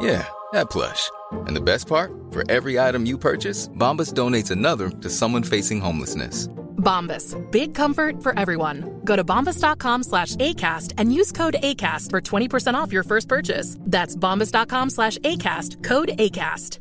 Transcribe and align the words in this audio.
Yeah, 0.00 0.26
that 0.52 0.70
plush. 0.70 1.10
And 1.46 1.54
the 1.56 1.60
best 1.60 1.86
part? 1.88 2.10
For 2.30 2.50
every 2.50 2.78
item 2.78 3.06
you 3.06 3.18
purchase, 3.18 3.68
Bombas 3.68 4.12
donates 4.14 4.50
another 4.50 4.88
to 4.90 5.10
someone 5.10 5.42
facing 5.44 5.80
homelessness. 5.80 6.48
Bombas. 6.78 7.36
Big 7.50 7.74
comfort 7.74 8.22
for 8.22 8.32
everyone. 8.38 9.00
Go 9.04 9.14
to 9.14 9.22
bombas.com 9.24 10.02
slash 10.02 10.36
ACAST 10.36 10.94
and 10.98 11.12
use 11.12 11.30
code 11.32 11.56
ACAST 11.62 12.10
for 12.10 12.20
20% 12.20 12.74
off 12.74 12.92
your 12.92 13.04
first 13.04 13.28
purchase. 13.28 13.76
That's 13.80 14.16
bombas.com 14.16 14.90
slash 14.90 15.18
ACAST. 15.18 15.84
Code 15.84 16.08
ACAST. 16.18 16.78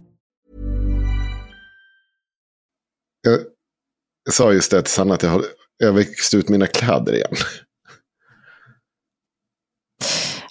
Jag, 3.22 3.40
jag 4.26 4.34
sa 4.34 4.54
just 4.54 4.72
det 4.72 4.82
till 4.82 4.92
Sanna 4.92 5.14
att 5.14 5.24
jag 5.24 5.30
har 5.30 5.44
jag 5.78 5.94
växt 5.94 6.34
ut 6.34 6.50
mina 6.50 6.68
kläder 6.68 7.14
igen. 7.14 7.36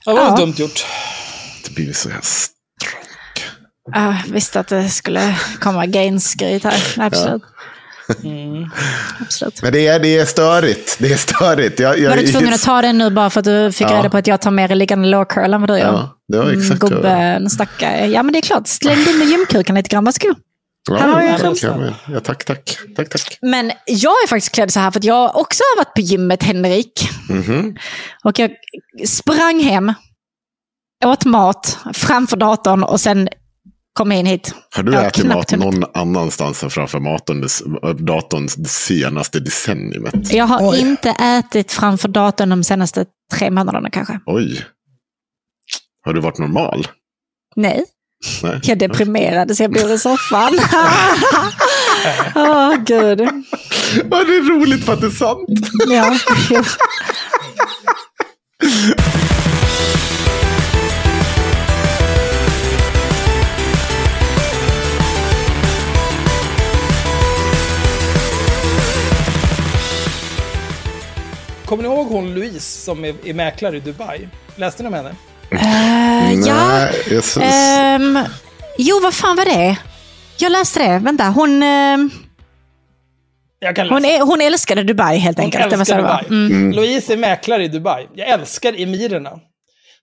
Ja, 0.04 0.12
det 0.14 0.20
var 0.20 0.28
Ja. 0.28 0.36
dumt 0.36 0.54
gjort. 0.56 0.86
Det 1.64 1.74
blir 1.74 1.92
så 1.92 2.08
här 2.08 2.20
Jag 3.92 4.16
visste 4.32 4.60
att 4.60 4.68
det 4.68 4.88
skulle 4.88 5.34
komma 5.60 5.86
gainskryt 5.86 6.64
här. 6.64 6.82
Absolut. 6.96 7.42
Absolut. 9.20 9.62
Men 9.62 9.72
det 9.72 9.86
är, 9.86 10.00
det 10.00 10.18
är 10.18 10.24
störigt. 10.24 10.96
Det 10.98 11.12
är 11.12 11.16
störigt. 11.16 11.80
Jag, 11.80 11.98
jag, 11.98 12.10
Var 12.10 12.16
du 12.16 12.26
tvungen 12.26 12.54
att 12.54 12.62
ta 12.62 12.82
den 12.82 12.98
nu 12.98 13.10
bara 13.10 13.30
för 13.30 13.40
att 13.40 13.44
du 13.44 13.72
fick 13.72 13.90
Ja. 13.90 13.98
reda 13.98 14.10
på 14.10 14.16
att 14.16 14.26
jag 14.26 14.40
tar 14.40 14.50
mer 14.50 14.68
liggande 14.74 15.08
low 15.08 15.24
curl 15.24 15.54
än 15.54 15.60
vad 15.60 15.70
du 15.70 15.78
gör? 15.78 15.92
Ja, 15.92 16.16
det 16.28 16.38
var 16.38 16.50
exakt 16.52 16.82
jag- 16.82 16.90
Gubben, 16.90 17.50
stackare. 17.50 18.06
Ja, 18.06 18.22
men 18.22 18.32
det 18.32 18.38
är 18.38 18.42
klart. 18.42 18.66
Släng 18.68 18.98
in 19.08 19.18
med 19.18 19.28
gymkuken 19.28 19.74
lite 19.74 19.88
grann. 19.88 20.04
Varsågod. 20.04 20.36
Ja, 20.90 20.96
Här 20.96 21.08
har 21.08 21.22
jag 21.22 21.40
ja, 21.40 21.54
kan 21.60 21.82
vi- 21.82 22.14
ja, 22.14 22.20
tack, 22.20 22.44
tack. 22.44 22.78
Tack, 22.96 23.08
tack. 23.08 23.38
Men 23.42 23.72
jag 23.86 24.12
är 24.24 24.26
faktiskt 24.26 24.52
klädd 24.54 24.72
så 24.72 24.80
här 24.80 24.90
för 24.90 24.98
att 25.00 25.04
jag 25.04 25.36
också 25.36 25.62
har 25.62 25.76
varit 25.84 25.94
på 25.94 26.00
gymmet, 26.00 26.42
Henrik. 26.42 27.08
Mhm. 27.28 27.76
Och 28.24 28.38
jag 28.38 28.50
sprang 29.06 29.60
hem, 29.60 29.92
åt 31.04 31.24
mat 31.24 31.78
framför 31.94 32.36
datorn 32.36 32.82
och 32.82 33.00
sen 33.00 33.28
kom 33.98 34.10
jag 34.10 34.20
in 34.20 34.26
hit. 34.26 34.54
Har 34.76 34.82
du 34.82 34.96
ätit 34.96 35.26
mat 35.26 35.50
hunnit. 35.50 35.64
någon 35.64 35.84
annanstans 35.94 36.62
än 36.62 36.70
framför 36.70 37.00
det, 37.40 38.04
datorn 38.04 38.48
det 38.56 38.68
senaste 38.68 39.40
decenniumet? 39.40 40.32
Jag 40.32 40.44
har 40.44 40.70
Oj. 40.70 40.80
inte 40.80 41.10
ätit 41.10 41.72
framför 41.72 42.08
datorn 42.08 42.48
de 42.48 42.64
senaste 42.64 43.04
tre 43.34 43.50
månaderna 43.50 43.90
kanske. 43.90 44.20
Oj. 44.26 44.64
Har 46.04 46.12
du 46.14 46.20
varit 46.20 46.38
normal? 46.38 46.86
Nej. 47.56 47.84
Nej. 48.42 48.60
Jag 48.62 48.78
deprimerade 48.78 49.54
så 49.54 49.62
jag 49.62 49.72
bor 49.72 49.92
i 49.92 49.98
soffan. 49.98 50.52
Åh, 52.34 52.76
gud. 52.76 53.20
Ja, 54.10 54.24
det 54.24 54.36
är 54.36 54.58
roligt 54.60 54.84
för 54.84 54.92
att 54.92 55.00
det 55.00 55.06
är 55.06 55.10
sant. 55.10 55.48
Ja. 55.88 56.18
Kommer 71.68 71.82
ni 71.82 71.88
ihåg 71.88 72.06
hon 72.06 72.34
Louise 72.34 72.80
som 72.80 73.04
är, 73.04 73.14
är 73.24 73.34
mäklare 73.34 73.76
i 73.76 73.80
Dubai? 73.80 74.28
Läste 74.56 74.82
ni 74.82 74.86
om 74.86 74.94
henne? 74.94 75.14
Eh, 75.50 76.32
ja. 76.46 76.68
Nej, 76.68 77.02
Jesus. 77.10 77.42
Ehm, 77.42 78.18
jo, 78.78 79.00
vad 79.02 79.14
fan 79.14 79.36
var 79.36 79.44
det? 79.44 79.78
Jag 80.38 80.52
läste 80.52 80.78
det. 80.78 80.98
Vänta, 80.98 81.24
hon, 81.24 81.62
Jag 83.58 83.76
kan 83.76 83.86
läsa. 83.86 83.94
hon, 83.94 84.04
är, 84.04 84.20
hon 84.20 84.40
älskade 84.40 84.82
Dubai 84.82 85.18
helt 85.18 85.38
Hon 85.38 85.44
enkelt. 85.44 85.70
Det 85.70 85.76
var 85.76 85.84
så 85.84 85.94
älskar 85.94 85.96
det 85.96 86.02
var. 86.02 86.22
Dubai. 86.22 86.50
Mm. 86.52 86.72
Louise 86.72 87.12
är 87.12 87.16
mäklare 87.16 87.64
i 87.64 87.68
Dubai. 87.68 88.06
Jag 88.14 88.28
älskar 88.28 88.80
emirerna. 88.80 89.30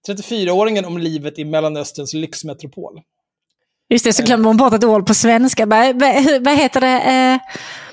34-åringen 0.09 0.85
om 0.85 0.97
livet 0.97 1.39
i 1.39 1.45
Mellanösterns 1.45 2.13
lyxmetropol. 2.13 2.93
Just 3.89 4.05
det, 4.05 4.13
så 4.13 4.23
glömde 4.23 4.47
hon 4.47 4.57
bort 4.57 4.73
ett 4.73 4.83
ord 4.83 5.07
på 5.07 5.13
svenska. 5.13 5.65
Vad, 5.65 6.57
heter 6.57 6.81
det? 6.81 7.39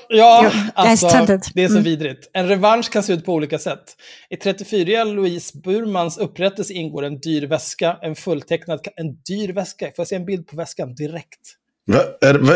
Ja, 0.09 0.41
Jo, 0.43 0.49
det 0.49 0.55
är 0.55 0.71
alltså, 0.75 1.07
det 1.53 1.63
är 1.63 1.67
så 1.67 1.73
Mm. 1.73 1.83
vidrigt. 1.83 2.29
En 2.33 2.47
revansch 2.47 2.91
kan 2.91 3.03
se 3.03 3.13
ut 3.13 3.25
på 3.25 3.33
olika 3.33 3.59
sätt. 3.59 3.83
I 4.29 4.35
34 4.37 5.03
Louise 5.03 5.57
Burmans 5.63 6.17
upprättelse 6.17 6.73
ingår 6.73 7.03
en 7.05 7.19
dyr 7.19 7.47
väska, 7.47 7.97
en 8.01 8.15
fulltecknad... 8.15 8.79
En 8.95 9.15
dyr 9.29 9.53
väska? 9.53 9.85
Får 9.85 9.93
jag 9.97 10.07
se 10.07 10.15
en 10.15 10.25
bild 10.25 10.47
på 10.47 10.55
väskan 10.55 10.95
direkt? 10.95 11.39
Va, 11.91 11.99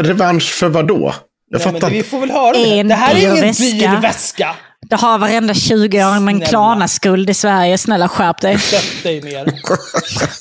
revansch 0.01 0.43
för 0.53 0.69
vad 0.69 0.87
då? 0.87 1.13
Jag 1.49 1.59
Nej, 1.59 1.65
men 1.65 1.81
fattar 1.81 1.89
vi 1.89 2.03
får 2.03 2.19
väl 2.19 2.31
höra 2.31 2.53
det. 2.53 2.79
En 2.79 2.87
Det 2.87 2.95
här 2.95 3.15
är 3.15 3.19
ingen 3.19 3.53
dyr 3.53 4.01
väska. 4.01 4.55
Det 4.89 4.95
har 4.95 5.19
varenda 5.19 5.53
20-åring 5.53 6.25
med 6.25 6.35
en. 6.35 6.41
Klarna-skuld 6.41 7.29
i 7.29 7.33
Sverige. 7.33 7.77
Snälla 7.77 8.07
skärp 8.07 8.41
dig. 8.41 8.59
Sätt 8.59 9.03
dig 9.03 9.21
ner. 9.21 9.53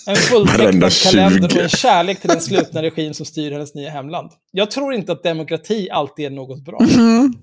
En 0.07 0.17
fulltecknad 0.17 0.93
20. 0.93 1.11
kalender 1.11 1.57
och 1.57 1.63
en 1.63 1.69
kärlek 1.69 2.21
till 2.21 2.31
den 2.31 2.41
slutna 2.41 2.83
regim 2.83 3.15
som 3.15 3.27
styr 3.27 3.53
hennes 3.53 3.75
nya 3.75 3.91
hemland. 3.91 4.31
Jag 4.51 4.71
tror 4.71 4.95
inte 4.95 5.13
att 5.13 5.23
demokrati 5.23 5.91
alltid 5.91 6.27
är 6.27 6.31
något 6.31 6.65
bra. 6.65 6.79
Mm. 6.81 7.35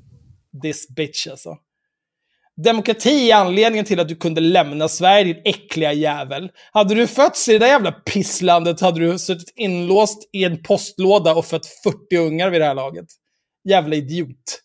This 0.61 0.87
bitch 0.95 1.27
alltså. 1.27 1.57
Demokrati 2.63 3.31
är 3.31 3.35
anledningen 3.35 3.85
till 3.85 3.99
att 3.99 4.07
du 4.07 4.15
kunde 4.15 4.41
lämna 4.41 4.87
Sverige, 4.87 5.23
din 5.23 5.41
äckliga 5.45 5.93
jävel. 5.93 6.49
Hade 6.71 6.95
du 6.95 7.07
fötts 7.07 7.49
i 7.49 7.53
det 7.53 7.59
där 7.59 7.67
jävla 7.67 7.91
pisslandet 7.91 8.81
hade 8.81 8.99
du 8.99 9.19
suttit 9.19 9.53
inlåst 9.55 10.29
i 10.33 10.43
en 10.43 10.63
postlåda 10.63 11.33
och 11.35 11.45
fött 11.45 11.65
40 11.83 12.17
ungar 12.17 12.49
vid 12.49 12.61
det 12.61 12.65
här 12.65 12.75
laget. 12.75 13.05
Jävla 13.69 13.95
idiot. 13.95 14.62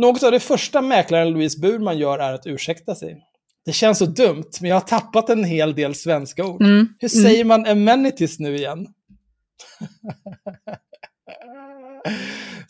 Något 0.00 0.22
av 0.22 0.32
det 0.32 0.40
första 0.40 0.82
mäklaren 0.82 1.30
Louise 1.30 1.60
Burman 1.60 1.98
gör 1.98 2.18
är 2.18 2.32
att 2.32 2.46
ursäkta 2.46 2.94
sig. 2.94 3.26
Det 3.64 3.72
känns 3.72 3.98
så 3.98 4.06
dumt, 4.06 4.50
men 4.60 4.70
jag 4.70 4.76
har 4.76 4.80
tappat 4.80 5.30
en 5.30 5.44
hel 5.44 5.74
del 5.74 5.94
svenska 5.94 6.44
ord. 6.46 6.62
Mm. 6.62 6.88
Hur 6.98 7.08
säger 7.08 7.44
man 7.44 7.66
amenities 7.66 8.38
nu 8.38 8.56
igen? 8.56 8.86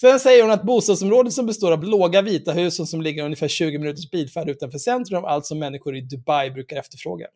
Sen 0.01 0.21
säger 0.21 0.43
hon 0.43 0.53
att 0.53 0.63
bostadsområdet 0.63 1.33
som 1.33 1.47
består 1.47 1.73
av 1.73 1.85
låga 1.85 2.23
vita 2.23 2.53
hus 2.53 2.81
och 2.81 2.89
som 2.89 3.03
ligger 3.03 3.25
ungefär 3.25 3.49
20 3.49 3.79
minuters 3.79 4.11
bilfärd 4.11 4.49
utanför 4.49 4.79
centrum, 4.79 5.25
allt 5.25 5.47
som 5.47 5.59
människor 5.59 5.97
i 5.97 6.01
Dubai 6.01 6.51
brukar 6.51 6.77
efterfråga. 6.77 7.27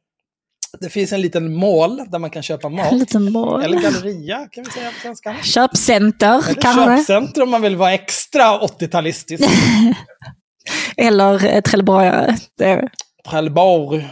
Det 0.80 0.90
finns 0.90 1.12
en 1.12 1.20
liten 1.20 1.56
mall 1.56 2.04
där 2.08 2.18
man 2.18 2.30
kan 2.30 2.42
köpa 2.42 2.68
mat. 2.68 2.92
En 2.92 2.98
liten 2.98 3.32
mall. 3.32 3.62
Eller 3.62 3.80
galleria 3.80 4.48
kan 4.52 4.64
vi 4.64 4.70
säga 4.70 4.90
på 4.90 5.00
svenska. 5.00 5.36
Köpcenter 5.42 6.44
Eller 6.48 6.60
kanske. 6.60 6.96
köpcenter 6.96 7.42
om 7.42 7.50
man 7.50 7.62
vill 7.62 7.76
vara 7.76 7.92
extra 7.92 8.58
80-talistisk. 8.58 9.44
Eller 10.96 11.46
eh, 11.46 11.60
trelleborgare. 11.60 12.36
Är... 12.60 12.88
Trelleborg. 13.30 14.08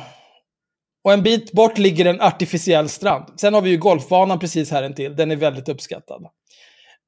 Och 1.04 1.12
en 1.12 1.22
bit 1.22 1.52
bort 1.52 1.78
ligger 1.78 2.04
en 2.04 2.20
artificiell 2.20 2.88
strand. 2.88 3.24
Sen 3.40 3.54
har 3.54 3.62
vi 3.62 3.70
ju 3.70 3.76
golfbanan 3.76 4.38
precis 4.38 4.70
här 4.70 4.82
intill. 4.82 5.16
Den 5.16 5.30
är 5.30 5.36
väldigt 5.36 5.68
uppskattad. 5.68 6.22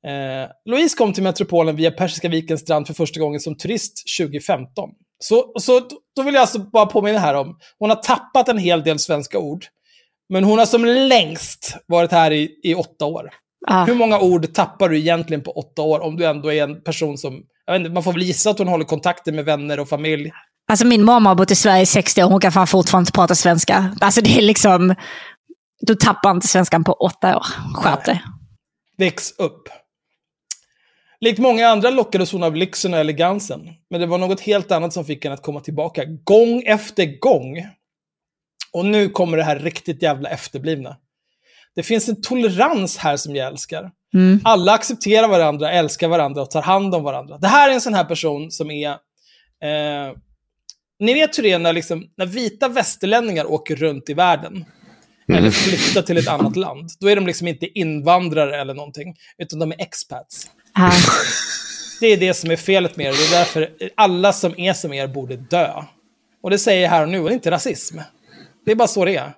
Eh, 0.06 0.50
Louise 0.64 0.96
kom 0.96 1.12
till 1.12 1.22
metropolen 1.22 1.76
via 1.76 1.90
Persiska 1.90 2.28
vikens 2.28 2.60
strand 2.60 2.86
för 2.86 2.94
första 2.94 3.20
gången 3.20 3.40
som 3.40 3.56
turist 3.56 4.02
2015. 4.20 4.90
Så, 5.18 5.52
så 5.60 5.80
då 6.16 6.22
vill 6.22 6.34
jag 6.34 6.40
alltså 6.40 6.58
bara 6.58 6.86
påminna 6.86 7.18
här 7.18 7.34
om, 7.34 7.58
hon 7.78 7.90
har 7.90 7.96
tappat 7.96 8.48
en 8.48 8.58
hel 8.58 8.82
del 8.82 8.98
svenska 8.98 9.38
ord. 9.38 9.64
Men 10.28 10.44
hon 10.44 10.58
har 10.58 10.66
som 10.66 10.84
längst 10.84 11.76
varit 11.86 12.12
här 12.12 12.30
i, 12.30 12.60
i 12.62 12.74
åtta 12.74 13.04
år. 13.04 13.30
Ja. 13.66 13.84
Hur 13.84 13.94
många 13.94 14.20
ord 14.20 14.54
tappar 14.54 14.88
du 14.88 14.98
egentligen 14.98 15.42
på 15.42 15.50
åtta 15.50 15.82
år 15.82 16.00
om 16.00 16.16
du 16.16 16.26
ändå 16.26 16.52
är 16.52 16.62
en 16.62 16.82
person 16.82 17.18
som... 17.18 17.42
Jag 17.66 17.74
vet 17.74 17.80
inte, 17.80 17.90
man 17.90 18.02
får 18.02 18.12
väl 18.12 18.22
gissa 18.22 18.50
att 18.50 18.58
hon 18.58 18.68
håller 18.68 18.84
kontakter 18.84 19.32
med 19.32 19.44
vänner 19.44 19.80
och 19.80 19.88
familj. 19.88 20.32
Alltså 20.68 20.86
min 20.86 21.04
mamma 21.04 21.30
har 21.30 21.34
bott 21.34 21.50
i 21.50 21.54
Sverige 21.54 21.82
i 21.82 21.86
60 21.86 22.22
år, 22.22 22.28
hon 22.28 22.40
kan 22.40 22.52
fan 22.52 22.66
fortfarande 22.66 23.02
inte 23.02 23.12
prata 23.12 23.34
svenska. 23.34 23.96
Alltså 24.00 24.20
det 24.20 24.38
är 24.38 24.42
liksom, 24.42 24.94
du 25.80 25.94
tappar 25.94 26.30
inte 26.30 26.48
svenskan 26.48 26.84
på 26.84 26.92
åtta 26.92 27.36
år. 27.36 27.46
Skärp 27.74 28.04
dig. 28.04 28.22
Väx 28.98 29.38
upp. 29.38 29.68
Likt 31.24 31.38
många 31.38 31.68
andra 31.68 31.90
lockades 31.90 32.32
hon 32.32 32.42
av 32.42 32.56
lyxen 32.56 32.94
och 32.94 33.00
elegansen. 33.00 33.68
Men 33.90 34.00
det 34.00 34.06
var 34.06 34.18
något 34.18 34.40
helt 34.40 34.72
annat 34.72 34.92
som 34.92 35.04
fick 35.04 35.24
henne 35.24 35.34
att 35.34 35.42
komma 35.42 35.60
tillbaka. 35.60 36.04
Gång 36.04 36.62
efter 36.66 37.18
gång. 37.18 37.66
Och 38.72 38.86
nu 38.86 39.08
kommer 39.08 39.36
det 39.36 39.44
här 39.44 39.58
riktigt 39.58 40.02
jävla 40.02 40.28
efterblivna. 40.28 40.96
Det 41.74 41.82
finns 41.82 42.08
en 42.08 42.22
tolerans 42.22 42.96
här 42.96 43.16
som 43.16 43.36
jag 43.36 43.46
älskar. 43.46 43.90
Mm. 44.14 44.40
Alla 44.44 44.72
accepterar 44.72 45.28
varandra, 45.28 45.72
älskar 45.72 46.08
varandra 46.08 46.42
och 46.42 46.50
tar 46.50 46.62
hand 46.62 46.94
om 46.94 47.02
varandra. 47.02 47.38
Det 47.38 47.48
här 47.48 47.70
är 47.70 47.74
en 47.74 47.80
sån 47.80 47.94
här 47.94 48.04
person 48.04 48.50
som 48.50 48.70
är... 48.70 48.88
Eh, 48.90 50.12
ni 50.98 51.14
vet 51.14 51.38
hur 51.38 51.42
det 51.42 51.52
är 51.52 51.58
när, 51.58 51.72
liksom, 51.72 52.04
när 52.16 52.26
vita 52.26 52.68
västerlänningar 52.68 53.50
åker 53.50 53.76
runt 53.76 54.10
i 54.10 54.14
världen. 54.14 54.64
Eller 55.32 55.50
flyttar 55.50 56.02
till 56.02 56.16
ett 56.16 56.28
annat 56.28 56.56
land. 56.56 56.90
Då 57.00 57.08
är 57.08 57.16
de 57.16 57.26
liksom 57.26 57.48
inte 57.48 57.78
invandrare 57.78 58.60
eller 58.60 58.74
någonting. 58.74 59.14
Utan 59.38 59.58
de 59.58 59.72
är 59.72 59.82
expats. 59.82 60.50
Ja. 60.74 60.92
Det 62.00 62.06
är 62.06 62.16
det 62.16 62.34
som 62.34 62.50
är 62.50 62.56
felet 62.56 62.96
med 62.96 63.06
er. 63.06 63.10
Det 63.10 63.36
är 63.36 63.38
därför 63.38 63.70
alla 63.94 64.32
som 64.32 64.58
är 64.58 64.72
som 64.72 64.92
er 64.92 65.06
borde 65.06 65.36
dö. 65.36 65.82
Och 66.42 66.50
det 66.50 66.58
säger 66.58 66.82
jag 66.82 66.90
här 66.90 67.02
och 67.02 67.08
nu, 67.08 67.18
och 67.18 67.24
det 67.24 67.32
är 67.32 67.34
inte 67.34 67.50
rasism. 67.50 67.98
Det 68.64 68.70
är 68.70 68.76
bara 68.76 68.88
så 68.88 69.04
det 69.04 69.16
är. 69.16 69.34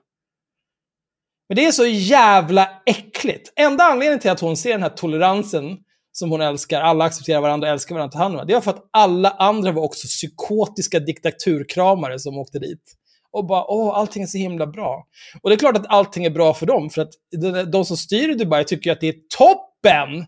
Men 1.48 1.56
det 1.56 1.66
är 1.66 1.72
så 1.72 1.86
jävla 1.86 2.70
äckligt. 2.86 3.52
Enda 3.56 3.84
anledningen 3.84 4.20
till 4.20 4.30
att 4.30 4.40
hon 4.40 4.56
ser 4.56 4.70
den 4.70 4.82
här 4.82 4.88
toleransen 4.88 5.76
som 6.12 6.30
hon 6.30 6.40
älskar, 6.40 6.80
alla 6.80 7.04
accepterar 7.04 7.40
varandra, 7.40 7.68
älskar 7.68 7.94
varandra, 7.94 8.12
tar 8.12 8.18
hand 8.18 8.36
om 8.36 8.46
det 8.46 8.54
är 8.54 8.60
för 8.60 8.70
att 8.70 8.88
alla 8.90 9.30
andra 9.30 9.72
var 9.72 9.82
också 9.82 10.06
psykotiska 10.06 11.00
diktaturkramare 11.00 12.18
som 12.18 12.38
åkte 12.38 12.58
dit. 12.58 12.82
Och 13.30 13.46
bara, 13.46 13.64
åh, 13.64 13.98
allting 13.98 14.22
är 14.22 14.26
så 14.26 14.38
himla 14.38 14.66
bra. 14.66 15.06
Och 15.42 15.50
det 15.50 15.56
är 15.56 15.58
klart 15.58 15.76
att 15.76 15.86
allting 15.88 16.24
är 16.24 16.30
bra 16.30 16.54
för 16.54 16.66
dem, 16.66 16.90
för 16.90 17.02
att 17.02 17.10
de, 17.40 17.70
de 17.70 17.84
som 17.84 17.96
styr 17.96 18.28
i 18.28 18.34
Dubai 18.34 18.64
tycker 18.64 18.92
att 18.92 19.00
det 19.00 19.08
är 19.08 19.14
toppen 19.36 20.26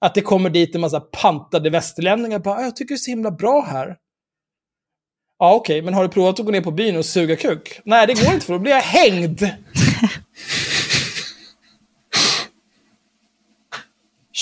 att 0.00 0.14
det 0.14 0.20
kommer 0.20 0.50
dit 0.50 0.74
en 0.74 0.80
massa 0.80 1.00
pantade 1.00 1.70
västerlänningar. 1.70 2.38
Bara, 2.38 2.54
"Ah, 2.58 2.62
jag 2.62 2.76
tycker 2.76 2.94
det 2.94 2.96
är 2.96 2.98
så 2.98 3.10
himla 3.10 3.30
bra 3.30 3.60
här. 3.60 3.96
Ja, 5.38 5.54
okej, 5.54 5.82
men 5.82 5.94
har 5.94 6.02
du 6.02 6.08
provat 6.08 6.40
att 6.40 6.46
gå 6.46 6.52
ner 6.52 6.60
på 6.60 6.70
byn 6.70 6.96
och 6.96 7.04
suga 7.04 7.36
kuk? 7.36 7.80
Nej, 7.84 8.06
det 8.06 8.14
går 8.14 8.34
inte 8.34 8.46
för 8.46 8.52
då 8.52 8.58
blir 8.58 8.72
jag 8.72 8.80
hängd. 8.80 9.40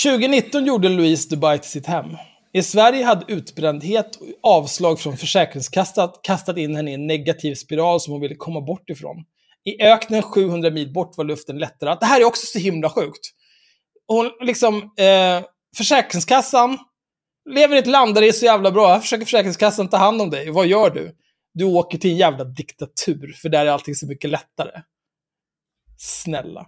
2019 0.03 0.65
gjorde 0.65 0.89
Louise 0.89 1.29
Dubai 1.29 1.59
till 1.59 1.69
sitt 1.69 1.85
hem. 1.85 2.05
I 2.53 2.63
Sverige 2.63 3.05
hade 3.05 3.33
utbrändhet 3.33 4.15
och 4.15 4.27
avslag 4.51 4.99
från 4.99 5.17
Försäkringskassan 5.17 6.09
kastat 6.23 6.57
in 6.57 6.75
henne 6.75 6.91
i 6.91 6.93
en 6.93 7.07
negativ 7.07 7.55
spiral 7.55 7.99
som 8.01 8.11
hon 8.13 8.21
ville 8.21 8.35
komma 8.35 8.61
bort 8.61 8.89
ifrån. 8.89 9.23
I 9.63 9.83
öknen 9.83 10.21
700 10.21 10.69
mil 10.69 10.93
bort 10.93 11.17
var 11.17 11.25
luften 11.25 11.57
lättare. 11.57 11.97
Det 11.99 12.05
här 12.05 12.21
är 12.21 12.25
också 12.25 12.45
så 12.45 12.59
himla 12.59 12.89
sjukt. 12.89 13.19
Hon 14.07 14.31
liksom, 14.41 14.75
eh, 14.77 15.45
Försäkringskassan 15.77 16.77
lever 17.49 17.75
i 17.75 17.79
ett 17.79 17.87
land 17.87 18.15
där 18.15 18.21
det 18.21 18.27
är 18.27 18.31
så 18.31 18.45
jävla 18.45 18.71
bra. 18.71 18.87
Här 18.87 18.99
försöker 18.99 19.25
Försäkringskassan 19.25 19.89
ta 19.89 19.97
hand 19.97 20.21
om 20.21 20.29
dig. 20.29 20.49
Vad 20.49 20.67
gör 20.67 20.89
du? 20.89 21.15
Du 21.53 21.65
åker 21.65 21.97
till 21.97 22.11
en 22.11 22.17
jävla 22.17 22.43
diktatur, 22.43 23.33
för 23.41 23.49
där 23.49 23.65
är 23.65 23.69
allting 23.69 23.95
så 23.95 24.07
mycket 24.07 24.29
lättare. 24.29 24.81
Snälla. 25.97 26.67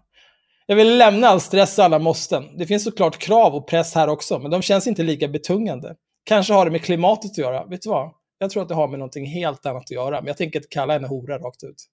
Jag 0.66 0.76
vill 0.76 0.98
lämna 0.98 1.28
all 1.28 1.42
stress 1.42 1.80
och 1.80 1.86
alla 1.86 2.00
måsten. 2.00 2.58
Det 2.58 2.66
finns 2.66 2.84
såklart 2.84 3.18
krav 3.18 3.56
och 3.56 3.68
press 3.68 3.96
här 3.96 4.08
också, 4.08 4.40
men 4.40 4.52
de 4.52 4.62
känns 4.62 4.88
inte 4.88 5.04
lika 5.04 5.28
betungande. 5.28 5.96
Kanske 6.24 6.54
har 6.54 6.66
det 6.66 6.72
med 6.72 6.82
klimatet 6.82 7.32
att 7.32 7.38
göra. 7.38 7.66
Vet 7.66 7.82
du 7.82 7.90
vad? 7.90 8.12
Jag 8.38 8.50
tror 8.50 8.64
att 8.64 8.70
det 8.70 8.76
har 8.76 8.88
med 8.88 9.00
någonting 9.00 9.26
helt 9.26 9.66
annat 9.66 9.84
att 9.84 9.92
göra, 9.92 10.22
men 10.22 10.28
jag 10.28 10.38
tänker 10.38 10.60
inte 10.60 10.70
kalla 10.72 10.94
henne 10.94 11.08
hora 11.08 11.38
rakt 11.38 11.64
ut. 11.64 11.86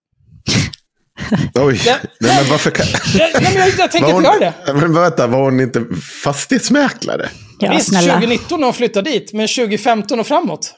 Oj, 1.55 1.83
Ja. 1.87 1.97
nej, 2.21 2.37
men 2.43 2.51
varför 2.51 2.71
kan... 2.71 2.87
Nej, 3.19 3.33
men 3.43 3.53
jag, 3.55 3.69
jag 3.79 3.91
tänker 3.91 3.99
inte 3.99 4.13
hon, 4.13 4.25
göra 4.25 4.39
det. 4.67 4.75
Men 4.75 4.93
vänta, 4.95 5.27
var 5.27 5.39
hon 5.43 5.61
inte 5.61 5.85
fastighetsmäklare? 6.23 7.29
Ja, 7.59 7.71
Visst, 7.73 7.89
snälla. 7.89 8.13
2019 8.13 8.61
när 8.61 8.67
hon 8.67 8.75
flyttade 8.75 9.11
dit, 9.11 9.33
men 9.33 9.49
2015 9.49 10.21
och 10.21 10.27
framåt. 10.27 10.75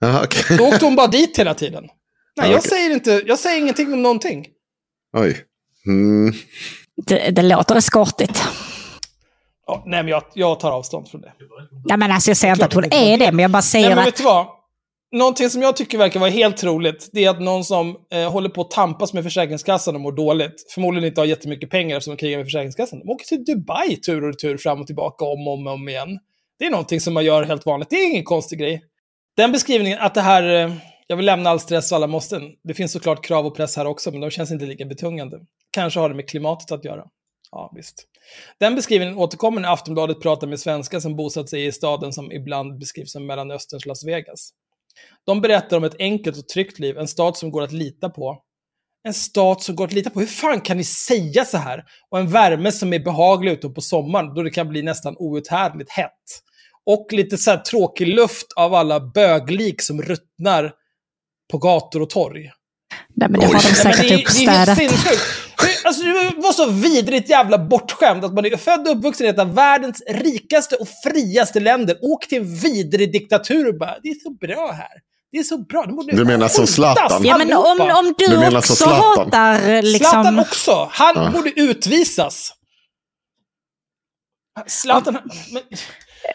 Jaha, 0.00 0.20
okej. 0.24 0.56
Då 0.58 0.64
åkte 0.66 0.84
hon 0.84 0.96
bara 0.96 1.06
dit 1.06 1.38
hela 1.38 1.54
tiden. 1.54 1.82
Nej, 1.84 1.90
Ja, 2.46 2.46
jag 2.46 2.58
okej. 2.58 2.70
säger 2.70 2.90
inte, 2.90 3.22
jag 3.26 3.38
säger 3.38 3.58
ingenting 3.58 3.92
om 3.92 4.02
någonting. 4.02 4.46
Oj. 5.16 5.38
Mm. 5.86 6.32
Det, 7.06 7.30
det 7.30 7.42
låter 7.42 7.76
eskortigt. 7.76 8.42
Ja, 9.66 9.82
nej, 9.86 10.02
men 10.02 10.10
jag, 10.10 10.22
jag 10.34 10.60
tar 10.60 10.70
avstånd 10.70 11.08
från 11.08 11.20
det. 11.20 11.32
Ja, 11.84 11.96
men 11.96 12.10
alltså, 12.12 12.30
jag 12.30 12.36
säger 12.36 12.54
inte 12.54 12.64
att 12.64 12.72
hon 12.74 12.84
är 12.92 13.18
det, 13.18 13.32
men 13.32 13.38
jag 13.38 13.50
bara 13.50 13.58
Nej, 13.58 13.62
säger 13.62 13.88
men 13.88 13.98
att... 13.98 14.06
vet 14.06 14.16
du 14.16 14.22
vad? 14.22 14.46
Någonting 15.12 15.50
som 15.50 15.62
jag 15.62 15.76
tycker 15.76 15.98
verkar 15.98 16.20
vara 16.20 16.30
helt 16.30 16.56
troligt, 16.56 17.10
det 17.12 17.24
är 17.24 17.30
att 17.30 17.40
någon 17.40 17.64
som 17.64 17.96
eh, 18.12 18.32
håller 18.32 18.48
på 18.48 18.60
att 18.60 18.70
tampas 18.70 19.12
med 19.12 19.24
Försäkringskassan 19.24 19.94
och 19.94 20.00
mår 20.00 20.12
dåligt, 20.12 20.66
förmodligen 20.74 21.08
inte 21.08 21.20
har 21.20 21.26
jättemycket 21.26 21.70
pengar 21.70 21.96
eftersom 21.96 22.16
de 22.16 22.20
krigar 22.20 22.38
med 22.38 22.46
Försäkringskassan, 22.46 22.98
de 22.98 23.10
åker 23.10 23.24
till 23.24 23.44
Dubai 23.44 23.96
tur 23.96 24.22
och 24.22 24.28
retur 24.28 24.56
fram 24.56 24.80
och 24.80 24.86
tillbaka 24.86 25.24
om 25.24 25.48
och 25.48 25.54
om, 25.54 25.66
om 25.66 25.88
igen. 25.88 26.18
Det 26.58 26.64
är 26.64 26.70
någonting 26.70 27.00
som 27.00 27.14
man 27.14 27.24
gör 27.24 27.42
helt 27.42 27.66
vanligt, 27.66 27.90
det 27.90 27.96
är 27.96 28.10
ingen 28.10 28.24
konstig 28.24 28.58
grej. 28.58 28.82
Den 29.36 29.52
beskrivningen, 29.52 29.98
att 30.00 30.14
det 30.14 30.20
här, 30.20 30.64
eh, 30.64 30.74
jag 31.06 31.16
vill 31.16 31.26
lämna 31.26 31.50
all 31.50 31.60
stress 31.60 31.92
och 31.92 31.96
alla 31.96 32.06
måsten, 32.06 32.42
det 32.64 32.74
finns 32.74 32.92
såklart 32.92 33.24
krav 33.24 33.46
och 33.46 33.56
press 33.56 33.76
här 33.76 33.86
också, 33.86 34.10
men 34.10 34.20
de 34.20 34.30
känns 34.30 34.50
inte 34.50 34.66
lika 34.66 34.84
betungande. 34.84 35.40
Kanske 35.70 36.00
har 36.00 36.08
det 36.08 36.14
med 36.14 36.28
klimatet 36.28 36.72
att 36.72 36.84
göra. 36.84 37.04
Ja, 37.50 37.72
visst. 37.74 38.06
Den 38.60 38.74
beskrivningen 38.74 39.18
återkommer 39.18 39.60
när 39.60 39.72
Aftonbladet 39.72 40.20
pratar 40.20 40.46
med 40.46 40.60
svenskar 40.60 41.00
som 41.00 41.16
bosatt 41.16 41.48
sig 41.48 41.66
i 41.66 41.72
staden 41.72 42.12
som 42.12 42.32
ibland 42.32 42.78
beskrivs 42.78 43.12
som 43.12 43.26
Mellanösterns 43.26 43.86
Las 43.86 44.04
Vegas. 44.04 44.52
De 45.26 45.40
berättar 45.40 45.76
om 45.76 45.84
ett 45.84 45.96
enkelt 45.98 46.38
och 46.38 46.48
tryggt 46.48 46.78
liv, 46.78 46.98
en 46.98 47.08
stad 47.08 47.36
som 47.36 47.50
går 47.50 47.62
att 47.62 47.72
lita 47.72 48.08
på. 48.10 48.38
En 49.04 49.14
stad 49.14 49.62
som 49.62 49.76
går 49.76 49.84
att 49.86 49.92
lita 49.92 50.10
på. 50.10 50.20
Hur 50.20 50.26
fan 50.26 50.60
kan 50.60 50.76
ni 50.76 50.84
säga 50.84 51.44
så 51.44 51.56
här? 51.58 51.84
Och 52.10 52.18
en 52.18 52.28
värme 52.30 52.72
som 52.72 52.92
är 52.92 52.98
behaglig 52.98 53.52
ute 53.52 53.68
på 53.68 53.80
sommaren, 53.80 54.34
då 54.34 54.42
det 54.42 54.50
kan 54.50 54.68
bli 54.68 54.82
nästan 54.82 55.16
outhärdligt 55.18 55.90
hett. 55.90 56.10
Och 56.86 57.06
lite 57.12 57.38
så 57.38 57.50
här 57.50 57.58
tråkig 57.58 58.08
luft 58.08 58.46
av 58.56 58.74
alla 58.74 59.00
böglik 59.00 59.82
som 59.82 60.02
ruttnar 60.02 60.72
på 61.52 61.58
gator 61.58 62.02
och 62.02 62.10
torg. 62.10 62.50
Nej, 63.14 63.28
men 63.30 63.40
det 63.40 63.46
har 63.46 63.52
de 63.52 63.58
säkert 63.60 64.00
det, 64.00 64.14
är- 64.14 64.16
det 64.46 64.52
är 64.52 64.56
helt 64.66 64.92
uppstädat. 64.92 65.18
Alltså, 65.84 66.02
det 66.02 66.34
var 66.36 66.52
så 66.52 66.70
vidrigt 66.70 67.28
jävla 67.30 67.58
bortskämd 67.58 68.24
att 68.24 68.32
man 68.34 68.44
är 68.44 68.56
född 68.56 68.88
och 68.88 68.96
uppvuxen 68.96 69.26
i 69.26 69.28
ett 69.30 69.38
av 69.38 69.54
världens 69.54 70.02
rikaste 70.08 70.76
och 70.76 70.86
friaste 71.04 71.60
länder. 71.60 71.96
Åk 72.02 72.28
till 72.28 72.38
en 72.38 72.54
vidrig 72.54 73.12
diktatur 73.12 73.68
och 73.68 73.78
bara, 73.78 73.94
det 74.02 74.08
är 74.08 74.14
så 74.14 74.30
bra 74.30 74.72
här. 74.72 74.92
Det 75.32 75.38
är 75.38 75.42
så 75.42 75.58
bra. 75.58 75.86
Du 76.12 76.24
menar 76.24 76.48
som 76.48 76.66
Zlatan? 76.66 77.24
Ja, 77.24 77.38
men 77.38 77.52
om, 77.52 77.80
om 77.80 78.14
du, 78.18 78.26
Du 78.26 78.56
också 78.56 78.74
Zlatan? 78.74 79.02
hatar 79.18 79.58
Zlatan 79.58 79.82
liksom... 79.92 80.38
också. 80.38 80.88
Han 80.92 81.14
Ja. 81.16 81.30
borde 81.30 81.50
utvisas. 81.60 82.52
Zlatan... 84.66 85.18
Men, 85.52 85.62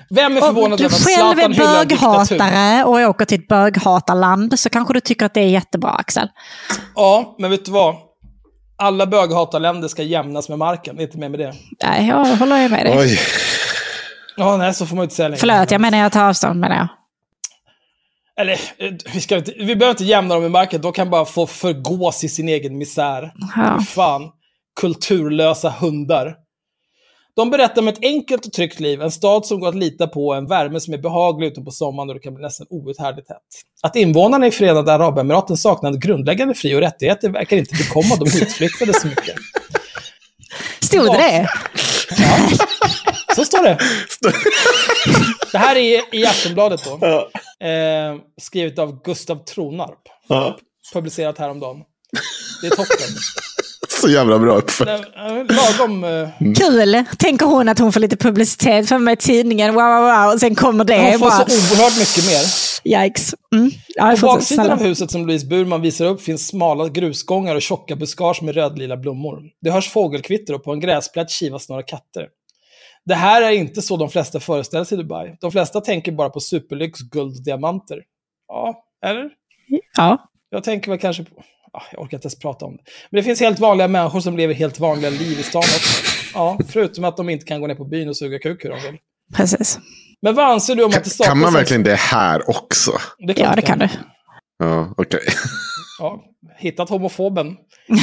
vem 0.10 0.38
är 0.38 0.42
Om 0.42 0.48
förvånad 0.48 0.80
du 0.80 0.86
över 0.86 0.96
att 0.96 1.02
själv 1.04 1.16
Zlatan 1.34 1.52
är 1.52 1.56
hyllar 1.56 1.86
diktatur? 1.86 2.38
böghatare 2.38 2.84
och 2.84 3.10
åker 3.10 3.26
till 3.26 3.40
ett 3.40 3.48
böghatarland 3.48 4.60
så 4.60 4.70
kanske 4.70 4.94
du 4.94 5.00
tycker 5.00 5.26
att 5.26 5.34
det 5.34 5.40
är 5.40 5.48
jättebra, 5.50 5.90
Axel. 5.92 6.28
Ja, 6.96 7.36
men 7.40 7.52
vet 7.52 7.66
du 7.66 7.72
vad? 7.72 7.96
Alla 8.80 9.06
böghatarländer 9.06 9.88
ska 9.88 10.04
jämnas 10.04 10.50
med 10.50 10.58
marken. 10.58 10.96
Det 10.96 11.02
är 11.02 11.06
inte 11.06 11.18
mer 11.18 11.30
med 11.30 11.40
det. 11.40 11.54
Nej, 11.84 12.08
jag 12.08 12.26
håller 12.26 12.62
ju 12.62 12.70
med 12.70 12.86
dig. 12.86 12.98
Oj. 12.98 13.20
Ja, 14.38 14.58
nej, 14.58 14.74
så 14.74 14.86
får 14.86 14.96
man 14.96 15.04
inte 15.04 15.16
säga 15.16 15.28
längre. 15.28 15.40
Förlåt, 15.40 15.72
jag 15.72 15.82
menar 15.82 15.98
jag 15.98 16.12
tar 16.12 16.24
avstånd 16.24 16.60
med 16.60 16.72
det. 16.72 16.88
Eller, 18.40 18.60
vi, 19.14 19.22
ska 19.22 19.38
inte, 19.38 19.54
vi 19.58 19.76
behöver 19.76 19.90
inte 19.90 20.04
jämna 20.04 20.36
dem 20.36 20.44
i 20.44 20.50
marken. 20.50 20.82
De 20.82 20.94
kan 20.94 21.10
bara 21.10 21.26
få 21.26 21.48
förgås 21.48 22.24
i 22.24 22.30
sin 22.30 22.50
egen 22.50 22.78
misär. 22.78 23.32
Ja. 23.56 23.80
Fan, 23.88 24.30
kulturlösa 24.80 25.70
hundar. 25.70 26.36
De 27.38 27.50
berättar 27.50 27.82
om 27.82 27.88
ett 27.88 28.00
enkelt 28.02 28.46
och 28.46 28.54
tryggt 28.54 28.80
liv, 28.80 29.02
en 29.02 29.12
stad 29.12 29.46
som 29.46 29.60
går 29.60 29.68
att 29.68 29.76
lita 29.76 30.08
på, 30.08 30.34
en 30.34 30.48
värme 30.48 30.80
som 30.80 30.94
är 30.94 30.98
behaglig 30.98 31.48
ute 31.48 31.62
på 31.62 31.72
sommaren 31.72 32.10
och 32.10 32.16
det 32.16 32.22
kan 32.22 32.34
bli 32.34 32.44
nästan 32.44 32.68
outhärdligt 32.70 33.30
hett. 33.30 33.38
Att 33.82 33.96
invånarna 33.96 34.48
i 34.48 34.52
Förenade 34.52 34.94
Arabemiraten 34.94 35.58
saknade 35.58 35.98
grundläggande 35.98 36.54
fri 36.54 36.76
och 36.76 36.80
rättigheter 36.80 37.30
verkar 37.30 37.58
inte 37.58 37.76
bekomma 37.76 38.16
de 38.16 38.32
hitflyttade 38.32 38.94
så 38.94 39.08
mycket. 39.08 39.36
Stod 40.80 41.06
det 41.06 41.18
det? 41.18 41.50
Ja, 42.18 42.50
så 43.36 43.46
står 43.46 43.64
det. 43.64 43.78
Det 45.52 45.58
här 45.58 45.76
är 45.76 46.16
i 46.16 46.26
Aftonbladet 46.26 46.82
då. 46.84 47.06
Eh, 47.68 48.16
skrivet 48.42 48.80
av 48.80 49.04
Gustav 49.04 49.44
Tronarp. 49.44 50.02
Ja. 50.28 50.58
Publicerat 50.94 51.38
häromdagen. 51.38 51.78
Det 52.62 52.68
är 52.68 52.72
toppen. 52.72 53.08
Så 54.02 54.10
jävla 54.10 54.40
bra 54.40 54.58
eh, 54.58 54.62
Lagom... 55.80 56.04
eh, 56.04 56.30
Kul! 56.56 57.06
Tänker 57.18 57.46
hon 57.46 57.70
att 57.70 57.80
hon 57.80 57.94
får 57.94 58.00
lite 58.00 58.18
publicitet 58.18 58.90
för 58.90 58.98
med 58.98 59.14
i 59.14 59.16
tidningen, 59.16 59.74
wow, 59.74 59.84
wow, 59.84 60.02
wow, 60.02 60.34
och 60.34 60.40
sen 60.40 60.56
kommer 60.56 60.84
det. 60.84 61.02
Hon 61.02 61.12
får 61.12 61.20
bara, 61.20 61.32
så 61.32 61.76
oerhört 61.76 61.98
mycket 62.00 62.26
mer. 62.26 62.68
Yikes. 63.06 63.36
Mm. 63.56 63.72
Ja, 63.88 64.16
På 64.20 64.28
baksidan 64.28 64.66
snälla. 64.66 64.74
av 64.74 64.84
huset 64.84 65.12
som 65.12 65.28
Louise 65.28 65.48
Burman 65.48 65.82
visar 65.82 66.06
upp 66.06 66.22
finns 66.22 66.48
smala 66.48 66.88
grusgångar 66.90 67.56
och 67.56 67.62
tjocka 67.62 67.96
buskage 67.96 68.44
med 68.44 68.56
rödlila 68.56 68.98
blommor. 68.98 69.42
Det 69.62 69.72
hörs 69.72 69.90
fågelkvitter 69.90 70.54
och 70.54 70.64
på 70.64 70.72
en 70.72 70.80
gräsplätt 70.80 71.30
kivas 71.30 71.70
några 71.70 71.84
katter. 71.84 72.28
Det 73.06 73.16
här 73.16 73.42
är 73.42 73.52
inte 73.52 73.82
så 73.82 73.98
de 73.98 74.10
flesta 74.10 74.40
föreställer 74.40 74.86
sig 74.86 74.98
i 75.00 75.02
Dubai. 75.02 75.38
De 75.42 75.52
flesta 75.52 75.82
tänker 75.82 76.12
bara 76.12 76.30
på 76.30 76.40
superlyx, 76.40 77.00
guld 77.00 77.36
och 77.38 77.44
diamanter. 77.44 77.98
Ja, 78.48 78.84
eller? 79.06 79.30
Ja. 79.98 80.30
Jag 80.50 80.64
tänker 80.64 80.92
väl 80.92 81.00
kanske 81.00 81.24
på... 81.24 81.44
Ah, 81.78 81.84
jag 81.92 82.02
orkar 82.02 82.18
inte 82.18 82.26
ens 82.26 82.40
prata 82.40 82.66
om 82.66 82.76
det. 82.78 82.84
Men 83.10 83.18
det 83.20 83.24
finns 83.24 83.40
helt 83.40 83.60
vanliga 83.60 83.88
människor 83.88 84.20
som 84.20 84.38
lever 84.38 84.54
helt 84.54 84.80
vanliga 84.80 85.10
liv 85.10 85.40
i 85.40 85.44
stan 85.44 85.60
också. 85.60 86.04
Ja, 86.34 86.60
förutom 86.70 87.04
att 87.04 87.18
de 87.18 87.30
inte 87.30 87.46
kan 87.46 87.62
gå 87.62 87.68
ner 87.68 87.76
på 87.76 87.86
byn 87.86 88.10
och 88.10 88.18
suga 88.18 88.40
kuk 88.40 88.64
hur 88.66 88.70
de 88.70 88.80
vill. 88.82 88.98
Precis. 89.36 89.80
Men 90.22 90.36
vad 90.36 90.46
anser 90.52 90.76
du 90.76 90.84
om 90.84 90.90
att 90.90 91.04
det 91.04 91.10
saknas... 91.10 91.28
Kan 91.28 91.38
man 91.40 91.48
en- 91.48 91.54
verkligen 91.54 91.84
det 91.84 91.96
här 91.96 92.50
också? 92.50 92.92
Det 93.28 93.38
Ja, 93.38 93.54
det 93.56 93.62
kan 93.62 93.80
du. 93.80 93.90
Ja, 94.60 94.94
okej. 94.98 95.20
Ja, 96.00 96.24
hittat 96.58 96.90
homofoben. 96.90 97.56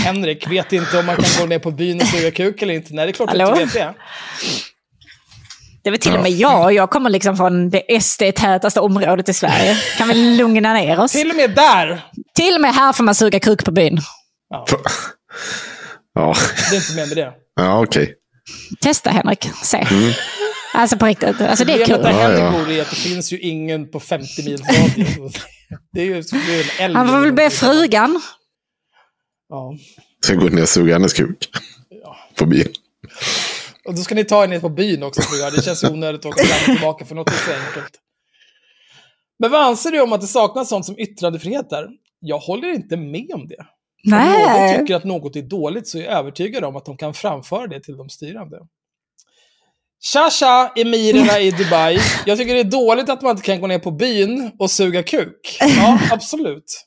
Henrik 0.04 0.50
vet 0.50 0.72
inte 0.72 0.98
om 0.98 1.06
man 1.06 1.16
kan 1.16 1.24
gå 1.40 1.46
ner 1.46 1.58
på 1.58 1.70
byn 1.70 2.00
och 2.00 2.06
suga 2.06 2.30
kuk 2.30 2.62
eller 2.62 2.74
inte. 2.74 2.94
Nej, 2.94 3.06
det 3.06 3.10
är 3.10 3.12
klart 3.12 3.28
att 3.34 3.54
du 3.54 3.64
vet 3.64 3.72
det. 3.72 3.94
Det 5.84 5.88
är 5.88 5.90
väl 5.90 6.00
till 6.00 6.14
och 6.16 6.22
med 6.22 6.32
jag. 6.32 6.72
Jag 6.72 6.90
kommer 6.90 7.10
liksom 7.10 7.36
från 7.36 7.70
det 7.70 8.00
SD-tätaste 8.00 8.80
området 8.80 9.28
i 9.28 9.32
Sverige. 9.34 9.76
Kan 9.98 10.08
vi 10.08 10.14
lugna 10.14 10.72
ner 10.72 11.00
oss? 11.00 11.12
Till 11.12 11.30
och 11.30 11.36
med 11.36 11.54
där! 11.54 12.00
Till 12.34 12.54
och 12.54 12.60
med 12.60 12.74
här 12.74 12.92
får 12.92 13.04
man 13.04 13.14
suga 13.14 13.40
kuk 13.40 13.64
på 13.64 13.70
byn. 13.70 13.98
Ja, 14.48 14.66
Ja, 16.14 16.34
det 16.70 16.76
är 16.76 16.80
inte 16.80 16.94
mer 16.96 17.06
med 17.06 17.16
det. 17.16 17.32
ja 17.56 17.82
okej. 17.82 18.14
Testa 18.80 19.10
Henrik, 19.10 19.50
se. 19.62 19.86
Alltså 20.74 20.96
på 20.96 21.06
riktigt, 21.06 21.40
alltså 21.40 21.64
det 21.64 21.72
är 21.72 21.86
kul. 21.86 22.00
Ja, 22.02 22.08
Henrik 22.08 22.40
ja. 22.40 22.50
bor 22.50 22.70
är 22.70 22.82
att 22.82 22.90
det 22.90 22.96
finns 22.96 23.32
ju 23.32 23.38
ingen 23.38 23.90
på 23.90 24.00
50 24.00 24.44
mils 24.44 24.60
radie. 24.60 25.06
Det 25.92 26.00
är 26.00 26.04
ju 26.04 26.22
det 26.22 26.36
är 26.36 26.56
ju 26.56 26.60
en 26.60 26.66
älg. 26.78 26.94
Han 26.94 27.08
får 27.08 27.18
väl 27.18 27.32
be 27.32 27.50
frugan. 27.50 28.20
Ja. 29.48 29.74
Ska 30.24 30.34
gå 30.34 30.48
ner 30.48 30.62
och 30.62 30.68
suga 30.68 30.94
hennes 30.94 31.12
kuk. 31.12 31.48
På 32.38 32.46
byn. 32.46 32.68
Och 33.84 33.94
då 33.94 34.02
ska 34.02 34.14
ni 34.14 34.24
ta 34.24 34.44
er 34.44 34.48
ner 34.48 34.60
på 34.60 34.68
byn 34.68 35.02
också, 35.02 35.22
fruar. 35.22 35.50
Det 35.50 35.62
känns 35.62 35.84
ju 35.84 35.88
onödigt 35.88 36.20
att 36.20 36.26
åka 36.26 36.44
fram 36.44 36.72
och 36.72 36.78
tillbaka 36.78 37.04
för 37.04 37.14
något 37.14 37.30
är 37.30 37.32
så 37.32 37.50
enkelt. 37.50 38.00
Men 39.38 39.50
vad 39.50 39.60
anser 39.60 39.90
du 39.90 40.00
om 40.00 40.12
att 40.12 40.20
det 40.20 40.26
saknas 40.26 40.68
sånt 40.68 40.86
som 40.86 40.98
yttrandefrihet 40.98 41.70
där? 41.70 41.88
Jag 42.20 42.38
håller 42.38 42.74
inte 42.74 42.96
med 42.96 43.30
om 43.34 43.48
det. 43.48 43.66
Om 44.06 44.10
någon 44.10 44.20
Nej. 44.20 44.78
tycker 44.78 44.94
att 44.94 45.04
något 45.04 45.36
är 45.36 45.42
dåligt 45.42 45.88
så 45.88 45.98
är 45.98 46.02
jag 46.02 46.12
övertygad 46.12 46.64
om 46.64 46.76
att 46.76 46.84
de 46.84 46.96
kan 46.96 47.14
framföra 47.14 47.66
det 47.66 47.80
till 47.80 47.96
de 47.96 48.08
styrande. 48.08 48.58
Tja 50.02 50.30
tja, 50.30 50.72
emirerna 50.76 51.40
i 51.40 51.50
Dubai. 51.50 51.98
Jag 52.26 52.38
tycker 52.38 52.54
det 52.54 52.60
är 52.60 52.64
dåligt 52.64 53.08
att 53.08 53.22
man 53.22 53.30
inte 53.30 53.42
kan 53.42 53.60
gå 53.60 53.66
ner 53.66 53.78
på 53.78 53.90
byn 53.90 54.50
och 54.58 54.70
suga 54.70 55.02
kuk. 55.02 55.58
Ja, 55.60 55.98
absolut. 56.10 56.86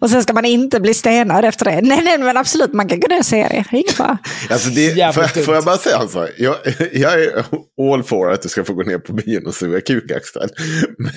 Och 0.00 0.10
sen 0.10 0.22
ska 0.22 0.32
man 0.32 0.44
inte 0.44 0.80
bli 0.80 0.94
stenad 0.94 1.44
efter 1.44 1.64
det. 1.64 1.80
Nej, 1.82 2.00
nej, 2.04 2.18
men 2.18 2.36
absolut, 2.36 2.72
man 2.72 2.88
kan 2.88 3.00
gå 3.00 3.08
ner 3.08 3.18
och 3.18 3.26
se 3.26 3.64
det. 3.70 3.92
Fara. 3.92 4.18
Alltså 4.50 4.68
det, 4.68 5.14
får, 5.14 5.42
får 5.44 5.54
jag 5.54 5.64
bara 5.64 5.76
säga 5.78 5.98
en 5.98 6.08
sak? 6.08 6.28
Jag, 6.38 6.56
jag 6.92 7.12
är 7.22 7.44
all 7.92 8.02
for 8.02 8.32
att 8.32 8.42
du 8.42 8.48
ska 8.48 8.64
få 8.64 8.72
gå 8.74 8.82
ner 8.82 8.98
på 8.98 9.12
byn 9.12 9.46
och 9.46 9.54
suga 9.54 9.80
kuk, 9.80 10.10
Axel. 10.10 10.48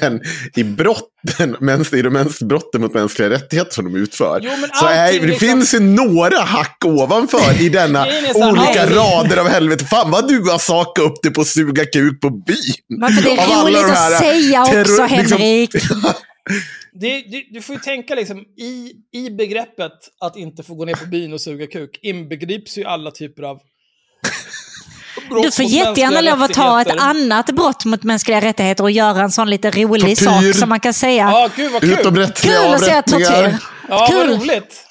Men 0.01 0.21
i 0.55 0.63
brotten, 0.63 1.55
mäns- 1.59 1.95
i 1.95 2.01
de 2.01 2.09
mäns, 2.09 2.39
brotten 2.39 2.81
mot 2.81 2.93
mänskliga 2.93 3.29
rättigheter 3.29 3.71
som 3.73 3.85
de 3.93 3.99
utför, 3.99 4.39
Jo, 4.43 4.51
men 4.61 4.69
så 4.73 4.85
är, 4.85 5.13
det 5.13 5.19
liksom- 5.27 5.47
finns 5.47 5.73
ju 5.73 5.79
några 5.79 6.39
hack 6.41 6.77
ovanför 6.85 7.61
i 7.61 7.69
denna 7.69 8.05
olika 8.35 8.81
allting- 8.81 8.95
rader 8.97 9.37
av 9.37 9.47
helvete. 9.47 9.85
Fan 9.85 10.11
vad 10.11 10.27
du 10.27 10.41
har 10.51 10.57
sakat 10.57 11.05
upp 11.05 11.15
det 11.23 11.29
på 11.31 11.41
att 11.41 11.47
suga 11.47 11.85
kuk 11.85 12.21
på 12.21 12.29
byn. 12.29 12.97
Men 12.99 13.13
för 13.13 13.21
det 13.23 13.31
Av 13.31 13.37
är 13.49 13.63
roligt 13.63 13.81
de 13.81 13.91
att 13.91 13.97
här 13.97 14.15
säga 14.19 14.61
också, 14.61 14.73
terror- 14.73 15.17
liksom- 15.17 16.11
Henrik. 16.49 16.63
Det, 16.93 17.21
du, 17.31 17.43
du 17.51 17.61
får 17.61 17.75
ju 17.75 17.81
tänka 17.81 18.15
liksom, 18.15 18.39
i, 18.39 18.91
i 19.13 19.29
begreppet 19.29 19.91
att 20.19 20.35
inte 20.37 20.63
få 20.63 20.75
gå 20.75 20.85
ner 20.85 20.95
på 20.95 21.05
byn 21.05 21.33
och 21.33 21.41
suga 21.41 21.67
kuk 21.67 21.99
inbegrips 22.01 22.77
ju 22.77 22.83
alla 22.85 23.11
typer 23.11 23.43
av 23.43 23.59
Du 25.43 25.51
får 25.51 25.65
jättegärna 25.65 26.21
lov 26.21 26.43
att 26.43 26.53
ta 26.53 26.81
ett 26.81 26.99
annat 26.99 27.45
brott 27.45 27.85
mot 27.85 28.03
mänskliga 28.03 28.41
rättigheter 28.41 28.83
och 28.83 28.91
göra 28.91 29.21
en 29.21 29.31
sån 29.31 29.49
lite 29.49 29.71
rolig 29.71 30.17
Tortyr. 30.17 30.25
sak 30.51 30.59
som 30.59 30.69
man 30.69 30.79
kan 30.79 30.93
säga. 30.93 31.23
Ja, 31.31 31.49
gud 31.55 31.71
vad 31.71 31.81
kul. 31.81 31.97
Kul 32.35 32.73
att 32.73 32.79
säga 32.83 33.01
tortyr. 33.01 33.25
Ja, 33.89 33.97
vad 33.99 34.09
Kul. 34.09 34.29
roligt. 34.39 34.87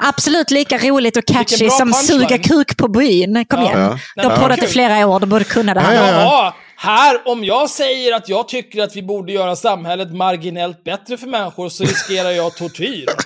Absolut 0.00 0.50
lika 0.50 0.78
roligt 0.78 1.16
och 1.16 1.24
catchy 1.24 1.70
som 1.70 1.92
punchline. 1.92 2.20
suga 2.28 2.38
kuk 2.38 2.76
på 2.76 2.88
byn. 2.88 3.44
Kom 3.44 3.60
Ja. 3.60 3.66
igen. 3.66 3.80
Ja. 3.80 3.98
Du 4.16 4.22
har 4.28 4.30
Ja, 4.36 4.42
poddat 4.42 4.62
i 4.62 4.66
flera 4.66 5.06
år, 5.06 5.20
du 5.20 5.26
borde 5.26 5.44
kunna 5.44 5.74
det 5.74 5.80
här. 5.80 5.94
Ja, 5.94 6.06
ja, 6.06 6.12
ja. 6.22 6.56
Här, 6.80 7.22
om 7.24 7.44
jag 7.44 7.70
säger 7.70 8.14
att 8.14 8.28
jag 8.28 8.48
tycker 8.48 8.82
att 8.82 8.96
vi 8.96 9.02
borde 9.02 9.32
göra 9.32 9.56
samhället 9.56 10.14
marginellt 10.14 10.84
bättre 10.84 11.16
för 11.16 11.26
människor 11.26 11.68
så 11.68 11.84
riskerar 11.84 12.30
jag 12.30 12.56
tortyr. 12.56 13.06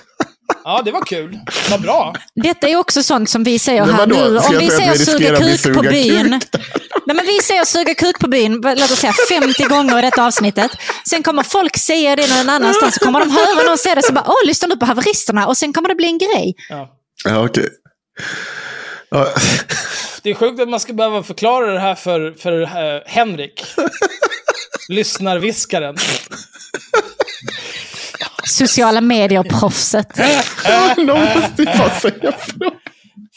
Ja, 0.65 0.81
det 0.85 0.91
var 0.91 1.05
kul. 1.05 1.39
Vad 1.71 1.81
bra. 1.81 2.15
Detta 2.35 2.67
är 2.67 2.75
också 2.75 3.03
sånt 3.03 3.29
som 3.29 3.43
vi 3.43 3.59
säger 3.59 3.85
här 3.85 4.07
nu. 4.07 4.37
Om 4.37 4.57
vi 4.59 4.69
säger 4.69 4.95
suga 4.95 5.35
kuk 5.35 5.75
på 5.75 5.81
byn. 5.81 6.29
Nej, 7.05 7.15
men 7.15 7.25
vi 7.25 7.39
säger 7.43 7.65
suga 7.65 7.95
kuk 7.95 8.19
på 8.19 8.27
byn, 8.27 8.61
låt 8.63 8.91
oss 8.91 8.99
säga 8.99 9.13
50 9.29 9.63
gånger 9.63 9.99
i 9.99 10.01
detta 10.01 10.25
avsnittet. 10.25 10.71
Sen 11.09 11.23
kommer 11.23 11.43
folk 11.43 11.77
säga 11.77 12.15
det 12.15 12.35
någon 12.37 12.49
annanstans, 12.49 12.95
så 12.95 13.05
kommer 13.05 13.19
de 13.19 13.29
höra 13.31 13.63
någon 13.65 13.77
säga 13.77 13.95
det, 13.95 14.03
så 14.03 14.13
bara, 14.13 14.25
åh, 14.27 14.47
lyssna 14.47 14.67
nu 14.67 14.77
på 14.77 14.85
haveristerna, 14.85 15.47
och 15.47 15.57
sen 15.57 15.73
kommer 15.73 15.89
det 15.89 15.95
bli 15.95 16.07
en 16.07 16.17
grej. 16.17 16.55
Ja. 16.69 16.89
Ja, 17.25 17.45
okej. 17.45 17.69
Ja, 19.09 19.27
Det 20.23 20.29
är 20.29 20.33
sjukt 20.33 20.61
att 20.61 20.69
man 20.69 20.79
ska 20.79 20.93
behöva 20.93 21.23
förklara 21.23 21.73
det 21.73 21.79
här 21.79 21.95
för, 21.95 22.31
för 22.31 22.61
eh, 22.61 23.01
Henrik. 23.05 23.63
Lyssnarviskaren. 24.89 25.95
Sociala 28.43 29.01
medier-proffset. 29.01 30.17
Någon 30.97 31.19
måste 31.19 31.61
ju 31.61 31.65
bara 31.65 31.89
säga. 31.89 32.33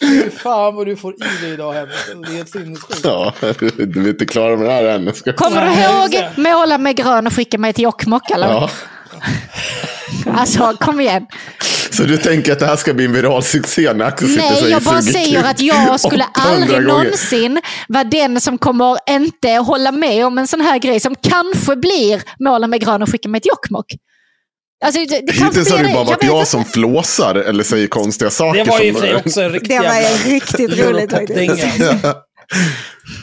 Fy 0.00 0.31
fan 0.31 0.75
vad 0.75 0.87
du 0.87 0.97
får 0.97 1.14
i 1.14 1.43
dig 1.43 1.52
idag 1.52 1.73
Henrik. 1.73 1.97
Det 2.26 2.33
är 2.33 2.37
helt 2.37 2.50
sinnessjukt. 2.50 3.00
Ja, 3.05 3.33
du 3.76 4.05
är 4.05 4.09
inte 4.09 4.26
klar 4.26 4.57
med 4.57 4.66
det 4.66 4.73
här 4.73 4.85
än. 4.85 5.14
Ska... 5.14 5.33
Kommer 5.33 5.66
du 5.66 5.73
ihåg 5.73 6.31
måla 6.37 6.78
med 6.78 6.97
grön 6.97 7.26
och 7.26 7.33
skicka 7.33 7.59
mig 7.59 7.73
till 7.73 7.85
Jokkmokk? 7.85 8.31
Eller? 8.31 8.49
Ja. 8.49 8.71
Alltså, 10.37 10.76
kom 10.81 11.00
igen. 11.00 11.26
Så 11.97 12.03
du 12.03 12.17
tänker 12.17 12.53
att 12.53 12.59
det 12.59 12.67
här 12.67 12.76
ska 12.76 12.95
bli 12.95 13.05
en 13.05 13.12
viral 13.12 13.43
succé 13.43 13.93
när 13.93 14.05
Axel 14.05 14.29
sitter 14.29 14.43
Nej, 14.43 14.71
jag 14.71 14.83
bara 14.83 15.03
säger 15.03 15.45
att 15.45 15.61
jag 15.61 16.00
skulle 16.07 16.25
800 16.25 16.31
aldrig 16.35 16.71
gånger. 16.71 17.05
någonsin 17.05 17.61
vara 17.88 18.05
den 18.05 18.41
som 18.41 18.59
kommer 18.59 18.99
inte 19.11 19.49
hålla 19.50 19.93
med 19.93 20.26
om 20.26 20.38
en 20.38 20.47
sån 20.47 20.61
här 20.61 20.79
grej 20.79 21.00
som 21.00 21.15
kanske 21.15 21.76
blir 21.76 22.23
måla 22.45 22.67
med 22.67 22.81
grön 22.81 23.03
och 23.03 23.09
skicka 23.12 23.29
mig 23.29 23.41
till 23.41 23.49
Jokkmokk. 23.49 23.87
Alltså, 24.85 25.00
det, 25.00 25.21
det 25.26 25.33
Hittills 25.33 25.71
har 25.71 25.79
det 25.79 25.93
bara 25.95 26.05
varit 26.05 26.25
jag 26.25 26.38
inte. 26.38 26.50
som 26.50 26.65
flåsar 26.65 27.35
eller 27.35 27.65
säger 27.65 27.87
konstiga 27.87 28.31
saker. 28.31 28.65
Det 28.65 28.71
var 28.71 28.81
ju 28.81 28.95
som... 28.95 29.17
också 29.26 29.41
en 29.43 29.50
riktig 29.53 29.71
Det 29.71 29.79
var 29.79 30.29
riktigt 30.29 30.79
roligt 30.79 31.11
faktiskt. 31.11 31.38
Europop-dänga. 31.41 32.15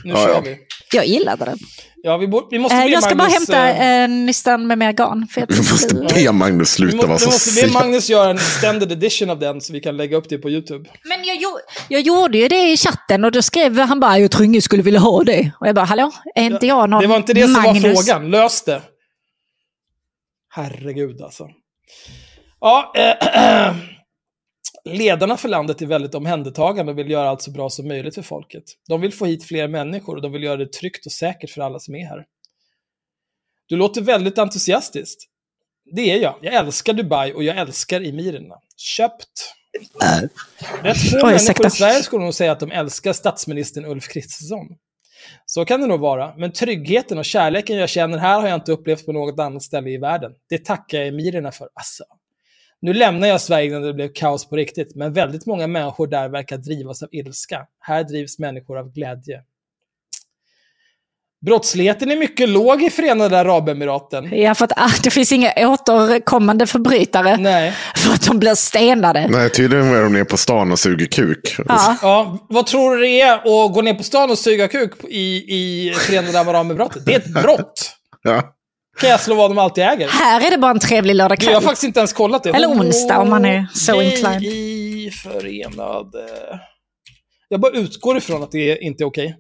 Nu 0.03 0.10
Ja, 0.12 0.15
kör 0.15 0.30
ja. 0.30 0.42
vi. 0.46 0.58
Jag 0.93 1.05
gillade 1.05 1.45
den. 1.45 1.57
Ja, 2.05 2.17
vi, 2.17 2.27
vi 2.51 2.59
måste 2.59 2.75
Eh, 2.77 2.83
be 2.85 2.89
Jag 2.91 3.03
ska 3.03 3.15
bara 3.15 3.23
Magnus, 3.29 3.33
hämta 3.50 3.69
eh, 3.69 3.81
en 3.88 4.25
nystan 4.25 4.67
med 4.67 4.77
mer 4.77 4.91
garn. 4.91 5.27
För 5.27 5.41
jag 5.41 5.47
Vi 5.47 5.57
måste 5.57 5.95
be 5.95 6.31
Magnus 6.31 6.69
sluta 6.69 6.97
vara 7.07 7.13
vi 7.13 7.19
så 7.19 7.25
måste 7.29 7.65
be. 7.67 7.71
Magnus 7.71 8.09
göra 8.09 8.29
en 8.29 8.35
extended 8.35 8.91
edition 8.91 9.29
av 9.29 9.39
den 9.39 9.62
så 9.62 9.73
vi 9.73 9.79
kan 9.79 9.97
lägga 9.97 10.17
upp 10.17 10.29
det 10.29 10.38
på 10.38 10.50
YouTube. 10.50 10.89
Men 11.03 11.23
jag, 11.23 11.38
jag 11.89 12.01
gjorde 12.01 12.38
ju 12.38 12.47
det 12.47 12.71
i 12.71 12.77
chatten 12.77 13.23
och 13.23 13.31
då 13.31 13.41
skrev 13.41 13.79
han 13.79 14.00
bara, 14.00 14.19
jag 14.19 14.31
tror 14.31 14.45
ingen 14.45 14.62
skulle 14.62 14.83
vilja 14.83 15.00
ha 15.00 15.23
det. 15.23 15.51
Och 15.59 15.67
jag 15.67 15.75
bara, 15.75 15.85
hallå, 15.85 16.12
är 16.35 16.43
inte 16.43 16.67
jag 16.67 16.89
någon 16.89 17.01
Det 17.01 17.07
var 17.07 17.17
inte 17.17 17.33
det 17.33 17.43
som 17.43 17.51
Magnus? 17.51 17.83
var 17.83 17.93
frågan. 17.93 18.31
Lös 18.31 18.62
det. 18.62 18.81
Herregud 20.50 21.21
alltså. 21.21 21.47
Ja, 22.59 22.93
eh, 22.97 23.75
ledarna 24.86 25.38
för 25.38 25.50
landet 25.50 25.82
är 25.82 25.86
väldigt 25.86 26.16
omhändertagande 26.16 26.92
och 26.92 26.98
vill 26.98 27.12
göra 27.12 27.30
allt 27.30 27.42
så 27.42 27.52
bra 27.52 27.70
som 27.70 27.88
möjligt 27.88 28.16
för 28.16 28.22
folket. 28.22 28.63
De 28.88 29.02
vill 29.02 29.13
få 29.13 29.25
hit 29.25 29.44
fler 29.44 29.68
människor 29.68 30.16
och 30.16 30.22
de 30.22 30.32
vill 30.32 30.44
göra 30.44 30.58
det 30.58 30.74
tryggt 30.74 31.06
och 31.06 31.12
säkert 31.12 31.50
för 31.50 31.62
alla 31.62 31.80
som 31.80 31.96
är 31.96 32.06
här. 32.06 32.25
Du 33.66 33.75
låter 33.75 34.02
väldigt 34.02 34.38
entusiastisk. 34.38 35.30
Det 35.96 36.12
är 36.12 36.18
jag. 36.18 36.36
Jag 36.42 36.54
älskar 36.54 36.94
Dubai 36.94 37.34
och 37.34 37.44
jag 37.44 37.58
älskar 37.58 38.02
emirerna. 38.02 38.56
Köpt. 38.78 39.56
Rätt 40.84 41.12
få 41.12 41.18
Oj, 41.18 41.24
människor 41.24 41.66
i 41.68 41.70
Sverige 41.70 42.04
skulle 42.04 42.24
nog 42.24 42.34
säga 42.34 42.52
att 42.52 42.60
de 42.60 42.72
älskar 42.72 43.13
statsministern 43.13 43.86
Ulf 43.86 44.08
Kristersson. 44.08 44.68
Så 45.46 45.66
kan 45.66 45.82
det 45.82 45.88
nog 45.88 46.00
vara, 46.00 46.36
men 46.38 46.52
tryggheten 46.52 47.18
och 47.18 47.25
kärleken 47.25 47.78
jag 47.78 47.90
känner 47.90 48.18
här 48.18 48.42
har 48.42 48.48
jag 48.48 48.56
inte 48.56 48.72
upplevt 48.72 49.06
på 49.06 49.12
något 49.12 49.40
annat 49.40 49.63
ställe 49.63 49.90
i 49.90 49.98
världen. 49.98 50.32
Det 50.50 50.66
tackar 50.66 50.98
jag 50.98 51.08
emirerna 51.08 51.52
för. 51.52 51.70
Alltså. 51.74 52.04
Nu 52.84 52.94
lämnar 52.94 53.28
jag 53.28 53.42
Sverige 53.42 53.80
när 53.80 53.88
det 53.88 53.94
blev 53.94 54.13
kaos 54.13 54.50
på 54.50 54.56
riktigt, 54.56 54.96
men 54.96 55.13
väldigt 55.13 55.46
många 55.46 55.68
människor 55.68 56.08
där 56.08 56.30
verkar 56.30 56.58
drivas 56.58 57.04
av 57.04 57.10
ilska. 57.12 57.66
Här 57.80 58.04
drivs 58.04 58.40
människor 58.40 58.78
av 58.80 58.92
glädje. 58.92 59.42
Brottsligheten 61.46 62.12
är 62.12 62.16
mycket 62.16 62.50
låg 62.50 62.84
i 62.84 62.90
Förenade 62.90 63.40
Arabemiraten. 63.40 64.42
Ja, 64.42 64.56
för 64.56 64.66
att 64.66 64.72
ah, 64.75 64.92
det 65.04 65.10
finns 65.10 65.32
inga 65.32 65.54
återkommande 65.58 66.68
förbrytare. 66.68 67.38
Nej. 67.38 67.74
För 67.96 68.13
att 68.13 68.25
de 68.28 68.40
blir 68.40 68.56
stenade. 68.56 69.28
Nej, 69.30 69.50
tydligen 69.50 69.94
är 69.94 70.04
de 70.04 70.13
ner 70.13 70.24
på 70.24 70.38
stan 70.38 70.72
och 70.72 70.80
suger 70.80 71.06
kuk. 71.06 71.56
Ja. 71.68 71.98
Ja, 72.02 72.48
vad 72.50 72.66
tror 72.66 72.96
du 72.96 73.02
det 73.02 73.22
är 73.22 73.36
att 73.36 73.74
gå 73.74 73.82
ner 73.82 73.94
på 73.94 74.04
stan 74.04 74.32
och 74.32 74.38
suga 74.38 74.68
kuk 74.68 74.92
i, 75.04 75.36
i 75.48 75.94
Förenade 75.94 76.40
Arabemiraten? 76.40 77.02
Det 77.06 77.13
är 77.13 77.20
ett 77.20 77.34
brott. 77.44 77.92
Ja. 78.25 78.56
Kan 79.00 79.09
jag 79.09 79.19
slå 79.19 79.35
vad 79.35 79.51
de 79.51 79.57
alltid 79.57 79.83
äger. 79.83 80.07
Här 80.07 80.47
är 80.47 80.51
det 80.51 80.57
bara 80.57 80.71
en 80.71 80.79
trevlig 80.79 81.15
Du, 81.15 81.17
jag 81.17 81.23
har 81.23 81.29
lördagkväll. 81.29 81.62
faktiskt 81.62 81.83
inte 81.83 82.00
ens 82.00 82.13
kollat 82.13 82.43
det. 82.43 82.50
Eller 82.50 82.67
onsdag, 82.67 83.17
om 83.19 83.29
man 83.29 83.45
är 83.45 83.67
så 83.73 84.01
inclined. 84.01 84.43
i 84.43 85.12
förenade... 85.23 86.19
Jag 87.50 87.59
bara 87.62 87.71
utgår 87.71 88.17
ifrån 88.17 88.43
att 88.43 88.51
det 88.51 88.77
inte 88.77 89.03
är 89.03 89.05
okej. 89.05 89.35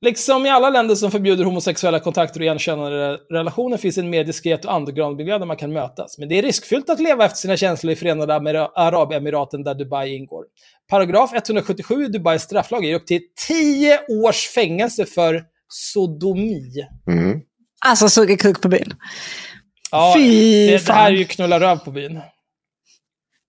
Liksom 0.00 0.46
i 0.46 0.48
alla 0.48 0.70
länder 0.70 0.94
som 0.94 1.10
förbjuder 1.10 1.44
homosexuella 1.44 2.00
kontakter 2.00 2.40
och 2.40 2.44
igenkännande 2.44 3.18
relationer 3.30 3.76
finns 3.76 3.98
en 3.98 4.10
mer 4.10 4.24
diskret 4.24 4.64
och 4.64 4.76
underground-miljö 4.76 5.38
där 5.38 5.46
man 5.46 5.56
kan 5.56 5.72
mötas. 5.72 6.18
Men 6.18 6.28
det 6.28 6.38
är 6.38 6.42
riskfyllt 6.42 6.90
att 6.90 7.00
leva 7.00 7.24
efter 7.24 7.36
sina 7.36 7.56
känslor 7.56 7.92
i 7.92 7.96
Förenade 7.96 8.34
Arabemiraten 8.74 9.64
där 9.64 9.74
Dubai 9.74 10.16
ingår. 10.16 10.44
Paragraf 10.90 11.32
177 11.34 12.04
i 12.04 12.08
Dubais 12.08 12.42
strafflag 12.42 12.84
ger 12.84 12.94
upp 12.94 13.06
till 13.06 13.20
10 13.48 14.00
års 14.08 14.48
fängelse 14.48 15.06
för 15.06 15.44
sodomi. 15.68 16.86
Mm. 17.10 17.40
Alltså 17.86 18.08
suger 18.08 18.36
kuk 18.36 18.62
på 18.62 18.68
byn. 18.68 18.94
Ja, 19.90 20.14
Fy 20.16 20.66
det, 20.66 20.86
det 20.86 20.92
här 20.92 21.12
är 21.12 21.16
ju 21.16 21.24
knulla 21.24 21.60
röv 21.60 21.76
på 21.76 21.90
byn. 21.90 22.20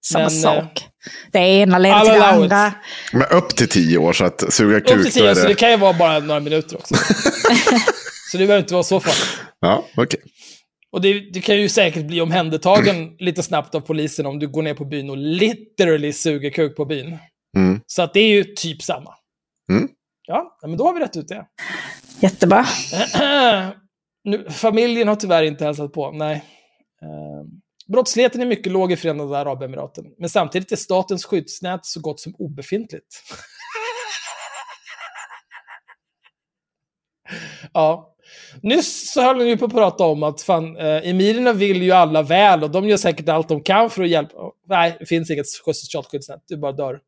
Samma 0.05 0.23
Men, 0.23 0.37
eh, 0.37 0.41
sak. 0.41 0.85
Det 1.31 1.39
ena 1.39 1.77
leder 1.77 1.95
I'll 1.95 2.03
till 2.03 2.13
det 2.13 2.25
andra. 2.25 2.73
Men 3.13 3.27
upp 3.31 3.55
till 3.55 3.69
tio 3.69 3.97
år, 3.97 4.13
så 4.13 4.25
att 4.25 4.53
suga 4.53 4.77
Upp 4.77 4.85
till 4.85 4.95
kuk, 4.95 5.05
då 5.05 5.11
10, 5.11 5.29
är 5.29 5.35
så 5.35 5.41
det 5.41 5.47
det... 5.47 5.55
kan 5.55 5.71
ju 5.71 5.77
vara 5.77 5.93
bara 5.93 6.19
några 6.19 6.39
minuter 6.39 6.77
också. 6.77 6.95
så 8.31 8.37
det 8.37 8.45
behöver 8.47 8.59
inte 8.59 8.73
vara 8.73 8.83
så 8.83 8.99
farligt. 8.99 9.39
Ja, 9.59 9.85
okej. 9.97 10.19
Och 10.91 11.01
det, 11.01 11.19
det 11.33 11.41
kan 11.41 11.57
ju 11.57 11.69
säkert 11.69 12.05
bli 12.05 12.21
omhändertagen 12.21 13.15
lite 13.19 13.43
snabbt 13.43 13.75
av 13.75 13.79
polisen 13.79 14.25
om 14.25 14.39
du 14.39 14.47
går 14.47 14.61
ner 14.61 14.73
på 14.73 14.85
byn 14.85 15.09
och 15.09 15.17
literally 15.17 16.13
suger 16.13 16.49
kuk 16.49 16.75
på 16.75 16.85
byn. 16.85 17.17
Mm. 17.57 17.81
Så 17.87 18.01
att 18.01 18.13
det 18.13 18.19
är 18.19 18.29
ju 18.29 18.43
typ 18.43 18.81
samma. 18.81 19.13
Mm. 19.71 19.89
Ja, 20.27 20.57
men 20.61 20.77
då 20.77 20.83
har 20.83 20.93
vi 20.93 20.99
rätt 20.99 21.17
ut 21.17 21.27
det. 21.27 21.45
Jättebra. 22.19 22.65
nu, 24.23 24.49
familjen 24.49 25.07
har 25.07 25.15
tyvärr 25.15 25.43
inte 25.43 25.65
hälsat 25.65 25.93
på, 25.93 26.11
nej. 26.11 26.35
Eh, 27.01 27.45
brottsligheten 27.91 28.41
är 28.41 28.45
mycket 28.45 28.71
låg 28.71 28.91
i 28.91 28.95
Förenade 28.95 29.37
Arabemiraten, 29.37 30.05
men 30.17 30.29
samtidigt 30.29 30.71
är 30.71 30.75
statens 30.75 31.25
skyddsnät 31.25 31.85
så 31.85 31.99
gott 31.99 32.19
som 32.19 32.35
obefintligt. 32.37 33.23
ja. 37.73 38.15
Nyss 38.61 39.11
så 39.11 39.21
höll 39.21 39.37
ni 39.37 39.45
ju 39.45 39.57
på 39.57 39.65
att 39.65 39.71
prata 39.71 40.03
om 40.03 40.23
att 40.23 40.41
fan, 40.41 40.77
eh, 40.77 41.09
emirerna 41.09 41.53
vill 41.53 41.83
ju 41.83 41.91
alla 41.91 42.21
väl 42.21 42.63
och 42.63 42.71
de 42.71 42.87
gör 42.87 42.97
säkert 42.97 43.29
allt 43.29 43.47
de 43.47 43.63
kan 43.63 43.89
för 43.89 44.03
att 44.03 44.09
hjälpa. 44.09 44.35
Nej, 44.67 44.97
det 44.99 45.05
finns 45.05 45.29
inget 45.31 45.47
socialt 45.47 46.07
skyddsnät, 46.07 46.43
du 46.47 46.57
bara 46.57 46.71
dör. 46.71 46.99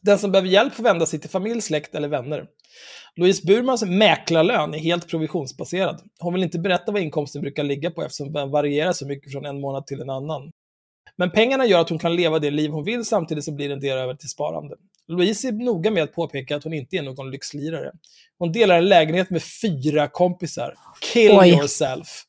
Den 0.00 0.18
som 0.18 0.32
behöver 0.32 0.48
hjälp 0.48 0.74
får 0.74 0.82
vända 0.82 1.06
sig 1.06 1.18
till 1.20 1.30
familj, 1.30 1.60
släkt 1.60 1.94
eller 1.94 2.08
vänner. 2.08 2.46
Louise 3.16 3.46
Burmans 3.46 3.84
mäklarlön 3.84 4.74
är 4.74 4.78
helt 4.78 5.08
provisionsbaserad. 5.08 6.00
Hon 6.18 6.34
vill 6.34 6.42
inte 6.42 6.58
berätta 6.58 6.92
vad 6.92 7.02
inkomsten 7.02 7.42
brukar 7.42 7.64
ligga 7.64 7.90
på 7.90 8.02
eftersom 8.02 8.32
den 8.32 8.50
varierar 8.50 8.92
så 8.92 9.06
mycket 9.06 9.32
från 9.32 9.46
en 9.46 9.60
månad 9.60 9.86
till 9.86 10.00
en 10.00 10.10
annan. 10.10 10.52
Men 11.16 11.30
pengarna 11.30 11.66
gör 11.66 11.80
att 11.80 11.88
hon 11.88 11.98
kan 11.98 12.16
leva 12.16 12.38
det 12.38 12.50
liv 12.50 12.70
hon 12.70 12.84
vill 12.84 13.04
samtidigt 13.04 13.44
som 13.44 13.56
blir 13.56 13.70
en 13.70 13.80
del 13.80 13.98
över 13.98 14.14
till 14.14 14.28
sparande. 14.28 14.76
Louise 15.08 15.48
är 15.48 15.52
noga 15.52 15.90
med 15.90 16.02
att 16.02 16.14
påpeka 16.14 16.56
att 16.56 16.64
hon 16.64 16.72
inte 16.72 16.96
är 16.96 17.02
någon 17.02 17.30
lyxlirare. 17.30 17.92
Hon 18.38 18.52
delar 18.52 18.78
en 18.78 18.88
lägenhet 18.88 19.30
med 19.30 19.42
fyra 19.42 20.08
kompisar. 20.08 20.74
Kill 21.12 21.32
Oj. 21.32 21.48
yourself. 21.48 22.24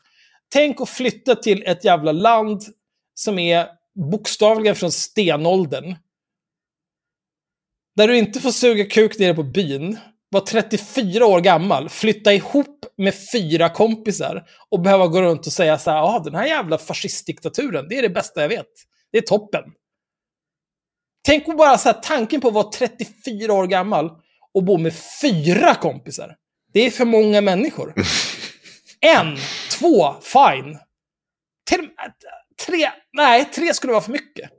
Tänk 0.54 0.82
att 0.82 0.90
flytta 0.90 1.36
till 1.36 1.64
ett 1.66 1.86
jävla 1.86 2.12
land 2.12 2.62
som 3.14 3.40
är 3.40 3.68
bokstavligen 4.12 4.76
från 4.76 4.92
stenåldern. 4.92 5.96
Där 7.96 8.08
du 8.08 8.18
inte 8.18 8.40
får 8.40 8.52
suga 8.52 8.86
kuk 8.86 9.20
nere 9.20 9.34
på 9.34 9.44
byn, 9.44 9.98
var 10.34 10.42
34 10.42 11.26
år 11.26 11.42
gammal, 11.42 11.90
flytta 11.90 12.34
ihop 12.34 12.86
med 12.98 13.14
fyra 13.32 13.70
kompisar 13.70 14.46
och 14.70 14.82
behöva 14.82 15.08
gå 15.08 15.22
runt 15.22 15.48
och 15.48 15.54
säga 15.54 15.78
så 15.78 15.92
här, 15.92 15.98
ja 15.98 16.22
den 16.26 16.36
här 16.36 16.46
jävla 16.46 16.78
fascistdiktaturen, 16.78 17.90
det 17.90 17.98
är 17.98 18.02
det 18.02 18.10
bästa 18.10 18.42
jag 18.42 18.50
vet. 18.50 18.72
Det 19.12 19.18
är 19.18 19.22
toppen. 19.22 19.64
Tänk 21.26 21.46
på 21.46 21.52
bara 21.52 21.78
så 21.78 21.90
här, 21.90 22.00
tanken 22.04 22.42
på 22.42 22.48
att 22.48 22.54
vara 22.54 22.70
34 22.70 23.54
år 23.54 23.68
gammal 23.68 24.12
och 24.54 24.64
bo 24.64 24.78
med 24.78 24.94
fyra 25.22 25.76
kompisar. 25.76 26.36
Det 26.74 26.86
är 26.86 26.92
för 26.92 27.06
många 27.06 27.42
människor. 27.42 27.94
En, 29.06 29.38
två, 29.80 30.16
fine. 30.22 30.80
Till, 31.70 31.90
tre, 32.66 32.92
nej, 33.14 33.46
tre 33.46 33.74
skulle 33.74 33.94
vara 33.94 34.04
för 34.04 34.12
mycket. 34.12 34.50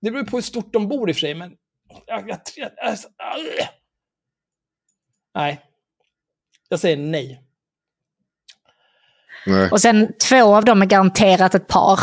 Det 0.00 0.10
beror 0.10 0.24
på 0.24 0.36
hur 0.36 0.42
stort 0.42 0.72
de 0.72 0.88
bor 0.88 1.10
i 1.10 1.12
och 1.12 1.16
för 1.16 1.20
sig, 1.20 1.34
men... 1.34 1.52
Jag, 2.06 2.28
jag, 2.28 2.44
tre, 2.44 2.68
alltså, 2.82 3.08
äh. 3.58 3.68
Nej. 5.34 5.60
Jag 6.68 6.80
säger 6.80 6.96
nej. 6.96 7.42
Nej. 9.46 9.70
Och 9.70 9.80
sen 9.80 10.12
två 10.28 10.56
av 10.56 10.64
dem 10.64 10.82
är 10.82 10.86
garanterat 10.86 11.54
ett 11.54 11.66
par. 11.68 12.00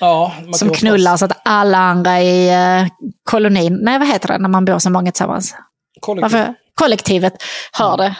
Ja, 0.00 0.34
Som 0.52 0.68
hoppas. 0.68 0.80
knullar 0.80 1.16
så 1.16 1.24
att 1.24 1.40
alla 1.44 1.78
andra 1.78 2.20
i 2.22 2.48
eh, 2.48 2.86
kolonin, 3.22 3.78
nej 3.82 3.98
vad 3.98 4.08
heter 4.08 4.28
det 4.28 4.38
när 4.38 4.48
man 4.48 4.64
bor 4.64 4.78
så 4.78 4.90
många 4.90 5.12
tillsammans? 5.12 5.54
Kollektivt. 6.00 6.32
Varför? 6.32 6.54
Kollektivet 6.74 7.34
hör 7.72 7.96
det. 7.96 8.16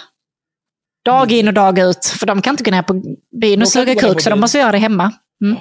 Dag 1.05 1.33
in 1.33 1.49
och 1.49 1.55
dag 1.55 1.79
ut, 1.79 2.05
för 2.07 2.27
de 2.27 2.43
kan 2.43 2.53
inte 2.53 2.65
gå 2.65 2.71
ner 2.71 2.83
på 2.83 3.03
byn 3.41 3.63
och 3.63 3.69
suga 3.69 3.95
kuk, 3.95 4.21
så 4.21 4.31
de 4.31 4.41
måste 4.41 4.59
göra 4.59 4.73
det 4.73 4.79
hemma. 4.79 5.13
Mm. 5.45 5.57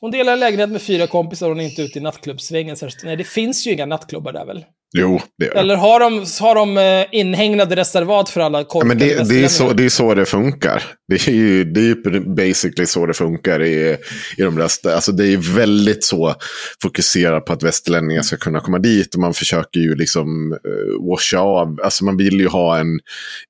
Hon 0.00 0.10
delar 0.10 0.32
en 0.32 0.40
lägenhet 0.40 0.70
med 0.70 0.82
fyra 0.82 1.06
kompisar 1.06 1.46
och 1.46 1.50
hon 1.50 1.60
är 1.60 1.64
inte 1.64 1.82
ute 1.82 1.98
i 1.98 2.02
nattklubbsvängen. 2.02 2.76
särskilt. 2.76 3.04
Nej, 3.04 3.16
det 3.16 3.24
finns 3.24 3.66
ju 3.66 3.72
inga 3.72 3.86
nattklubbar 3.86 4.32
där 4.32 4.44
väl? 4.44 4.64
Jo, 4.94 5.20
det 5.38 5.44
gör 5.44 5.54
det. 5.54 5.60
Eller 5.60 5.76
har 5.76 6.00
de, 6.00 6.26
har 6.40 6.54
de 6.54 6.78
eh, 6.78 7.20
inhägnade 7.20 7.76
reservat 7.76 8.28
för 8.28 8.40
alla 8.40 8.58
Ja, 8.58 8.64
korkade 8.64 8.88
men 8.88 8.98
det, 8.98 9.28
det, 9.28 9.44
är 9.44 9.48
så, 9.48 9.72
det 9.72 9.84
är 9.84 9.88
så 9.88 10.14
det 10.14 10.26
funkar. 10.26 10.82
Det 11.08 11.28
är 11.28 11.32
ju, 11.32 11.64
det 11.64 11.80
är 11.80 12.20
basically 12.20 12.86
så 12.86 13.06
det 13.06 13.14
funkar 13.14 13.62
i, 13.62 13.96
i 14.36 14.42
de 14.42 14.58
resta. 14.58 14.94
Alltså 14.94 15.12
det 15.12 15.26
är 15.26 15.56
väldigt 15.56 16.04
så 16.04 16.34
fokuserat 16.82 17.44
på 17.44 17.52
att 17.52 17.62
västerlänningar 17.62 18.22
ska 18.22 18.36
kunna 18.36 18.60
komma 18.60 18.78
dit. 18.78 19.14
Och 19.14 19.20
man 19.20 19.34
försöker 19.34 19.80
ju 19.80 19.94
liksom 19.94 20.52
uh, 20.52 21.08
washa 21.10 21.38
av. 21.38 21.80
Alltså 21.84 22.04
man 22.04 22.16
vill 22.16 22.40
ju 22.40 22.48
ha 22.48 22.78
en 22.78 23.00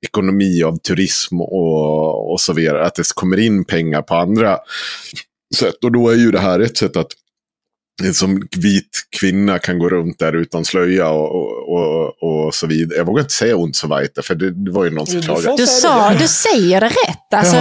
ekonomi 0.01 0.63
av 0.63 0.77
turism 0.77 1.41
och, 1.41 2.31
och 2.31 2.41
så 2.41 2.53
vidare. 2.53 2.85
Att 2.85 2.95
det 2.95 3.13
kommer 3.15 3.39
in 3.39 3.65
pengar 3.65 4.01
på 4.01 4.15
andra 4.15 4.57
sätt. 5.55 5.83
Och 5.83 5.91
då 5.91 6.09
är 6.09 6.15
ju 6.15 6.31
det 6.31 6.39
här 6.39 6.59
ett 6.59 6.77
sätt 6.77 6.97
att 6.97 7.11
som 8.13 8.47
vit 8.57 9.01
kvinna 9.19 9.59
kan 9.59 9.79
gå 9.79 9.89
runt 9.89 10.19
där 10.19 10.33
utan 10.33 10.65
slöja 10.65 11.09
och, 11.09 11.35
och, 11.35 11.73
och, 11.73 12.45
och 12.45 12.55
så 12.55 12.67
vidare. 12.67 12.97
Jag 12.97 13.05
vågar 13.05 13.21
inte 13.21 13.33
säga 13.33 13.57
ont 13.57 13.75
så 13.75 13.87
vidare, 13.87 14.23
för 14.23 14.35
det, 14.35 14.51
det 14.51 14.71
var 14.71 14.83
ju 14.83 14.89
någon 14.89 15.07
som 15.07 15.19
Du 15.19 15.25
klagade. 15.25 15.57
Du, 15.57 15.67
sa, 15.67 16.13
du 16.13 16.27
säger 16.27 16.81
det 16.81 16.87
rätt. 16.87 17.33
Alltså, 17.33 17.57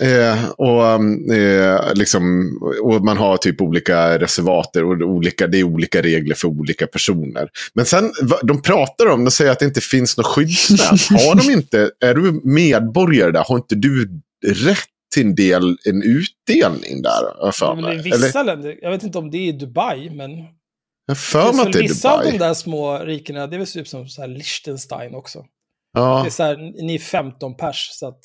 Eh, 0.00 0.44
och, 0.48 1.34
eh, 1.34 1.94
liksom, 1.94 2.52
och 2.82 3.04
man 3.04 3.16
har 3.16 3.36
typ 3.36 3.60
olika 3.60 4.18
reservater 4.18 4.84
och 4.84 5.08
olika, 5.08 5.46
det 5.46 5.58
är 5.58 5.64
olika 5.64 6.02
regler 6.02 6.34
för 6.34 6.48
olika 6.48 6.86
personer. 6.86 7.48
Men 7.74 7.84
sen, 7.84 8.12
de 8.42 8.62
pratar 8.62 9.06
om, 9.06 9.24
de 9.24 9.30
säger 9.30 9.50
att 9.50 9.58
det 9.58 9.64
inte 9.64 9.80
finns 9.80 10.16
något 10.16 10.26
skyddsnät. 10.26 10.80
Har 11.10 11.34
de 11.34 11.52
inte, 11.52 11.90
är 12.00 12.14
du 12.14 12.40
medborgare 12.44 13.30
där, 13.30 13.44
har 13.48 13.56
inte 13.56 13.74
du 13.74 14.20
rätt 14.46 14.88
till 15.14 15.26
en 15.26 15.34
del, 15.34 15.76
en 15.84 16.02
utdelning 16.02 17.02
där? 17.02 17.10
har 17.38 17.44
jag 17.46 17.54
för 17.54 17.74
Men 17.74 17.84
mig? 17.84 17.98
i 17.98 18.02
vissa 18.02 18.40
Eller, 18.40 18.44
länder, 18.56 18.78
jag 18.82 18.90
vet 18.90 19.02
inte 19.02 19.18
om 19.18 19.30
det 19.30 19.38
är 19.38 19.48
i 19.48 19.52
Dubai, 19.52 20.10
men 20.10 20.30
jag 21.06 21.18
för 21.18 21.52
mig 21.52 21.66
att 21.66 21.72
det 21.72 21.78
är 21.78 21.82
vissa 21.82 22.12
av 22.12 22.18
de 22.24 22.24
Dubai. 22.30 22.38
där 22.48 22.54
små 22.54 22.98
rikena, 22.98 23.46
det 23.46 23.56
är 23.56 23.58
väl 23.58 23.66
typ 23.66 23.88
som 23.88 24.08
så 24.08 24.20
här 24.20 24.28
Liechtenstein 24.28 25.14
också. 25.14 25.44
Ja, 25.92 26.20
Det 26.22 26.28
är 26.28 26.30
så 26.30 26.42
här, 26.42 26.56
ni 26.86 26.94
är 26.94 26.98
15 26.98 27.56
pers, 27.56 27.88
så 27.92 28.08
att 28.08 28.20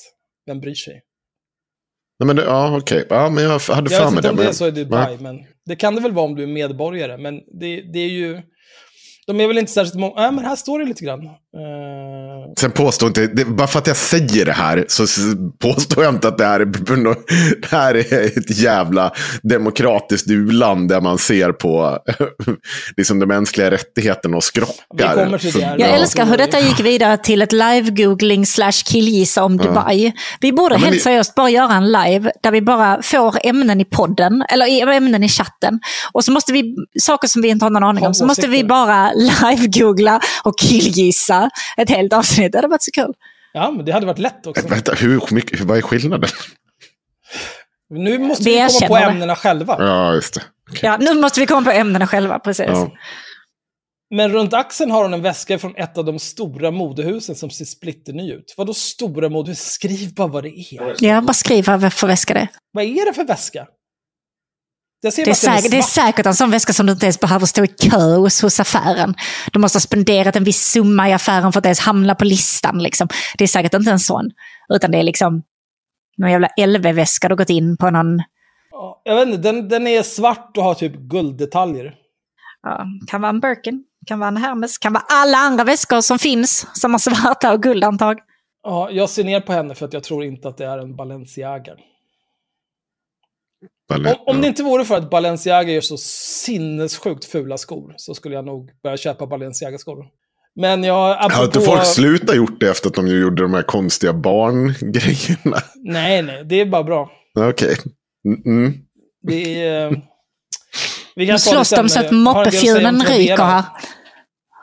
vem 0.46 0.60
bryr 0.60 0.76
sig? 0.76 1.02
Nej, 2.20 2.28
men 2.28 2.36
det, 2.36 2.44
ja 2.44 2.78
okej. 2.78 3.06
Ja, 3.10 3.30
men 3.30 3.44
jag 3.44 3.50
hade 3.60 3.94
Jag 3.94 4.02
för 4.02 4.06
vet 4.06 4.12
mig 4.14 4.18
inte 4.18 4.22
det. 4.22 4.30
om 4.30 4.36
det 4.38 4.44
är 4.44 4.46
Men, 4.46 4.54
så 4.54 4.68
i 4.68 4.72
Dubai, 4.72 5.18
men 5.20 5.46
det 5.66 5.76
kan 5.76 5.96
det 5.96 6.02
väl 6.02 6.12
vara 6.12 6.26
om 6.26 6.36
du 6.36 6.44
är 6.44 6.48
medborgare. 6.48 7.18
Men 7.18 7.36
det, 7.60 7.82
det 7.94 8.00
är 8.00 8.10
ju... 8.10 8.42
De 9.28 9.40
är 9.42 9.48
väl 9.48 9.58
inte 9.58 9.72
särskilt 9.72 9.96
många... 10.00 10.22
Nej, 10.22 10.32
men 10.32 10.46
här 10.46 10.56
står 10.56 10.80
det 10.80 10.86
lite 10.86 11.06
grann. 11.06 11.30
Eh, 11.58 12.54
Sen 12.60 12.72
påstår 12.72 13.08
inte, 13.08 13.28
det, 13.28 13.46
bara 13.46 13.68
för 13.68 13.80
att 13.80 13.88
jag 13.88 13.98
säger 13.98 14.46
det 14.46 14.52
här 14.52 14.86
så 14.88 15.06
påstår 15.60 16.04
jag 16.04 16.14
inte 16.14 16.28
att 16.28 16.38
det 16.38 16.46
här 16.46 16.60
är, 16.60 16.66
det 17.62 17.68
här 17.72 17.96
är 17.96 18.26
ett 18.38 18.58
jävla 18.58 19.12
demokratiskt 19.44 20.30
u-land 20.30 20.90
där 20.90 21.02
man 21.02 21.18
ser 21.18 21.52
på 21.52 21.98
liksom 22.98 23.20
de 23.20 23.26
mänskliga 23.26 23.72
rättigheterna 23.72 24.38
och 24.38 24.44
skrockar. 24.44 24.76
Vi 25.16 25.24
kommer 25.24 25.38
till 25.38 25.52
Så- 25.52 25.60
det 25.60 25.66
här. 25.66 25.78
Jag 25.80 25.90
Ja. 25.90 25.94
älskar 25.94 26.26
hur 26.26 26.38
detta 26.38 26.60
gick 26.60 26.80
vidare 26.80 27.18
till 27.18 27.42
ett 27.42 27.54
live-googling 27.54 28.46
slash 28.46 28.72
killgissa 28.86 29.44
om 29.44 29.58
Dubai. 29.58 30.12
Vi 30.42 30.52
borde 30.54 30.76
Ja, 30.76 30.80
helt 30.80 30.94
det- 30.96 31.00
seriöst 31.00 31.36
bara 31.36 31.50
göra 31.50 31.74
en 31.74 31.92
live 31.92 32.32
där 32.44 32.52
vi 32.52 32.62
bara 32.62 33.02
får 33.02 33.36
ämnen 33.44 33.82
i 33.82 33.86
podden, 33.86 34.44
eller 34.50 34.66
i- 34.66 34.82
ämnen 34.82 35.24
i 35.24 35.30
chatten. 35.30 35.80
Och 36.12 36.24
så 36.26 36.32
måste 36.32 36.54
vi, 36.54 36.76
saker 37.00 37.28
som 37.28 37.42
vi 37.42 37.48
inte 37.50 37.66
har 37.66 37.70
någon 37.70 37.84
aning 37.84 38.06
om, 38.08 38.14
så 38.14 38.26
måste 38.26 38.48
vi 38.48 38.64
bara 38.64 39.12
live-googla 39.16 40.20
och 40.44 40.60
killgissa 40.60 41.41
ett 41.78 41.90
helt 41.90 42.14
avsnitt. 42.14 42.52
Det 42.52 42.58
hade 42.58 42.68
varit 42.68 42.84
så 42.84 42.92
kul. 42.92 43.14
Ja, 43.54 43.72
men 43.72 43.86
det 43.86 43.92
hade 43.92 44.06
varit 44.06 44.20
lätt 44.20 44.48
också. 44.48 44.68
Vänta, 44.70 44.94
hur 44.94 45.34
mycket, 45.34 45.60
vad 45.60 45.78
är 45.78 45.82
skillnaden? 45.82 46.30
Nu 47.90 48.20
måste 48.20 48.44
Vi 48.44 48.52
vi 48.52 48.68
komma 48.80 48.88
på 48.88 48.96
det. 48.96 49.02
ämnena 49.02 49.36
själva. 49.36 49.76
Ja, 49.80 50.14
just 50.14 50.34
det. 50.34 50.42
Ja, 50.82 50.98
nu 50.98 51.14
måste 51.14 51.40
vi 51.40 51.46
komma 51.46 51.62
på 51.62 51.72
ämnena 51.72 52.08
själva, 52.08 52.40
precis. 52.40 52.66
Ja. 52.68 52.92
Men 54.14 54.32
runt 54.32 54.54
axeln 54.54 54.92
har 54.92 55.04
hon 55.04 55.14
en 55.14 55.22
väska 55.22 55.60
från 55.60 55.76
ett 55.76 55.98
av 55.98 56.06
de 56.06 56.20
stora 56.20 56.72
modehusen 56.72 57.36
som 57.36 57.50
ser 57.50 57.66
splitterny 57.66 58.32
ut. 58.32 58.54
Vadå 58.58 58.74
stora 58.74 59.30
modehus? 59.30 59.60
Skriv 59.60 60.14
bara 60.14 60.28
vad 60.28 60.44
det 60.44 60.50
är. 60.50 60.96
Ja, 61.00 61.22
bara 61.22 61.34
skriv 61.34 61.66
vad 61.66 61.94
för 61.94 62.08
väska 62.08 62.34
det 62.34 62.40
är. 62.40 62.48
Vad 62.72 62.84
är 62.84 63.06
det 63.06 63.14
för 63.14 63.24
väska? 63.24 63.68
Det 65.02 65.08
är, 65.08 65.34
säkert, 65.34 65.72
det 65.72 65.78
är 65.78 65.82
säkert 65.82 66.26
en 66.26 66.34
sån 66.34 66.52
väska 66.52 66.74
som 66.74 66.86
du 66.86 66.92
inte 66.92 67.06
ens 67.06 67.20
behöver 67.20 67.46
stå 67.46 67.64
i 67.64 67.68
kö 67.68 68.16
hos, 68.16 68.42
hos 68.42 68.60
affären. 68.60 69.16
Du 69.52 69.60
måste 69.60 69.76
ha 69.76 69.82
spenderat 69.82 70.36
en 70.36 70.44
viss 70.44 70.68
summa 70.68 71.10
i 71.10 71.14
affären 71.14 71.52
för 71.52 71.60
att 71.60 71.66
ens 71.66 71.80
hamna 71.80 72.16
på 72.16 72.26
listan. 72.26 72.84
Liksom. 72.84 73.08
Det 73.38 73.44
är 73.44 73.48
säkert 73.48 73.74
inte 73.74 73.92
en 73.92 74.00
sån. 74.00 74.32
Utan 74.74 74.92
det 74.92 74.98
är 74.98 75.04
liksom 75.04 75.44
någon 76.18 76.32
jävla 76.32 76.50
LV-väska 76.58 77.30
du 77.30 77.36
gått 77.36 77.50
in 77.50 77.78
på 77.78 77.90
någon... 77.90 78.18
Ja, 78.72 79.02
Jag 79.04 79.16
vet 79.16 79.28
inte, 79.28 79.38
den, 79.38 79.70
den 79.70 79.88
är 79.88 80.04
svart 80.04 80.58
och 80.58 80.64
har 80.64 80.74
typ 80.74 80.96
gulddetaljer. 80.96 81.94
Ja, 82.64 82.86
kan 83.08 83.22
vara 83.22 83.30
en 83.30 83.40
Birkin, 83.40 83.84
kan 84.08 84.20
vara 84.20 84.28
en 84.28 84.38
Hermes, 84.38 84.78
kan 84.78 84.94
vara 84.94 85.04
alla 85.10 85.38
andra 85.38 85.64
väskor 85.64 86.02
som 86.02 86.20
finns 86.20 86.68
som 86.74 86.92
har 86.92 87.00
svarta 87.16 87.54
och 87.54 87.64
guldantag. 87.64 88.20
Ja, 88.64 88.90
jag 88.92 89.10
ser 89.10 89.24
ner 89.24 89.40
på 89.40 89.54
henne 89.54 89.76
för 89.76 89.86
att 89.86 89.94
jag 89.94 90.04
tror 90.04 90.24
inte 90.24 90.48
att 90.48 90.58
det 90.58 90.66
är 90.66 90.78
en 90.78 90.96
Balenciaga. 90.96 91.74
Om, 93.96 94.16
om 94.26 94.42
det 94.42 94.48
inte 94.48 94.64
vore 94.64 94.86
för 94.86 94.98
att 94.98 95.10
Balenciaga 95.10 95.74
gör 95.74 95.82
så 95.82 95.98
sinnessjukt 96.46 97.26
fula 97.26 97.58
skor 97.58 97.94
så 97.98 98.14
skulle 98.14 98.36
jag 98.36 98.46
nog 98.46 98.70
börja 98.84 98.98
köpa 98.98 99.28
Balenciaga-skor. 99.28 100.06
Men 100.56 100.84
jag, 100.84 101.16
Har 101.16 101.24
inte 101.26 101.36
apropå... 101.36 101.62
folk 101.66 101.86
slutat 101.86 102.36
gjort 102.36 102.60
det 102.60 102.70
efter 102.70 102.90
att 102.90 102.96
de 102.96 103.08
gjorde 103.08 103.42
de 103.42 103.54
här 103.54 103.62
konstiga 103.64 104.14
barngrejerna? 104.14 105.58
Nej, 105.76 106.22
nej, 106.22 106.44
det 106.46 106.56
är 106.62 106.66
bara 106.66 106.84
bra. 106.84 107.12
Okej. 107.40 107.78
Mm, 108.26 108.42
Mm. 108.46 108.74
Det 109.24 109.64
är... 109.66 109.92
eh, 109.92 109.98
Vi 111.16 111.28
kan 111.28 111.34
det 111.36 111.40
slåss 111.40 111.70
de 111.70 111.90
så 111.90 112.00
att 112.00 112.12
jag 112.12 112.18
har 112.18 112.18
en 112.18 112.44
del 112.44 112.48
att 112.48 112.54
säga 112.54 112.76
om 112.78 112.84
moppefjulen 112.94 113.00
Tradera. 113.00 113.18
ryker 113.18 113.44
här. 113.44 113.64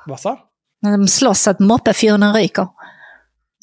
Vad 0.07 0.21
sa? 0.21 0.38
De 0.83 1.09
slåss 1.09 1.41
så 1.41 1.51
att 1.51 1.61
moppefjulen 1.61 2.35
ryker. 2.35 2.67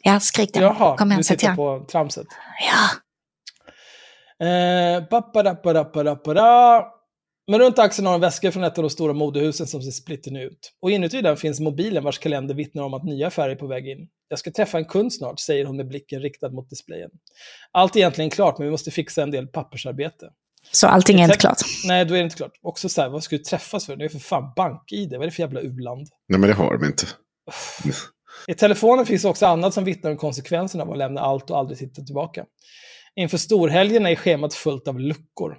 Ja, 0.03 0.19
skrik 0.19 0.53
den. 0.53 0.63
Jaha, 0.63 0.97
Kom 0.97 1.11
igen, 1.11 1.21
du 1.21 1.35
tittar 1.35 1.55
på 1.55 1.85
tramset. 1.91 2.27
Ja. 2.67 3.01
Eh, 4.43 5.03
pappadappadappadappada. 5.05 6.85
Men 7.51 7.59
runt 7.59 7.79
axeln 7.79 8.07
har 8.07 8.15
en 8.15 8.21
väska 8.21 8.51
från 8.51 8.63
ett 8.63 8.77
av 8.77 8.83
de 8.83 8.89
stora 8.89 9.13
modehusen 9.13 9.67
som 9.67 9.81
ser 9.81 9.91
splitterny 9.91 10.43
ut. 10.43 10.71
Och 10.81 10.91
inuti 10.91 11.21
den 11.21 11.37
finns 11.37 11.59
mobilen 11.59 12.03
vars 12.03 12.19
kalender 12.19 12.55
vittnar 12.55 12.83
om 12.83 12.93
att 12.93 13.03
nya 13.03 13.29
färger 13.29 13.55
är 13.55 13.59
på 13.59 13.67
väg 13.67 13.87
in. 13.87 14.07
Jag 14.27 14.39
ska 14.39 14.51
träffa 14.51 14.77
en 14.77 14.85
kund 14.85 15.13
snart, 15.13 15.39
säger 15.39 15.65
hon 15.65 15.77
med 15.77 15.87
blicken 15.87 16.21
riktad 16.21 16.49
mot 16.49 16.69
displayen. 16.69 17.09
Allt 17.71 17.95
är 17.95 17.99
egentligen 17.99 18.29
klart, 18.29 18.57
men 18.57 18.67
vi 18.67 18.71
måste 18.71 18.91
fixa 18.91 19.23
en 19.23 19.31
del 19.31 19.47
pappersarbete. 19.47 20.29
Så 20.71 20.87
allting 20.87 21.19
är 21.19 21.23
inte 21.23 21.37
klart. 21.37 21.57
Nej, 21.87 22.05
då 22.05 22.13
är 22.13 22.17
det 22.17 22.23
inte 22.23 22.35
klart. 22.35 22.53
Också 22.61 22.89
så 22.89 23.01
här, 23.01 23.09
vad 23.09 23.23
ska 23.23 23.37
du 23.37 23.43
träffas 23.43 23.85
för? 23.85 23.95
Det 23.95 24.05
är 24.05 24.09
för 24.09 24.19
fan 24.19 24.53
bank-id. 24.55 25.09
Vad 25.11 25.21
är 25.21 25.25
det 25.25 25.31
för 25.31 25.43
jävla 25.43 25.61
u-land? 25.61 26.07
Nej, 26.27 26.39
men 26.39 26.49
det 26.49 26.55
har 26.55 26.77
de 26.77 26.85
inte. 26.85 27.05
I 28.47 28.53
telefonen 28.53 29.05
finns 29.05 29.25
också 29.25 29.45
annat 29.45 29.73
som 29.73 29.83
vittnar 29.83 30.11
om 30.11 30.17
konsekvenserna 30.17 30.83
av 30.83 30.91
att 30.91 30.97
lämna 30.97 31.21
allt 31.21 31.49
och 31.49 31.57
aldrig 31.57 31.77
titta 31.77 32.01
tillbaka. 32.01 32.45
Inför 33.15 33.37
storhelgerna 33.37 34.09
är 34.11 34.15
schemat 34.15 34.53
fullt 34.53 34.87
av 34.87 34.99
luckor. 34.99 35.57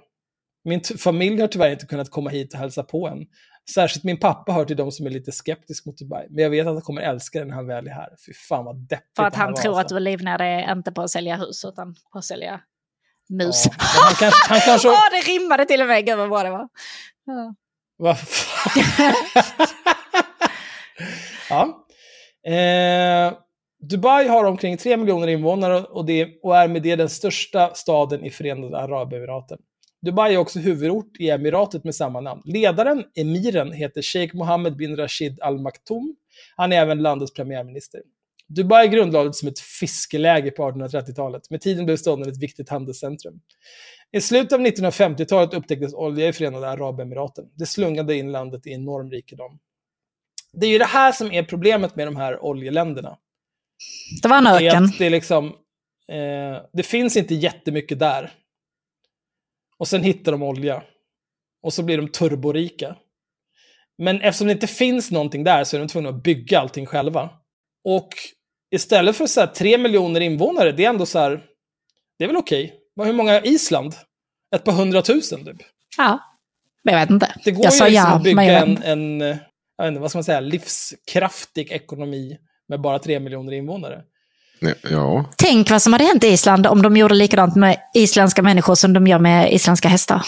Min 0.63 0.81
familj 0.83 1.41
har 1.41 1.47
tyvärr 1.47 1.71
inte 1.71 1.85
kunnat 1.85 2.11
komma 2.11 2.29
hit 2.29 2.53
och 2.53 2.59
hälsa 2.59 2.83
på 2.83 3.07
än. 3.07 3.25
Särskilt 3.73 4.03
min 4.03 4.19
pappa 4.19 4.51
hör 4.51 4.65
till 4.65 4.77
de 4.77 4.91
som 4.91 5.05
är 5.05 5.09
lite 5.09 5.31
skeptisk 5.31 5.85
mot 5.85 5.97
Dubai. 5.97 6.27
Men 6.29 6.43
jag 6.43 6.49
vet 6.49 6.67
att 6.67 6.73
han 6.73 6.81
kommer 6.81 7.01
älska 7.01 7.39
den 7.39 7.47
när 7.47 7.55
han 7.55 7.67
väl 7.67 7.87
är 7.87 7.91
här. 7.91 8.09
Fy 8.25 8.33
fan 8.33 8.65
vad 8.65 8.75
deppigt 8.75 9.15
För 9.15 9.23
att 9.23 9.33
det 9.33 9.39
han 9.39 9.51
var, 9.51 9.61
tror 9.61 9.73
att 9.73 9.79
alltså. 9.79 9.95
du 9.95 9.99
livnär 9.99 10.37
det 10.37 10.71
inte 10.71 10.91
på 10.91 11.01
att 11.01 11.09
sälja 11.09 11.35
hus 11.35 11.65
utan 11.65 11.95
på 12.11 12.17
att 12.17 12.25
sälja 12.25 12.61
mus. 13.29 13.65
Ja, 13.65 13.71
han 13.79 14.13
kanske... 14.13 14.49
Han 14.49 14.59
kanske 14.65 14.89
Åh, 14.89 15.07
det 15.11 15.31
rimmade 15.31 15.65
till 15.65 15.81
och 15.81 15.87
med. 15.87 16.05
Gud 16.05 16.17
vad 16.17 16.29
bra 16.29 16.43
det 16.43 16.49
var. 16.49 16.69
Ja. 17.25 17.55
Vad 17.97 18.19
fan? 18.19 18.73
ja. 21.49 21.85
Eh, 22.51 23.33
Dubai 23.79 24.27
har 24.27 24.43
omkring 24.43 24.77
3 24.77 24.97
miljoner 24.97 25.27
invånare 25.27 25.83
och, 25.83 26.05
det, 26.05 26.39
och 26.43 26.57
är 26.57 26.67
med 26.67 26.81
det 26.81 26.95
den 26.95 27.09
största 27.09 27.73
staden 27.73 28.23
i 28.23 28.29
Förenade 28.29 28.77
Arabemiraten. 28.77 29.57
Dubai 30.01 30.33
är 30.33 30.37
också 30.37 30.59
huvudort 30.59 31.17
i 31.19 31.29
emiratet 31.29 31.83
med 31.83 31.95
samma 31.95 32.21
namn. 32.21 32.41
Ledaren, 32.45 33.03
emiren, 33.15 33.71
heter 33.71 34.01
Sheikh 34.01 34.35
Mohammed 34.35 34.75
bin 34.75 34.95
Rashid 34.95 35.41
Al 35.41 35.59
Maktoum. 35.59 36.15
Han 36.55 36.73
är 36.73 36.81
även 36.81 37.01
landets 37.01 37.33
premiärminister. 37.33 38.01
Dubai 38.47 38.87
grundlades 38.87 39.39
som 39.39 39.47
ett 39.47 39.59
fiskeläge 39.59 40.51
på 40.51 40.63
1830-talet. 40.63 41.49
Med 41.49 41.61
tiden 41.61 41.85
blev 41.85 41.97
staden 41.97 42.29
ett 42.29 42.43
viktigt 42.43 42.69
handelscentrum. 42.69 43.41
I 44.11 44.21
slutet 44.21 44.53
av 44.53 44.59
1950-talet 44.59 45.53
upptäcktes 45.53 45.93
olja 45.93 46.27
i 46.27 46.33
Förenade 46.33 46.69
Arabemiraten. 46.69 47.45
Det 47.55 47.65
slungade 47.65 48.15
in 48.15 48.31
landet 48.31 48.67
i 48.67 48.71
enorm 48.71 49.11
rikedom. 49.11 49.59
Det 50.53 50.65
är 50.65 50.69
ju 50.69 50.77
det 50.77 50.85
här 50.85 51.11
som 51.11 51.31
är 51.31 51.43
problemet 51.43 51.95
med 51.95 52.07
de 52.07 52.15
här 52.15 52.43
oljeländerna. 52.43 53.17
Det 54.21 54.27
var 54.27 54.37
en 54.37 54.47
öken. 54.47 54.91
det, 54.97 55.05
är 55.05 55.09
liksom, 55.09 55.45
eh, 56.11 56.61
det 56.73 56.83
finns 56.83 57.17
inte 57.17 57.35
jättemycket 57.35 57.99
där. 57.99 58.31
Och 59.77 59.87
sen 59.87 60.03
hittar 60.03 60.31
de 60.31 60.43
olja. 60.43 60.83
Och 61.63 61.73
så 61.73 61.83
blir 61.83 61.97
de 61.97 62.07
turborika. 62.11 62.95
Men 63.97 64.21
eftersom 64.21 64.47
det 64.47 64.53
inte 64.53 64.67
finns 64.67 65.11
någonting 65.11 65.43
där 65.43 65.63
så 65.63 65.75
är 65.75 65.79
de 65.79 65.87
tvungna 65.87 66.09
att 66.09 66.23
bygga 66.23 66.59
allting 66.59 66.85
själva. 66.85 67.29
Och 67.83 68.09
istället 68.75 69.15
för 69.15 69.27
så 69.27 69.39
här 69.39 69.47
3 69.47 69.77
miljoner 69.77 70.21
invånare, 70.21 70.71
det 70.71 70.85
är 70.85 70.89
ändå 70.89 71.05
så 71.05 71.19
här, 71.19 71.43
det 72.17 72.23
är 72.23 72.27
väl 72.27 72.37
okej. 72.37 72.73
Vad- 72.93 73.07
Hur 73.07 73.13
många 73.13 73.33
är 73.33 73.47
Island? 73.47 73.95
Ett 74.55 74.63
par 74.63 74.71
hundratusen 74.71 75.45
typ. 75.45 75.57
Ja, 75.97 76.19
men 76.83 76.93
jag 76.93 77.01
vet 77.01 77.09
inte. 77.09 77.35
Det 77.45 77.51
går 77.51 77.65
jag 77.65 77.73
ju 77.73 77.79
liksom 77.79 77.93
ja, 77.93 78.15
att 78.15 78.23
bygga 78.23 78.59
en, 78.59 78.83
en, 78.83 79.21
eh, 79.21 79.37
jag 79.77 79.85
vet 79.85 79.87
inte, 79.91 80.01
vad 80.01 80.09
ska 80.11 80.17
man 80.17 80.23
säga, 80.23 80.39
livskraftig 80.39 81.71
ekonomi 81.71 82.37
med 82.69 82.81
bara 82.81 82.99
3 82.99 83.19
miljoner 83.19 83.53
invånare. 83.53 84.01
Ja. 84.89 85.25
Tänk 85.37 85.69
vad 85.69 85.81
som 85.81 85.93
hade 85.93 86.05
hänt 86.05 86.23
i 86.23 86.27
Island 86.27 86.67
om 86.67 86.81
de 86.81 86.97
gjorde 86.97 87.15
likadant 87.15 87.55
med 87.55 87.77
isländska 87.93 88.41
människor 88.41 88.75
som 88.75 88.93
de 88.93 89.07
gör 89.07 89.19
med 89.19 89.53
isländska 89.53 89.87
hästar. 89.87 90.21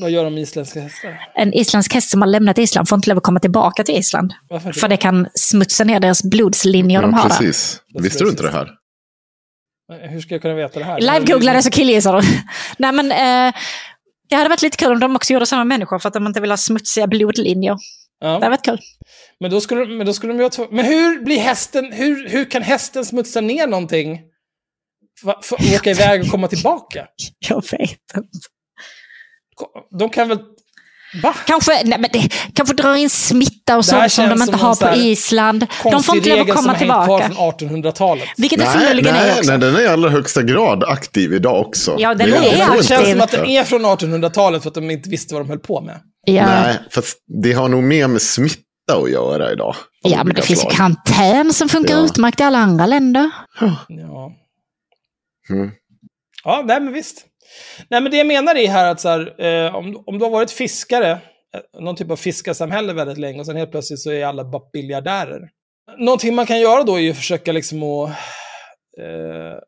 Vad 0.00 0.10
gör 0.10 0.24
de 0.24 0.34
med 0.34 0.42
isländska 0.42 0.80
hästar? 0.80 1.20
En 1.34 1.54
isländsk 1.54 1.94
häst 1.94 2.10
som 2.10 2.22
har 2.22 2.28
lämnat 2.28 2.58
Island 2.58 2.88
får 2.88 2.96
inte 2.96 3.08
lov 3.10 3.18
att 3.18 3.24
komma 3.24 3.40
tillbaka 3.40 3.84
till 3.84 3.94
Island. 3.94 4.32
Varför 4.48 4.72
För 4.72 4.88
det 4.88 4.96
kan 4.96 5.28
smutsa 5.34 5.84
ner 5.84 6.00
deras 6.00 6.22
blodslinjer 6.22 7.02
de 7.02 7.10
ja, 7.10 7.16
har 7.16 7.28
där. 7.28 7.36
precis. 7.36 7.80
Visste 8.02 8.24
du 8.24 8.30
inte 8.30 8.42
det 8.42 8.50
här? 8.50 8.70
Hur 10.00 10.20
ska 10.20 10.34
jag 10.34 10.42
kunna 10.42 10.54
veta 10.54 10.78
det 10.78 10.84
här? 10.84 11.00
Live-googla 11.00 11.52
det 11.52 11.62
så 11.62 11.70
killgissar 11.70 12.20
du. 12.20 12.28
Nej 12.78 12.92
men, 12.92 13.12
eh, 13.12 13.54
det 14.28 14.36
hade 14.36 14.48
varit 14.48 14.62
lite 14.62 14.76
kul 14.76 14.92
om 14.92 15.00
de 15.00 15.16
också 15.16 15.32
gjorde 15.32 15.46
samma 15.46 15.64
människor 15.64 15.98
för 15.98 16.08
att 16.08 16.14
de 16.14 16.26
inte 16.26 16.40
vill 16.40 16.50
ha 16.50 16.56
smutsiga 16.56 17.06
blodlinjer. 17.06 17.76
Det 18.20 18.26
Ja. 18.26 18.38
varit 18.38 18.64
kul. 18.64 18.78
Men 19.40 19.50
då 19.50 19.60
skulle, 19.60 19.86
men 19.86 20.06
då 20.06 20.12
skulle 20.12 20.32
de 20.32 20.36
ju 20.38 20.42
ha 20.44 20.50
två... 20.50 20.66
Men 20.70 20.84
hur 20.84 21.20
blir 21.24 21.38
hästen... 21.38 21.92
Hur, 21.92 22.28
hur 22.28 22.50
kan 22.50 22.62
hästen 22.62 23.04
smutsa 23.04 23.40
ner 23.40 23.66
någonting? 23.66 24.20
För, 25.22 25.36
för 25.42 25.56
att 25.56 25.74
åka 25.80 25.90
iväg 25.90 26.20
och 26.22 26.28
komma 26.28 26.48
tillbaka? 26.48 27.06
Jag 27.48 27.62
vet 27.70 27.90
inte. 28.16 28.38
De 29.98 30.10
kan 30.10 30.28
väl... 30.28 30.38
Va? 31.22 31.34
Kanske, 31.46 31.72
nej, 31.84 31.98
men 31.98 32.10
det, 32.12 32.28
kanske 32.54 32.74
drar 32.74 32.94
in 32.94 33.10
smitta 33.10 33.76
och 33.76 33.82
Det 33.82 33.86
sånt 33.88 34.12
som 34.12 34.24
de 34.28 34.32
inte 34.32 34.46
som 34.46 34.60
har 34.60 34.74
på 34.76 34.96
Island. 34.96 35.66
De 35.82 36.02
får 36.02 36.16
inte 36.16 36.28
lov 36.36 36.40
att 36.50 36.56
komma 36.56 36.68
har 36.68 36.74
hängt 36.74 36.92
kvar 36.92 37.20
tillbaka. 37.20 37.58
från 37.58 37.68
1800-talet. 37.68 38.28
Vilket 38.36 38.58
det 38.58 38.64
Nej, 38.64 38.78
förmodligen 38.78 39.14
är 39.14 39.30
också. 39.38 39.50
nej, 39.50 39.58
den 39.58 39.74
är 39.76 39.80
i 39.80 39.86
allra 39.86 40.10
högsta 40.10 40.42
grad 40.42 40.84
aktiv 40.84 41.32
idag 41.32 41.66
också. 41.66 41.96
Ja, 41.98 42.14
den 42.14 42.30
Det 42.30 42.36
är 42.36 42.40
Det 42.42 42.62
aktiv. 42.62 42.74
inte 42.74 42.86
känns 42.86 43.10
som 43.10 43.20
att 43.20 43.30
den 43.30 43.46
är 43.46 43.64
från 43.64 43.86
1800-talet 43.86 44.62
för 44.62 44.68
att 44.68 44.74
de 44.74 44.90
inte 44.90 45.08
visste 45.10 45.34
vad 45.34 45.42
de 45.44 45.48
höll 45.48 45.58
på 45.58 45.80
med. 45.80 46.00
Ja, 46.26 46.44
Nej, 46.46 46.78
fast 46.90 47.18
det 47.42 47.52
har 47.52 47.68
nog 47.68 47.82
mer 47.82 48.08
med 48.08 48.22
smitta 48.22 48.62
att 49.02 49.10
göra 49.10 49.52
idag. 49.52 49.74
ja 50.02 50.24
men 50.24 50.34
det 50.34 50.42
finns 50.42 50.64
ju 50.64 50.68
karantän 50.70 51.52
som 51.52 51.68
funkar 51.68 51.94
Ja. 51.94 52.04
utmärkt 52.04 52.40
i 52.40 52.42
alla 52.42 52.58
andra 52.58 52.86
länder. 52.86 53.30
Ja. 53.88 54.32
Mm. 55.50 55.70
Ja, 56.44 56.62
nej 56.66 56.80
men 56.80 56.92
visst. 56.92 57.26
Nej 57.88 58.00
men 58.00 58.10
det 58.12 58.18
jag 58.18 58.26
menar 58.26 58.54
är 58.54 58.68
här 58.68 58.90
att 58.90 59.00
så 59.00 59.08
här, 59.08 59.44
eh, 59.44 59.74
om, 59.74 60.02
om 60.06 60.18
du 60.18 60.24
har 60.24 60.30
varit 60.32 60.50
fiskare, 60.50 61.10
eh, 61.10 61.80
någon 61.80 61.96
typ 61.96 62.10
av 62.10 62.16
fiskarsamhälle 62.16 62.92
väldigt 62.92 63.18
länge 63.18 63.40
och 63.40 63.46
sen 63.46 63.56
helt 63.56 63.70
plötsligt 63.70 64.00
så 64.00 64.10
är 64.10 64.24
alla 64.26 64.44
bara 64.44 64.62
biljardärer. 64.72 65.48
Någonting 65.98 66.34
man 66.34 66.46
kan 66.46 66.60
göra 66.60 66.82
då 66.82 66.94
är 66.96 67.00
ju 67.00 67.10
att 67.10 67.16
försöka 67.16 67.52
liksom 67.52 67.82
att 67.82 68.10
eh, 68.98 69.58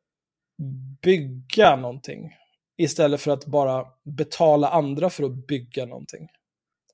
bygga 1.03 1.77
någonting. 1.77 2.31
Istället 2.79 3.21
för 3.21 3.31
att 3.31 3.47
bara 3.47 3.85
betala 4.17 4.69
andra 4.69 5.11
för 5.11 5.25
att 5.25 5.47
bygga 5.47 5.87
någonting. 5.87 6.29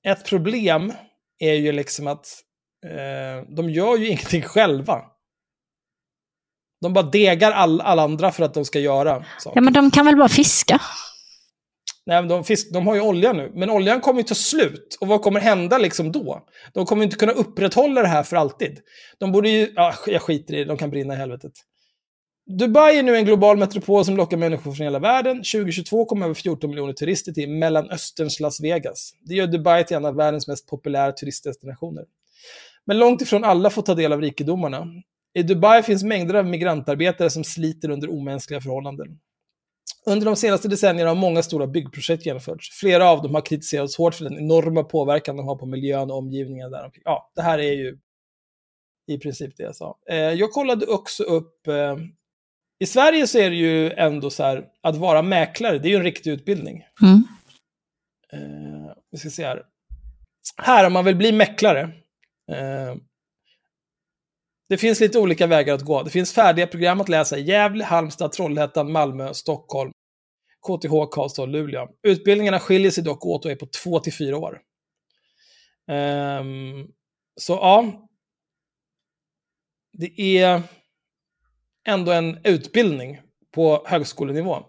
Ett 0.06 0.24
problem 0.24 0.92
är 1.38 1.54
ju 1.54 1.72
liksom 1.72 2.06
att 2.06 2.26
eh, 2.86 3.54
de 3.56 3.70
gör 3.70 3.96
ju 3.96 4.06
ingenting 4.08 4.42
själva. 4.42 5.02
De 6.80 6.92
bara 6.92 7.04
degar 7.04 7.52
all, 7.52 7.80
alla 7.80 8.02
andra 8.02 8.32
för 8.32 8.44
att 8.44 8.54
de 8.54 8.64
ska 8.64 8.78
göra 8.78 9.24
saker. 9.38 9.56
Ja, 9.56 9.60
men 9.60 9.72
de 9.72 9.90
kan 9.90 10.06
väl 10.06 10.16
bara 10.16 10.28
fiska? 10.28 10.80
Nej, 12.06 12.22
men 12.22 12.28
de, 12.28 12.44
fisk, 12.44 12.72
de 12.72 12.86
har 12.86 12.94
ju 12.94 13.00
olja 13.00 13.32
nu, 13.32 13.52
men 13.54 13.70
oljan 13.70 14.00
kommer 14.00 14.20
ju 14.20 14.24
ta 14.24 14.34
slut. 14.34 14.98
Och 15.00 15.08
vad 15.08 15.22
kommer 15.22 15.40
hända 15.40 15.78
liksom 15.78 16.12
då? 16.12 16.46
De 16.72 16.86
kommer 16.86 17.04
inte 17.04 17.16
kunna 17.16 17.32
upprätthålla 17.32 18.02
det 18.02 18.08
här 18.08 18.22
för 18.22 18.36
alltid. 18.36 18.80
De 19.18 19.32
borde 19.32 19.48
ju, 19.48 19.72
ja, 19.76 19.94
jag 20.06 20.22
skiter 20.22 20.54
i 20.54 20.58
det, 20.58 20.64
de 20.64 20.76
kan 20.76 20.90
brinna 20.90 21.14
i 21.14 21.16
helvetet. 21.16 21.52
Dubai 22.48 22.98
är 22.98 23.02
nu 23.02 23.16
en 23.16 23.24
global 23.24 23.56
metropol 23.56 24.04
som 24.04 24.16
lockar 24.16 24.36
människor 24.36 24.72
från 24.72 24.84
hela 24.84 24.98
världen. 24.98 25.36
2022 25.36 26.04
kom 26.04 26.22
över 26.22 26.34
14 26.34 26.70
miljoner 26.70 26.92
turister 26.92 27.32
till 27.32 27.50
Mellanösterns 27.50 28.40
Las 28.40 28.60
Vegas. 28.60 29.14
Det 29.20 29.34
gör 29.34 29.46
Dubai 29.46 29.84
till 29.84 29.96
en 29.96 30.04
av 30.04 30.14
världens 30.14 30.48
mest 30.48 30.66
populära 30.66 31.12
turistdestinationer. 31.12 32.04
Men 32.84 32.98
långt 32.98 33.22
ifrån 33.22 33.44
alla 33.44 33.70
får 33.70 33.82
ta 33.82 33.94
del 33.94 34.12
av 34.12 34.20
rikedomarna. 34.20 34.86
I 35.34 35.42
Dubai 35.42 35.82
finns 35.82 36.04
mängder 36.04 36.34
av 36.34 36.46
migrantarbetare 36.46 37.30
som 37.30 37.44
sliter 37.44 37.90
under 37.90 38.10
omänskliga 38.10 38.60
förhållanden. 38.60 39.18
Under 40.06 40.26
de 40.26 40.36
senaste 40.36 40.68
decennierna 40.68 41.10
har 41.10 41.16
många 41.16 41.42
stora 41.42 41.66
byggprojekt 41.66 42.26
genomförts. 42.26 42.70
Flera 42.80 43.10
av 43.10 43.22
dem 43.22 43.34
har 43.34 43.42
kritiserats 43.42 43.98
hårt 43.98 44.14
för 44.14 44.24
den 44.24 44.38
enorma 44.38 44.84
påverkan 44.84 45.36
de 45.36 45.48
har 45.48 45.56
på 45.56 45.66
miljön 45.66 46.10
och 46.10 46.18
omgivningen 46.18 46.70
där. 46.70 46.90
Ja, 47.04 47.32
det 47.34 47.42
här 47.42 47.58
är 47.58 47.72
ju 47.72 47.98
i 49.06 49.18
princip 49.18 49.56
det 49.56 49.62
jag 49.62 49.76
sa. 49.76 49.98
Eh, 50.10 50.16
jag 50.16 50.52
kollade 50.52 50.86
också 50.86 51.22
upp... 51.22 51.66
Eh, 51.66 51.96
i 52.78 52.86
Sverige 52.86 53.26
så 53.26 53.38
är 53.38 53.50
det 53.50 53.56
ju 53.56 53.90
ändå 53.90 54.30
så 54.30 54.42
här, 54.42 54.68
att 54.82 54.96
vara 54.96 55.22
mäklare, 55.22 55.78
det 55.78 55.88
är 55.88 55.90
ju 55.90 55.96
en 55.96 56.02
riktig 56.02 56.30
utbildning. 56.30 56.84
Mm. 57.02 57.24
Eh, 58.32 58.92
vi 59.10 59.18
ska 59.18 59.30
se 59.30 59.46
här. 59.46 59.62
Här, 60.56 60.86
om 60.86 60.92
man 60.92 61.04
vill 61.04 61.16
bli 61.16 61.32
mäklare. 61.32 61.80
Eh, 62.52 62.94
det 64.68 64.76
finns 64.78 65.00
lite 65.00 65.18
olika 65.18 65.46
vägar 65.46 65.74
att 65.74 65.82
gå. 65.82 66.02
Det 66.02 66.10
finns 66.10 66.32
färdiga 66.32 66.66
program 66.66 67.00
att 67.00 67.08
läsa 67.08 67.38
i 67.38 67.42
Gävle, 67.42 67.84
Halmstad, 67.84 68.32
Trollhättan, 68.32 68.92
Malmö, 68.92 69.34
Stockholm, 69.34 69.92
KTH, 70.66 71.10
Karlstad 71.10 71.42
och 71.42 71.48
Luleå. 71.48 71.88
Utbildningarna 72.02 72.60
skiljer 72.60 72.90
sig 72.90 73.04
dock 73.04 73.26
åt 73.26 73.44
och 73.44 73.50
är 73.50 73.56
på 73.56 73.66
två 73.66 74.00
till 74.00 74.12
fyra 74.12 74.36
år. 74.36 74.60
Ehm, 75.90 76.86
så 77.40 77.52
ja, 77.52 78.08
det 79.92 80.20
är 80.20 80.62
ändå 81.88 82.12
en 82.12 82.38
utbildning 82.44 83.20
på 83.54 83.84
högskolenivå. 83.86 84.62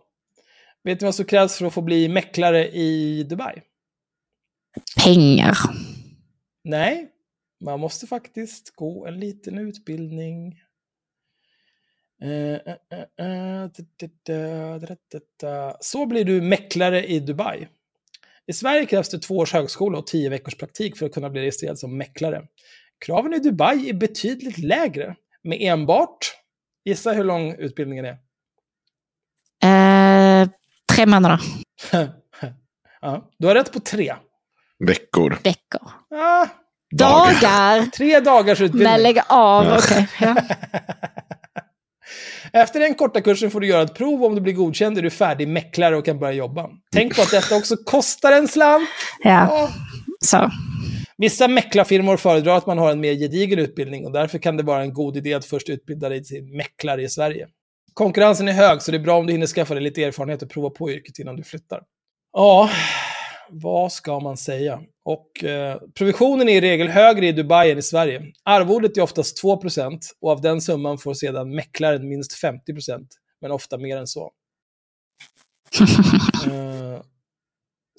Vet 0.84 1.02
ni 1.02 1.06
vad 1.06 1.16
som 1.16 1.26
krävs 1.26 1.58
för 1.58 1.66
att 1.66 1.74
få 1.74 1.82
bli 1.82 2.10
mäklare 2.10 2.68
i 2.68 3.24
Dubai? 3.24 3.62
Pengar. 5.04 5.58
Nej, 6.64 7.10
man 7.62 7.80
måste 7.80 8.08
faktiskt 8.08 8.76
gå 8.76 9.06
en 9.06 9.20
liten 9.20 9.58
utbildning. 9.58 10.62
Så 15.80 16.06
blir 16.06 16.24
du 16.24 16.42
mäklare 16.42 17.06
i 17.06 17.20
Dubai. 17.20 17.68
I 18.48 18.54
Sverige 18.54 18.86
krävs 18.86 19.10
det 19.10 19.20
två 19.20 19.38
års 19.38 19.54
högskola 19.54 19.98
och 19.98 20.08
tio 20.08 20.30
veckors 20.30 20.56
praktik 20.56 20.98
för 20.98 21.06
att 21.06 21.14
kunna 21.14 21.30
bli 21.30 21.42
registrerad 21.42 21.80
som 21.80 21.98
mäklare. 21.98 22.48
Kraven 23.06 23.34
i 23.34 23.40
Dubai 23.40 23.90
är 23.90 23.94
betydligt 23.94 24.58
lägre, 24.58 25.16
med 25.44 25.58
enbart, 25.62 26.36
gissa 26.86 27.12
hur 27.12 27.24
lång 27.24 27.54
utbildningen 27.54 28.06
är? 28.06 28.18
Eh, 29.64 30.48
tre 30.94 31.06
månader. 31.06 31.40
ja, 33.02 33.30
du 33.38 33.48
har 33.48 33.56
rätt 33.56 33.74
på 33.74 33.80
tre. 33.80 34.16
Veckor. 34.88 35.38
Veckor. 35.44 35.92
Ah, 36.16 36.48
Dagar. 36.92 37.86
tre 37.92 38.20
dagars 38.20 38.62
utbildning. 38.62 38.92
Men 38.92 39.04
lägg 39.04 39.20
av, 39.28 39.66
ja. 40.20 40.36
Efter 42.54 42.80
den 42.80 42.96
korta 42.96 43.22
kursen 43.22 43.52
får 43.52 43.60
du 43.62 43.68
göra 43.68 43.82
ett 43.82 43.96
prov. 43.96 44.24
Om 44.24 44.36
du 44.36 44.42
blir 44.42 44.54
godkänd 44.54 44.98
är 44.98 45.02
du 45.02 45.10
färdig 45.10 45.48
mäklare 45.48 45.98
och 45.98 46.06
kan 46.06 46.20
börja 46.20 46.34
jobba. 46.34 46.70
Tänk 46.92 47.16
på 47.16 47.22
att 47.22 47.32
detta 47.32 47.56
också 47.56 47.76
kostar 47.86 48.32
en 48.32 48.48
slant. 48.48 48.90
ja. 49.24 49.70
Så. 50.26 50.52
Vissa 51.22 51.48
mäklarfirmor 51.48 52.18
föredrar 52.18 52.58
att 52.58 52.66
man 52.66 52.78
har 52.78 52.92
en 52.92 53.00
mer 53.00 53.14
gedigen 53.14 53.60
utbildning 53.60 54.06
och 54.06 54.12
därför 54.12 54.38
kan 54.38 54.58
det 54.58 54.64
vara 54.64 54.82
en 54.82 54.94
god 54.94 55.18
idé 55.18 55.34
att 55.34 55.46
först 55.46 55.70
utbilda 55.70 56.10
dig 56.10 56.24
till 56.24 56.44
mäklare 56.44 57.04
i 57.04 57.10
Sverige. 57.10 57.48
Konkurrensen 57.94 58.48
är 58.48 58.52
hög 58.52 58.82
så 58.82 58.92
det 58.92 58.98
är 58.98 59.00
bra 59.00 59.18
om 59.18 59.26
du 59.26 59.34
hinner 59.34 59.48
skaffa 59.48 59.74
dig 59.74 59.84
lite 59.84 60.04
erfarenhet 60.04 60.42
och 60.42 60.50
prova 60.50 60.70
på 60.70 60.92
yrket 60.92 61.20
innan 61.20 61.36
du 61.36 61.44
flyttar. 61.44 61.84
Ja, 62.34 62.70
vad 63.50 63.92
ska 63.92 64.20
man 64.20 64.38
säga? 64.38 64.82
Och 65.06 65.44
eh, 65.44 65.78
provisionen 65.98 66.50
är 66.50 66.54
i 66.54 66.62
regel 66.62 66.88
högre 66.88 67.28
i 67.28 67.32
Dubai 67.32 67.72
än 67.72 67.78
i 67.78 67.82
Sverige. 67.82 68.22
Arvodet 68.44 68.98
är 68.98 69.02
oftast 69.02 69.44
2% 69.44 70.00
och 70.22 70.32
av 70.32 70.42
den 70.42 70.62
summan 70.62 70.98
får 70.98 71.14
sedan 71.14 71.56
mäklaren 71.56 72.10
minst 72.10 72.44
50%, 72.44 73.08
men 73.42 73.52
ofta 73.52 73.78
mer 73.78 73.98
än 73.98 74.08
så. 74.08 74.32
Eh, 76.48 77.02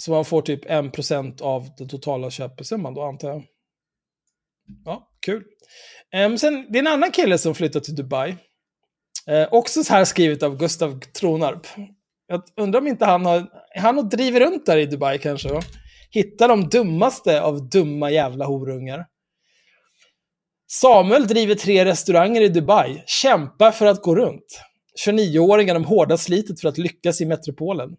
så 0.00 0.10
man 0.10 0.24
får 0.24 0.42
typ 0.42 0.64
1% 0.64 1.42
av 1.42 1.68
den 1.78 1.88
totala 1.88 2.30
köpesumman 2.30 2.94
då, 2.94 3.02
antar 3.02 3.28
jag. 3.28 3.42
Ja, 4.84 5.10
kul. 5.20 5.44
Um, 6.16 6.38
sen, 6.38 6.66
det 6.72 6.78
är 6.78 6.80
en 6.80 6.86
annan 6.86 7.10
kille 7.10 7.38
som 7.38 7.54
flyttar 7.54 7.80
till 7.80 7.94
Dubai. 7.94 8.30
Uh, 9.30 9.48
också 9.50 9.84
så 9.84 9.92
här 9.92 10.04
skrivet 10.04 10.42
av 10.42 10.56
Gustav 10.56 11.00
Tronarp. 11.00 11.66
Jag 12.26 12.42
undrar 12.56 12.80
om 12.80 12.86
inte 12.86 13.04
han 13.04 13.26
har, 13.26 13.46
han 13.76 13.98
och 13.98 14.08
driver 14.08 14.40
runt 14.40 14.66
där 14.66 14.76
i 14.76 14.86
Dubai 14.86 15.18
kanske 15.18 15.48
då. 15.48 15.60
Hittar 16.10 16.48
de 16.48 16.68
dummaste 16.68 17.42
av 17.42 17.68
dumma 17.68 18.10
jävla 18.10 18.44
horungar. 18.44 19.06
Samuel 20.66 21.26
driver 21.26 21.54
tre 21.54 21.84
restauranger 21.84 22.40
i 22.40 22.48
Dubai, 22.48 23.02
kämpar 23.06 23.70
för 23.70 23.86
att 23.86 24.02
gå 24.02 24.16
runt. 24.16 24.60
29-åringar 25.06 25.74
de 25.74 25.84
hårda 25.84 26.16
slitet 26.16 26.60
för 26.60 26.68
att 26.68 26.78
lyckas 26.78 27.20
i 27.20 27.26
metropolen. 27.26 27.96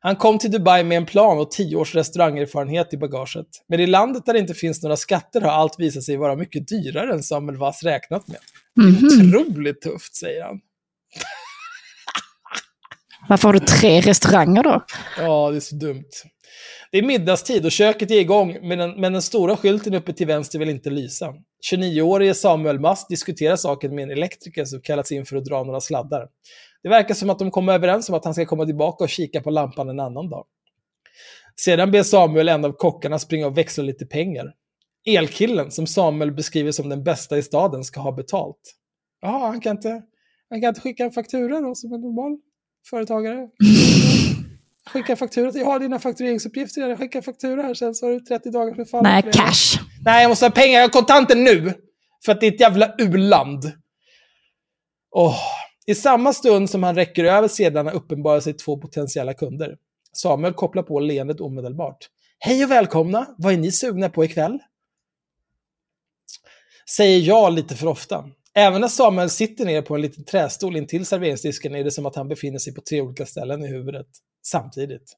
Han 0.00 0.16
kom 0.16 0.38
till 0.38 0.50
Dubai 0.50 0.84
med 0.84 0.96
en 0.96 1.06
plan 1.06 1.38
och 1.38 1.50
tio 1.50 1.76
års 1.76 1.94
restaurangerfarenhet 1.94 2.94
i 2.94 2.96
bagaget. 2.96 3.46
Men 3.68 3.80
i 3.80 3.86
landet 3.86 4.26
där 4.26 4.32
det 4.32 4.38
inte 4.38 4.54
finns 4.54 4.82
några 4.82 4.96
skatter 4.96 5.40
har 5.40 5.50
allt 5.50 5.78
visat 5.78 6.04
sig 6.04 6.16
vara 6.16 6.36
mycket 6.36 6.68
dyrare 6.68 7.12
än 7.12 7.22
Samuel 7.22 7.58
Vass 7.58 7.82
räknat 7.82 8.28
med. 8.28 8.38
Mhm. 8.76 9.06
Otroligt 9.06 9.80
tufft, 9.80 10.16
säger 10.16 10.42
han. 10.44 10.60
Varför 13.28 13.48
har 13.48 13.52
du 13.52 13.60
tre 13.60 14.00
restauranger 14.00 14.62
då? 14.62 14.84
Ja, 15.18 15.50
det 15.50 15.56
är 15.56 15.60
så 15.60 15.76
dumt. 15.76 16.10
Det 16.90 16.98
är 16.98 17.02
middagstid 17.02 17.64
och 17.64 17.72
köket 17.72 18.10
är 18.10 18.20
igång, 18.20 18.58
men 18.62 18.78
den, 18.78 19.00
men 19.00 19.12
den 19.12 19.22
stora 19.22 19.56
skylten 19.56 19.94
uppe 19.94 20.12
till 20.12 20.26
vänster 20.26 20.58
vill 20.58 20.68
inte 20.68 20.90
lysa. 20.90 21.34
29-årige 21.72 22.34
Samuel 22.34 22.80
Mast 22.80 23.08
diskuterar 23.08 23.56
saken 23.56 23.94
med 23.94 24.02
en 24.02 24.10
elektriker 24.10 24.64
som 24.64 24.80
kallats 24.80 25.12
in 25.12 25.26
för 25.26 25.36
att 25.36 25.44
dra 25.44 25.64
några 25.64 25.80
sladdar. 25.80 26.28
Det 26.86 26.90
verkar 26.90 27.14
som 27.14 27.30
att 27.30 27.38
de 27.38 27.50
kommer 27.50 27.72
överens 27.72 28.08
om 28.08 28.14
att 28.14 28.24
han 28.24 28.34
ska 28.34 28.46
komma 28.46 28.66
tillbaka 28.66 29.04
och 29.04 29.10
kika 29.10 29.40
på 29.40 29.50
lampan 29.50 29.88
en 29.88 30.00
annan 30.00 30.28
dag. 30.28 30.46
Sedan 31.56 31.90
ber 31.90 32.02
Samuel 32.02 32.48
en 32.48 32.64
av 32.64 32.72
kockarna 32.72 33.18
springa 33.18 33.46
och 33.46 33.58
växla 33.58 33.84
lite 33.84 34.06
pengar. 34.06 34.52
Elkillen, 35.06 35.70
som 35.70 35.86
Samuel 35.86 36.32
beskriver 36.32 36.72
som 36.72 36.88
den 36.88 37.04
bästa 37.04 37.38
i 37.38 37.42
staden, 37.42 37.84
ska 37.84 38.00
ha 38.00 38.12
betalt. 38.12 38.74
Jaha, 39.20 39.46
han 39.46 39.60
kan 39.60 39.76
inte, 39.76 40.02
han 40.50 40.60
kan 40.60 40.68
inte 40.68 40.80
skicka 40.80 41.04
en 41.04 41.10
faktura 41.10 41.60
då, 41.60 41.74
som 41.74 41.92
en 41.92 42.00
normal 42.00 42.38
företagare? 42.90 43.48
Skicka 44.92 45.16
faktura. 45.16 45.50
Jag 45.54 45.66
har 45.66 45.80
dina 45.80 45.98
faktureringsuppgifter. 45.98 46.88
Jag 46.88 46.98
skickar 46.98 47.22
faktura 47.22 47.62
här 47.62 47.74
sen 47.74 47.94
så 47.94 48.06
har 48.06 48.12
du 48.12 48.20
30 48.20 48.50
dagar 48.50 48.74
för 48.74 48.84
fall. 48.84 49.02
Nej, 49.02 49.22
cash. 49.22 49.80
Nej, 50.04 50.22
jag 50.22 50.28
måste 50.28 50.44
ha 50.44 50.50
pengar. 50.50 50.74
Jag 50.74 50.82
har 50.82 50.88
kontanter 50.88 51.36
nu. 51.36 51.74
För 52.24 52.32
att 52.32 52.40
det 52.40 52.46
är 52.46 52.52
ett 52.52 52.60
jävla 52.60 52.94
u-land. 52.98 53.72
Åh. 55.10 55.36
I 55.86 55.94
samma 55.94 56.32
stund 56.32 56.70
som 56.70 56.82
han 56.82 56.94
räcker 56.94 57.24
över 57.24 57.48
sedlarna 57.48 57.90
uppenbarar 57.90 58.40
sig 58.40 58.52
två 58.52 58.76
potentiella 58.76 59.34
kunder. 59.34 59.76
Samuel 60.12 60.54
kopplar 60.54 60.82
på 60.82 61.00
leendet 61.00 61.40
omedelbart. 61.40 62.08
Hej 62.38 62.64
och 62.64 62.70
välkomna. 62.70 63.34
Vad 63.38 63.52
är 63.52 63.56
ni 63.56 63.72
sugna 63.72 64.08
på 64.08 64.24
ikväll? 64.24 64.58
Säger 66.96 67.18
jag 67.18 67.52
lite 67.52 67.74
för 67.76 67.86
ofta. 67.86 68.30
Även 68.54 68.80
när 68.80 68.88
Samuel 68.88 69.30
sitter 69.30 69.64
ner 69.64 69.82
på 69.82 69.94
en 69.94 70.00
liten 70.00 70.24
trästol 70.24 70.76
intill 70.76 71.06
serveringsdisken 71.06 71.74
är 71.74 71.84
det 71.84 71.90
som 71.90 72.06
att 72.06 72.16
han 72.16 72.28
befinner 72.28 72.58
sig 72.58 72.74
på 72.74 72.80
tre 72.80 73.00
olika 73.00 73.26
ställen 73.26 73.64
i 73.64 73.68
huvudet 73.68 74.06
samtidigt. 74.46 75.16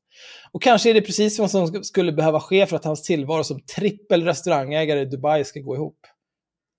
Och 0.52 0.62
kanske 0.62 0.90
är 0.90 0.94
det 0.94 1.02
precis 1.02 1.38
vad 1.38 1.50
som 1.50 1.85
skulle 1.85 2.12
behöva 2.12 2.40
ske 2.40 2.66
för 2.66 2.76
att 2.76 2.85
hans 2.85 3.02
tillvaro 3.02 3.44
som 3.44 3.61
trippel 3.61 4.24
restaurangägare 4.24 5.00
i 5.00 5.04
Dubai 5.04 5.44
ska 5.44 5.61
gå 5.61 5.74
ihop. 5.74 5.98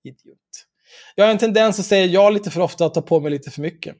Idiot. 0.04 0.69
Jag 1.14 1.24
har 1.24 1.30
en 1.30 1.38
tendens 1.38 1.80
att 1.80 1.86
säga 1.86 2.06
ja 2.06 2.30
lite 2.30 2.50
för 2.50 2.60
ofta 2.60 2.86
och 2.86 2.94
ta 2.94 3.02
på 3.02 3.20
mig 3.20 3.30
lite 3.30 3.50
för 3.50 3.60
mycket. 3.60 3.96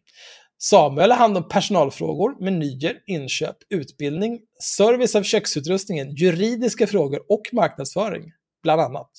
Samuel 0.58 1.10
har 1.10 1.18
hand 1.18 1.36
om 1.36 1.48
personalfrågor, 1.48 2.44
menyer, 2.44 2.94
inköp, 3.06 3.56
utbildning, 3.70 4.38
service 4.76 5.14
av 5.14 5.22
köksutrustningen, 5.22 6.14
juridiska 6.14 6.86
frågor 6.86 7.20
och 7.28 7.42
marknadsföring, 7.52 8.24
bland 8.62 8.80
annat. 8.80 9.10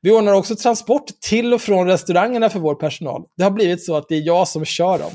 Vi 0.00 0.10
ordnar 0.10 0.32
också 0.32 0.56
transport 0.56 1.06
till 1.20 1.54
och 1.54 1.60
från 1.60 1.86
restaurangerna 1.86 2.50
för 2.50 2.58
vår 2.58 2.74
personal. 2.74 3.22
Det 3.36 3.44
har 3.44 3.50
blivit 3.50 3.84
så 3.84 3.96
att 3.96 4.08
det 4.08 4.14
är 4.14 4.22
jag 4.22 4.48
som 4.48 4.64
kör 4.64 4.98
dem. 4.98 5.12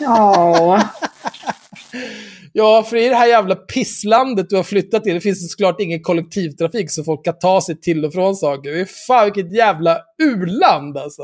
Åh. 0.00 0.84
Ja, 2.58 2.82
för 2.82 2.96
i 2.96 3.08
det 3.08 3.14
här 3.14 3.26
jävla 3.26 3.54
pisslandet 3.54 4.50
du 4.50 4.56
har 4.56 4.62
flyttat 4.62 5.04
till, 5.04 5.14
det 5.14 5.20
finns 5.20 5.42
det 5.42 5.48
såklart 5.48 5.80
ingen 5.80 6.02
kollektivtrafik 6.02 6.90
så 6.90 7.04
folk 7.04 7.24
kan 7.24 7.38
ta 7.38 7.60
sig 7.60 7.80
till 7.80 8.04
och 8.04 8.12
från 8.12 8.36
saker. 8.36 8.70
Det 8.70 8.80
är 8.80 8.88
fan 9.06 9.24
vilket 9.24 9.56
jävla 9.56 9.98
urland 10.22 10.98
alltså. 10.98 11.22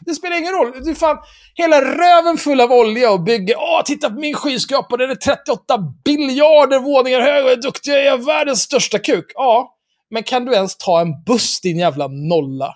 Det 0.00 0.14
spelar 0.14 0.38
ingen 0.38 0.52
roll. 0.52 0.72
Du 0.84 0.90
är 0.90 0.94
fan 0.94 1.18
hela 1.54 1.80
röven 1.80 2.36
full 2.36 2.60
av 2.60 2.72
olja 2.72 3.12
och 3.12 3.22
bygger. 3.22 3.56
Åh, 3.58 3.82
titta 3.84 4.10
på 4.10 4.20
min 4.20 4.34
skyskrapa, 4.34 4.96
den 4.96 5.10
är 5.10 5.14
38 5.14 5.78
biljarder 6.04 6.78
våningar 6.78 7.20
hög 7.20 7.44
och 7.44 7.50
är 7.50 7.62
duktig, 7.62 7.92
jag 7.92 8.06
är 8.06 8.26
världens 8.26 8.62
största 8.62 8.98
kuk. 8.98 9.32
Ja, 9.34 9.76
men 10.10 10.22
kan 10.22 10.44
du 10.44 10.54
ens 10.54 10.76
ta 10.76 11.00
en 11.00 11.24
buss 11.26 11.60
din 11.60 11.78
jävla 11.78 12.08
nolla? 12.08 12.74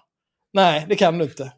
Nej, 0.52 0.86
det 0.88 0.96
kan 0.96 1.18
du 1.18 1.24
inte. 1.24 1.52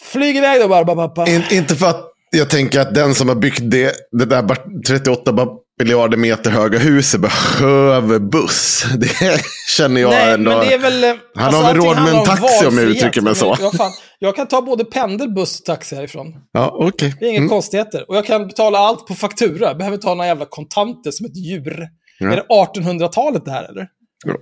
Flyg 0.00 0.36
iväg 0.36 0.60
då 0.60 0.68
bara, 0.68 0.94
pappa. 0.94 1.30
In, 1.30 1.42
inte 1.50 1.76
för 1.76 1.86
att 1.86 2.13
jag 2.34 2.50
tänker 2.50 2.80
att 2.80 2.94
den 2.94 3.14
som 3.14 3.28
har 3.28 3.36
byggt 3.36 3.60
det, 3.62 3.92
det 4.12 4.24
där 4.24 4.42
bara 4.42 4.58
38 4.86 5.46
miljarder 5.80 6.16
meter 6.16 6.50
höga 6.50 6.78
huset 6.78 7.20
behöver 7.20 8.18
buss. 8.18 8.84
Det 8.98 9.40
känner 9.76 10.00
jag 10.00 10.10
Nej, 10.10 10.34
ändå. 10.34 10.50
men 10.50 10.60
det 10.60 10.74
är 10.74 10.78
väl... 10.78 11.04
eh, 11.04 11.12
Han 11.34 11.54
har 11.54 11.62
väl 11.62 11.76
råd 11.76 11.96
med 12.02 12.14
en 12.14 12.24
taxi 12.24 12.66
om 12.66 12.78
jag 12.78 12.86
uttrycker 12.86 13.20
mig 13.20 13.34
så. 13.34 13.48
Men, 13.50 13.58
ja, 13.64 13.70
fan, 13.70 13.92
jag 14.18 14.36
kan 14.36 14.46
ta 14.48 14.62
både 14.62 14.84
pendel, 14.84 15.34
buss 15.34 15.58
och 15.60 15.64
taxi 15.64 15.96
härifrån. 15.96 16.26
Ja, 16.52 16.76
okej. 16.80 17.14
Det 17.20 17.24
är 17.26 17.28
inga 17.30 17.38
Mm. 17.38 17.48
konstigheter. 17.50 18.04
Och 18.08 18.16
jag 18.16 18.26
kan 18.26 18.46
betala 18.46 18.78
allt 18.78 19.06
på 19.06 19.14
faktura. 19.14 19.66
Jag 19.66 19.78
behöver 19.78 19.96
ta 19.96 20.14
några 20.14 20.26
jävla 20.26 20.46
kontanter 20.48 21.10
som 21.10 21.26
ett 21.26 21.36
djur. 21.36 21.88
Ja. 22.18 22.26
Är 22.32 22.36
det 22.36 22.42
1800-talet 22.80 23.44
det 23.44 23.50
här 23.50 23.64
eller? 23.70 23.86
Ja. 24.26 24.34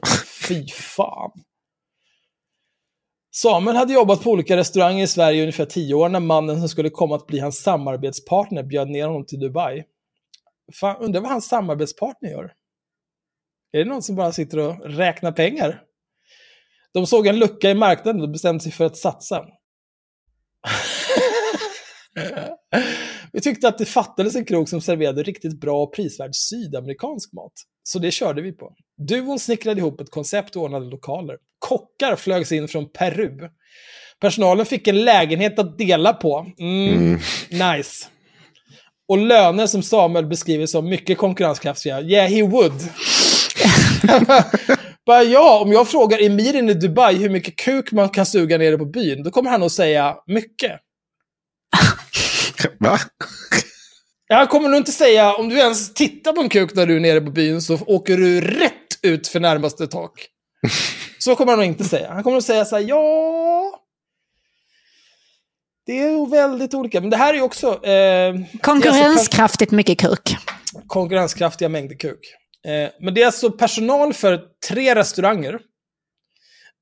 Fy 0.48 0.66
fan. 0.68 1.30
Samuel 3.34 3.76
hade 3.76 3.92
jobbat 3.92 4.22
på 4.22 4.30
olika 4.30 4.56
restauranger 4.56 5.04
i 5.04 5.06
Sverige 5.06 5.38
i 5.38 5.42
ungefär 5.42 5.64
tio 5.64 5.94
år 5.94 6.08
när 6.08 6.20
mannen 6.20 6.58
som 6.58 6.68
skulle 6.68 6.90
komma 6.90 7.16
att 7.16 7.26
bli 7.26 7.38
hans 7.38 7.62
samarbetspartner 7.62 8.62
bjöd 8.62 8.90
ner 8.90 9.06
honom 9.06 9.26
till 9.26 9.40
Dubai. 9.40 9.84
Fan, 10.80 10.96
undrar 11.00 11.20
vad 11.20 11.30
hans 11.30 11.48
samarbetspartner 11.48 12.30
gör? 12.30 12.52
Är 13.72 13.78
det 13.78 13.84
någon 13.84 14.02
som 14.02 14.16
bara 14.16 14.32
sitter 14.32 14.58
och 14.58 14.80
räknar 14.84 15.32
pengar? 15.32 15.82
De 16.94 17.06
såg 17.06 17.26
en 17.26 17.38
lucka 17.38 17.70
i 17.70 17.74
marknaden 17.74 18.22
och 18.22 18.30
bestämde 18.30 18.62
sig 18.62 18.72
för 18.72 18.84
att 18.84 18.96
satsa. 18.96 19.46
Vi 23.32 23.40
tyckte 23.40 23.68
att 23.68 23.78
det 23.78 23.84
fattades 23.84 24.36
en 24.36 24.44
krog 24.44 24.68
som 24.68 24.80
serverade 24.80 25.22
riktigt 25.22 25.60
bra 25.60 25.82
och 25.82 25.94
prisvärd 25.94 26.30
sydamerikansk 26.34 27.32
mat. 27.32 27.52
Så 27.82 27.98
det 27.98 28.10
körde 28.10 28.42
vi 28.42 28.52
på. 28.52 28.72
Duon 29.08 29.38
snickrade 29.38 29.80
ihop 29.80 30.00
ett 30.00 30.10
koncept 30.10 30.56
och 30.56 30.62
ordnade 30.62 30.86
lokaler. 30.86 31.36
Kockar 31.58 32.16
flögs 32.16 32.52
in 32.52 32.68
från 32.68 32.88
Peru. 32.92 33.38
Personalen 34.20 34.66
fick 34.66 34.86
en 34.88 35.04
lägenhet 35.04 35.58
att 35.58 35.78
dela 35.78 36.12
på. 36.12 36.46
Mm, 36.58 37.18
Nice. 37.50 38.06
Och 39.08 39.18
löner 39.18 39.66
som 39.66 39.82
Samuel 39.82 40.26
beskriver 40.26 40.66
som 40.66 40.88
mycket 40.88 41.18
konkurrenskraftiga. 41.18 42.00
Yeah, 42.00 42.30
he 42.30 42.42
would. 42.42 42.72
Bara 45.06 45.22
ja, 45.22 45.60
om 45.62 45.72
jag 45.72 45.88
frågar 45.88 46.22
emiren 46.22 46.68
i 46.68 46.74
Dubai 46.74 47.14
hur 47.14 47.30
mycket 47.30 47.56
kuk 47.56 47.92
man 47.92 48.08
kan 48.08 48.26
suga 48.26 48.58
nere 48.58 48.78
på 48.78 48.84
byn, 48.84 49.22
då 49.22 49.30
kommer 49.30 49.50
han 49.50 49.62
att 49.62 49.72
säga 49.72 50.16
mycket. 50.26 50.72
Va? 52.80 52.98
Ja, 54.28 54.36
Han 54.36 54.46
kommer 54.46 54.68
nog 54.68 54.78
inte 54.78 54.92
säga, 54.92 55.34
om 55.34 55.48
du 55.48 55.58
ens 55.58 55.94
tittar 55.94 56.32
på 56.32 56.40
en 56.40 56.48
kuk 56.48 56.74
när 56.74 56.86
du 56.86 56.96
är 56.96 57.00
nere 57.00 57.20
på 57.20 57.30
byn 57.30 57.62
så 57.62 57.78
åker 57.86 58.16
du 58.16 58.40
rätt 58.40 58.72
ut 59.02 59.28
för 59.28 59.40
närmaste 59.40 59.86
tak. 59.86 60.28
Så 61.18 61.36
kommer 61.36 61.52
han 61.52 61.58
nog 61.58 61.66
inte 61.68 61.84
säga. 61.84 62.12
Han 62.12 62.22
kommer 62.22 62.36
att 62.36 62.44
säga 62.44 62.64
så 62.64 62.76
här, 62.76 62.84
ja... 62.88 63.78
Det 65.86 65.98
är 65.98 66.10
nog 66.12 66.30
väldigt 66.30 66.74
olika. 66.74 67.00
Men 67.00 67.10
det 67.10 67.16
här 67.16 67.32
är 67.34 67.36
ju 67.38 67.42
också 67.42 67.86
eh, 67.86 68.34
Konkurrenskraftigt 68.60 69.72
mycket 69.72 69.98
kuk. 70.00 70.36
konkurrenskraftiga 70.86 71.68
mängder 71.68 71.96
kuk. 71.96 72.34
Eh, 72.66 72.90
men 73.00 73.14
det 73.14 73.22
är 73.22 73.26
alltså 73.26 73.50
personal 73.50 74.12
för 74.14 74.40
tre 74.68 74.94
restauranger. 74.94 75.58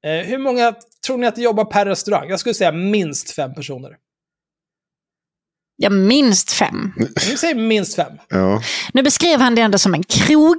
Eh, 0.04 0.26
hur 0.26 0.38
många 0.38 0.74
tror 1.06 1.18
ni 1.18 1.26
att 1.26 1.36
det 1.36 1.42
jobbar 1.42 1.64
per 1.64 1.86
restaurang? 1.86 2.28
Jag 2.30 2.40
skulle 2.40 2.54
säga 2.54 2.72
minst 2.72 3.30
fem 3.30 3.54
personer. 3.54 3.90
Ja, 5.82 5.90
minst 5.90 6.52
fem. 6.52 6.92
Vi 7.30 7.36
säger 7.36 7.54
minst 7.54 7.96
fem. 7.96 8.12
Ja. 8.28 8.62
Nu 8.92 9.02
beskrev 9.02 9.40
han 9.40 9.54
det 9.54 9.62
ändå 9.62 9.78
som 9.78 9.94
en 9.94 10.02
krog. 10.02 10.58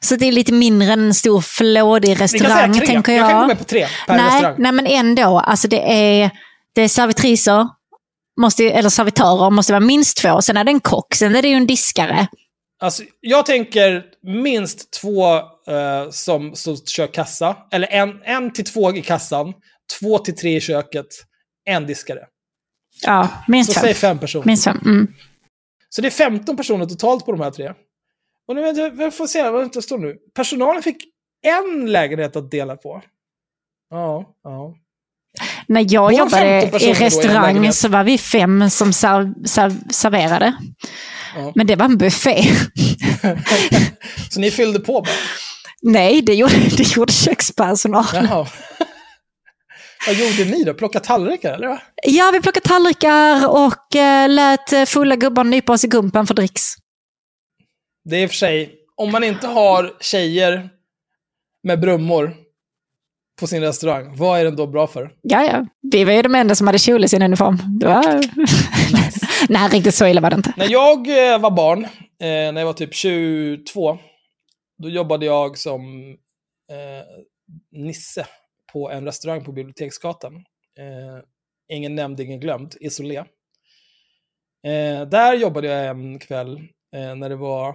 Så 0.00 0.16
det 0.16 0.26
är 0.26 0.32
lite 0.32 0.52
mindre 0.52 0.92
än 0.92 1.00
en 1.00 1.14
stor 1.14 1.40
flådig 1.40 2.08
säga 2.08 2.24
restaurang, 2.24 2.72
tre. 2.72 2.86
tänker 2.86 3.12
jag. 3.12 3.22
Jag 3.22 3.30
kan 3.30 3.40
gå 3.40 3.46
med 3.46 3.58
på 3.58 3.64
tre 3.64 3.86
per 4.06 4.16
nej, 4.16 4.26
restaurang. 4.26 4.54
nej, 4.58 4.72
men 4.72 4.86
ändå. 4.86 5.38
Alltså 5.38 5.68
det 5.68 5.92
är, 5.92 6.30
det 6.74 6.82
är 6.82 6.88
servitriser, 6.88 7.68
måste, 8.40 8.64
eller 8.70 8.88
servitörer, 8.88 9.50
måste 9.50 9.72
vara 9.72 9.80
minst 9.80 10.16
två. 10.16 10.42
Sen 10.42 10.56
är 10.56 10.64
det 10.64 10.70
en 10.70 10.80
kock, 10.80 11.14
sen 11.14 11.36
är 11.36 11.42
det 11.42 11.48
ju 11.48 11.54
en 11.54 11.66
diskare. 11.66 12.26
Alltså, 12.82 13.02
jag 13.20 13.46
tänker 13.46 14.04
minst 14.22 14.92
två 15.00 15.36
eh, 15.36 16.10
som, 16.10 16.56
som 16.56 16.76
kör 16.76 17.06
kassa. 17.06 17.56
Eller 17.72 17.88
en, 17.88 18.22
en 18.24 18.52
till 18.52 18.64
två 18.64 18.96
i 18.96 19.02
kassan, 19.02 19.52
två 20.00 20.18
till 20.18 20.36
tre 20.36 20.56
i 20.56 20.60
köket, 20.60 21.06
en 21.64 21.86
diskare. 21.86 22.20
Ja, 23.02 23.28
minst 23.48 23.72
Så 23.72 23.74
fem. 23.74 23.82
säg 23.82 23.94
fem 23.94 24.18
personer. 24.18 24.46
Minst 24.46 24.64
fem. 24.64 24.80
Mm. 24.84 25.14
Så 25.88 26.02
det 26.02 26.08
är 26.08 26.10
15 26.10 26.56
personer 26.56 26.86
totalt 26.86 27.24
på 27.24 27.32
de 27.32 27.40
här 27.40 27.50
tre. 27.50 27.72
Och 28.48 28.56
nu, 28.56 28.90
vi 28.90 29.10
får 29.10 29.26
se 29.26 29.50
vad 29.50 29.72
det 29.72 29.82
står 29.82 29.98
nu. 29.98 30.16
Personalen 30.34 30.82
fick 30.82 30.96
en 31.46 31.92
lägenhet 31.92 32.36
att 32.36 32.50
dela 32.50 32.76
på. 32.76 33.02
Ja, 33.90 34.24
ja. 34.44 34.74
När 35.66 35.86
jag 35.88 36.02
Var 36.02 36.10
15 36.10 36.18
jobbade 36.18 36.84
i 36.84 36.92
restaurang 36.92 37.72
så 37.72 37.88
var 37.88 38.04
vi 38.04 38.18
fem 38.18 38.70
som 38.70 38.92
serv, 38.92 39.44
serv, 39.44 39.72
serverade. 39.90 40.54
Ja. 41.36 41.52
Men 41.54 41.66
det 41.66 41.76
var 41.76 41.84
en 41.84 41.98
buffé. 41.98 42.42
Så 44.30 44.40
ni 44.40 44.50
fyllde 44.50 44.80
på 44.80 44.92
bara? 45.00 45.12
Nej, 45.82 46.22
det 46.22 46.34
gjorde, 46.34 46.54
det 46.76 46.96
gjorde 46.96 47.12
kökspersonal. 47.12 48.04
Vad 50.06 50.16
gjorde 50.16 50.50
ni 50.50 50.64
då? 50.64 50.74
Plocka 50.74 51.00
tallrikar 51.00 51.54
eller? 51.54 51.82
Ja, 52.02 52.30
vi 52.32 52.40
plockade 52.40 52.68
tallrikar 52.68 53.48
och 53.48 53.96
eh, 53.96 54.28
lät 54.28 54.72
eh, 54.72 54.84
fulla 54.84 55.16
gubbar 55.16 55.44
nypa 55.44 55.72
oss 55.72 55.84
i 55.84 55.88
gumpen 55.88 56.26
för 56.26 56.34
dricks. 56.34 56.62
Det 58.04 58.16
är 58.16 58.22
i 58.22 58.26
och 58.26 58.30
för 58.30 58.36
sig, 58.36 58.74
om 58.96 59.12
man 59.12 59.24
inte 59.24 59.46
har 59.46 59.96
tjejer 60.00 60.70
med 61.62 61.80
brummor 61.80 62.34
på 63.40 63.46
sin 63.46 63.62
restaurang, 63.62 64.16
vad 64.16 64.40
är 64.40 64.44
den 64.44 64.56
då 64.56 64.66
bra 64.66 64.86
för? 64.86 65.10
Ja, 65.22 65.44
ja. 65.44 65.66
Vi 65.92 66.04
var 66.04 66.12
ju 66.12 66.22
de 66.22 66.34
enda 66.34 66.54
som 66.54 66.66
hade 66.66 66.78
kjol 66.78 67.04
i 67.04 67.08
sin 67.08 67.22
uniform. 67.22 67.58
Det 67.80 67.86
var... 67.86 68.20
Nej, 69.48 69.68
riktigt 69.68 69.94
så 69.94 70.06
illa 70.06 70.20
var 70.20 70.30
det 70.30 70.36
inte. 70.36 70.54
När 70.56 70.70
jag 70.70 71.32
eh, 71.32 71.38
var 71.38 71.50
barn, 71.50 71.84
eh, 71.84 71.88
när 72.20 72.58
jag 72.58 72.66
var 72.66 72.72
typ 72.72 72.94
22, 72.94 73.98
då 74.82 74.88
jobbade 74.88 75.26
jag 75.26 75.58
som 75.58 76.08
eh, 76.70 77.04
Nisse 77.72 78.26
på 78.72 78.90
en 78.90 79.04
restaurang 79.04 79.44
på 79.44 79.52
Biblioteksgatan. 79.52 80.34
Eh, 80.78 81.24
ingen 81.76 81.94
nämnd, 81.94 82.20
ingen 82.20 82.40
glömd, 82.40 82.74
Isolé. 82.80 83.16
Eh, 84.66 85.02
där 85.10 85.34
jobbade 85.34 85.66
jag 85.68 85.86
en 85.86 86.18
kväll 86.18 86.56
eh, 86.96 87.14
när 87.14 87.28
det 87.28 87.36
var 87.36 87.68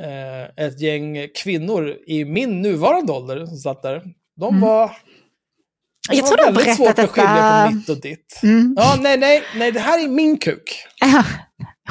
eh, 0.00 0.64
ett 0.66 0.80
gäng 0.80 1.28
kvinnor 1.42 1.96
i 2.06 2.24
min 2.24 2.62
nuvarande 2.62 3.12
ålder 3.12 3.46
som 3.46 3.56
satt 3.56 3.82
där. 3.82 4.02
De 4.40 4.48
Mm. 4.54 4.60
var... 4.60 4.90
de 6.10 6.16
Jag 6.16 6.26
tror 6.26 6.36
du 6.36 6.42
har 6.44 6.52
väldigt 6.52 6.76
svårt 6.76 6.86
berättat 6.86 7.04
att 7.04 7.10
skilja 7.10 7.34
detta. 7.34 7.68
på 7.68 7.74
mitt 7.74 7.88
och 7.88 8.00
ditt. 8.00 8.40
Mm. 8.42 8.74
Ja, 8.78 8.96
nej, 9.00 9.18
nej, 9.18 9.42
nej, 9.56 9.72
det 9.72 9.80
här 9.80 10.04
är 10.04 10.08
min 10.08 10.38
kuk. 10.38 10.86
Ja. 11.00 11.24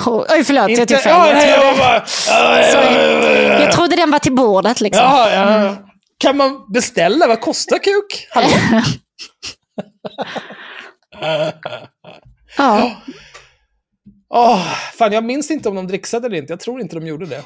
Oj, 0.06 0.44
förlåt, 0.44 0.70
jag 0.70 0.88
tog 0.88 0.98
fel. 1.00 1.12
ja, 1.12 1.28
Jag 1.28 1.50
jag, 1.50 1.78
ja, 1.78 2.04
ja, 2.28 2.64
Sorry. 2.72 3.64
jag 3.64 3.72
trodde 3.72 3.96
den 3.96 4.12
var 4.12 4.20
till 4.20 4.36
bordet 4.36 4.82
liksom. 4.82 5.04
ja, 5.04 5.32
ja. 5.34 5.76
Kan 6.20 6.38
man 6.38 6.72
beställa? 6.74 7.28
Vad 7.28 7.42
kostar 7.42 7.78
kuk? 7.78 8.28
Hallå? 8.30 8.48
Ja. 12.58 13.02
Åh, 14.30 14.74
fan, 14.98 15.12
jag 15.12 15.24
minns 15.24 15.52
inte 15.52 15.70
om 15.70 15.76
de 15.76 15.88
dricksade 15.88 16.28
eller 16.28 16.38
inte. 16.38 16.54
Jag 16.54 16.60
tror 16.60 16.82
inte 16.82 16.96
de 16.96 17.08
gjorde 17.08 17.26
det. 17.26 17.44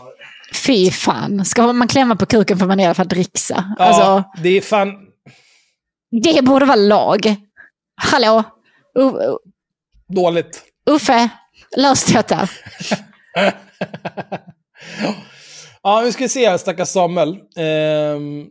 Fy 0.53 0.91
fan, 0.91 1.45
ska 1.45 1.73
man 1.73 1.87
klämma 1.87 2.15
på 2.15 2.25
kuken 2.25 2.59
får 2.59 2.65
man 2.65 2.79
i 2.79 2.85
alla 2.85 2.93
fall 2.93 3.07
dricksa. 3.07 3.75
Ja, 3.79 3.85
Alltså, 3.85 4.23
det 4.43 4.49
är 4.49 4.61
fan... 4.61 4.93
det 6.23 6.41
borde 6.43 6.65
vara 6.65 6.75
lag. 6.75 7.35
Hallå? 8.01 8.43
U- 8.99 9.37
Dåligt. 10.15 10.63
Uffe, 10.89 11.29
lös 11.77 12.05
detta. 12.05 12.49
Ja, 15.85 16.01
nu 16.01 16.11
ska 16.11 16.23
vi 16.23 16.29
se 16.29 16.49
här, 16.49 16.57
stackars 16.57 16.87
Samuel. 16.87 17.29
Ehm, 17.57 18.45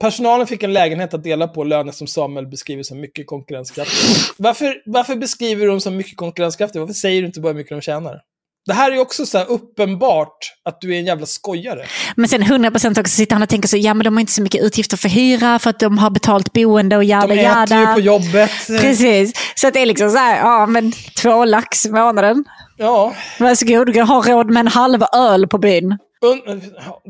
personalen 0.00 0.46
fick 0.46 0.62
en 0.62 0.72
lägenhet 0.72 1.14
att 1.14 1.24
dela 1.24 1.48
på 1.48 1.64
löner 1.64 1.92
som 1.92 2.06
Samuel 2.06 2.46
beskriver 2.46 2.82
som 2.82 3.00
mycket 3.00 3.26
konkurrenskraftiga. 3.26 4.10
Varför, 4.36 4.74
varför 4.86 5.16
beskriver 5.16 5.64
du 5.64 5.70
dem 5.70 5.80
som 5.80 5.96
mycket 5.96 6.16
konkurrenskraftiga? 6.16 6.80
Varför 6.80 6.94
säger 6.94 7.20
du 7.22 7.26
inte 7.26 7.40
bara 7.40 7.48
hur 7.48 7.56
mycket 7.58 7.70
de 7.76 7.80
tjänar? 7.80 8.20
Det 8.66 8.72
här 8.74 8.90
är 8.90 8.94
ju 8.94 9.00
också 9.00 9.26
så 9.26 9.38
här 9.38 9.50
uppenbart 9.50 10.36
att 10.64 10.80
du 10.80 10.94
är 10.94 10.98
en 10.98 11.04
jävla 11.06 11.26
skojare. 11.26 11.84
Men 12.16 12.28
sen 12.28 12.42
100% 12.42 13.00
också 13.00 13.08
sitter 13.16 13.34
han 13.34 13.42
och 13.42 13.48
tänker 13.48 13.68
så, 13.68 13.76
ja 13.76 13.94
men 13.94 14.04
de 14.04 14.14
har 14.16 14.20
inte 14.20 14.32
så 14.32 14.42
mycket 14.42 14.62
utgifter 14.62 14.96
för 14.96 15.08
hyra 15.08 15.58
för 15.58 15.70
att 15.70 15.80
de 15.80 15.98
har 15.98 16.10
betalt 16.10 16.52
boende 16.52 16.96
och 16.96 17.02
De 17.02 17.06
jada 17.08 17.24
äter 17.34 17.36
ju 17.78 17.82
jada. 17.82 17.94
på 17.94 18.00
jobbet. 18.00 18.50
Precis, 18.66 19.32
så 19.54 19.70
det 19.70 19.80
är 19.80 19.86
liksom 19.86 20.10
så 20.10 20.16
här, 20.18 20.36
ja 20.38 20.66
men 20.66 20.92
två 21.22 21.44
lax 21.44 21.86
i 21.86 21.90
månaden. 21.90 22.44
Ja, 22.76 23.14
Varsågod, 23.38 23.92
du 23.94 24.02
har 24.02 24.22
råd 24.22 24.50
med 24.50 24.60
en 24.60 24.68
halv 24.68 25.02
öl 25.14 25.46
på 25.48 25.58
byn. 25.58 25.98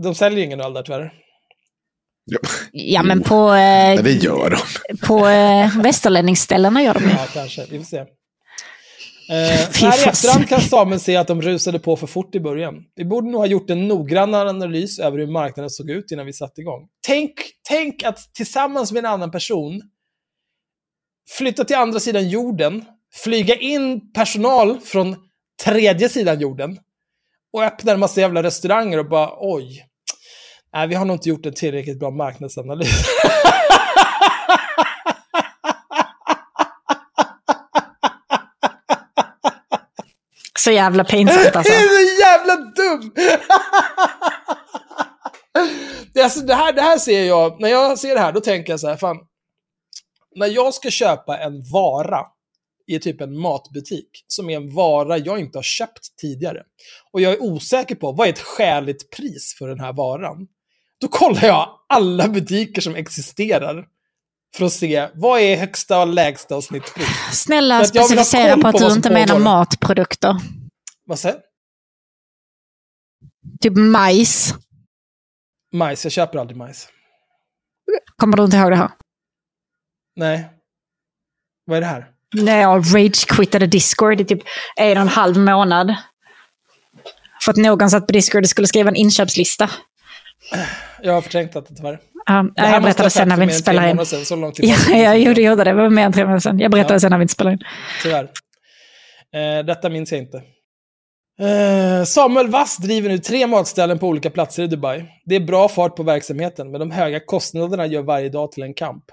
de 0.03 0.15
säljer 0.15 0.39
ju 0.39 0.45
ingen 0.45 0.61
öl 0.61 0.73
där 0.73 0.83
tyvärr. 0.83 1.13
Ja, 2.31 2.39
Ja 2.73 3.03
men 3.03 3.23
på, 3.23 3.49
eh, 3.49 3.95
men 3.95 4.05
det 4.05 4.13
gör 4.13 4.51
de. 4.51 4.97
på 4.97 5.27
eh, 5.29 5.83
västerlänningsställena 5.83 6.83
gör 6.83 6.95
de 6.95 7.05
ju. 7.05 7.11
Ja, 7.11 7.27
kanske. 7.33 7.67
Vi 7.71 7.79
får 7.79 7.85
se. 7.85 7.99
Eh, 7.99 9.37
här 9.83 10.07
i 10.07 10.09
efterhand 10.09 10.49
kan 10.49 10.61
Samuel 10.61 11.01
se 11.01 11.17
att 11.17 11.27
de 11.27 11.43
rusade 11.43 11.79
på 11.79 11.97
för 11.97 12.07
fort 12.07 12.35
i 12.35 12.41
början. 12.41 12.85
Vi 12.97 13.05
borde 13.05 13.31
nog 13.31 13.41
ha 13.41 13.47
gjort 13.47 13.71
en 13.71 13.89
noggrannare 13.89 14.49
analys 14.49 14.99
över 14.99 15.19
hur 15.19 15.27
marknaden 15.27 15.71
såg 15.71 15.91
ut 15.91 16.11
innan 16.11 16.27
vi 16.27 16.33
satte 16.33 16.61
igång. 16.61 16.89
Tänk, 17.07 17.33
tänk 17.69 18.03
att 18.03 18.35
tillsammans 18.35 18.93
med 18.93 19.05
en 19.05 19.11
annan 19.11 19.31
person 19.31 19.83
flytta 21.39 21.65
till 21.65 21.77
andra 21.77 22.01
sidan 22.01 22.29
jorden, 22.29 22.85
flyga 23.25 23.55
in 23.55 24.13
personal 24.13 24.81
från 24.81 25.17
tredje 25.65 26.09
sidan 26.09 26.41
jorden 26.41 26.79
och 27.53 27.63
öppna 27.63 27.93
en 27.93 28.01
massa 28.01 28.21
jävla 28.21 28.43
restauranger 28.43 28.99
och 28.99 29.09
bara 29.09 29.31
oj. 29.39 29.87
Nej, 30.75 30.89
vi 30.89 30.95
har 30.95 31.05
nog 31.05 31.15
inte 31.15 31.29
gjort 31.29 31.47
en 31.47 31.55
tillräckligt 31.55 31.99
bra 31.99 32.11
marknadsanalys. 32.11 32.89
Så 40.61 40.71
jävla 40.71 41.05
pinsamt 41.05 41.57
alltså. 41.57 41.73
Det 41.73 41.79
är 41.79 41.89
så 41.89 42.21
jävla 42.21 42.57
dum! 42.57 43.13
det, 46.15 46.23
alltså, 46.23 46.41
det, 46.41 46.55
här, 46.55 46.73
det 46.73 46.83
här 46.83 46.99
ser 46.99 47.25
jag, 47.25 47.61
när 47.61 47.69
jag 47.69 47.99
ser 47.99 48.15
det 48.15 48.21
här, 48.21 48.33
då 48.33 48.41
tänker 48.41 48.73
jag 48.73 48.81
så 48.81 48.89
här, 48.89 48.97
fan. 48.97 49.17
När 50.37 50.47
jag 50.47 50.75
ska 50.75 50.91
köpa 50.91 51.39
en 51.39 51.63
vara 51.73 52.27
i 52.87 52.99
typ 52.99 53.21
en 53.21 53.39
matbutik, 53.39 54.25
som 54.27 54.51
är 54.51 54.57
en 54.57 54.75
vara 54.75 55.19
jag 55.19 55.41
inte 55.41 55.59
har 55.59 55.63
köpt 55.63 56.17
tidigare, 56.17 56.63
och 57.13 57.21
jag 57.21 57.33
är 57.33 57.43
osäker 57.43 57.95
på 57.95 58.13
vad 58.13 58.29
är 58.29 58.33
ett 58.33 58.39
skäligt 58.39 59.11
pris 59.11 59.57
för 59.59 59.69
den 59.69 59.81
här 59.81 59.93
varan, 59.93 60.49
då 61.01 61.09
kollar 61.09 61.45
jag 61.45 61.79
alla 61.89 62.29
butiker 62.29 62.83
som 62.83 62.95
existerar 62.95 63.87
för 64.57 64.65
att 64.65 64.73
se 64.73 65.09
vad 65.15 65.41
är 65.41 65.57
högsta 65.57 66.01
och 66.01 66.07
lägsta 66.07 66.57
och 66.57 66.65
snittpris. 66.65 67.09
Snälla 67.33 67.85
specificera 67.85 68.57
på 68.57 68.69
att 68.69 68.79
du 68.79 68.93
inte 68.93 69.11
menar 69.11 69.39
matprodukter. 69.39 70.37
Vad 71.05 71.19
säger 71.19 71.41
Typ 73.61 73.77
majs. 73.77 74.55
Majs, 75.73 76.05
jag 76.05 76.13
köper 76.13 76.39
aldrig 76.39 76.57
majs. 76.57 76.89
Kommer 78.17 78.37
du 78.37 78.45
inte 78.45 78.57
ihåg 78.57 78.71
det 78.71 78.77
här? 78.77 78.91
Nej. 80.17 80.49
Vad 81.65 81.77
är 81.77 81.81
det 81.81 81.87
här? 81.87 82.11
När 82.35 82.61
jag 82.61 82.85
rage-quittade 82.95 83.67
Discord 83.67 84.21
i 84.21 84.25
typ 84.25 84.43
en 84.77 84.97
och 84.97 85.03
en 85.03 85.09
halv 85.09 85.39
månad. 85.39 85.95
För 87.43 87.51
att 87.53 87.57
någon 87.57 87.91
satt 87.91 88.07
på 88.07 88.13
Discord 88.13 88.43
och 88.43 88.49
skulle 88.51 88.67
skriva 88.67 88.89
en 88.89 88.97
inköpslista. 88.97 89.71
Jag 91.03 91.13
har 91.13 91.21
förträngt 91.21 91.53
det 91.53 91.63
tyvärr. 91.63 91.99
Ja, 92.27 92.47
Det 92.55 92.61
här 92.63 92.73
jag 92.73 92.83
berättade 92.83 93.11
sen 93.11 93.29
när 93.29 93.37
vi 93.37 93.43
inte 93.43 93.55
spelar 93.55 93.89
in. 93.89 94.07
sedan, 94.07 94.25
Så 94.25 94.37
långt 94.37 94.59
Ja, 94.59 94.77
tillbaka. 94.77 94.99
jag 95.03 95.19
gjorde, 95.19 95.41
gjorde 95.43 95.65
det. 95.65 95.71
Det 95.71 95.75
var 95.77 95.91
mer 95.91 96.03
än 96.07 96.13
tre 96.13 96.23
månader 96.25 96.41
sedan. 96.41 96.59
Jag 96.59 96.71
berättade 96.71 96.95
Ja. 96.95 97.01
sen 97.01 97.11
när 97.11 97.19
vi 97.19 97.23
inte 97.23 97.35
spelade 97.35 97.55
in. 97.55 97.61
Tyvärr. 98.03 98.25
Eh, 99.35 99.65
detta 99.65 99.89
minns 99.89 100.13
jag 100.13 100.21
inte. 100.21 100.43
Eh, 101.41 102.05
Samuel 102.05 102.49
Wass 102.49 102.77
driver 102.77 103.09
nu 103.09 103.19
tre 103.19 103.47
matställen 103.47 103.99
på 103.99 104.07
olika 104.09 104.31
platser 104.31 104.63
i 104.63 104.67
Dubai. 104.67 105.05
Det 105.25 105.35
är 105.37 105.41
bra 105.41 105.69
fart 105.69 105.97
på 105.97 106.03
verksamheten, 106.03 106.71
men 106.71 106.81
de 106.81 106.91
höga 106.91 107.21
kostnaderna 107.21 107.87
gör 107.87 108.03
varje 108.03 108.29
dag 108.29 108.53
till 108.53 108.63
en 108.63 108.75
kamp. 108.75 109.05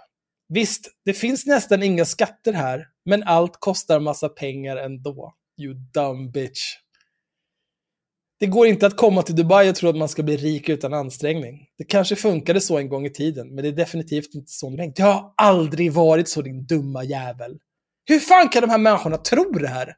Visst, 0.49 0.87
det 1.05 1.13
finns 1.13 1.45
nästan 1.45 1.83
inga 1.83 2.05
skatter 2.05 2.53
här, 2.53 2.85
men 3.05 3.23
allt 3.23 3.53
kostar 3.59 3.99
massa 3.99 4.29
pengar 4.29 4.77
ändå. 4.77 5.33
You 5.61 5.73
dumb 5.93 6.31
bitch. 6.31 6.59
Det 8.39 8.47
går 8.47 8.67
inte 8.67 8.87
att 8.87 8.97
komma 8.97 9.21
till 9.21 9.35
Dubai 9.35 9.71
och 9.71 9.75
tro 9.75 9.89
att 9.89 9.97
man 9.97 10.09
ska 10.09 10.23
bli 10.23 10.37
rik 10.37 10.69
utan 10.69 10.93
ansträngning. 10.93 11.67
Det 11.77 11.83
kanske 11.83 12.15
funkade 12.15 12.61
så 12.61 12.77
en 12.77 12.89
gång 12.89 13.05
i 13.05 13.09
tiden, 13.09 13.55
men 13.55 13.63
det 13.63 13.67
är 13.69 13.73
definitivt 13.73 14.35
inte 14.35 14.51
så 14.51 14.69
länge. 14.69 14.93
Det 14.95 15.03
har 15.03 15.33
aldrig 15.37 15.93
varit 15.93 16.29
så, 16.29 16.41
din 16.41 16.65
dumma 16.65 17.03
jävel. 17.03 17.57
Hur 18.05 18.19
fan 18.19 18.49
kan 18.49 18.61
de 18.61 18.69
här 18.69 18.77
människorna 18.77 19.17
tro 19.17 19.51
det 19.51 19.67
här? 19.67 19.95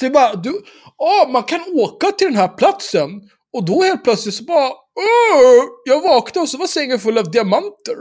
Det 0.00 0.06
är 0.06 0.10
bara, 0.10 0.34
du, 0.34 0.50
oh, 0.96 1.32
man 1.32 1.42
kan 1.42 1.60
åka 1.74 2.10
till 2.10 2.26
den 2.26 2.36
här 2.36 2.48
platsen 2.48 3.30
och 3.52 3.64
då 3.64 3.82
helt 3.82 4.04
plötsligt 4.04 4.34
så 4.34 4.44
bara, 4.44 4.70
oh, 4.70 5.64
jag 5.84 6.02
vaknade 6.02 6.42
och 6.42 6.48
så 6.48 6.58
var 6.58 6.66
sängen 6.66 6.98
full 6.98 7.18
av 7.18 7.30
diamanter. 7.30 7.96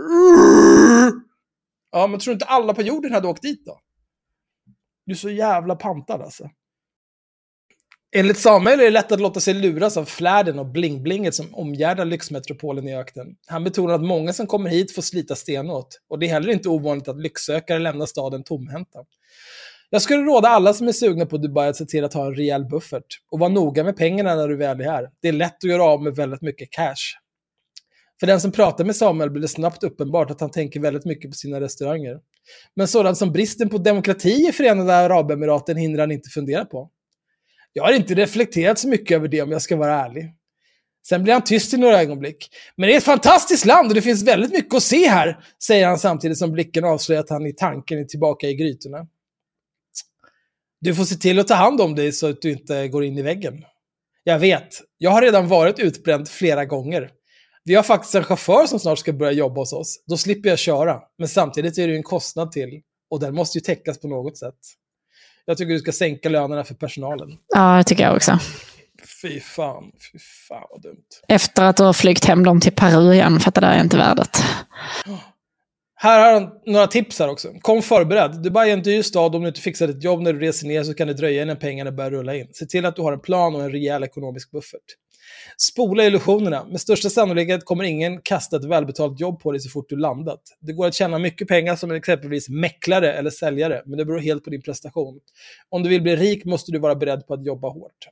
Ja, 1.92 2.08
men 2.08 2.20
tror 2.20 2.32
du 2.32 2.34
inte 2.34 2.46
alla 2.46 2.74
på 2.74 2.82
jorden 2.82 3.14
hade 3.14 3.28
åkt 3.28 3.42
dit 3.42 3.66
då? 3.66 3.80
Du 5.06 5.12
är 5.12 5.18
så 5.18 5.30
jävla 5.30 5.76
pantad 5.76 6.22
alltså. 6.22 6.50
Enligt 8.16 8.38
Samuel 8.38 8.80
är 8.80 8.84
det 8.84 8.90
lätt 8.90 9.12
att 9.12 9.20
låta 9.20 9.40
sig 9.40 9.54
luras 9.54 9.98
av 9.98 10.06
flärden 10.06 10.60
och 10.60 10.66
bling-blinget 10.66 11.36
som 11.36 11.56
omgärdar 11.56 12.06
lyxmetropolen 12.06 12.88
i 12.88 12.96
öknen. 12.96 13.28
Han 13.48 13.64
betonar 13.64 13.94
att 13.94 14.04
många 14.04 14.34
som 14.34 14.48
kommer 14.48 14.70
hit 14.70 14.96
får 14.96 15.02
slita 15.02 15.36
stenåt. 15.36 16.02
Och 16.10 16.20
det 16.20 16.26
är 16.26 16.30
heller 16.30 16.50
inte 16.50 16.70
ovanligt 16.70 17.08
att 17.08 17.22
lycksökare 17.22 17.80
lämnar 17.80 18.06
staden 18.06 18.44
tomhänta. 18.44 19.00
Jag 19.90 20.02
skulle 20.02 20.24
råda 20.24 20.48
alla 20.48 20.74
som 20.74 20.88
är 20.88 20.92
sugna 20.92 21.26
på 21.26 21.38
Dubai 21.38 21.70
att 21.70 21.76
se 21.76 21.86
till 21.86 22.04
att 22.04 22.14
ha 22.14 22.26
en 22.26 22.36
rejäl 22.36 22.66
buffert. 22.66 23.22
Och 23.32 23.40
vara 23.40 23.50
noga 23.50 23.84
med 23.84 23.98
pengarna 23.98 24.36
när 24.36 24.48
du 24.48 24.56
väl 24.58 24.82
är 24.82 24.86
här. 24.86 25.10
Det 25.22 25.28
är 25.28 25.34
lätt 25.34 25.64
att 25.64 25.70
göra 25.70 25.84
av 25.84 26.04
med 26.04 26.16
väldigt 26.16 26.42
mycket 26.42 26.72
cash. 26.72 27.18
För 28.20 28.28
den 28.28 28.42
som 28.42 28.52
pratar 28.52 28.86
med 28.86 28.96
Samuel 28.96 29.30
blir 29.30 29.42
det 29.42 29.48
snabbt 29.48 29.84
uppenbart 29.84 30.32
att 30.32 30.42
han 30.42 30.52
tänker 30.52 30.80
väldigt 30.80 31.06
mycket 31.06 31.32
på 31.32 31.36
sina 31.36 31.62
restauranger. 31.62 32.20
Men 32.76 32.88
sådant 32.88 33.18
som 33.18 33.32
bristen 33.32 33.70
på 33.70 33.78
demokrati 33.78 34.48
i 34.50 34.52
Förenade 34.52 34.96
Arabemiraten 34.96 35.78
hindrar 35.78 36.04
han 36.04 36.12
inte 36.12 36.30
fundera 36.30 36.66
på. 36.66 36.92
Jag 37.74 37.84
har 37.84 37.94
inte 37.94 38.14
reflekterat 38.14 38.80
så 38.80 38.88
mycket 38.88 39.16
över 39.16 39.28
det 39.28 39.42
om 39.42 39.52
jag 39.52 39.62
ska 39.62 39.76
vara 39.76 40.06
ärlig. 40.06 40.34
Sen 41.08 41.24
blir 41.24 41.34
han 41.34 41.44
tyst 41.44 41.74
i 41.74 41.78
några 41.78 42.02
ögonblick. 42.02 42.50
Men 42.76 42.88
det 42.88 42.94
är 42.94 42.98
ett 42.98 43.04
fantastiskt 43.04 43.66
land 43.66 43.88
och 43.88 43.96
det 43.96 44.02
finns 44.02 44.24
väldigt 44.24 44.52
mycket 44.52 44.74
att 44.74 44.84
se 44.84 45.08
här, 45.08 45.40
säger 45.64 45.88
han 45.88 46.00
samtidigt 46.00 46.38
som 46.38 46.52
blicken 46.52 46.84
avslöjar 46.86 47.22
att 47.22 47.30
han 47.30 47.46
i 47.46 47.54
tanken 47.54 48.00
är 48.00 48.04
tillbaka 48.04 48.48
i 48.48 48.54
grytorna. 48.54 49.08
Du 50.82 50.96
får 50.96 51.04
se 51.04 51.16
till 51.16 51.40
att 51.40 51.48
ta 51.48 51.54
hand 51.54 51.82
om 51.82 51.96
dig 51.96 52.12
så 52.12 52.30
att 52.30 52.42
du 52.42 52.52
inte 52.52 52.88
går 52.88 53.04
in 53.04 53.18
i 53.18 53.22
väggen. 53.22 53.64
Jag 54.24 54.40
vet, 54.40 54.82
jag 54.98 55.12
har 55.12 55.22
redan 55.22 55.48
varit 55.48 55.80
utbränd 55.80 56.30
flera 56.30 56.66
gånger. 56.66 57.12
Vi 57.64 57.76
har 57.76 57.84
faktiskt 57.84 58.16
en 58.16 58.24
chaufför 58.24 58.66
som 58.66 58.80
snart 58.80 59.00
ska 59.00 59.14
börja 59.14 59.32
jobba 59.32 59.62
hos 59.62 59.74
oss. 59.74 60.04
Då 60.08 60.18
slipper 60.18 60.50
jag 60.50 60.60
köra. 60.60 61.02
Men 61.18 61.28
samtidigt 61.28 61.78
är 61.78 61.88
det 61.88 61.92
ju 61.92 61.98
en 61.98 62.04
kostnad 62.04 62.52
till. 62.52 62.82
Och 63.10 63.20
den 63.20 63.36
måste 63.36 63.58
ju 63.58 63.62
täckas 63.62 64.00
på 64.00 64.08
något 64.08 64.38
sätt. 64.38 64.56
Jag 65.50 65.58
tycker 65.58 65.74
du 65.74 65.80
ska 65.80 65.92
sänka 65.92 66.30
lönerna 66.30 66.64
för 66.64 66.74
personalen. 66.74 67.30
Ja, 67.56 67.78
det 67.78 67.84
tycker 67.84 68.04
jag 68.04 68.16
också. 68.16 68.40
Fy 69.22 69.40
fan, 69.40 69.84
fy 70.12 70.20
fan 70.48 70.68
vad 70.70 70.82
dumt. 70.82 71.06
Efter 71.28 71.64
att 71.64 71.78
du 71.78 71.84
har 71.84 71.94
flygt 71.94 72.26
hem 72.26 72.44
dem 72.44 72.60
till 72.60 72.72
Peru 72.72 73.14
igen, 73.14 73.40
för 73.40 73.50
att 73.50 73.56
det 73.56 73.62
där 73.62 73.72
är 73.72 73.84
inte 73.84 73.98
värdet. 73.98 74.44
Här 75.96 76.20
har 76.20 76.34
han 76.34 76.50
några 76.66 76.88
tips 76.88 77.20
här 77.20 77.30
också. 77.30 77.54
Kom 77.62 77.82
förberedd. 77.82 78.44
Dubai 78.44 78.70
är 78.70 78.74
en 78.74 78.82
dyr 78.82 79.02
stad. 79.02 79.36
Om 79.36 79.42
du 79.42 79.48
inte 79.48 79.62
fixar 79.62 79.88
ett 79.88 80.04
jobb 80.04 80.22
när 80.22 80.34
du 80.34 80.40
reser 80.40 80.68
ner 80.68 80.84
så 80.84 80.94
kan 80.94 81.08
det 81.08 81.14
dröja 81.14 81.42
innan 81.42 81.58
pengarna 81.58 81.92
börjar 81.92 82.12
rulla 82.12 82.36
in. 82.36 82.48
Se 82.54 82.66
till 82.66 82.86
att 82.86 82.96
du 82.96 83.02
har 83.02 83.14
en 83.14 83.20
plan 83.20 83.56
och 83.56 83.62
en 83.62 83.72
rejäl 83.72 84.04
ekonomisk 84.04 84.52
buffert. 84.52 84.82
Spola 85.58 86.04
illusionerna. 86.04 86.66
Med 86.66 86.82
största 86.82 87.10
sannolikhet 87.10 87.66
kommer 87.66 87.84
ingen 87.84 88.22
kasta 88.22 88.58
ett 88.58 88.66
välbetalt 88.66 89.20
jobb 89.20 89.40
på 89.40 89.52
dig 89.52 89.62
så 89.62 89.70
fort 89.70 89.90
du 89.90 89.98
landat. 89.98 90.42
Det 90.60 90.74
går 90.74 90.88
att 90.88 90.94
tjäna 90.94 91.20
mycket 91.20 91.48
pengar 91.48 91.76
som 91.76 91.92
exempelvis 91.92 92.50
mäklare 92.50 93.14
eller 93.14 93.30
säljare, 93.30 93.84
men 93.86 93.98
det 93.98 94.06
beror 94.06 94.20
helt 94.20 94.44
på 94.44 94.50
din 94.50 94.62
prestation. 94.62 95.20
Om 95.70 95.84
du 95.84 95.90
vill 95.90 96.02
bli 96.02 96.16
rik 96.16 96.46
måste 96.46 96.72
du 96.72 96.80
vara 96.80 96.96
beredd 96.96 97.28
på 97.28 97.34
att 97.34 97.46
jobba 97.46 97.70
hårt. 97.70 98.08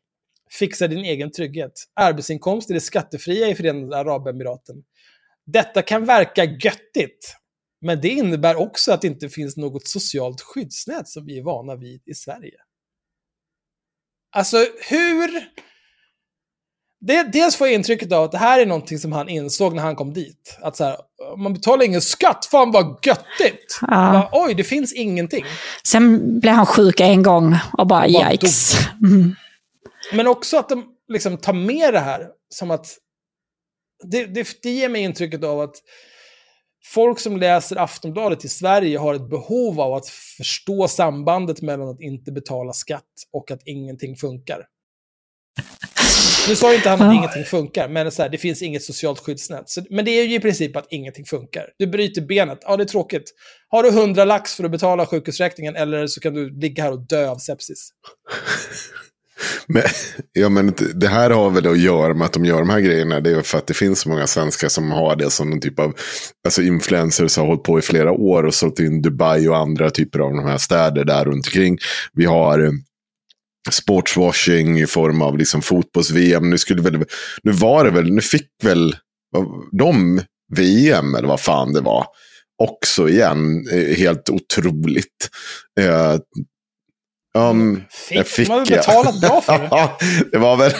Fixa 0.59 0.87
din 0.87 1.05
egen 1.05 1.31
trygghet. 1.31 1.71
Arbetsinkomst 1.93 2.69
är 2.69 2.73
det 2.73 2.81
skattefria 2.81 3.47
i 3.47 3.55
Förenade 3.55 3.97
Arabemiraten. 3.97 4.83
Detta 5.45 5.81
kan 5.81 6.05
verka 6.05 6.43
göttigt, 6.43 7.35
men 7.81 8.01
det 8.01 8.09
innebär 8.09 8.55
också 8.55 8.91
att 8.91 9.01
det 9.01 9.07
inte 9.07 9.29
finns 9.29 9.57
något 9.57 9.87
socialt 9.87 10.41
skyddsnät 10.41 11.07
som 11.07 11.25
vi 11.25 11.39
är 11.39 11.43
vana 11.43 11.75
vid 11.75 12.01
i 12.05 12.13
Sverige. 12.13 12.57
Alltså, 14.31 14.57
hur... 14.89 15.49
Det, 17.07 17.23
dels 17.23 17.55
får 17.55 17.67
jag 17.67 17.73
intrycket 17.73 18.11
av 18.11 18.23
att 18.23 18.31
det 18.31 18.37
här 18.37 18.59
är 18.59 18.65
någonting 18.65 18.99
som 18.99 19.11
han 19.11 19.29
insåg 19.29 19.75
när 19.75 19.83
han 19.83 19.95
kom 19.95 20.13
dit. 20.13 20.57
Att 20.61 20.75
så 20.75 20.83
här, 20.83 20.97
man 21.37 21.53
betalar 21.53 21.85
ingen 21.85 22.01
skatt, 22.01 22.45
fan 22.45 22.71
vad 22.71 22.99
göttigt! 23.03 23.79
Ja. 23.81 23.87
Bara, 23.87 24.29
Oj, 24.31 24.53
det 24.53 24.63
finns 24.63 24.93
ingenting. 24.93 25.45
Sen 25.83 26.39
blev 26.39 26.53
han 26.53 26.65
sjuk 26.65 26.99
en 26.99 27.23
gång 27.23 27.57
och 27.77 27.87
bara, 27.87 28.07
bara 28.09 28.33
yikes. 28.33 28.73
Mm. 29.03 29.35
Men 30.13 30.27
också 30.27 30.57
att 30.57 30.69
de 30.69 30.85
liksom 31.07 31.37
tar 31.37 31.53
med 31.53 31.93
det 31.93 31.99
här 31.99 32.27
som 32.49 32.71
att... 32.71 32.87
Det, 34.03 34.25
det, 34.25 34.47
det 34.63 34.69
ger 34.69 34.89
mig 34.89 35.01
intrycket 35.01 35.43
av 35.43 35.61
att 35.61 35.75
folk 36.93 37.19
som 37.19 37.37
läser 37.37 37.75
Aftonbladet 37.75 38.45
i 38.45 38.47
Sverige 38.47 38.97
har 38.97 39.13
ett 39.13 39.29
behov 39.29 39.81
av 39.81 39.93
att 39.93 40.07
förstå 40.07 40.87
sambandet 40.87 41.61
mellan 41.61 41.89
att 41.89 42.01
inte 42.01 42.31
betala 42.31 42.73
skatt 42.73 43.03
och 43.33 43.51
att 43.51 43.61
ingenting 43.65 44.15
funkar. 44.15 44.65
Nu 46.49 46.55
sa 46.55 46.69
ju 46.69 46.75
inte 46.75 46.89
han 46.89 47.01
att 47.01 47.07
Ja. 47.07 47.13
ingenting 47.13 47.43
funkar, 47.43 47.87
men 47.89 48.11
så 48.11 48.21
här, 48.21 48.29
det 48.29 48.37
finns 48.37 48.61
inget 48.61 48.83
socialt 48.83 49.19
skyddsnät. 49.19 49.69
Så, 49.69 49.81
men 49.89 50.05
det 50.05 50.11
är 50.11 50.23
ju 50.23 50.35
i 50.35 50.39
princip 50.39 50.75
att 50.75 50.87
ingenting 50.89 51.25
funkar. 51.25 51.65
Du 51.79 51.87
bryter 51.87 52.21
benet, 52.21 52.59
ja 52.61 52.77
det 52.77 52.83
är 52.83 52.87
tråkigt. 52.87 53.31
Har 53.69 53.83
du 53.83 53.89
100 53.89 54.25
lax 54.25 54.53
för 54.55 54.63
att 54.63 54.71
betala 54.71 55.05
sjukhusräkningen 55.05 55.75
eller 55.75 56.07
så 56.07 56.19
kan 56.21 56.33
du 56.33 56.59
ligga 56.59 56.83
här 56.83 56.91
och 56.91 57.07
dö 57.07 57.29
av 57.29 57.37
sepsis. 57.37 57.89
Men, 59.67 59.83
ja, 60.33 60.49
men 60.49 60.73
det 60.95 61.07
här 61.07 61.29
har 61.29 61.49
väl 61.49 61.67
att 61.67 61.79
göra 61.79 62.13
med 62.13 62.25
att 62.25 62.33
de 62.33 62.45
gör 62.45 62.59
de 62.59 62.69
här 62.69 62.79
grejerna. 62.79 63.19
Det 63.19 63.31
är 63.31 63.41
för 63.41 63.57
att 63.57 63.67
det 63.67 63.73
finns 63.73 63.99
så 63.99 64.09
många 64.09 64.27
svenskar 64.27 64.67
som 64.69 64.91
har 64.91 65.15
det 65.15 65.29
som 65.29 65.49
någon 65.49 65.59
typ 65.61 65.79
av 65.79 65.93
alltså 66.45 66.61
influencers 66.61 67.31
som 67.31 67.41
har 67.41 67.47
hållit 67.47 67.63
på 67.63 67.79
i 67.79 67.81
flera 67.81 68.11
år 68.11 68.43
och 68.43 68.53
sålt 68.53 68.79
in 68.79 69.01
Dubai 69.01 69.47
och 69.47 69.57
andra 69.57 69.89
typer 69.89 70.19
av 70.19 70.31
de 70.31 70.45
här 70.45 70.57
städer 70.57 71.03
där 71.05 71.25
runt 71.25 71.47
omkring. 71.47 71.77
Vi 72.13 72.25
har 72.25 72.59
eh, 72.59 72.71
sportswashing 73.71 74.79
i 74.79 74.87
form 74.87 75.21
av 75.21 75.37
liksom 75.37 75.61
fotbolls-VM. 75.61 76.49
Nu, 76.49 76.57
skulle 76.57 76.81
väl, 76.81 77.03
nu 77.43 77.51
var 77.51 77.85
det 77.85 77.91
väl, 77.91 78.11
nu 78.11 78.21
fick 78.21 78.49
väl 78.63 78.95
de 79.71 80.21
VM 80.55 81.15
eller 81.15 81.27
vad 81.27 81.41
fan 81.41 81.73
det 81.73 81.81
var. 81.81 82.05
Också 82.63 83.09
igen, 83.09 83.67
eh, 83.71 83.97
helt 83.97 84.29
otroligt. 84.29 85.29
Eh, 85.79 86.15
um, 87.35 87.83
Fick, 88.07 88.17
jag 88.17 88.27
fick 88.27 88.47
de 88.47 88.65
ja. 88.69 88.75
betalat 88.77 89.21
bra 89.21 89.41
för 89.41 89.53
det. 89.59 89.67
Ja, 89.71 89.97
det 90.31 90.37
var 90.37 90.55
väl 90.57 90.71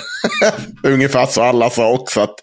ungefär 0.94 1.26
så 1.26 1.42
alla 1.44 1.70
sa 1.70 1.92
också. 1.92 2.22
Att, 2.22 2.36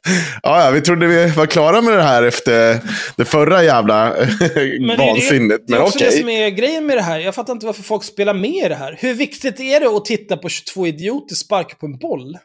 ja, 0.42 0.70
vi 0.70 0.80
trodde 0.80 1.06
vi 1.06 1.26
var 1.26 1.46
klara 1.46 1.80
med 1.82 1.94
det 1.98 2.02
här 2.02 2.22
efter 2.22 2.78
det 3.16 3.24
förra 3.24 3.64
jävla 3.64 4.04
Men 4.04 4.18
det 4.38 4.44
är 4.92 4.96
det- 4.96 5.06
vansinnet. 5.06 5.60
Det 5.66 5.72
är 5.72 5.76
Men 5.78 5.82
också 5.86 5.98
okej. 5.98 6.08
det 6.10 6.18
som 6.20 6.28
är 6.28 6.48
grejen 6.50 6.86
med 6.86 6.96
det 6.96 7.02
här. 7.02 7.18
Jag 7.18 7.34
fattar 7.34 7.52
inte 7.52 7.66
varför 7.66 7.82
folk 7.82 8.04
spelar 8.04 8.34
med 8.34 8.64
i 8.64 8.68
det 8.68 8.74
här. 8.74 8.96
Hur 9.00 9.14
viktigt 9.14 9.60
är 9.60 9.80
det 9.80 9.86
att 9.86 10.04
titta 10.04 10.36
på 10.36 10.48
22 10.48 10.86
idioter 10.86 11.34
sparka 11.34 11.74
på 11.80 11.86
en 11.86 11.98
boll? 11.98 12.36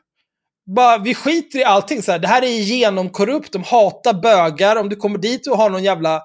Bara, 0.75 0.97
vi 0.97 1.13
skiter 1.15 1.59
i 1.59 1.63
allting. 1.63 2.01
Så 2.01 2.11
här. 2.11 2.19
Det 2.19 2.27
här 2.27 2.41
är 2.41 2.47
genomkorrupt, 2.47 3.53
de 3.53 3.63
hatar 3.63 4.13
bögar. 4.13 4.75
Om 4.75 4.89
du 4.89 4.95
kommer 4.95 5.17
dit 5.19 5.47
och 5.47 5.57
har 5.57 5.69
någon 5.69 5.83
jävla 5.83 6.21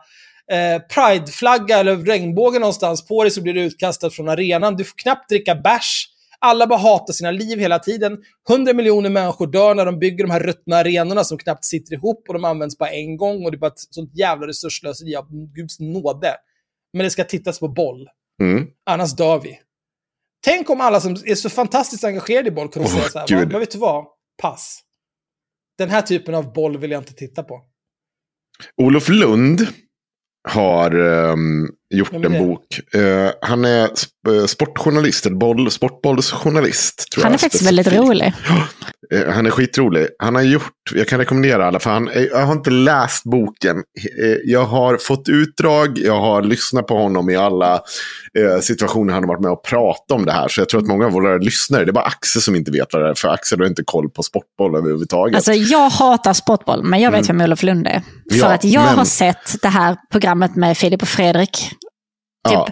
eh, 0.53 0.83
prideflagga 0.83 1.79
eller 1.79 1.97
regnbåge 1.97 2.59
någonstans 2.59 3.07
på 3.07 3.23
dig 3.23 3.31
så 3.31 3.43
blir 3.43 3.55
du 3.55 3.63
utkastad 3.63 4.11
från 4.11 4.29
arenan. 4.29 4.77
Du 4.77 4.85
får 4.85 4.99
knappt 4.99 5.29
dricka 5.29 5.55
bärs. 5.55 6.09
Alla 6.39 6.67
bara 6.67 6.79
hatar 6.79 7.13
sina 7.13 7.31
liv 7.31 7.59
hela 7.59 7.79
tiden. 7.79 8.19
100 8.51 8.73
miljoner 8.73 9.11
människor 9.11 9.47
dör 9.47 9.75
när 9.75 9.87
de 9.87 9.99
bygger 9.99 10.25
de 10.25 10.31
här 10.31 10.41
ruttna 10.41 10.77
arenorna 10.77 11.25
som 11.25 11.39
knappt 11.39 11.65
sitter 11.65 11.95
ihop 11.95 12.25
och 12.29 12.35
de 12.35 12.45
används 12.45 12.79
bara 12.79 12.91
en 12.91 13.17
gång 13.17 13.45
och 13.45 13.51
det 13.51 13.57
är 13.57 13.59
bara 13.59 13.67
ett 13.71 13.79
sånt 13.91 14.11
jävla 14.15 14.47
resurslöseri 14.47 15.17
av 15.17 15.27
guds 15.31 15.81
nåde. 15.81 16.35
Men 16.93 17.05
det 17.05 17.11
ska 17.11 17.25
tittas 17.25 17.59
på 17.59 17.69
boll. 17.69 18.09
Mm. 18.43 18.67
Annars 18.87 19.13
dör 19.17 19.41
vi. 19.41 19.59
Tänk 20.45 20.71
om 20.71 20.81
alla 20.81 21.01
som 21.01 21.13
är 21.13 21.35
så 21.35 21.51
fantastiskt 21.51 22.05
engagerade 22.05 22.49
i 22.49 22.53
boll 22.53 22.69
kunde 22.69 22.89
Åh, 22.89 22.95
säga 22.95 23.09
så 23.09 23.19
här. 23.19 23.45
"Va, 23.45 23.51
men 23.51 23.61
vet 23.61 23.71
du 23.71 23.79
vad? 23.79 24.05
Pass. 24.43 24.81
Den 25.79 25.91
här 25.91 26.03
typen 26.03 26.35
av 26.35 26.53
boll 26.53 26.79
vill 26.79 26.91
jag 26.91 27.01
inte 27.01 27.15
titta 27.15 27.43
på. 27.43 27.61
Olof 28.77 29.09
Lund 29.09 29.67
har 30.49 30.99
um, 30.99 31.69
gjort 31.93 32.13
en 32.13 32.39
bok. 32.47 32.81
Eh, 32.95 33.31
han 33.43 33.65
är 33.65 33.87
sp- 33.89 34.41
eh, 34.41 34.47
sportjournalist, 34.47 35.27
eller 35.27 35.37
boll, 35.37 35.71
sportbollsjournalist. 35.71 37.11
Tror 37.13 37.23
Han 37.23 37.33
är 37.33 37.35
jag, 37.35 37.41
faktiskt 37.41 37.67
väldigt 37.67 37.93
rolig. 37.93 38.33
Eh, 39.15 39.29
Han 39.35 39.47
är 39.47 39.51
skitrolig. 39.51 40.07
Han 40.19 40.35
har 40.35 40.43
gjort, 40.43 40.73
jag 40.95 41.09
kan 41.09 41.19
rekommendera 41.19 41.67
alla, 41.67 41.79
för 41.79 41.91
han, 41.91 42.11
jag 42.31 42.47
har 42.47 42.53
inte 42.53 42.71
läst 42.71 43.25
boken. 43.25 43.77
Eh, 43.77 44.37
Jag 44.45 44.65
har 44.65 44.97
fått 44.97 45.29
utdrag, 45.29 45.99
jag 45.99 46.21
har 46.21 46.43
lyssnat 46.43 46.87
på 46.87 46.97
honom 46.97 47.31
i 47.31 47.37
alla 47.37 47.81
situationer 48.61 49.13
han 49.15 49.23
har 49.23 49.29
varit 49.29 49.41
med 49.43 49.51
och 49.51 49.65
pratat 49.65 50.11
om 50.13 50.25
det 50.25 50.33
här. 50.33 50.49
Så 50.49 50.61
jag 50.61 50.69
tror 50.69 50.81
att 50.81 50.87
många 50.87 51.07
av 51.07 51.13
våra 51.13 51.37
lyssnare, 51.37 51.85
det 51.85 51.91
är 51.91 51.93
bara 51.93 52.05
Axel 52.05 52.43
som 52.43 52.57
inte 52.57 52.71
vet 52.71 52.87
vad 52.93 53.03
det 53.03 53.09
är, 53.11 53.15
för 53.15 53.29
Axel 53.29 53.61
har 53.61 53.67
inte 53.67 53.83
koll 53.87 54.11
på 54.11 54.23
sportboll 54.23 54.77
överhuvudtaget. 54.77 55.37
Alltså 55.37 55.53
jag 55.53 55.91
hatar 55.91 56.33
sportboll, 56.33 56.83
men 56.85 57.01
jag 57.01 57.11
vet 57.11 57.29
vem 57.29 57.41
Olof 57.41 57.63
Lund 57.63 57.87
är. 57.87 58.03
För 58.31 58.39
Ja, 58.39 58.47
att 58.47 58.65
jag 58.65 58.85
men- 58.85 58.99
har 58.99 59.05
sett 59.05 59.63
det 59.63 59.69
här 59.69 59.97
programmet 60.13 60.57
med 60.57 60.77
Filip 60.79 61.03
och 61.03 61.09
Fredrik. 61.09 61.71
Typ 62.49 62.55
ja, 62.55 62.69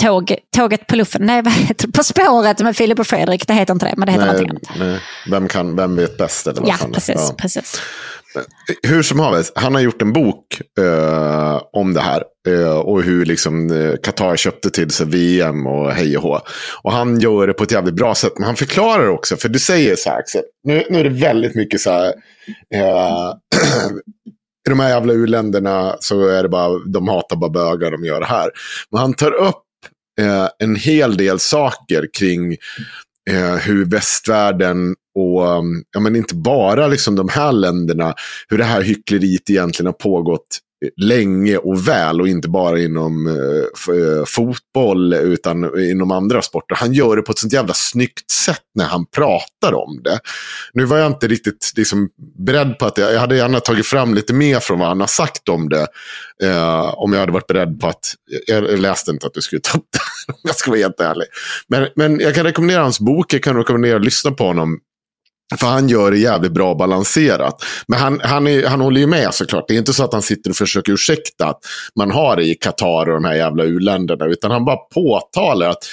tåg, 0.00 0.34
Tåget 0.56 0.86
på 0.86 0.96
luffen. 0.96 1.22
Nej, 1.26 1.42
vad 1.42 1.52
heter 1.52 1.86
det? 1.86 1.92
På 1.92 2.04
spåret 2.04 2.60
med 2.60 2.76
Filip 2.76 2.98
och 2.98 3.06
Fredrik. 3.06 3.46
Det 3.46 3.54
heter 3.54 3.72
inte 3.72 3.86
det, 3.86 3.94
men 3.96 4.06
det 4.06 4.12
heter 4.12 4.26
nej, 4.26 4.34
någonting 4.34 4.58
annat. 4.70 4.78
nej. 4.88 5.00
Vem, 5.30 5.48
kan, 5.48 5.76
vem 5.76 5.96
vet 5.96 6.18
bäst? 6.18 6.46
Eller 6.46 6.60
vad 6.60 6.68
Ja, 6.70 6.74
fan 6.74 6.92
precis. 6.92 7.14
Ja. 7.16 7.34
precis. 7.38 7.80
Hur 8.82 9.02
som 9.02 9.20
helst, 9.20 9.52
han 9.54 9.74
har 9.74 9.82
gjort 9.82 10.02
en 10.02 10.12
bok 10.12 10.60
eh, 10.78 11.62
om 11.72 11.94
det 11.94 12.00
här. 12.00 12.22
Eh, 12.48 12.78
och 12.78 13.02
hur 13.02 13.24
liksom 13.24 13.70
eh, 13.70 13.94
Qatar 14.02 14.36
köpte 14.36 14.70
till 14.70 14.90
sig 14.90 15.06
VM 15.06 15.66
och 15.66 15.92
hej 15.92 16.16
och 16.16 16.22
hå. 16.22 16.40
Och 16.82 16.92
han 16.92 17.20
gör 17.20 17.46
det 17.46 17.52
på 17.52 17.64
ett 17.64 17.72
jävligt 17.72 17.94
bra 17.94 18.14
sätt. 18.14 18.32
Men 18.36 18.46
han 18.46 18.56
förklarar 18.56 19.08
också, 19.08 19.36
för 19.36 19.48
du 19.48 19.58
säger 19.58 19.96
så 19.96 20.10
här 20.10 20.18
Axel. 20.18 20.42
Nu, 20.64 20.84
nu 20.90 21.00
är 21.00 21.04
det 21.04 21.10
väldigt 21.10 21.54
mycket 21.54 21.80
så 21.80 21.90
här. 21.90 22.12
I 24.66 24.70
de 24.70 24.80
här 24.80 24.88
jävla 24.88 25.12
u-länderna 25.12 25.96
så 26.00 26.28
är 26.28 26.42
det 26.42 26.48
bara, 26.48 26.78
de 26.78 27.08
hatar 27.08 27.36
bara 27.36 27.50
bögar, 27.50 27.90
de 27.90 28.04
gör 28.04 28.20
det 28.20 28.26
här. 28.26 28.50
Men 28.90 29.00
han 29.00 29.14
tar 29.14 29.32
upp 29.32 29.64
eh, 30.20 30.48
en 30.58 30.76
hel 30.76 31.16
del 31.16 31.38
saker 31.38 32.08
kring 32.18 32.56
eh, 33.30 33.54
hur 33.54 33.84
västvärlden 33.84 34.94
och, 35.14 35.56
mm, 35.56 35.84
ja 35.92 36.00
men 36.00 36.16
inte 36.16 36.34
bara 36.34 36.86
liksom 36.86 37.16
de 37.16 37.28
här 37.28 37.52
länderna, 37.52 38.14
hur 38.48 38.58
det 38.58 38.64
här 38.64 38.82
hyckleriet 38.82 39.50
egentligen 39.50 39.86
har 39.86 39.92
pågått 39.92 40.58
länge 40.96 41.56
och 41.56 41.88
väl 41.88 42.20
och 42.20 42.28
inte 42.28 42.48
bara 42.48 42.80
inom 42.80 43.26
eh, 43.26 43.94
eh, 43.94 44.24
fotboll 44.26 45.14
utan 45.14 45.78
inom 45.90 46.10
andra 46.10 46.42
sporter. 46.42 46.76
Han 46.76 46.92
gör 46.92 47.16
det 47.16 47.22
på 47.22 47.32
ett 47.32 47.38
sånt 47.38 47.52
jävla 47.52 47.74
snyggt 47.74 48.30
sätt 48.30 48.62
när 48.74 48.84
han 48.84 49.06
pratar 49.06 49.74
om 49.74 50.02
det. 50.02 50.18
Nu 50.72 50.84
var 50.84 50.98
jag 50.98 51.06
inte 51.06 51.28
riktigt 51.28 51.72
liksom, 51.76 52.08
beredd 52.38 52.78
på 52.78 52.86
att 52.86 52.98
jag, 52.98 53.12
jag 53.12 53.20
hade 53.20 53.36
gärna 53.36 53.60
tagit 53.60 53.86
fram 53.86 54.14
lite 54.14 54.34
mer 54.34 54.60
från 54.60 54.78
vad 54.78 54.88
han 54.88 55.00
har 55.00 55.06
sagt 55.06 55.48
om 55.48 55.68
det. 55.68 55.86
Eh, 56.42 56.94
om 56.94 57.12
jag 57.12 57.20
hade 57.20 57.32
varit 57.32 57.46
beredd 57.46 57.80
på 57.80 57.88
att, 57.88 58.14
jag, 58.46 58.70
jag 58.70 58.78
läste 58.78 59.10
inte 59.10 59.26
att 59.26 59.34
du 59.34 59.40
skulle 59.40 59.60
ta 59.60 59.78
upp 59.78 59.88
det, 59.92 60.32
om 60.32 60.38
jag 60.42 60.56
ska 60.56 60.70
vara 60.70 60.80
helt 60.80 61.00
ärlig. 61.00 61.26
Men, 61.68 61.88
men 61.96 62.20
jag 62.20 62.34
kan 62.34 62.44
rekommendera 62.44 62.82
hans 62.82 63.00
bok, 63.00 63.34
jag 63.34 63.42
kan 63.42 63.56
rekommendera 63.56 63.96
att 63.96 64.04
lyssna 64.04 64.30
på 64.30 64.44
honom. 64.44 64.78
För 65.58 65.66
han 65.66 65.88
gör 65.88 66.10
det 66.10 66.18
jävligt 66.18 66.52
bra 66.52 66.74
balanserat. 66.74 67.64
Men 67.86 67.98
han, 67.98 68.20
han, 68.24 68.46
är, 68.46 68.66
han 68.66 68.80
håller 68.80 69.00
ju 69.00 69.06
med 69.06 69.34
såklart. 69.34 69.64
Det 69.68 69.74
är 69.74 69.78
inte 69.78 69.92
så 69.92 70.04
att 70.04 70.12
han 70.12 70.22
sitter 70.22 70.50
och 70.50 70.56
försöker 70.56 70.92
ursäkta 70.92 71.46
att 71.46 71.58
man 71.96 72.10
har 72.10 72.36
det 72.36 72.44
i 72.44 72.54
Qatar 72.54 73.08
och 73.08 73.14
de 73.14 73.24
här 73.24 73.34
jävla 73.34 73.64
uländerna. 73.64 74.24
Utan 74.24 74.50
han 74.50 74.64
bara 74.64 74.76
påtalar 74.76 75.68
att 75.68 75.84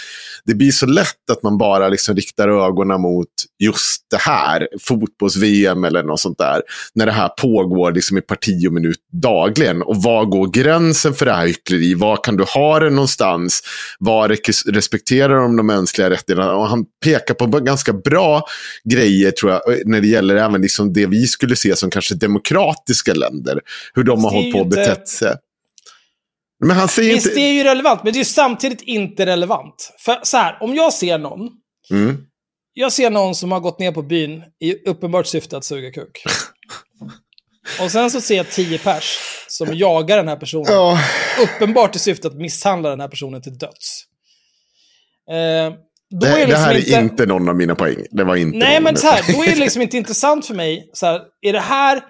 det 0.50 0.56
blir 0.56 0.72
så 0.72 0.86
lätt 0.86 1.30
att 1.32 1.44
man 1.44 1.58
bara 1.58 1.90
liksom 1.90 2.16
riktar 2.16 2.48
ögonen 2.48 3.02
mot 3.02 3.28
just 3.60 4.02
det 4.12 4.18
här. 4.18 4.68
Fotbolls-VM 4.82 5.84
eller 5.84 6.04
något 6.04 6.20
sånt 6.20 6.38
där. 6.38 6.62
När 6.94 7.06
det 7.06 7.12
här 7.12 7.30
pågår 7.30 7.92
liksom 7.92 8.18
i 8.18 8.22
parti 8.22 8.68
och 8.68 8.74
minut 8.74 9.00
dagligen. 9.12 9.82
Och 9.82 10.04
var 10.04 10.26
går 10.26 10.48
gränsen 10.48 11.14
för 11.14 11.26
det 11.26 11.34
här 11.34 11.48
hyckleri? 11.48 11.94
Var 11.94 12.24
kan 12.24 12.38
du 12.38 12.44
ha 12.44 12.80
det 12.80 12.90
någonstans? 12.90 13.62
Var 14.00 14.30
respekterar 14.72 15.36
de 15.36 15.58
de 15.58 15.68
mänskliga 15.68 16.10
rättigheterna? 16.10 16.56
Och 16.56 16.68
han 16.68 16.86
pekar 17.04 17.34
på 17.34 17.46
ganska 17.46 17.94
bra 17.94 18.46
grejer 18.84 19.32
tror 19.32 19.52
jag. 19.52 19.62
När 19.86 20.02
det 20.02 20.08
gäller 20.08 20.36
även 20.36 20.62
liksom 20.62 20.94
det 20.94 21.06
vi 21.06 21.28
skulle 21.28 21.56
se 21.56 21.76
som 21.76 21.90
kanske 21.90 22.16
demokratiska 22.16 23.14
länder. 23.14 23.60
Hur 23.94 24.04
de 24.04 24.24
har 24.24 24.32
hållit 24.32 24.54
på 24.54 24.60
och 24.60 24.68
betett 24.68 25.08
sig. 25.08 25.36
Men 26.66 26.78
han 26.78 26.88
säger 26.88 27.14
Visst, 27.14 27.28
inte... 27.28 27.40
det 27.40 27.46
är 27.46 27.54
ju 27.54 27.64
relevant, 27.64 28.04
men 28.04 28.14
det 28.14 28.18
är 28.18 28.22
ju 28.22 28.26
samtidigt 28.26 28.82
inte 28.82 29.26
relevant. 29.26 29.94
För 30.00 30.20
så 30.24 30.38
här, 30.38 30.58
om 30.62 30.76
jag 30.76 30.94
ser 30.94 31.18
någon, 31.18 31.50
Mm. 31.92 32.18
jag 32.74 32.92
ser 32.92 33.10
någon 33.10 33.36
som 33.36 33.52
har 33.52 33.60
gått 33.60 33.80
ner 33.80 33.92
på 33.92 34.02
byn 34.02 34.44
i 34.60 34.90
uppenbart 34.90 35.28
syfte 35.28 35.58
att 35.58 35.66
suga 35.66 35.92
kuk. 35.92 36.24
Och 37.82 37.92
sen 37.92 38.12
så 38.12 38.22
ser 38.22 38.36
jag 38.38 38.52
tio 38.52 38.78
pers 38.78 39.18
som 39.48 39.68
jagar 39.78 40.18
den 40.18 40.28
här 40.28 40.36
personen. 40.36 40.66
Ja, 40.68 41.00
Uppenbart 41.42 41.96
i 41.96 42.00
syfte 42.00 42.28
att 42.28 42.36
misshandla 42.36 42.90
den 42.90 43.00
här 43.00 43.08
personen 43.08 43.42
till 43.42 43.58
döds. 43.58 44.04
Eh, 45.32 45.74
då 46.12 46.20
det, 46.20 46.28
är 46.28 46.38
det 46.38 46.46
liksom 46.46 46.64
här 46.64 46.78
inte... 46.78 46.96
är 46.96 47.02
inte 47.02 47.26
någon 47.26 47.50
av 47.50 47.56
mina 47.56 47.76
poäng. 47.76 48.06
Det 48.12 48.24
var 48.24 48.36
inte 48.36 48.58
Nej, 48.58 48.82
men 48.82 48.98
så 48.98 49.08
här, 49.08 49.34
då 49.34 49.44
är 49.44 49.48
det 49.48 49.56
liksom 49.56 49.82
inte 49.82 49.98
intressant 49.98 50.46
för 50.46 50.54
mig. 50.54 50.90
Så 50.94 51.06
här, 51.06 51.22
är 51.42 51.54
det 51.54 51.60
här... 51.60 52.02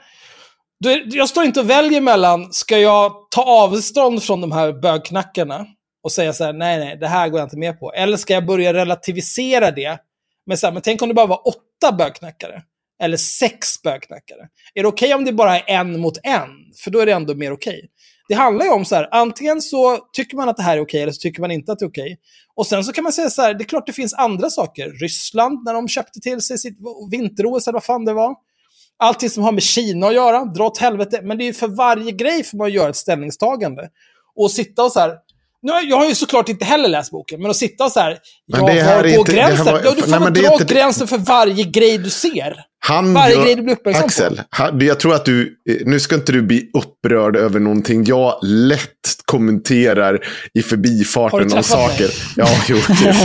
Jag 1.06 1.30
står 1.30 1.44
inte 1.44 1.60
och 1.60 1.70
väljer 1.70 2.02
mellan, 2.02 2.54
ska 2.54 2.78
jag 2.78 3.12
ta 3.32 3.44
avstånd 3.44 4.24
från 4.24 4.42
de 4.42 4.52
här 4.52 4.74
bögknackarna 4.74 5.66
och 6.04 6.12
säga 6.12 6.34
så 6.34 6.44
här, 6.44 6.54
nej, 6.54 6.80
nej, 6.80 6.98
det 6.98 7.08
här 7.08 7.30
går 7.30 7.40
jag 7.40 7.46
inte 7.46 7.58
med 7.58 7.80
på. 7.80 7.94
Eller 7.94 8.18
ska 8.18 8.34
jag 8.34 8.46
börja 8.46 8.74
relativisera 8.74 9.72
det? 9.72 10.00
Men, 10.46 10.58
så 10.58 10.68
här, 10.68 10.74
men 10.74 10.82
tänk 10.82 11.02
om 11.02 11.08
det 11.08 11.16
bara 11.16 11.26
var 11.26 11.48
åtta 11.48 11.96
bögknackare. 11.98 12.62
Eller 13.04 13.18
sex 13.18 13.82
bögknackare. 13.82 14.48
Är 14.74 14.82
det 14.82 14.88
okej 14.88 15.14
om 15.14 15.26
det 15.26 15.34
bara 15.34 15.60
är 15.60 15.64
en 15.80 16.00
mot 16.00 16.18
en? 16.24 16.50
För 16.84 16.92
då 16.92 17.00
är 17.00 17.06
det 17.06 17.12
ändå 17.12 17.36
mer 17.36 17.54
okej. 17.54 17.90
Det 18.28 18.36
handlar 18.36 18.66
ju 18.66 18.72
om 18.72 18.86
så 18.86 18.96
här, 18.96 19.08
antingen 19.12 19.62
så 19.62 19.98
tycker 20.14 20.38
man 20.38 20.50
att 20.50 20.58
det 20.58 20.64
här 20.64 20.78
är 20.78 20.82
okej 20.82 21.02
eller 21.02 21.12
så 21.12 21.22
tycker 21.22 21.42
man 21.42 21.52
inte 21.52 21.72
att 21.72 21.80
det 21.80 21.86
är 21.86 21.90
okej. 21.90 22.20
Och 22.56 22.68
sen 22.68 22.84
så 22.84 22.94
kan 22.94 23.04
man 23.04 23.14
säga 23.14 23.30
så 23.30 23.42
här, 23.42 23.54
det 23.54 23.64
är 23.64 23.66
klart 23.66 23.86
det 23.86 23.94
finns 23.94 24.14
andra 24.14 24.50
saker. 24.50 24.90
Ryssland, 24.90 25.64
när 25.66 25.74
de 25.74 25.88
köpte 25.88 26.20
till 26.20 26.42
sig 26.42 26.58
sitt 26.58 26.78
vinter-OS 27.12 27.68
eller 27.68 27.74
vad 27.74 27.84
fan 27.84 28.06
det 28.06 28.14
var. 28.14 28.36
Allting 29.00 29.30
som 29.30 29.43
har 29.43 29.52
med 29.52 29.64
Kina 29.64 30.08
att 30.08 30.14
göra, 30.14 30.45
dra 30.45 30.64
åt 30.66 30.78
helvete. 30.78 31.20
Men 31.24 31.38
det 31.38 31.43
är 31.43 31.45
ju 31.45 31.54
för 31.54 31.68
varje 31.68 32.12
grej 32.12 32.43
får 32.43 32.58
man 32.58 32.72
göra 32.72 32.89
ett 32.89 32.95
ställningstagande. 32.95 33.89
Och 34.36 34.52
sitta 34.52 34.84
och 34.84 34.91
så 34.91 35.00
här... 35.00 35.14
Nu, 35.62 35.72
jag 35.89 35.97
har 35.97 36.06
ju 36.06 36.16
såklart 36.16 36.50
inte 36.50 36.66
heller 36.66 36.89
läst 36.89 37.12
boken, 37.12 37.41
men 37.41 37.52
att 37.52 37.58
sitta 37.58 37.84
och 37.86 37.91
så 37.91 38.00
här... 38.00 38.18
Men 38.47 38.62
Ja, 38.68 38.74
det 38.74 38.82
här 38.82 38.95
var 38.95 39.04
går 39.10 39.20
inte- 39.20 39.32
gränsen? 39.34 39.66
var- 39.66 39.82
ja, 39.86 39.91
du 39.95 40.02
får 40.02 40.20
nej, 40.20 40.32
dra 40.43 40.54
inte- 40.54 40.74
gränsen 40.74 41.08
för 41.08 41.18
varje 41.18 41.64
grej 41.64 41.97
du 41.97 42.10
ser. 42.10 42.64
Han 42.82 43.14
Varje 43.14 43.36
gör- 43.36 43.44
grej 43.44 43.56
du 43.56 43.62
blir 43.62 43.74
uppmärksam 43.74 44.02
på. 44.02 44.06
Axel, 44.08 44.42
han, 44.50 44.80
jag 44.80 45.00
tror 45.00 45.16
att 45.16 45.26
du, 45.26 45.56
eh, 45.70 45.76
nu 45.86 46.00
ska 46.00 46.16
inte 46.16 46.32
du 46.32 46.42
bli 46.42 46.70
upprörd 46.74 47.36
över 47.36 47.60
någonting 47.60 48.04
jag 48.06 48.40
lätt 48.44 48.90
kommenterar 49.26 50.20
i 50.54 50.62
förbifarten 50.62 51.42
om 51.42 51.50
träffat 51.50 51.78
mig? 51.80 51.90
saker. 51.90 52.10
Ja, 52.36 52.48
jo, 52.70 52.78
det. 52.88 53.16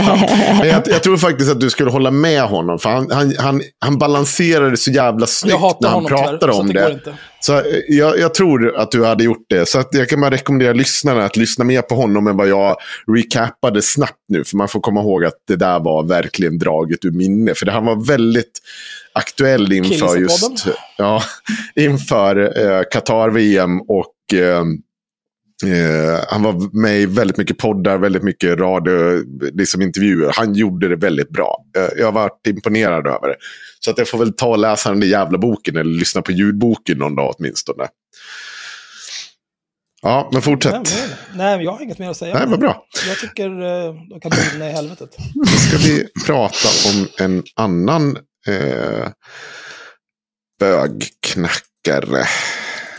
Men 0.59 0.67
jag, 0.67 0.81
jag 0.85 1.03
tror 1.03 1.17
faktiskt 1.17 1.51
att 1.51 1.59
du 1.59 1.69
skulle 1.69 1.91
hålla 1.91 2.11
med 2.11 2.41
honom, 2.41 2.79
för 2.79 2.89
han, 2.89 3.11
han, 3.11 3.33
han, 3.37 3.61
han 3.79 3.97
balanserar 3.97 4.71
det 4.71 4.77
så 4.77 4.91
jävla 4.91 5.27
snyggt 5.27 5.59
när 5.81 5.89
han 5.89 6.05
pratar 6.05 6.37
tyvärr, 6.37 6.51
så 6.53 6.59
om 6.59 6.67
att 6.67 6.73
det 6.73 6.99
det. 7.05 7.17
Så 7.39 7.53
eh, 7.53 7.61
jag, 7.87 8.19
jag 8.19 8.33
tror 8.33 8.77
att 8.77 8.91
du 8.91 9.05
hade 9.05 9.23
gjort 9.23 9.45
det. 9.49 9.69
Så 9.69 9.79
att 9.79 9.89
jag 9.91 10.09
kan 10.09 10.21
bara 10.21 10.31
rekommendera 10.31 10.73
lyssnarna 10.73 11.25
att 11.25 11.37
lyssna 11.37 11.65
mer 11.65 11.81
på 11.81 11.95
honom 11.95 12.27
än 12.27 12.37
vad 12.37 12.47
jag 12.47 12.75
recapade 13.15 13.81
snabbt 13.81 14.13
nu. 14.27 14.43
För 14.43 14.57
man 14.57 14.67
får 14.67 14.79
komma 14.79 15.01
ihåg 15.01 15.25
att 15.25 15.33
det 15.47 15.55
där 15.55 15.79
var 15.79 16.03
verkligen 16.03 16.57
draget 16.57 17.05
ur 17.05 17.11
minne. 17.11 17.53
För 17.55 17.65
det, 17.65 17.71
han 17.71 17.85
var 17.85 18.07
väldigt 18.07 18.59
aktuell 19.15 19.71
inför 19.71 20.17
just 20.17 20.67
ja, 20.97 21.23
inför 21.75 22.59
eh, 22.65 22.81
Qatar-VM 22.91 23.81
och 23.81 24.33
eh, 24.33 24.63
eh, 25.71 26.19
han 26.27 26.43
var 26.43 26.81
med 26.81 26.99
i 26.99 27.05
väldigt 27.05 27.37
mycket 27.37 27.57
poddar, 27.57 27.97
väldigt 27.97 28.23
mycket 28.23 28.59
radio, 28.59 29.23
liksom 29.53 29.81
intervjuer. 29.81 30.31
Han 30.35 30.53
gjorde 30.53 30.87
det 30.87 30.95
väldigt 30.95 31.29
bra. 31.29 31.65
Eh, 31.77 31.89
jag 31.97 32.05
har 32.05 32.11
varit 32.11 32.47
imponerad 32.47 33.07
över 33.07 33.27
det. 33.27 33.35
Så 33.79 33.91
att 33.91 33.97
jag 33.97 34.07
får 34.07 34.17
väl 34.17 34.33
ta 34.33 34.47
och 34.47 34.57
läsa 34.57 34.89
den 34.89 34.99
där 34.99 35.07
jävla 35.07 35.37
boken 35.37 35.77
eller 35.77 35.99
lyssna 35.99 36.21
på 36.21 36.31
ljudboken 36.31 36.97
någon 36.97 37.15
dag 37.15 37.35
åtminstone. 37.37 37.87
Ja, 40.01 40.29
men 40.33 40.41
fortsätt. 40.41 40.73
Nej, 40.73 41.07
nej, 41.35 41.65
jag 41.65 41.71
har 41.71 41.81
inget 41.81 41.99
mer 41.99 42.09
att 42.09 42.17
säga. 42.17 42.33
Nej, 42.33 42.47
vad 42.47 42.59
bra. 42.59 42.85
Jag 43.07 43.17
tycker 43.17 43.49
de 44.09 44.19
kan 44.19 44.31
brinna 44.31 44.69
i 44.69 44.71
helvetet. 44.71 45.17
Då 45.33 45.45
ska 45.45 45.77
vi 45.77 46.07
prata 46.25 46.69
om 46.89 47.07
en 47.19 47.43
annan 47.55 48.17
eh, 48.47 49.07
bögknackare. 50.59 52.25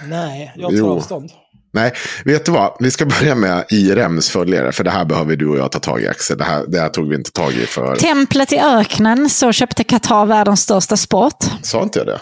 Nej, 0.08 0.52
jag 0.56 0.70
tar 0.70 0.76
Jo. 0.78 0.90
avstånd. 0.96 1.30
Nej, 1.72 1.92
vet 2.24 2.44
du 2.44 2.52
vad? 2.52 2.76
Vi 2.80 2.90
ska 2.90 3.06
börja 3.06 3.34
med 3.34 3.64
IRMs 3.70 4.30
följare. 4.30 4.72
För 4.72 4.84
det 4.84 4.90
här 4.90 5.04
behöver 5.04 5.36
du 5.36 5.48
och 5.48 5.58
jag 5.58 5.72
ta 5.72 5.78
tag 5.78 6.02
i, 6.02 6.08
Axel. 6.08 6.38
Det 6.38 6.44
här, 6.44 6.64
det 6.68 6.80
här 6.80 6.88
tog 6.88 7.08
vi 7.08 7.14
inte 7.14 7.32
tag 7.32 7.52
i 7.52 7.66
för... 7.66 7.96
Templet 7.96 8.52
i 8.52 8.58
öknen 8.58 9.30
så 9.30 9.52
köpte 9.52 9.84
Qatar 9.84 10.26
världens 10.26 10.60
största 10.62 10.96
sport. 10.96 11.44
Sa 11.62 11.82
inte 11.82 11.98
jag 11.98 12.06
det? 12.06 12.20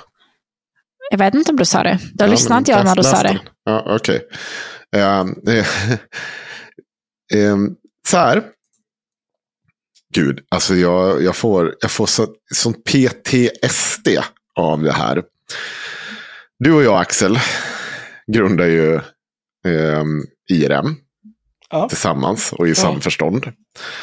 Jag 1.10 1.18
vet 1.18 1.34
inte 1.34 1.50
om 1.50 1.56
du 1.56 1.64
sa 1.64 1.82
det. 1.82 1.98
Då 2.14 2.24
Ja, 2.24 2.30
lyssnade 2.30 2.58
inte 2.58 2.70
jag 2.70 2.84
när 2.84 2.96
du 2.96 3.02
sa 3.02 3.22
det. 3.22 3.38
Ja, 3.64 3.84
okej. 3.96 4.20
Ehm, 4.96 5.34
eh, 5.48 5.66
ehm, 7.34 7.68
så 8.08 8.16
här. 8.16 8.42
Gud, 10.14 10.40
alltså 10.48 10.74
jag, 10.74 11.22
jag 11.22 11.36
får, 11.36 11.74
jag 11.80 11.90
får 11.90 12.06
så, 12.06 12.26
sån 12.54 12.74
PTSD 12.74 14.08
av 14.56 14.82
det 14.82 14.92
här. 14.92 15.22
Du 16.58 16.72
och 16.72 16.82
jag, 16.82 17.00
Axel, 17.00 17.38
grundar 18.32 18.66
ju 18.66 18.94
ehm, 19.66 20.22
IRM 20.50 20.96
Ja. 21.70 21.88
tillsammans 21.88 22.52
och 22.52 22.66
i 22.66 22.70
Ja. 22.70 22.74
samförstånd. 22.74 23.52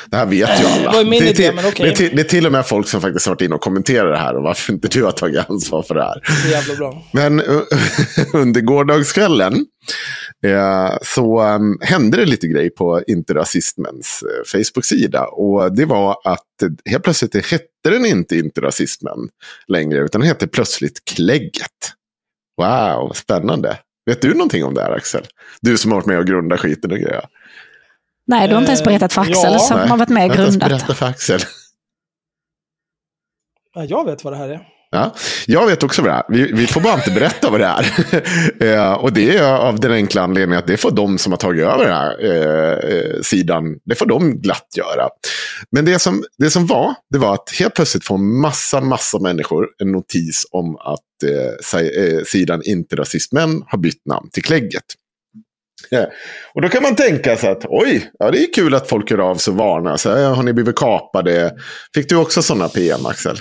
Det 0.07 0.18
här 0.18 0.26
vet 0.26 0.62
ju 0.62 0.66
alla. 0.66 0.91
Det 1.03 1.18
är 1.18 1.34
till, 1.34 1.55
det, 1.76 1.88
är 1.88 1.91
till, 1.95 2.16
det 2.16 2.22
är 2.22 2.30
till 2.30 2.45
och 2.45 2.51
med 2.51 2.68
folk 2.68 2.88
som 2.88 3.01
faktiskt 3.01 3.26
har 3.26 3.34
varit 3.34 3.41
inne 3.41 3.55
och 3.55 3.62
kommenterat 3.62 4.14
det 4.14 4.18
här 4.18 4.36
och 4.36 4.43
varför 4.43 4.74
inte 4.74 4.88
du 4.88 5.03
har 5.03 5.12
tagit 5.12 5.49
ansvar 5.49 5.84
för 5.84 5.95
det 5.95 6.03
här. 6.03 6.22
Så 6.43 6.49
jävla 6.49 6.76
bra. 6.76 7.03
Men 7.12 7.39
eh, 7.39 7.62
under 8.34 8.62
gårdagskvällen 8.62 9.66
eh, 10.46 10.98
så 11.02 11.42
um, 11.56 11.78
hände 11.82 12.18
det 12.18 12.26
lite 12.26 12.48
grej 12.48 12.70
på 12.70 13.04
Inte 13.08 13.34
Rasismens 13.34 14.24
eh, 14.24 14.44
Facebook-sida. 14.46 15.26
Och 15.28 15.76
det 15.76 15.86
var 15.86 16.18
att 16.24 16.62
eh, 16.64 16.70
helt 16.92 17.04
plötsligt 17.04 17.52
hette 17.52 17.66
den 17.84 18.06
inte 18.06 18.36
Inte 18.38 18.62
Rasismen 18.62 19.30
längre, 19.68 20.00
utan 20.00 20.22
den 20.22 20.28
hette 20.28 20.48
plötsligt 20.48 21.06
Klägget. 21.06 21.94
Wow, 22.58 23.12
spännande. 23.14 23.78
Vet 24.06 24.22
du 24.22 24.34
någonting 24.34 24.64
om 24.64 24.74
det 24.74 24.82
här 24.82 24.92
Axel? 24.92 25.26
Du 25.62 25.78
som 25.78 25.92
har 25.92 25.98
varit 25.98 26.06
med 26.06 26.20
och 26.20 26.26
grundat 26.28 26.60
skiten 26.60 26.92
och 26.92 26.98
grejer. 26.98 27.26
Nej, 28.28 28.48
du 28.48 28.54
har 28.54 28.62
inte 28.62 28.72
ens 28.72 28.82
Eh, 28.82 28.86
berättat 28.86 29.14
för 29.14 29.22
Axel 29.22 29.36
ja. 29.54 29.60
som 29.60 29.78
Nej, 29.78 29.88
har 29.88 29.98
varit 29.98 30.10
med 30.10 30.24
Jag 30.24 30.32
och 30.32 30.38
har 30.38 30.44
inte 30.44 30.44
ens 30.44 30.56
grundat. 30.58 30.80
berättat 30.80 30.98
för 30.98 31.06
Axel. 31.06 31.39
Ja, 33.74 33.84
jag 33.86 34.06
vet 34.06 34.24
vad 34.24 34.34
det 34.34 34.38
här 34.38 34.50
är. 34.50 34.68
Ja, 34.94 35.16
jag 35.48 35.68
vet 35.68 35.84
också 35.84 36.02
vad 36.02 36.12
det 36.12 36.16
är. 36.16 36.24
Vi, 36.30 36.52
vi 36.54 36.68
får 36.68 36.82
bara 36.82 36.94
inte 36.94 37.12
berätta 37.12 37.50
vad 37.50 37.60
det 37.60 37.66
är. 37.66 37.86
Eh, 38.62 38.94
och 38.94 39.14
det 39.14 39.38
är 39.38 39.54
av 39.54 39.80
den 39.80 39.92
enkla 39.92 40.22
anledningen 40.22 40.60
att 40.60 40.68
det 40.68 40.78
får 40.78 40.92
de 40.92 41.18
som 41.18 41.32
har 41.32 41.38
tagit 41.38 41.66
över 41.66 41.86
den 41.86 41.94
här 41.94 42.26
eh, 42.26 42.96
eh, 42.96 43.22
sidan, 43.22 43.64
det 43.86 43.96
får 43.96 44.06
de 44.06 44.42
glatt 44.42 44.68
göra. 44.78 45.10
Men 45.72 45.86
det 45.86 46.00
som, 46.00 46.24
det 46.38 46.50
som 46.50 46.66
var, 46.68 46.96
det 47.10 47.18
var 47.18 47.34
att 47.34 47.52
helt 47.60 47.76
plötsligt 47.76 48.06
får 48.06 48.18
massa, 48.18 48.82
massa 48.82 49.20
människor 49.20 49.68
en 49.82 49.92
notis 49.92 50.46
om 50.52 50.76
att 50.76 51.24
eh, 51.74 51.80
eh 51.80 52.24
sidan 52.24 52.62
Inte 52.66 52.96
Rasistmän 52.96 53.64
har 53.68 53.78
bytt 53.78 54.06
namn 54.06 54.30
till 54.30 54.44
Klägget. 54.44 54.86
Yeah. 55.92 56.10
Och 56.54 56.62
då 56.62 56.70
kan 56.70 56.84
man 56.84 56.96
tänka 56.96 57.38
sig 57.38 57.50
att 57.50 57.66
oj, 57.70 58.12
ja, 58.20 58.32
det 58.32 58.44
är 58.44 58.54
kul 58.54 58.76
att 58.76 58.89
folk 58.89 59.12
hör 59.12 59.18
av 59.18 59.36
sig 59.36 59.52
och 59.52 59.58
varnar. 59.58 59.98
Så, 59.98 60.10
här, 60.10 60.30
har 60.30 60.44
ni 60.44 60.54
blivit 60.54 60.76
kapade? 60.76 61.56
Fick 61.94 62.10
du 62.10 62.16
också 62.16 62.42
sådana 62.42 62.70
PM, 62.70 63.06
Axel? 63.06 63.38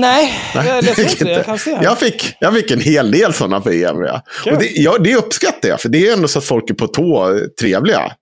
Nej, 0.00 0.40
Nej, 0.54 0.68
jag 0.68 0.96
fick 0.96 1.10
inte 1.10 1.24
det. 1.24 1.30
Jag 1.30 1.44
kan 1.44 1.58
se 1.58 1.74
här. 1.74 1.84
Jag 1.84 1.98
fick, 1.98 2.36
jag 2.40 2.54
fick 2.54 2.70
en 2.70 2.80
hel 2.80 3.10
del 3.10 3.32
sådana 3.32 3.60
PM. 3.60 4.02
Ja. 4.02 4.22
Kul. 4.44 4.52
Och 4.52 4.58
det, 4.58 4.70
ja, 4.74 4.98
det 4.98 5.14
uppskattar 5.14 5.68
jag, 5.68 5.80
för 5.80 5.88
det 5.88 6.08
är 6.08 6.12
ändå 6.12 6.28
så 6.28 6.38
att 6.38 6.44
folk 6.44 6.70
är 6.70 6.74
på 6.74 6.86
tå 6.86 7.38
trevliga. 7.60 8.12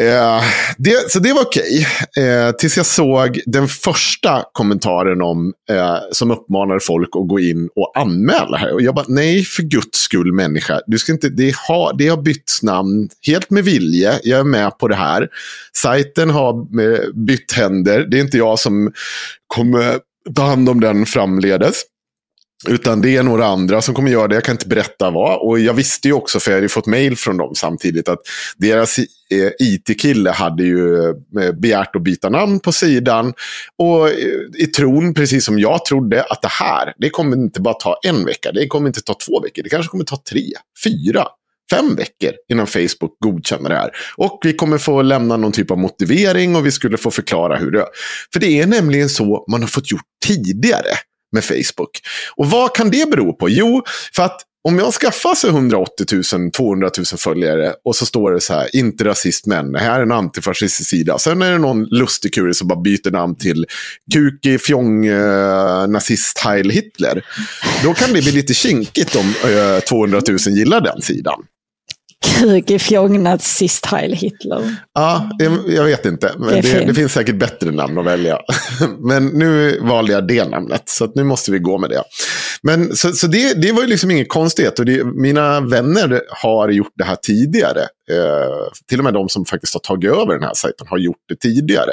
Eh, 0.00 0.42
det, 0.78 1.10
så 1.10 1.18
det 1.18 1.32
var 1.32 1.42
okej. 1.42 1.86
Eh, 2.18 2.50
tills 2.52 2.76
jag 2.76 2.86
såg 2.86 3.40
den 3.46 3.68
första 3.68 4.44
kommentaren 4.52 5.22
om, 5.22 5.52
eh, 5.70 5.96
som 6.12 6.30
uppmanade 6.30 6.80
folk 6.80 7.08
att 7.16 7.28
gå 7.28 7.40
in 7.40 7.68
och 7.76 7.92
anmäla 7.98 8.56
här. 8.56 8.72
Och 8.72 8.82
jag 8.82 8.94
bara, 8.94 9.04
nej 9.08 9.44
för 9.44 9.62
guds 9.62 9.98
skull 9.98 10.32
människa. 10.32 10.80
Du 10.86 10.98
ska 10.98 11.12
inte, 11.12 11.28
det, 11.28 11.54
har, 11.56 11.94
det 11.98 12.08
har 12.08 12.22
bytts 12.22 12.62
namn 12.62 13.08
helt 13.26 13.50
med 13.50 13.64
vilje. 13.64 14.20
Jag 14.22 14.40
är 14.40 14.44
med 14.44 14.78
på 14.78 14.88
det 14.88 14.96
här. 14.96 15.28
Sajten 15.76 16.30
har 16.30 16.52
eh, 16.52 17.12
bytt 17.14 17.52
händer. 17.52 18.06
Det 18.10 18.18
är 18.18 18.20
inte 18.20 18.38
jag 18.38 18.58
som 18.58 18.92
kommer 19.46 19.98
ta 20.34 20.42
hand 20.42 20.68
om 20.68 20.80
den 20.80 21.06
framledes. 21.06 21.82
Utan 22.68 23.00
det 23.00 23.16
är 23.16 23.22
några 23.22 23.46
andra 23.46 23.82
som 23.82 23.94
kommer 23.94 24.10
göra 24.10 24.28
det. 24.28 24.34
Jag 24.34 24.44
kan 24.44 24.54
inte 24.54 24.68
berätta 24.68 25.10
vad. 25.10 25.48
Och 25.48 25.60
jag 25.60 25.74
visste 25.74 26.08
ju 26.08 26.14
också, 26.14 26.40
för 26.40 26.50
jag 26.50 26.56
hade 26.56 26.64
ju 26.64 26.68
fått 26.68 26.86
mail 26.86 27.16
från 27.16 27.36
dem 27.36 27.54
samtidigt, 27.54 28.08
att 28.08 28.18
deras 28.56 28.98
eh, 28.98 29.50
IT-kille 29.58 30.30
hade 30.30 30.62
ju 30.62 31.08
eh, 31.08 31.52
begärt 31.52 31.96
att 31.96 32.02
byta 32.02 32.28
namn 32.28 32.60
på 32.60 32.72
sidan. 32.72 33.32
Och 33.78 34.08
eh, 34.08 34.14
i 34.58 34.66
tron, 34.66 35.14
precis 35.14 35.44
som 35.44 35.58
jag 35.58 35.84
trodde, 35.84 36.22
att 36.22 36.42
det 36.42 36.50
här, 36.50 36.92
det 36.98 37.10
kommer 37.10 37.36
inte 37.36 37.60
bara 37.60 37.74
ta 37.74 37.96
en 38.04 38.24
vecka. 38.24 38.52
Det 38.52 38.66
kommer 38.66 38.86
inte 38.86 39.02
ta 39.02 39.14
två 39.26 39.40
veckor. 39.40 39.62
Det 39.62 39.68
kanske 39.68 39.90
kommer 39.90 40.04
ta 40.04 40.16
tre, 40.30 40.44
fyra, 40.84 41.26
fem 41.70 41.96
veckor 41.96 42.32
innan 42.48 42.66
Facebook 42.66 43.16
godkänner 43.24 43.70
det 43.70 43.76
här. 43.76 43.90
Och 44.16 44.40
vi 44.44 44.52
kommer 44.52 44.78
få 44.78 45.02
lämna 45.02 45.36
någon 45.36 45.52
typ 45.52 45.70
av 45.70 45.78
motivering 45.78 46.56
och 46.56 46.66
vi 46.66 46.70
skulle 46.70 46.96
få 46.96 47.10
förklara 47.10 47.56
hur 47.56 47.70
det 47.70 47.86
För 48.32 48.40
det 48.40 48.60
är 48.60 48.66
nämligen 48.66 49.08
så 49.08 49.44
man 49.50 49.60
har 49.60 49.68
fått 49.68 49.92
gjort 49.92 50.02
tidigare 50.26 50.90
med 51.34 51.44
Facebook. 51.44 52.00
Och 52.36 52.50
vad 52.50 52.74
kan 52.74 52.90
det 52.90 53.10
bero 53.10 53.32
på? 53.32 53.48
Jo, 53.48 53.82
för 54.12 54.22
att 54.22 54.40
om 54.68 54.78
jag 54.78 54.94
skaffar 54.94 55.34
sig 55.34 55.50
180 55.50 56.06
000, 56.34 56.50
200 56.50 56.90
000 56.96 57.06
följare 57.06 57.74
och 57.84 57.96
så 57.96 58.06
står 58.06 58.32
det 58.32 58.40
så 58.40 58.54
här, 58.54 58.76
inte 58.76 59.04
rasist 59.04 59.46
men, 59.46 59.72
det 59.72 59.78
här 59.78 59.98
är 59.98 60.02
en 60.02 60.12
antifascistisk 60.12 60.90
sida. 60.90 61.18
Sen 61.18 61.42
är 61.42 61.52
det 61.52 61.58
någon 61.58 61.84
lustig 61.84 62.34
kurie 62.34 62.54
som 62.54 62.68
bara 62.68 62.80
byter 62.80 63.10
namn 63.10 63.36
till 63.36 63.66
Kuki 64.14 64.58
Fjong 64.58 65.06
eh, 65.06 65.86
nazist 65.86 66.38
Heil 66.38 66.70
Hitler. 66.70 67.24
Då 67.82 67.94
kan 67.94 68.12
det 68.12 68.22
bli 68.22 68.32
lite 68.32 68.54
kinkigt 68.54 69.16
om 69.16 69.34
eh, 69.50 69.80
200 69.80 70.20
000 70.28 70.38
gillar 70.38 70.80
den 70.80 71.02
sidan. 71.02 71.44
Kuk 72.24 72.70
i 72.70 72.78
fjångnat 72.78 73.42
sist 73.42 73.86
Heil 73.86 74.12
Hitler. 74.12 74.76
Ja, 74.94 75.30
jag, 75.68 75.84
vet 75.84 76.06
inte. 76.06 76.32
Men 76.38 76.48
Det 76.48 76.60
det, 76.60 76.84
det 76.84 76.94
finns 76.94 77.12
säkert 77.12 77.36
bättre 77.36 77.70
namn 77.70 77.98
att 77.98 78.06
välja. 78.06 78.38
Men 78.98 79.26
nu 79.26 79.80
valde 79.80 80.12
jag 80.12 80.28
det 80.28 80.48
namnet, 80.48 80.82
så 80.84 81.12
nu 81.14 81.24
måste 81.24 81.50
vi 81.50 81.58
gå 81.58 81.78
med 81.78 81.90
det. 81.90 82.02
Men, 82.62 82.96
så 82.96 83.12
så 83.12 83.26
det, 83.26 83.62
det 83.62 83.72
var 83.72 83.82
ju 83.82 83.88
liksom 83.88 84.10
inget 84.10 84.28
konstigt. 84.28 84.78
Och 84.78 84.84
det, 84.84 85.04
mina 85.04 85.60
vänner 85.60 86.22
har 86.42 86.68
gjort 86.68 86.92
det 86.94 87.04
här 87.04 87.16
tidigare. 87.16 87.80
Eh, 88.10 88.72
till 88.88 88.98
och 88.98 89.04
med 89.04 89.14
de 89.14 89.28
som 89.28 89.44
faktiskt 89.44 89.74
har 89.74 89.80
tagit 89.80 90.10
över 90.10 90.34
den 90.34 90.42
här 90.42 90.54
sajten 90.54 90.86
har 90.90 90.98
gjort 90.98 91.22
det 91.28 91.36
tidigare. 91.36 91.92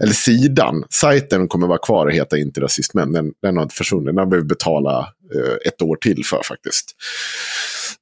Eller 0.00 0.12
sidan. 0.12 0.84
Sajten 0.90 1.48
kommer 1.48 1.66
vara 1.66 1.78
kvar 1.78 2.06
och 2.06 2.12
heta 2.12 2.38
Inte 2.38 2.60
rasistmän. 2.60 3.12
Den, 3.12 3.32
den 3.42 3.56
har 3.56 3.62
inte 3.62 3.74
försvunnit. 3.74 4.06
Den 4.06 4.18
har 4.18 4.26
vi 4.26 4.42
betala 4.42 4.98
eh, 5.34 5.68
ett 5.68 5.82
år 5.82 5.96
till 5.96 6.24
för 6.24 6.40
faktiskt. 6.44 6.94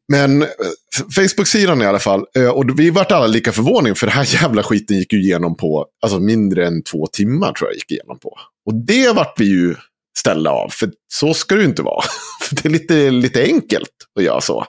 Men 0.08 0.42
eh, 0.42 0.48
Facebook-sidan 1.16 1.82
i 1.82 1.86
alla 1.86 1.98
fall. 1.98 2.24
Eh, 2.36 2.48
och 2.48 2.80
vi 2.80 2.90
vart 2.90 3.12
alla 3.12 3.26
lika 3.26 3.52
förvånade, 3.52 3.94
för 3.94 4.06
den 4.06 4.16
här 4.16 4.34
jävla 4.42 4.62
skiten 4.62 4.96
gick 4.98 5.12
ju 5.12 5.22
igenom 5.22 5.56
på 5.56 5.86
alltså 6.02 6.18
mindre 6.18 6.66
än 6.66 6.82
två 6.82 7.06
timmar 7.06 7.52
tror 7.52 7.70
jag 7.70 7.76
gick 7.76 7.90
igenom 7.90 8.18
på. 8.18 8.38
Och 8.66 8.74
det 8.74 9.12
vart 9.12 9.40
vi 9.40 9.44
ju 9.44 9.74
ställa 10.18 10.50
av. 10.50 10.68
För 10.68 10.90
så 11.12 11.34
ska 11.34 11.54
det 11.54 11.60
ju 11.60 11.68
inte 11.68 11.82
vara. 11.82 12.04
För 12.42 12.56
det 12.56 12.68
är 12.68 12.70
lite, 12.70 13.10
lite 13.10 13.42
enkelt 13.42 13.90
att 14.18 14.24
göra 14.24 14.40
så. 14.40 14.66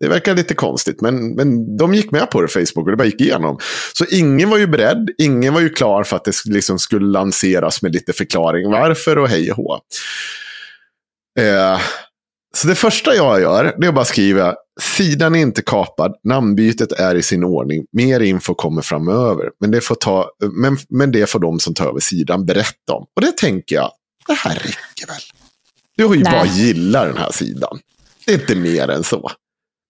Det 0.00 0.08
verkar 0.08 0.34
lite 0.34 0.54
konstigt, 0.54 1.00
men, 1.00 1.34
men 1.34 1.76
de 1.76 1.94
gick 1.94 2.10
med 2.10 2.30
på 2.30 2.42
det, 2.42 2.48
Facebook, 2.48 2.84
och 2.84 2.90
det 2.90 2.96
bara 2.96 3.04
gick 3.04 3.20
igenom. 3.20 3.58
Så 3.92 4.04
ingen 4.04 4.50
var 4.50 4.58
ju 4.58 4.66
beredd, 4.66 5.10
ingen 5.18 5.54
var 5.54 5.60
ju 5.60 5.68
klar 5.68 6.04
för 6.04 6.16
att 6.16 6.24
det 6.24 6.32
liksom 6.44 6.78
skulle 6.78 7.06
lanseras 7.06 7.82
med 7.82 7.92
lite 7.92 8.12
förklaring 8.12 8.70
varför 8.70 9.18
och 9.18 9.28
hej 9.28 9.50
och 9.50 9.56
hå. 9.56 9.80
Eh, 11.40 11.80
så 12.54 12.68
det 12.68 12.74
första 12.74 13.14
jag 13.14 13.40
gör, 13.40 13.74
det 13.78 13.86
är 13.86 13.88
att 13.88 13.94
bara 13.94 14.04
skriva, 14.04 14.54
sidan 14.80 15.34
är 15.34 15.40
inte 15.40 15.62
kapad, 15.62 16.14
namnbytet 16.24 16.92
är 16.92 17.14
i 17.14 17.22
sin 17.22 17.44
ordning, 17.44 17.84
mer 17.92 18.20
info 18.20 18.54
kommer 18.54 18.82
framöver. 18.82 19.50
Men 19.60 19.70
det 19.70 19.80
får, 19.80 19.94
ta, 19.94 20.30
men, 20.52 20.78
men 20.88 21.12
det 21.12 21.30
får 21.30 21.38
de 21.38 21.60
som 21.60 21.74
tar 21.74 21.88
över 21.88 22.00
sidan 22.00 22.46
berätta 22.46 22.92
om. 22.92 23.06
Och 23.16 23.22
det 23.22 23.36
tänker 23.36 23.76
jag, 23.76 23.90
det 24.26 24.34
här 24.34 24.54
räcker 24.54 25.06
väl. 25.06 25.20
Du 25.96 26.04
har 26.04 26.14
ju 26.14 26.22
Nej. 26.22 26.32
bara 26.32 26.46
gillat 26.46 27.06
den 27.06 27.16
här 27.16 27.32
sidan. 27.32 27.78
Det 28.26 28.32
är 28.32 28.40
inte 28.40 28.54
mer 28.54 28.88
än 28.88 29.04
så. 29.04 29.30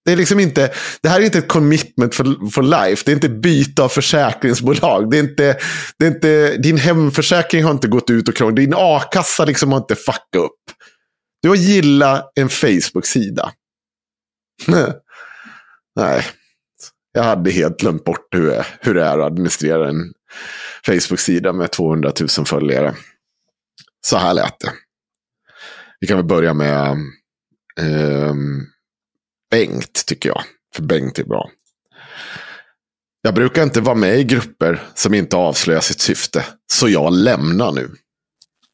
Det, 0.04 0.12
är 0.12 0.16
liksom 0.16 0.40
inte, 0.40 0.72
det 1.02 1.08
här 1.08 1.20
är 1.20 1.24
inte 1.24 1.38
ett 1.38 1.48
commitment 1.48 2.14
for, 2.14 2.50
for 2.50 2.62
life. 2.62 3.02
Det 3.06 3.12
är 3.12 3.14
inte 3.14 3.28
byte 3.28 3.82
av 3.82 3.88
försäkringsbolag. 3.88 5.10
Det 5.10 5.18
är 5.18 5.22
inte, 5.22 5.56
det 5.98 6.06
är 6.06 6.10
inte, 6.10 6.56
din 6.56 6.76
hemförsäkring 6.76 7.64
har 7.64 7.70
inte 7.70 7.88
gått 7.88 8.10
ut 8.10 8.28
och 8.28 8.36
krånglat. 8.36 8.56
Din 8.56 8.74
a-kassa 8.76 9.44
liksom 9.44 9.72
har 9.72 9.78
inte 9.78 9.96
fuckat 9.96 10.40
upp. 10.44 10.60
Du 11.42 11.48
har 11.48 11.56
gillat 11.56 12.32
en 12.34 12.48
Facebook-sida. 12.48 13.52
Nej, 15.96 16.24
jag 17.12 17.22
hade 17.22 17.50
helt 17.50 17.80
glömt 17.80 18.04
bort 18.04 18.34
hur, 18.34 18.66
hur 18.80 18.94
det 18.94 19.04
är 19.04 19.18
att 19.18 19.26
administrera 19.26 19.88
en 19.88 20.12
Facebook-sida 20.86 21.52
med 21.52 21.72
200 21.72 22.12
000 22.38 22.46
följare. 22.46 22.94
Så 24.06 24.16
här 24.16 24.34
lät 24.34 24.60
det. 24.60 24.72
Vi 26.00 26.06
kan 26.06 26.16
väl 26.16 26.26
börja 26.26 26.54
med 26.54 26.96
ehm, 27.80 28.66
Bengt, 29.50 30.06
tycker 30.06 30.28
jag. 30.28 30.42
För 30.74 30.82
Bengt 30.82 31.18
är 31.18 31.24
bra. 31.24 31.50
Jag 33.22 33.34
brukar 33.34 33.62
inte 33.62 33.80
vara 33.80 33.94
med 33.94 34.18
i 34.18 34.24
grupper 34.24 34.82
som 34.94 35.14
inte 35.14 35.36
avslöjar 35.36 35.80
sitt 35.80 36.00
syfte, 36.00 36.44
så 36.72 36.88
jag 36.88 37.12
lämnar 37.12 37.72
nu. 37.72 37.90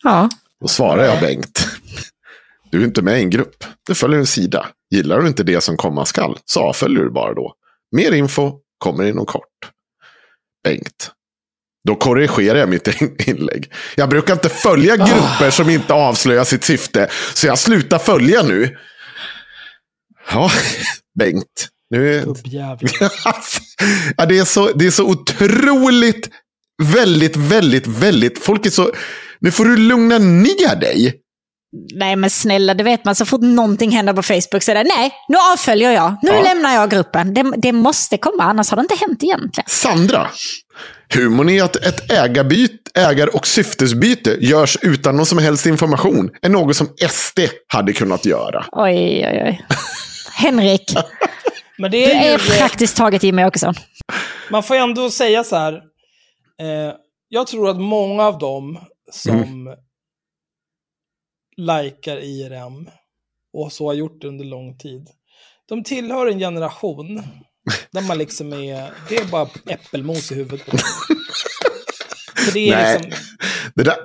Ja. 0.02 0.28
Då 0.60 0.68
svarar 0.68 1.04
jag 1.04 1.20
Bengt. 1.20 1.79
Du 2.70 2.80
är 2.80 2.84
inte 2.84 3.02
med 3.02 3.18
i 3.18 3.22
en 3.22 3.30
grupp. 3.30 3.64
Du 3.86 3.94
följer 3.94 4.18
en 4.18 4.26
sida. 4.26 4.66
Gillar 4.90 5.20
du 5.20 5.28
inte 5.28 5.42
det 5.42 5.60
som 5.60 5.76
komma 5.76 6.04
skall 6.04 6.38
så 6.44 6.60
avföljer 6.60 7.04
du 7.04 7.10
bara 7.10 7.34
då. 7.34 7.54
Mer 7.96 8.12
info 8.12 8.52
kommer 8.78 9.04
inom 9.04 9.26
kort. 9.26 9.44
Bengt. 10.64 11.10
Då 11.88 11.94
korrigerar 11.94 12.58
jag 12.58 12.68
mitt 12.68 12.88
inlägg. 13.28 13.72
Jag 13.96 14.08
brukar 14.08 14.32
inte 14.32 14.48
följa 14.48 14.96
grupper 14.96 15.50
som 15.50 15.70
inte 15.70 15.94
avslöjar 15.94 16.44
sitt 16.44 16.64
syfte. 16.64 17.08
Så 17.34 17.46
jag 17.46 17.58
slutar 17.58 17.98
följa 17.98 18.42
nu. 18.42 18.76
Ja, 20.30 20.50
Bengt. 21.18 21.68
Nu, 21.90 22.24
ja, 24.16 24.26
det, 24.26 24.38
är 24.38 24.44
så, 24.44 24.72
det 24.72 24.86
är 24.86 24.90
så 24.90 25.04
otroligt, 25.04 26.28
väldigt, 26.82 27.36
väldigt, 27.36 27.86
väldigt. 27.86 28.38
Folk 28.38 28.66
är 28.66 28.70
så... 28.70 28.92
Nu 29.40 29.50
får 29.50 29.64
du 29.64 29.76
lugna 29.76 30.18
ner 30.18 30.76
dig. 30.80 31.19
Nej 31.94 32.16
men 32.16 32.30
snälla, 32.30 32.74
det 32.74 32.84
vet 32.84 33.04
man. 33.04 33.14
Så 33.14 33.24
fort 33.26 33.40
någonting 33.40 33.90
händer 33.90 34.12
på 34.12 34.22
Facebook 34.22 34.62
så 34.62 34.70
är 34.70 34.74
det 34.74 34.84
nej, 34.96 35.12
nu 35.28 35.36
avföljer 35.52 35.92
jag. 35.92 36.16
Nu 36.22 36.30
Ja. 36.30 36.42
lämnar 36.42 36.74
jag 36.74 36.90
gruppen. 36.90 37.34
Det, 37.34 37.52
det 37.56 37.72
måste 37.72 38.16
komma, 38.18 38.42
annars 38.42 38.70
har 38.70 38.76
det 38.76 38.80
inte 38.82 38.94
hänt 39.06 39.22
egentligen. 39.22 39.68
Sandra. 39.68 40.28
Humorn 41.14 41.48
är 41.48 41.62
att 41.62 41.76
ett 41.76 42.12
ägarbyte, 42.12 42.74
ägar 42.94 43.36
och 43.36 43.46
syftesbyte 43.46 44.30
görs 44.40 44.78
utan 44.82 45.16
någon 45.16 45.26
som 45.26 45.38
helst 45.38 45.66
information. 45.66 46.30
Är 46.42 46.48
något 46.48 46.76
som 46.76 46.86
SD 47.10 47.38
hade 47.66 47.92
kunnat 47.92 48.24
göra. 48.26 48.64
Oj, 48.72 49.26
oj, 49.26 49.42
oj. 49.46 49.66
Henrik, 50.34 50.94
Men 51.78 51.90
du 51.90 51.98
det 51.98 52.12
är, 52.14 52.28
är 52.28 52.32
ju, 52.32 52.38
praktiskt 52.38 52.96
taget 52.96 53.22
Jimmie 53.22 53.46
Åkesson. 53.46 53.74
man 54.50 54.62
får 54.62 54.74
ändå 54.74 55.10
säga 55.10 55.44
så 55.44 55.56
här. 55.56 55.72
Eh, 56.60 56.94
jag 57.28 57.46
tror 57.46 57.70
att 57.70 57.80
många 57.80 58.22
av 58.26 58.38
dem 58.38 58.78
som 59.12 59.36
Mm. 59.36 59.74
Likar 61.60 62.16
IRM 62.24 62.88
och 63.52 63.72
så 63.72 63.86
har 63.86 63.94
gjort 63.94 64.20
det 64.20 64.28
under 64.28 64.44
lång 64.44 64.78
tid. 64.78 65.08
De 65.68 65.84
tillhör 65.84 66.26
en 66.26 66.38
generation 66.38 67.22
där 67.92 68.00
man 68.02 68.18
liksom 68.18 68.52
är, 68.52 68.90
det 69.08 69.16
är 69.16 69.24
bara 69.24 69.48
äppelmos 69.66 70.32
i 70.32 70.34
huvudet 70.34 70.66
på. 70.66 70.76
För 72.36 72.52
det 72.52 72.68
är 72.70 72.76
Nej. 72.76 73.00
liksom, 73.02 73.24
Det 73.74 73.82
där, 73.82 73.96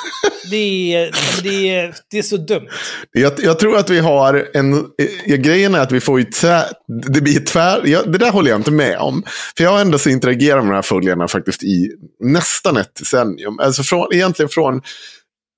det 0.50 0.94
är, 0.94 1.10
det 1.42 1.70
är, 1.74 1.94
det 2.10 2.18
är 2.18 2.22
så 2.22 2.36
dumt. 2.36 2.68
jag, 3.12 3.32
jag 3.38 3.58
tror 3.58 3.76
att 3.76 3.90
vi 3.90 3.98
har 3.98 4.48
en... 4.54 4.74
eh, 4.74 5.36
Grejen 5.36 5.74
är 5.74 5.78
att 5.80 5.92
vi 5.92 6.00
får 6.00 6.18
ju 6.18 6.24
tvär, 6.24 6.64
det 7.12 7.20
blir 7.20 7.44
tvär... 7.44 7.86
Jag, 7.86 8.12
det 8.12 8.18
där 8.18 8.30
håller 8.30 8.50
jag 8.50 8.60
inte 8.60 8.70
med 8.70 8.98
om. 8.98 9.22
För 9.56 9.64
jag 9.64 9.70
har 9.70 9.80
ändå 9.80 9.98
så 9.98 10.10
interagerat 10.10 10.64
med 10.64 10.72
de 10.72 10.74
här 10.74 10.82
följarna 10.82 11.28
faktiskt 11.28 11.62
i 11.62 11.90
nästan 12.20 12.76
ett 12.76 12.94
decennium. 12.94 13.58
Alltså 13.58 13.82
från, 13.82 14.12
egentligen 14.12 14.48
från, 14.48 14.82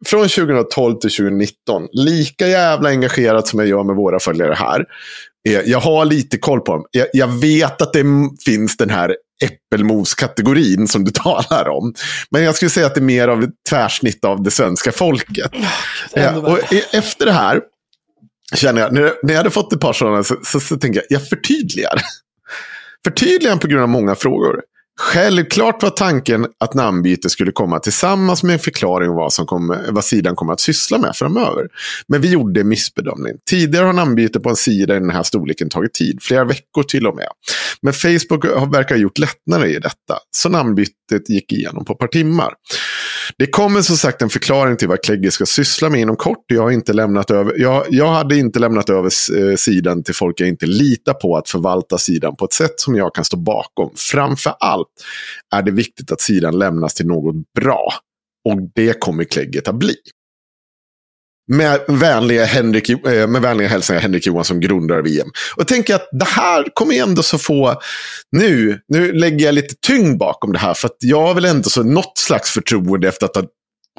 från 0.07 0.29
2012 0.29 0.99
till 0.99 1.11
2019. 1.11 1.89
Lika 1.93 2.49
jävla 2.49 2.89
engagerat 2.89 3.49
som 3.49 3.59
jag 3.59 3.69
gör 3.69 3.85
med 3.85 3.97
våra 3.97 4.21
följare 4.21 4.55
här. 4.55 4.85
Jag 5.65 5.81
har 5.81 6.05
lite 6.05 6.39
koll 6.39 6.61
på 6.61 6.73
dem. 6.73 6.85
Jag, 6.91 7.07
jag 7.13 7.41
vet 7.41 7.83
att 7.83 7.93
det 7.93 8.05
finns 8.45 8.77
den 8.77 8.91
här 8.91 9.17
äppelmos-kategorin 9.45 10.89
som 10.89 11.05
du 11.05 11.11
talar 11.15 11.69
om. 11.69 11.95
Men 12.31 12.43
jag 12.43 12.55
skulle 12.55 12.71
säga 12.71 12.87
att 12.87 12.95
det 12.95 13.01
är 13.01 13.03
mer 13.03 13.29
av 13.29 13.43
ett 13.43 13.51
tvärsnitt 13.71 14.25
av 14.25 14.43
det 14.43 14.51
svenska 14.51 14.93
folket. 14.93 15.51
Ja, 16.13 16.37
och 16.37 16.59
efter 16.95 17.27
det 17.27 17.33
här 17.33 17.61
känner 18.55 18.81
jag, 18.81 18.93
när, 18.93 19.13
när 19.23 19.33
jag 19.33 19.37
hade 19.39 19.51
fått 19.51 19.73
ett 19.73 19.81
par 19.81 19.93
sådana 19.93 20.25
så, 20.25 20.37
så, 20.45 20.61
så 20.61 20.77
tänker 20.77 21.01
jag, 21.01 21.21
jag 21.21 21.29
förtydligar. 21.29 22.01
Förtydligar 23.05 23.57
på 23.57 23.67
grund 23.67 23.83
av 23.83 23.89
många 23.89 24.15
frågor. 24.15 24.61
Självklart 25.01 25.83
var 25.83 25.91
tanken 25.91 26.47
att 26.61 26.75
namnbyte 26.75 27.31
skulle 27.31 27.53
komma 27.53 27.79
tillsammans 27.79 28.43
med 28.43 28.53
en 28.53 28.59
förklaring 28.59 29.11
om 29.11 29.17
vad, 29.17 29.33
som 29.33 29.47
kom, 29.47 29.77
vad 29.89 30.05
sidan 30.05 30.37
kommer 30.37 30.53
att 30.53 30.61
syssla 30.61 30.99
med 30.99 31.17
framöver. 31.17 31.69
Men 32.09 32.21
vi 32.21 32.31
gjorde 32.31 32.61
en 32.61 32.69
missbedömning. 32.69 33.33
Tidigare 33.51 33.87
har 33.87 33.93
namnbyte 33.93 34.41
på 34.41 34.49
en 34.49 34.57
sida 34.57 34.97
i 34.97 34.99
den 34.99 35.11
här 35.11 35.23
storleken 35.23 35.69
tagit 35.69 35.95
tid, 35.95 36.19
flera 36.23 36.45
veckor 36.45 36.83
till 36.83 37.07
och 37.07 37.17
med. 37.17 37.29
Men 37.83 37.93
Facebook 37.93 38.45
verkar 38.75 38.95
ha 38.95 39.03
gjort 39.03 39.19
lättnader 39.19 39.67
i 39.67 39.79
detta, 39.79 40.19
så 40.31 40.49
namnbytet 40.49 41.29
gick 41.29 41.53
igenom 41.53 41.85
på 41.85 41.93
ett 41.93 41.99
par 41.99 42.09
timmar. 42.09 42.55
Det 43.39 43.47
kommer 43.47 43.83
som 43.83 43.97
sagt 43.97 44.23
en 44.23 44.31
förklaring 44.31 44.77
till 44.77 44.89
vad 44.89 45.03
Klegge 45.03 45.31
ska 45.31 45.47
syssla 45.47 45.91
med 45.91 46.01
inom 46.01 46.17
kort. 46.17 46.45
Jag, 46.47 46.63
har 46.63 46.71
inte 46.71 46.93
lämnat 46.93 47.31
över, 47.31 47.55
jag, 47.57 47.85
jag 47.91 48.13
hade 48.13 48.37
inte 48.37 48.59
lämnat 48.59 48.91
över 48.91 49.11
eh, 49.37 49.57
sidan 49.57 50.03
till 50.03 50.15
folk 50.15 50.41
jag 50.41 50.49
inte 50.49 50.67
litar 50.67 51.15
på 51.15 51.37
att 51.37 51.49
förvalta 51.49 51.99
sidan 51.99 52.37
på 52.37 52.45
ett 52.45 52.53
sätt 52.53 52.81
som 52.81 52.97
jag 52.97 53.15
kan 53.15 53.25
stå 53.25 53.37
bakom. 53.37 53.91
Framför 53.97 54.55
allt 54.61 54.89
är 55.55 55.63
det 55.63 55.71
viktigt 55.71 56.13
att 56.13 56.21
sidan 56.21 56.59
lämnas 56.59 56.95
till 56.95 57.07
något 57.07 57.35
bra. 57.61 57.93
Och 58.49 58.61
det 58.75 59.01
kommer 59.01 59.25
Klegge 59.25 59.63
att 59.67 59.75
bli. 59.75 59.97
Med 61.47 61.81
vänliga, 61.89 62.45
Henrik, 62.45 62.89
eh, 62.89 63.27
med 63.27 63.43
vänliga 63.43 63.69
hälsningar 63.69 64.03
Henrik 64.03 64.27
Johansson, 64.27 64.61
grundare 64.61 64.99
av 64.99 65.05
VM. 65.05 65.29
Och 65.57 65.69
tänker 65.69 65.95
att 65.95 66.09
det 66.13 66.25
här 66.25 66.67
kommer 66.75 66.95
ändå 66.95 67.23
så 67.23 67.39
få... 67.39 67.81
Nu, 68.33 68.81
nu 68.89 69.13
lägger 69.13 69.47
jag 69.47 69.55
lite 69.55 69.75
tyngd 69.87 70.19
bakom 70.19 70.53
det 70.53 70.59
här. 70.59 70.75
För 70.75 70.89
att 70.89 70.97
jag 70.99 71.21
har 71.27 71.35
väl 71.35 71.45
ändå 71.45 71.71
så 71.71 71.83
något 71.83 72.19
slags 72.19 72.51
förtroende 72.51 73.09
efter 73.09 73.27
att 73.27 73.37
ha 73.37 73.43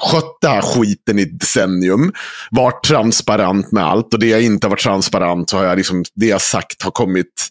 skött 0.02 0.38
den 0.42 0.52
här 0.52 0.62
skiten 0.62 1.20
i 1.20 1.22
ett 1.22 1.40
decennium. 1.40 2.14
Varit 2.52 2.84
transparent 2.84 3.72
med 3.72 3.86
allt. 3.86 4.14
Och 4.14 4.20
det 4.20 4.28
jag 4.28 4.42
inte 4.42 4.68
har 4.68 4.70
varit 4.70 4.84
transparent 4.84 5.50
så 5.50 5.58
har 5.58 5.64
jag 5.64 5.78
liksom, 5.78 6.04
det 6.16 6.26
jag 6.26 6.42
sagt 6.42 6.84
har 6.84 6.92
kommit, 6.92 7.48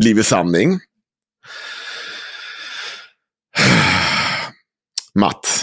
blivit 0.00 0.26
sanning. 0.26 0.80
Mats. 5.14 5.61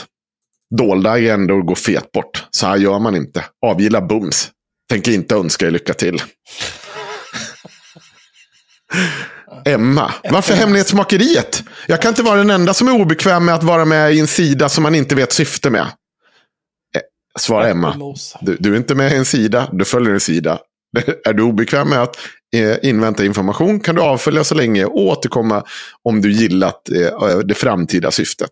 Dolda 0.78 1.11
agendor 1.11 1.61
går 1.61 1.76
fet 1.76 2.11
bort. 2.11 2.45
Så 2.51 2.67
här 2.67 2.78
gör 2.78 2.99
man 2.99 3.15
inte. 3.15 3.45
Avgilla 3.65 4.01
bums. 4.01 4.49
Tänker 4.89 5.11
inte 5.11 5.36
önska 5.36 5.67
er 5.67 5.72
lycka 5.72 5.93
till. 5.93 6.22
Emma. 9.65 10.13
Varför 10.30 10.53
hemlighetsmakeriet? 10.53 11.63
Jag 11.88 12.01
kan 12.01 12.09
inte 12.09 12.24
vara 12.24 12.38
den 12.38 12.49
enda 12.49 12.74
som 12.74 12.88
är 12.88 13.01
obekväm 13.01 13.45
med 13.45 13.55
att 13.55 13.63
vara 13.63 13.86
med 13.86 14.13
i 14.13 14.20
en 14.20 14.28
sida 14.28 14.70
som 14.70 14.84
man 14.84 14.95
inte 14.95 15.15
vet 15.15 15.32
syfte 15.34 15.70
med. 15.70 15.82
Eh, 15.82 17.01
Svara 17.39 17.70
Emma. 17.70 18.13
Du, 18.41 18.57
du 18.59 18.74
är 18.74 18.78
inte 18.78 18.95
med 18.95 19.11
i 19.11 19.15
en 19.15 19.26
sida, 19.26 19.70
du 19.72 19.86
följer 19.86 20.13
en 20.13 20.20
sida. 20.20 20.59
Är 21.26 21.34
du 21.34 21.43
obekväm 21.43 21.89
med 21.89 22.01
att 22.01 22.17
eh, 22.55 22.89
invänta 22.89 23.26
information 23.26 23.80
kan 23.80 23.95
du 23.95 24.01
avfölja 24.01 24.43
så 24.43 24.55
länge 24.55 24.86
och 24.86 24.97
återkomma 24.97 25.63
om 26.03 26.22
du 26.22 26.32
gillat 26.32 26.89
eh, 26.89 27.39
det 27.39 27.53
framtida 27.53 28.11
syftet. 28.11 28.51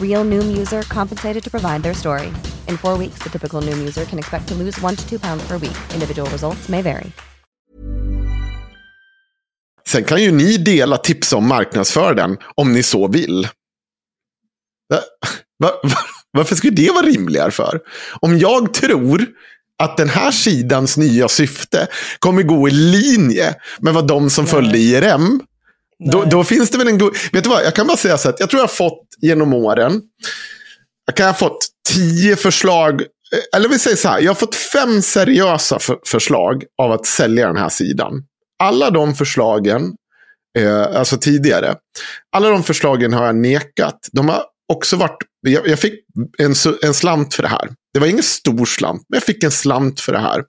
Real 0.00 0.24
Noom 0.24 0.56
user 0.56 0.82
compensated 0.82 1.44
to 1.44 1.50
provide 1.50 1.82
their 1.82 1.94
story. 1.94 2.26
In 2.68 2.76
four 2.76 2.98
weeks, 2.98 3.22
the 3.22 3.30
typical 3.30 3.62
Noom 3.62 3.78
user 3.78 4.04
can 4.04 4.18
expect 4.18 4.48
to 4.48 4.54
lose 4.54 4.80
one 4.84 4.96
to 4.96 5.08
two 5.08 5.18
pounds 5.18 5.48
per 5.48 5.58
week. 5.58 5.76
Individual 5.94 6.30
results 6.30 6.68
may 6.68 6.82
vary. 6.82 7.12
Sen 9.88 10.04
kan 10.04 10.22
ju 10.22 10.32
ni 10.32 10.56
dela 10.56 10.96
tips 10.96 11.32
om 11.32 11.48
marknadsför 11.48 12.14
den 12.14 12.36
om 12.54 12.72
ni 12.72 12.82
så 12.82 13.08
vill. 13.08 13.48
Va, 14.88 14.98
va, 15.58 15.70
va, 15.82 15.98
varför 16.30 16.54
skulle 16.54 16.74
det 16.74 16.90
vara 16.90 17.06
rimligare 17.06 17.50
för? 17.50 17.80
Om 18.20 18.38
jag 18.38 18.74
tror 18.74 19.26
att 19.78 19.96
den 19.96 20.08
här 20.08 20.30
sidans 20.30 20.96
nya 20.96 21.28
syfte 21.28 21.88
kommer 22.18 22.42
gå 22.42 22.68
i 22.68 22.70
linje 22.70 23.54
med 23.80 23.94
vad 23.94 24.06
de 24.06 24.30
som 24.30 24.46
följde 24.46 24.78
IRM. 24.78 25.40
Då, 26.12 26.24
då, 26.24 26.44
finns 26.44 26.70
det 26.70 26.78
väl 26.78 26.88
en 26.88 26.98
god... 26.98 27.16
Vet 27.32 27.44
du 27.44 27.50
vad, 27.50 27.64
jag 27.64 27.74
kan 27.74 27.86
bara 27.86 27.96
säga 27.96 28.18
så 28.18 28.28
att 28.28 28.40
jag 28.40 28.50
tror 28.50 28.60
jag 28.60 28.68
har 28.68 28.74
fått 28.74 29.06
genom 29.22 29.54
åren. 29.54 30.02
Jag 31.06 31.16
kan 31.16 31.26
ha 31.26 31.34
fått 31.34 31.66
tio 31.88 32.36
förslag. 32.36 33.00
Eh, 33.00 33.56
eller 33.56 33.68
vi 33.68 33.78
säger 33.78 33.96
så 33.96 34.08
här, 34.08 34.20
jag 34.20 34.30
har 34.30 34.34
fått 34.34 34.54
fem 34.54 35.02
seriösa 35.02 35.78
för, 35.78 35.98
förslag 36.06 36.64
av 36.82 36.92
att 36.92 37.06
sälja 37.06 37.46
den 37.46 37.56
här 37.56 37.68
sidan. 37.68 38.24
Alla 38.62 38.90
de 38.90 39.14
förslagen, 39.14 39.94
eh, 40.58 40.82
alltså 40.82 41.16
tidigare, 41.16 41.76
alla 42.36 42.48
de 42.48 42.62
förslagen 42.62 43.12
har 43.12 43.26
jag 43.26 43.36
nekat. 43.36 44.08
De 44.12 44.28
har 44.28 44.44
också 44.72 44.96
varit, 44.96 45.18
jag, 45.40 45.68
jag 45.68 45.78
fick 45.78 45.94
en, 46.38 46.54
en 46.82 46.94
slant 46.94 47.34
för 47.34 47.42
det 47.42 47.48
här. 47.48 47.68
Det 47.94 48.00
var 48.00 48.06
ingen 48.06 48.22
stor 48.22 48.64
slant, 48.64 49.06
men 49.08 49.16
jag 49.16 49.22
fick 49.22 49.44
en 49.44 49.50
slant 49.50 50.00
för 50.00 50.12
det 50.12 50.18
här. 50.18 50.44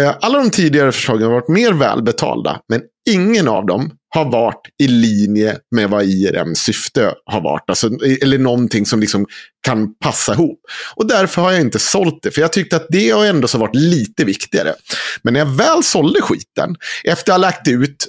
Eh, 0.00 0.16
alla 0.20 0.38
de 0.38 0.50
tidigare 0.50 0.92
förslagen 0.92 1.22
har 1.22 1.32
varit 1.32 1.48
mer 1.48 1.72
välbetalda, 1.72 2.60
men 2.68 2.82
ingen 3.10 3.48
av 3.48 3.66
dem 3.66 3.90
har 4.14 4.30
varit 4.30 4.62
i 4.82 4.88
linje 4.88 5.56
med 5.70 5.90
vad 5.90 6.04
IRMs 6.04 6.58
syfte 6.58 7.14
har 7.26 7.40
varit. 7.40 7.64
Alltså, 7.70 7.90
eller 8.22 8.38
någonting 8.38 8.86
som 8.86 9.00
liksom 9.00 9.26
kan 9.66 9.94
passa 9.94 10.32
ihop. 10.32 10.60
Och 10.94 11.06
därför 11.06 11.42
har 11.42 11.52
jag 11.52 11.60
inte 11.60 11.78
sålt 11.78 12.22
det. 12.22 12.30
För 12.30 12.40
jag 12.40 12.52
tyckte 12.52 12.76
att 12.76 12.86
det 12.88 13.10
har 13.10 13.26
ändå 13.26 13.48
så 13.48 13.58
varit 13.58 13.76
lite 13.76 14.24
viktigare. 14.24 14.74
Men 15.22 15.32
när 15.32 15.40
jag 15.40 15.46
väl 15.46 15.82
sålde 15.82 16.20
skiten, 16.20 16.76
efter 17.04 17.32
att 17.32 17.38
ha 17.38 17.42
lagt 17.42 17.68
ut, 17.68 18.08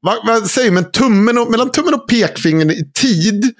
vad, 0.00 0.26
vad 0.26 0.50
säger 0.50 0.70
man, 0.70 0.90
tummen 0.90 1.38
och, 1.38 1.50
mellan 1.50 1.70
tummen 1.70 1.94
och 1.94 2.08
pekfingern 2.08 2.70
i 2.70 2.90
tid 2.94 3.54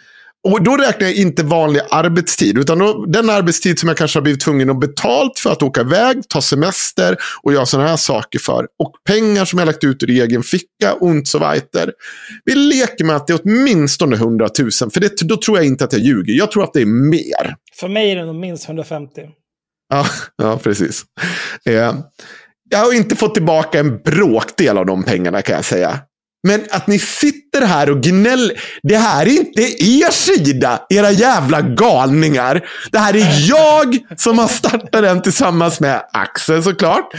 och 0.45 0.63
då 0.63 0.77
räknar 0.77 1.07
jag 1.07 1.17
inte 1.17 1.43
vanlig 1.43 1.81
arbetstid, 1.91 2.59
utan 2.59 2.79
då, 2.79 3.07
den 3.07 3.31
arbetstid 3.31 3.79
som 3.79 3.89
jag 3.89 3.99
kanske 3.99 4.19
har 4.19 4.23
blivit 4.23 4.41
tvungen 4.41 4.71
att 4.71 4.81
betalt 4.81 5.39
för 5.39 5.51
att 5.51 5.63
åka 5.63 5.81
iväg, 5.81 6.29
ta 6.29 6.41
semester 6.41 7.17
och 7.43 7.53
göra 7.53 7.67
sådana 7.67 7.89
här 7.89 7.97
saker 7.97 8.39
för. 8.39 8.67
Och 8.79 8.93
pengar 9.09 9.45
som 9.45 9.59
jag 9.59 9.67
lagt 9.67 9.85
ut 9.85 10.03
ur 10.03 10.11
egen 10.11 10.43
ficka, 10.43 10.95
und 11.01 11.29
so 11.29 11.39
weiter. 11.39 11.93
Vi 12.45 12.55
leker 12.55 13.05
med 13.05 13.17
att 13.17 13.27
det 13.27 13.33
är 13.33 13.41
åtminstone 13.45 14.17
100 14.17 14.49
000, 14.59 14.71
för 14.71 15.01
det, 15.01 15.21
då 15.21 15.37
tror 15.37 15.59
jag 15.59 15.67
inte 15.67 15.85
att 15.85 15.93
jag 15.93 16.03
ljuger. 16.03 16.35
Jag 16.35 16.51
tror 16.51 16.65
att 16.65 16.73
det 16.73 16.81
är 16.81 17.11
mer. 17.11 17.57
För 17.81 17.89
mig 17.89 18.13
är 18.13 18.17
det 18.17 18.25
nog 18.25 18.35
minst 18.35 18.67
150. 18.67 19.21
Ja, 19.89 20.07
ja 20.37 20.59
precis. 20.63 21.05
Eh, 21.65 21.95
jag 22.71 22.79
har 22.79 22.93
inte 22.93 23.17
fått 23.17 23.35
tillbaka 23.35 23.81
en 23.81 24.03
bråkdel 24.03 24.79
av 24.79 24.87
de 24.87 25.03
pengarna 25.03 25.43
kan 25.43 25.55
jag 25.55 25.65
säga. 25.65 26.01
Men 26.43 26.67
att 26.71 26.87
ni 26.87 26.99
sitter 26.99 27.67
här 27.67 27.91
och 27.91 28.03
gnäller. 28.03 28.61
Det 28.83 28.97
här 28.97 29.27
är 29.27 29.31
inte 29.31 29.63
er 29.63 30.11
sida, 30.11 30.87
era 30.89 31.11
jävla 31.11 31.61
galningar. 31.61 32.69
Det 32.93 32.99
här 32.99 33.17
är 33.17 33.49
jag 33.49 33.99
som 34.17 34.39
har 34.39 34.49
startat 34.49 35.03
den 35.03 35.23
tillsammans 35.23 35.81
med 35.81 36.03
Axel 36.13 36.63
såklart. 36.63 37.15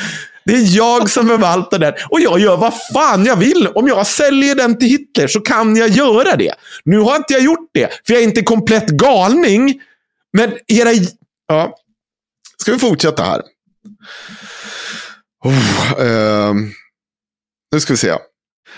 Det 0.46 0.54
är 0.54 0.78
jag 0.78 1.10
som 1.10 1.28
förvaltar 1.28 1.80
den. 1.80 1.94
Och 2.10 2.22
jag 2.22 2.40
gör 2.40 2.58
vad 2.58 2.74
fan 2.94 3.26
jag 3.26 3.36
vill. 3.36 3.68
Om 3.68 3.88
jag 3.88 4.08
säljer 4.08 4.56
den 4.56 4.80
till 4.80 4.88
Hitler 4.88 5.28
så 5.28 5.40
kan 5.40 5.76
jag 5.76 5.90
göra 5.90 6.36
det. 6.36 6.54
Nu 6.86 7.00
har 7.00 7.16
inte 7.16 7.34
jag 7.34 7.42
gjort 7.42 7.70
det, 7.74 7.90
för 8.08 8.14
jag 8.14 8.22
är 8.22 8.28
inte 8.28 8.42
komplett 8.42 8.88
galning. 8.88 9.82
Men 10.34 10.54
era... 10.68 10.90
Ja. 11.48 11.78
Ska 12.58 12.72
vi 12.72 12.80
fortsätta 12.80 13.24
här? 13.24 13.42
Oh, 15.46 15.92
eh. 16.00 16.54
Nu 17.72 17.80
ska 17.80 17.94
vi 17.94 17.98
se. 17.98 18.14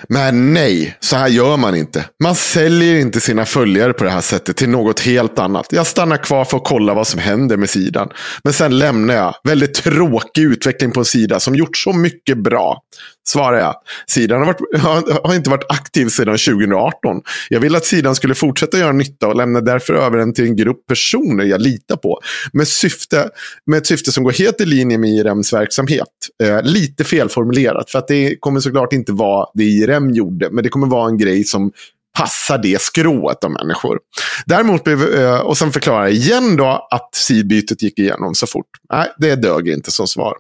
Men 0.10 0.54
nej, 0.54 0.98
så 1.00 1.16
här 1.16 1.28
gör 1.28 1.58
man 1.58 1.76
inte. 1.76 2.06
Man 2.24 2.36
säljer 2.36 2.96
inte 2.96 3.22
sina 3.22 3.46
följare 3.46 3.94
på 3.94 4.04
det 4.04 4.10
här 4.10 4.22
sättet 4.22 4.58
till 4.58 4.70
något 4.70 5.00
helt 5.00 5.40
annat. 5.40 5.68
Jag 5.70 5.88
stannar 5.88 6.18
kvar 6.18 6.46
för 6.46 6.58
att 6.58 6.64
kolla 6.64 6.94
vad 6.94 7.08
som 7.08 7.20
händer 7.20 7.58
med 7.58 7.70
sidan. 7.70 8.10
Men 8.44 8.54
sen 8.54 8.78
lämnar 8.78 9.14
jag. 9.14 9.36
Väldigt 9.44 9.74
tråkig 9.74 10.42
utveckling 10.42 10.92
på 10.92 11.00
en 11.00 11.06
sida 11.06 11.40
som 11.40 11.56
gjort 11.56 11.78
så 11.78 11.94
mycket 11.94 12.38
bra. 12.38 12.82
Svarar 13.28 13.60
jag. 13.60 13.76
Sidan 14.08 14.40
har, 14.40 14.46
varit, 14.46 14.82
har, 14.82 15.28
har 15.28 15.36
inte 15.36 15.50
varit 15.50 15.66
aktiv 15.70 16.08
sedan 16.08 16.38
2018. 16.38 17.22
Jag 17.50 17.60
vill 17.60 17.76
att 17.76 17.86
sidan 17.86 18.16
skulle 18.16 18.36
fortsätta 18.36 18.78
göra 18.78 18.92
nytta 18.92 19.28
och 19.28 19.36
lämnar 19.36 19.62
därför 19.62 19.94
över 19.94 20.18
den 20.18 20.34
till 20.34 20.46
en 20.46 20.56
grupp 20.56 20.88
personer 20.88 21.44
jag 21.44 21.62
litar 21.62 21.96
på. 21.96 22.20
Med, 22.54 22.68
syfte, 22.68 23.30
med 23.66 23.78
ett 23.78 23.88
syfte 23.88 24.12
som 24.12 24.24
går 24.24 24.32
helt 24.32 24.62
i 24.62 24.66
linje 24.66 24.98
med 24.98 25.10
IRMs 25.10 25.54
verksamhet. 25.54 26.08
Eh, 26.44 26.62
lite 26.62 27.04
felformulerat, 27.04 27.92
för 27.92 28.00
att 28.00 28.08
det 28.08 28.36
kommer 28.40 28.60
såklart 28.60 28.94
inte 28.94 29.12
vara 29.12 29.48
det 29.54 29.64
IRM 29.64 30.10
gjorde. 30.10 30.50
Men 30.52 30.64
det 30.64 30.70
kommer 30.70 30.88
vara 30.88 31.10
en 31.10 31.18
grej 31.18 31.44
som 31.44 31.72
passar 32.18 32.58
det 32.58 32.82
skrået 32.82 33.44
av 33.44 33.52
människor. 33.52 34.00
Däremot 34.46 34.84
blev, 34.84 35.14
eh, 35.16 35.40
och 35.40 35.58
sen 35.58 35.72
förklarar 35.72 36.04
jag 36.04 36.14
igen 36.14 36.58
då 36.58 36.88
att 36.92 37.16
sidbytet 37.16 37.82
gick 37.82 38.00
igenom 38.00 38.36
så 38.36 38.48
fort. 38.48 38.70
Nej, 38.94 39.08
det 39.18 39.36
dög 39.36 39.68
inte 39.68 39.92
som 39.92 40.08
svar. 40.08 40.36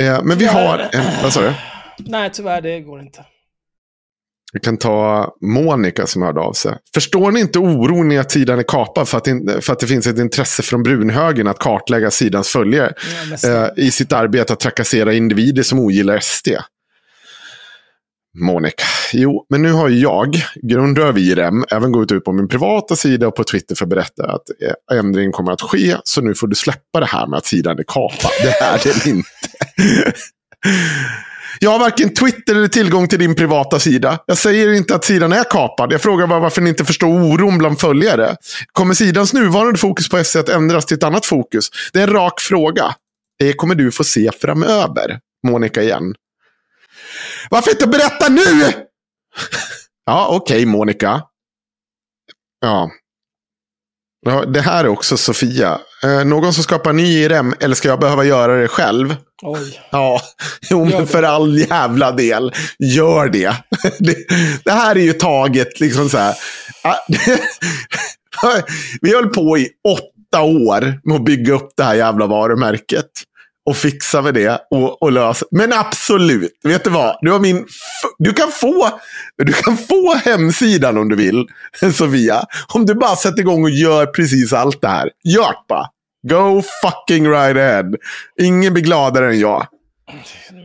Eh, 0.00 0.22
men 0.24 0.38
vi 0.38 0.46
har 0.46 0.78
en, 0.92 1.22
vad 1.22 1.32
sa 1.32 1.40
du? 1.40 1.52
Nej, 1.98 2.30
tyvärr, 2.32 2.60
det 2.60 2.80
går 2.80 3.00
inte. 3.00 3.24
Vi 4.52 4.60
kan 4.60 4.76
ta 4.76 5.28
Monica 5.40 6.06
som 6.06 6.22
hörde 6.22 6.40
av 6.40 6.52
sig. 6.52 6.76
Förstår 6.94 7.30
ni 7.30 7.40
inte 7.40 7.58
oron 7.58 8.12
i 8.12 8.18
att 8.18 8.30
sidan 8.30 8.58
är 8.58 8.62
kapad 8.62 9.08
för 9.08 9.18
att, 9.18 9.24
för 9.64 9.72
att 9.72 9.80
det 9.80 9.86
finns 9.86 10.06
ett 10.06 10.18
intresse 10.18 10.62
från 10.62 10.82
brunhögern 10.82 11.48
att 11.48 11.58
kartlägga 11.58 12.10
sidans 12.10 12.48
följare 12.48 12.92
ja, 13.42 13.50
eh, 13.50 13.68
i 13.76 13.90
sitt 13.90 14.12
arbete 14.12 14.52
att 14.52 14.60
trakassera 14.60 15.12
individer 15.14 15.62
som 15.62 15.78
ogillar 15.78 16.18
SD? 16.18 16.48
Monica. 18.38 18.84
Jo, 19.12 19.46
men 19.50 19.62
nu 19.62 19.72
har 19.72 19.88
jag, 19.88 20.36
grundar 20.62 21.18
IRM, 21.18 21.64
även 21.70 21.92
gått 21.92 22.12
ut 22.12 22.24
på 22.24 22.32
min 22.32 22.48
privata 22.48 22.96
sida 22.96 23.28
och 23.28 23.36
på 23.36 23.44
Twitter 23.44 23.74
för 23.74 23.84
att 23.84 23.88
berätta 23.88 24.32
att 24.32 24.42
ändringen 24.92 25.12
ändring 25.12 25.32
kommer 25.32 25.52
att 25.52 25.62
ske. 25.62 25.96
Så 26.04 26.20
nu 26.20 26.34
får 26.34 26.46
du 26.46 26.54
släppa 26.54 27.00
det 27.00 27.06
här 27.06 27.26
med 27.26 27.36
att 27.36 27.46
sidan 27.46 27.78
är 27.78 27.84
kapad. 27.86 28.30
Det 28.42 28.64
är 28.64 28.80
det 28.84 29.10
inte. 29.10 29.28
Jag 31.60 31.70
har 31.70 31.78
varken 31.78 32.14
Twitter 32.14 32.54
eller 32.54 32.68
tillgång 32.68 33.08
till 33.08 33.18
din 33.18 33.34
privata 33.34 33.78
sida. 33.78 34.18
Jag 34.26 34.38
säger 34.38 34.72
inte 34.72 34.94
att 34.94 35.04
sidan 35.04 35.32
är 35.32 35.44
kapad. 35.50 35.92
Jag 35.92 36.00
frågar 36.00 36.26
bara 36.26 36.40
varför 36.40 36.62
ni 36.62 36.70
inte 36.70 36.84
förstår 36.84 37.08
oron 37.08 37.58
bland 37.58 37.80
följare. 37.80 38.36
Kommer 38.72 38.94
sidans 38.94 39.32
nuvarande 39.32 39.78
fokus 39.78 40.08
på 40.08 40.24
SC 40.24 40.36
att 40.36 40.48
ändras 40.48 40.86
till 40.86 40.96
ett 40.96 41.02
annat 41.02 41.26
fokus? 41.26 41.70
Det 41.92 41.98
är 41.98 42.02
en 42.02 42.12
rak 42.12 42.40
fråga. 42.40 42.94
Det 43.38 43.52
kommer 43.52 43.74
du 43.74 43.92
få 43.92 44.04
se 44.04 44.30
framöver. 44.40 45.18
Monica 45.46 45.82
igen. 45.82 46.14
Varför 47.50 47.70
inte 47.70 47.86
berätta 47.86 48.28
nu? 48.28 48.72
ja, 50.06 50.26
okej 50.30 50.56
okay, 50.56 50.66
Monica. 50.66 51.22
Ja. 52.60 52.90
ja. 54.26 54.44
Det 54.44 54.60
här 54.60 54.84
är 54.84 54.88
också 54.88 55.16
Sofia. 55.16 55.80
Eh, 56.02 56.24
någon 56.24 56.52
som 56.52 56.64
skapar 56.64 56.92
ny 56.92 57.04
IRM 57.04 57.54
eller 57.60 57.74
ska 57.74 57.88
jag 57.88 58.00
behöva 58.00 58.24
göra 58.24 58.56
det 58.56 58.68
själv? 58.68 59.16
Oj. 59.42 59.80
Ja, 59.90 60.20
jo, 60.70 60.84
men 60.84 61.06
för 61.06 61.22
all 61.22 61.58
jävla 61.58 62.12
del. 62.12 62.52
Gör 62.78 63.28
det. 63.28 63.56
det. 63.98 64.16
det. 64.64 64.72
här 64.72 64.96
är 64.96 65.00
ju 65.00 65.12
taget 65.12 65.80
liksom 65.80 66.08
så 66.08 66.18
här. 66.18 66.34
Vi 69.00 69.14
höll 69.14 69.28
på 69.28 69.58
i 69.58 69.68
åtta 69.88 70.42
år 70.42 71.00
med 71.04 71.16
att 71.16 71.24
bygga 71.24 71.54
upp 71.54 71.70
det 71.76 71.84
här 71.84 71.94
jävla 71.94 72.26
varumärket 72.26 73.10
och 73.66 73.76
fixa 73.76 74.22
med 74.22 74.34
det 74.34 74.60
och, 74.70 75.02
och 75.02 75.12
lösa. 75.12 75.46
Men 75.50 75.72
absolut, 75.72 76.58
vet 76.64 76.84
du 76.84 76.90
vad? 76.90 77.18
Du, 77.20 77.30
har 77.32 77.38
min, 77.40 77.66
du, 78.18 78.32
kan 78.32 78.50
få, 78.52 79.00
du 79.38 79.52
kan 79.52 79.76
få 79.76 80.14
hemsidan 80.14 80.98
om 80.98 81.08
du 81.08 81.16
vill, 81.16 81.46
Sofia. 81.94 82.44
Om 82.74 82.86
du 82.86 82.94
bara 82.94 83.16
sätter 83.16 83.40
igång 83.40 83.64
och 83.64 83.70
gör 83.70 84.06
precis 84.06 84.52
allt 84.52 84.80
det 84.80 84.88
här. 84.88 85.10
Gör 85.24 85.54
bara. 85.68 85.86
Go 86.28 86.62
fucking 86.82 87.28
right 87.28 87.56
ahead. 87.56 87.90
Ingen 88.40 88.72
blir 88.74 88.84
gladare 88.84 89.28
än 89.28 89.40
jag. 89.40 89.66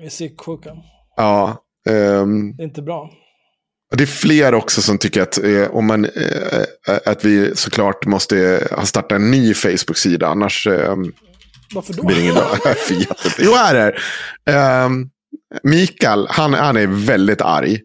Är 0.03 0.09
psyksjuka. 0.09 0.69
Ja. 1.15 1.63
ehm, 1.89 2.55
Det 2.57 2.63
är 2.63 2.67
inte 2.67 2.81
bra. 2.81 3.09
det 3.95 4.03
är 4.03 4.07
fler 4.07 4.53
också 4.53 4.81
som 4.81 4.97
tycker 4.97 5.21
att, 5.21 5.37
eh, 5.43 5.67
om 5.71 5.85
man, 5.87 6.05
eh, 6.05 6.63
att 7.05 7.25
vi 7.25 7.55
såklart 7.55 8.05
måste 8.05 8.67
ha 8.71 8.85
startat 8.85 9.11
en 9.11 9.31
ny 9.31 9.53
Facebook-sida. 9.53 10.27
Annars 10.27 10.67
eh, 10.67 10.95
varför 11.73 11.93
då? 11.93 12.03
blir 12.03 12.21
ingen 12.21 12.35
bra. 12.35 12.57
Jo, 13.37 13.51
här 13.53 13.75
är 13.75 13.91
det. 13.91 14.51
Ehm, 14.51 15.09
Mikael, 15.63 16.27
han, 16.29 16.53
han 16.53 16.77
är 16.77 16.87
väldigt 16.87 17.41
arg. 17.41 17.79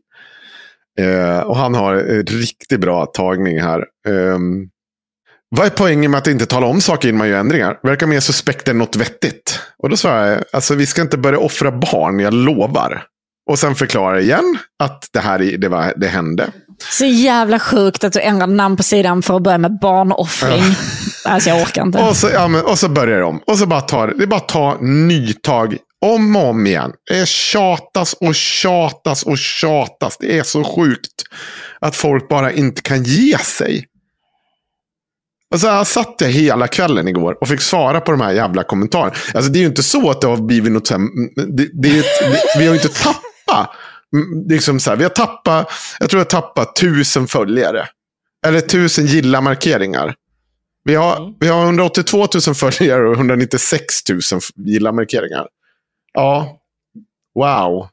Uh, 1.00 1.38
och 1.38 1.56
han 1.56 1.74
har 1.74 1.94
en 1.94 2.26
riktigt 2.26 2.80
bra 2.80 3.06
tagning 3.06 3.60
här. 3.60 3.84
Um, 4.08 4.68
vad 5.56 5.66
är 5.66 5.70
poängen 5.70 6.10
med 6.10 6.18
att 6.18 6.26
inte 6.26 6.46
tala 6.46 6.66
om 6.66 6.80
saker 6.80 7.08
innan 7.08 7.18
man 7.18 7.28
gör 7.28 7.38
ändringar? 7.38 7.78
Verkar 7.82 8.06
mer 8.06 8.20
suspekt 8.20 8.68
än 8.68 8.78
något 8.78 8.96
vettigt. 8.96 9.60
Och 9.78 9.88
då 9.88 9.96
svarar 9.96 10.26
jag, 10.26 10.44
alltså 10.52 10.74
vi 10.74 10.86
ska 10.86 11.02
inte 11.02 11.18
börja 11.18 11.38
offra 11.38 11.72
barn, 11.72 12.20
jag 12.20 12.34
lovar. 12.34 13.06
Och 13.50 13.58
sen 13.58 13.74
förklarar 13.74 14.14
jag 14.14 14.22
igen 14.22 14.58
att 14.82 15.08
det 15.12 15.20
här 15.20 15.38
det, 15.38 15.68
var, 15.68 15.92
det 15.96 16.06
hände. 16.06 16.52
Så 16.90 17.04
jävla 17.04 17.58
sjukt 17.58 18.04
att 18.04 18.12
du 18.12 18.20
ändrar 18.20 18.46
namn 18.46 18.76
på 18.76 18.82
sidan 18.82 19.22
för 19.22 19.36
att 19.36 19.42
börja 19.42 19.58
med 19.58 19.78
barnoffring. 19.80 20.62
Alltså 21.24 21.50
jag 21.50 21.62
orkar 21.62 21.82
inte. 21.82 21.98
Och 21.98 22.16
så, 22.16 22.28
ja, 22.30 22.48
men, 22.48 22.64
och 22.64 22.78
så 22.78 22.88
börjar 22.88 23.20
de. 23.20 23.42
Och 23.46 23.58
så 23.58 23.66
bara 23.66 23.80
tar 23.80 24.08
det 24.08 24.22
är 24.22 24.26
bara 24.26 24.36
att 24.36 24.48
ta 24.48 24.78
nytag 24.80 25.76
om 26.00 26.36
och 26.36 26.48
om 26.48 26.66
igen. 26.66 26.92
Det 27.10 27.28
tjatas 27.28 28.12
och 28.12 28.34
tjatas 28.34 29.22
och 29.22 29.38
tjatas. 29.38 30.16
Det 30.20 30.38
är 30.38 30.42
så 30.42 30.64
sjukt 30.64 31.22
att 31.80 31.96
folk 31.96 32.28
bara 32.28 32.52
inte 32.52 32.82
kan 32.82 33.02
ge 33.02 33.38
sig. 33.38 33.86
Och 35.52 35.60
så 35.60 35.68
här 35.68 35.84
satt 35.84 36.14
jag 36.18 36.28
hela 36.28 36.68
kvällen 36.68 37.08
igår 37.08 37.36
och 37.40 37.48
fick 37.48 37.60
svara 37.60 38.00
på 38.00 38.12
de 38.12 38.20
här 38.20 38.32
jävla 38.32 38.62
kommentarerna. 38.62 39.14
Alltså 39.34 39.52
det 39.52 39.58
är 39.58 39.60
ju 39.60 39.66
inte 39.66 39.82
så 39.82 40.10
att 40.10 40.20
det 40.20 40.26
har 40.26 40.36
blivit 40.36 40.72
något 40.72 40.86
så 40.86 40.94
här, 40.94 41.08
det, 41.56 41.68
det 41.72 41.98
ett, 41.98 42.06
det, 42.20 42.58
Vi 42.58 42.66
har 42.66 42.74
ju 42.74 42.82
inte 42.82 43.02
tappat. 43.02 43.70
Mm, 44.12 44.48
liksom 44.48 44.80
så 44.80 44.90
här, 44.90 44.96
vi 44.96 45.04
har 45.04 45.10
tappat, 45.10 45.70
jag 46.00 46.10
tror 46.10 46.20
jag 46.20 46.30
tappat 46.30 46.76
tusen 46.76 47.26
följare. 47.26 47.88
Eller 48.46 48.60
tusen 48.60 49.06
gilla-markeringar. 49.06 50.14
Vi 50.84 50.94
har, 50.94 51.34
vi 51.40 51.48
har 51.48 51.64
182 51.64 52.26
000 52.46 52.54
följare 52.54 53.08
och 53.08 53.14
196 53.14 54.08
000 54.08 54.20
gilla-markeringar. 54.56 55.46
Ja, 56.12 56.58
wow. 57.34 57.88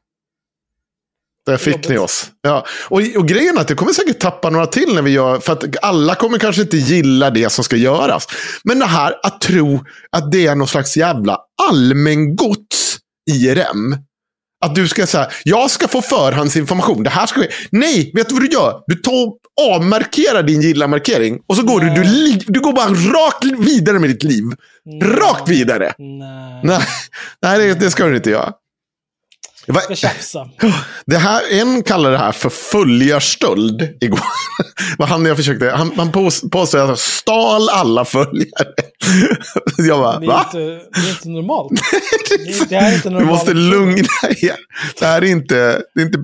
Där 1.46 1.56
fick 1.56 1.88
ni 1.88 1.98
oss. 1.98 2.30
Ja. 2.42 2.66
Och, 2.88 3.00
och 3.16 3.28
grejen 3.28 3.56
är 3.56 3.60
att 3.60 3.68
det 3.68 3.74
kommer 3.74 3.92
säkert 3.92 4.20
tappa 4.20 4.50
några 4.50 4.66
till 4.66 4.94
när 4.94 5.02
vi 5.02 5.10
gör, 5.10 5.40
för 5.40 5.52
att 5.52 5.64
alla 5.82 6.14
kommer 6.14 6.38
kanske 6.38 6.62
inte 6.62 6.76
gilla 6.76 7.30
det 7.30 7.50
som 7.50 7.64
ska 7.64 7.76
göras. 7.76 8.26
Men 8.64 8.78
det 8.78 8.86
här 8.86 9.14
att 9.22 9.40
tro 9.40 9.84
att 10.12 10.32
det 10.32 10.46
är 10.46 10.54
någon 10.54 10.68
slags 10.68 10.96
jävla 10.96 11.38
allmängods 11.68 12.98
IRM. 13.30 13.96
Att 14.64 14.74
du 14.74 14.88
ska 14.88 15.06
säga, 15.06 15.28
jag 15.44 15.70
ska 15.70 15.88
få 15.88 16.02
förhandsinformation. 16.02 17.02
Det 17.02 17.10
här 17.10 17.26
ska 17.26 17.40
vi... 17.40 17.48
Nej, 17.70 18.10
vet 18.14 18.28
du 18.28 18.34
vad 18.34 18.42
du 18.44 18.48
gör? 18.48 18.80
Du 18.86 18.94
tar 18.94 19.32
avmarkerar 19.74 20.42
din 20.42 20.60
gilla-markering. 20.60 21.38
Och 21.48 21.56
så 21.56 21.62
går 21.62 21.80
du, 21.80 21.90
du, 21.90 22.02
li- 22.04 22.44
du 22.46 22.60
går 22.60 22.72
bara 22.72 22.88
rakt 22.88 23.44
vidare 23.58 23.98
med 23.98 24.10
ditt 24.10 24.22
liv. 24.24 24.44
Rakt 25.02 25.48
vidare. 25.48 25.92
Nej. 25.98 26.60
Nej, 26.64 26.80
nej 27.42 27.58
det, 27.58 27.80
det 27.80 27.90
ska 27.90 28.06
du 28.06 28.16
inte 28.16 28.30
göra. 28.30 28.52
Ska 29.84 29.94
tjafsa. 29.94 30.48
Det 31.06 31.16
här, 31.16 31.42
en 31.60 31.82
kallar 31.82 32.10
det 32.10 32.18
här 32.18 32.32
för 32.32 32.50
följarstöld 32.50 33.88
igår. 34.00 34.20
Vad 34.98 35.08
han 35.08 35.24
jag 35.24 35.36
försökte, 35.36 35.70
han, 35.70 35.92
han 35.96 36.12
pås- 36.12 36.50
påstod 36.50 36.80
att 36.80 36.88
jag 36.88 36.98
stal 36.98 37.68
alla 37.68 38.04
följare. 38.04 38.74
Jag 39.78 39.98
bara, 39.98 40.18
Det 40.18 40.26
är, 40.26 40.28
va? 40.28 40.44
inte, 40.46 40.58
det 41.00 41.06
är 41.08 41.10
inte 41.10 41.28
normalt. 41.28 41.80
Det, 42.68 42.74
är- 42.76 42.94
inte 42.94 43.08
Du 43.08 43.14
normalt. 43.14 43.30
måste 43.30 43.54
lugna 43.54 44.08
er. 44.42 44.56
Det 45.00 45.06
här 45.06 45.22
är 45.22 45.26
inte, 45.26 45.82
det 45.94 46.00
är 46.00 46.06
inte, 46.06 46.18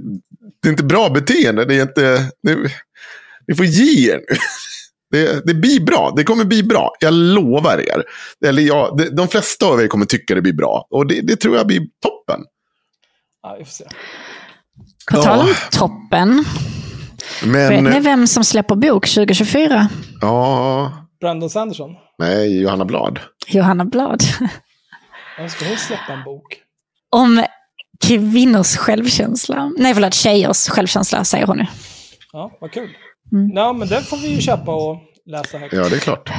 det 0.62 0.68
är 0.68 0.70
inte 0.70 0.84
bra 0.84 1.08
beteende. 1.08 1.64
Det 1.64 1.74
är 1.74 1.82
inte, 1.82 2.30
det, 2.42 2.56
ni 3.48 3.54
får 3.54 3.64
ge 3.66 4.10
er 4.12 4.16
nu. 4.30 4.36
Det, 5.10 5.46
det 5.46 5.54
blir 5.54 5.80
bra. 5.80 6.12
Det 6.16 6.24
kommer 6.24 6.44
bli 6.44 6.62
bra. 6.62 6.92
Jag 7.00 7.14
lovar 7.14 7.78
er. 7.80 8.02
Eller 8.46 8.62
jag, 8.62 9.00
de 9.16 9.28
flesta 9.28 9.66
av 9.66 9.82
er 9.82 9.86
kommer 9.88 10.06
tycka 10.06 10.34
det 10.34 10.42
blir 10.42 10.52
bra. 10.52 10.86
Och 10.90 11.06
det, 11.06 11.20
det 11.20 11.36
tror 11.36 11.56
jag 11.56 11.66
blir 11.66 11.80
toppen. 11.80 12.40
Ja, 13.46 13.56
vi 13.58 13.64
får 13.64 13.72
se. 13.72 13.84
På 15.10 15.22
tal 15.22 15.40
om 15.40 15.54
toppen. 15.72 16.44
Vet 17.42 17.82
Men, 17.82 17.84
ni 17.84 18.00
vem 18.00 18.26
som 18.26 18.44
släpper 18.44 18.74
bok 18.74 19.08
2024? 19.08 19.88
ja, 20.20 20.92
Brandon 21.20 21.50
Sanderson. 21.50 21.90
nej, 22.18 22.60
Johanna 22.60 22.84
Blad. 22.84 23.20
Johanna 23.48 23.84
Blad. 23.84 24.22
Ja, 25.38 25.48
Ska 25.48 25.64
hon 25.68 25.76
släppa 25.76 26.12
en 26.12 26.24
bok? 26.24 26.42
Om 27.10 27.44
kvinnors 28.04 28.76
självkänsla. 28.76 29.72
Nej, 29.78 29.94
förlåt, 29.94 30.14
tjejers 30.14 30.68
självkänsla 30.68 31.24
säger 31.24 31.46
hon 31.46 31.56
nu. 31.58 31.66
Ja, 32.32 32.50
vad 32.60 32.72
kul. 32.72 32.90
Mm. 33.32 33.50
Ja, 33.54 33.72
men 33.72 33.88
den 33.88 34.02
får 34.02 34.16
vi 34.16 34.28
ju 34.28 34.40
köpa 34.40 34.74
och 34.74 34.98
läsa 35.26 35.58
högt. 35.58 35.72
Ja, 35.74 35.88
det 35.88 35.96
är 35.96 36.00
klart. 36.00 36.30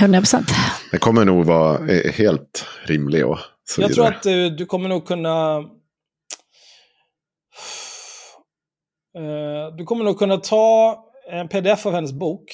100 0.00 0.20
procent. 0.20 0.50
Det 0.90 0.98
kommer 0.98 1.24
nog 1.24 1.44
vara 1.44 1.88
eh, 1.88 2.12
helt 2.12 2.66
rimlig 2.84 3.26
och 3.26 3.38
så 3.64 3.82
Jag 3.82 3.94
tror 3.94 4.04
vidare. 4.04 4.16
att 4.16 4.22
du, 4.22 4.50
du 4.50 4.66
kommer 4.66 4.88
nog 4.88 5.06
kunna... 5.06 5.56
Eh, 5.56 5.62
Du 9.78 9.84
kommer 9.84 10.04
nog 10.04 10.18
kunna 10.18 10.36
ta 10.36 10.96
en 11.32 11.48
pdf 11.48 11.86
av 11.86 11.92
hennes 11.92 12.12
bok. 12.12 12.44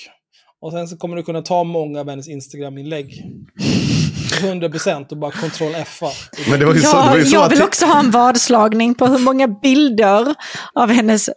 Och 0.61 0.73
sen 0.73 0.89
så 0.89 0.97
kommer 0.97 1.17
du 1.17 1.23
kunna 1.23 1.43
ta 1.43 1.65
många 1.65 2.01
av 2.01 2.09
hennes 2.11 2.29
Instagram-inlägg. 2.29 3.23
100% 4.41 5.11
och 5.11 5.17
bara 5.19 5.31
kontroll 5.31 5.73
F. 5.77 6.01
Men 6.51 6.61
det 6.61 6.67
var 6.67 6.75
ju 6.75 6.81
så, 6.81 6.97
det 6.97 7.03
Ja, 7.03 7.09
var 7.11 7.17
ju 7.17 7.25
så 7.25 7.35
jag 7.37 7.45
att... 7.45 7.53
vill 7.53 7.63
också 7.63 7.87
ha 7.87 8.01
en 8.01 8.11
vadslagning 8.11 8.95
på 8.95 9.07
hur 9.07 9.19
många 9.19 9.49
bilder 9.49 10.35
av 10.75 10.89
hennes 10.91 11.31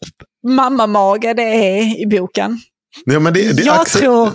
mammamage 0.48 1.34
det 1.36 1.42
är 1.44 2.02
i 2.02 2.06
boken. 2.08 2.60
Ja, 3.06 3.20
men 3.20 3.34
det, 3.34 3.58
det, 3.58 3.64
jag 3.64 3.80
Axel- 3.82 4.00
tror 4.00 4.30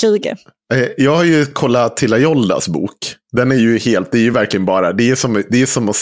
20. 0.00 0.28
Eh, 0.74 0.78
Jag 0.98 1.16
har 1.16 1.24
ju 1.24 1.46
kollat 1.46 1.96
Tilla 1.96 2.18
Joldas 2.18 2.68
bok. 2.68 2.96
Den 3.32 3.52
är 3.52 3.56
ju 3.56 3.78
helt, 3.78 4.12
det 4.12 4.18
är 4.18 4.22
ju 4.22 4.30
verkligen 4.30 4.66
bara, 4.66 4.92
det 4.92 5.10
är 5.10 5.14
som, 5.14 5.42
det 5.50 5.62
är 5.62 5.66
som 5.66 5.88
att 5.88 5.96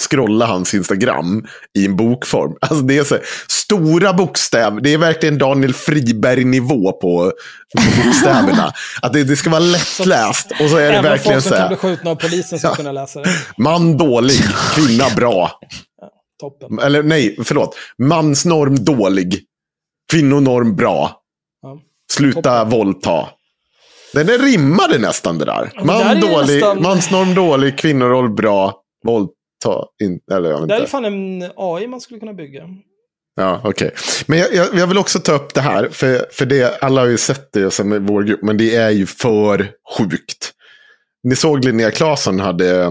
scrolla 0.00 0.46
hans 0.46 0.74
Instagram 0.74 1.46
i 1.78 1.86
en 1.86 1.96
bokform. 1.96 2.56
Alltså 2.60 2.84
det 2.84 2.98
är 2.98 3.04
så, 3.04 3.18
stora 3.48 4.12
bokstäver, 4.12 4.80
det 4.80 4.92
är 4.94 4.98
verkligen 4.98 5.38
Daniel 5.38 5.74
Friberg-nivå 5.74 6.92
på, 6.92 7.32
på 7.76 8.02
bokstäverna. 8.04 8.72
att 9.02 9.12
det, 9.12 9.24
det 9.24 9.36
ska 9.36 9.50
vara 9.50 9.60
lättläst 9.60 10.50
och 10.60 10.70
så 10.70 10.76
är 10.76 10.80
det 10.82 10.88
Även 10.88 11.02
verkligen 11.02 11.42
folk 11.42 11.42
så 11.42 11.48
som 11.48 11.58
kan 11.58 11.68
bli 11.68 11.76
här, 11.76 11.88
skjutna 11.96 12.10
av 12.10 12.14
polisen 12.14 12.58
ska 12.58 12.68
Ja. 12.68 12.74
kunna 12.74 12.92
läsa 12.92 13.20
det. 13.20 13.28
man 13.58 13.96
dålig, 13.96 14.40
kvinna 14.74 15.04
bra. 15.16 15.50
Toppen. 16.40 16.78
Eller 16.78 17.02
nej, 17.02 17.36
förlåt, 17.44 17.76
mansnorm 17.98 18.84
dålig, 18.84 19.40
kvinnonorm 20.12 20.76
bra. 20.76 21.12
Ja. 21.62 21.78
Sluta 22.12 22.64
våldta. 22.64 23.28
Den 24.12 24.26
där 24.26 24.38
rimmade 24.38 24.98
nästan 24.98 25.38
det 25.38 25.44
där. 25.44 25.72
men 25.76 25.86
det 25.86 25.92
där 25.92 26.00
är 26.10 26.14
Man 26.14 26.20
dålig, 26.20 26.54
nästan- 26.54 26.82
mansnorm 26.82 27.34
dålig, 27.34 27.78
kvinnoroll 27.78 28.30
bra, 28.30 28.82
våldta 29.06 29.86
inte. 30.02 30.34
Eller 30.34 30.50
jag 30.50 30.60
vet 30.60 30.68
Det 30.68 30.74
här 30.74 30.82
är 30.82 30.86
fan 30.86 31.04
en 31.04 31.50
AI 31.56 31.86
man 31.86 32.00
skulle 32.00 32.20
kunna 32.20 32.32
bygga. 32.34 32.62
Ja, 33.36 33.60
okej. 33.64 33.90
Men 34.26 34.38
jag, 34.38 34.54
jag, 34.54 34.66
jag 34.74 34.86
vill 34.86 34.98
också 34.98 35.18
ta 35.18 35.32
upp 35.32 35.54
det 35.54 35.60
här, 35.60 35.88
för, 35.92 36.26
för 36.32 36.46
det, 36.46 36.78
alla 36.82 37.00
har 37.00 37.08
ju 37.08 37.18
sett 37.18 37.52
det 37.52 37.70
som 37.70 37.92
är 37.92 37.98
vår 37.98 38.22
grupp, 38.22 38.42
men 38.42 38.56
det 38.56 38.74
är 38.76 38.90
ju 38.90 39.06
för 39.06 39.70
sjukt. 39.98 40.52
Ni 41.22 41.36
såg 41.36 41.64
Linnea 41.64 41.90
Claesson 41.90 42.40
hade 42.40 42.82
eh, 42.82 42.90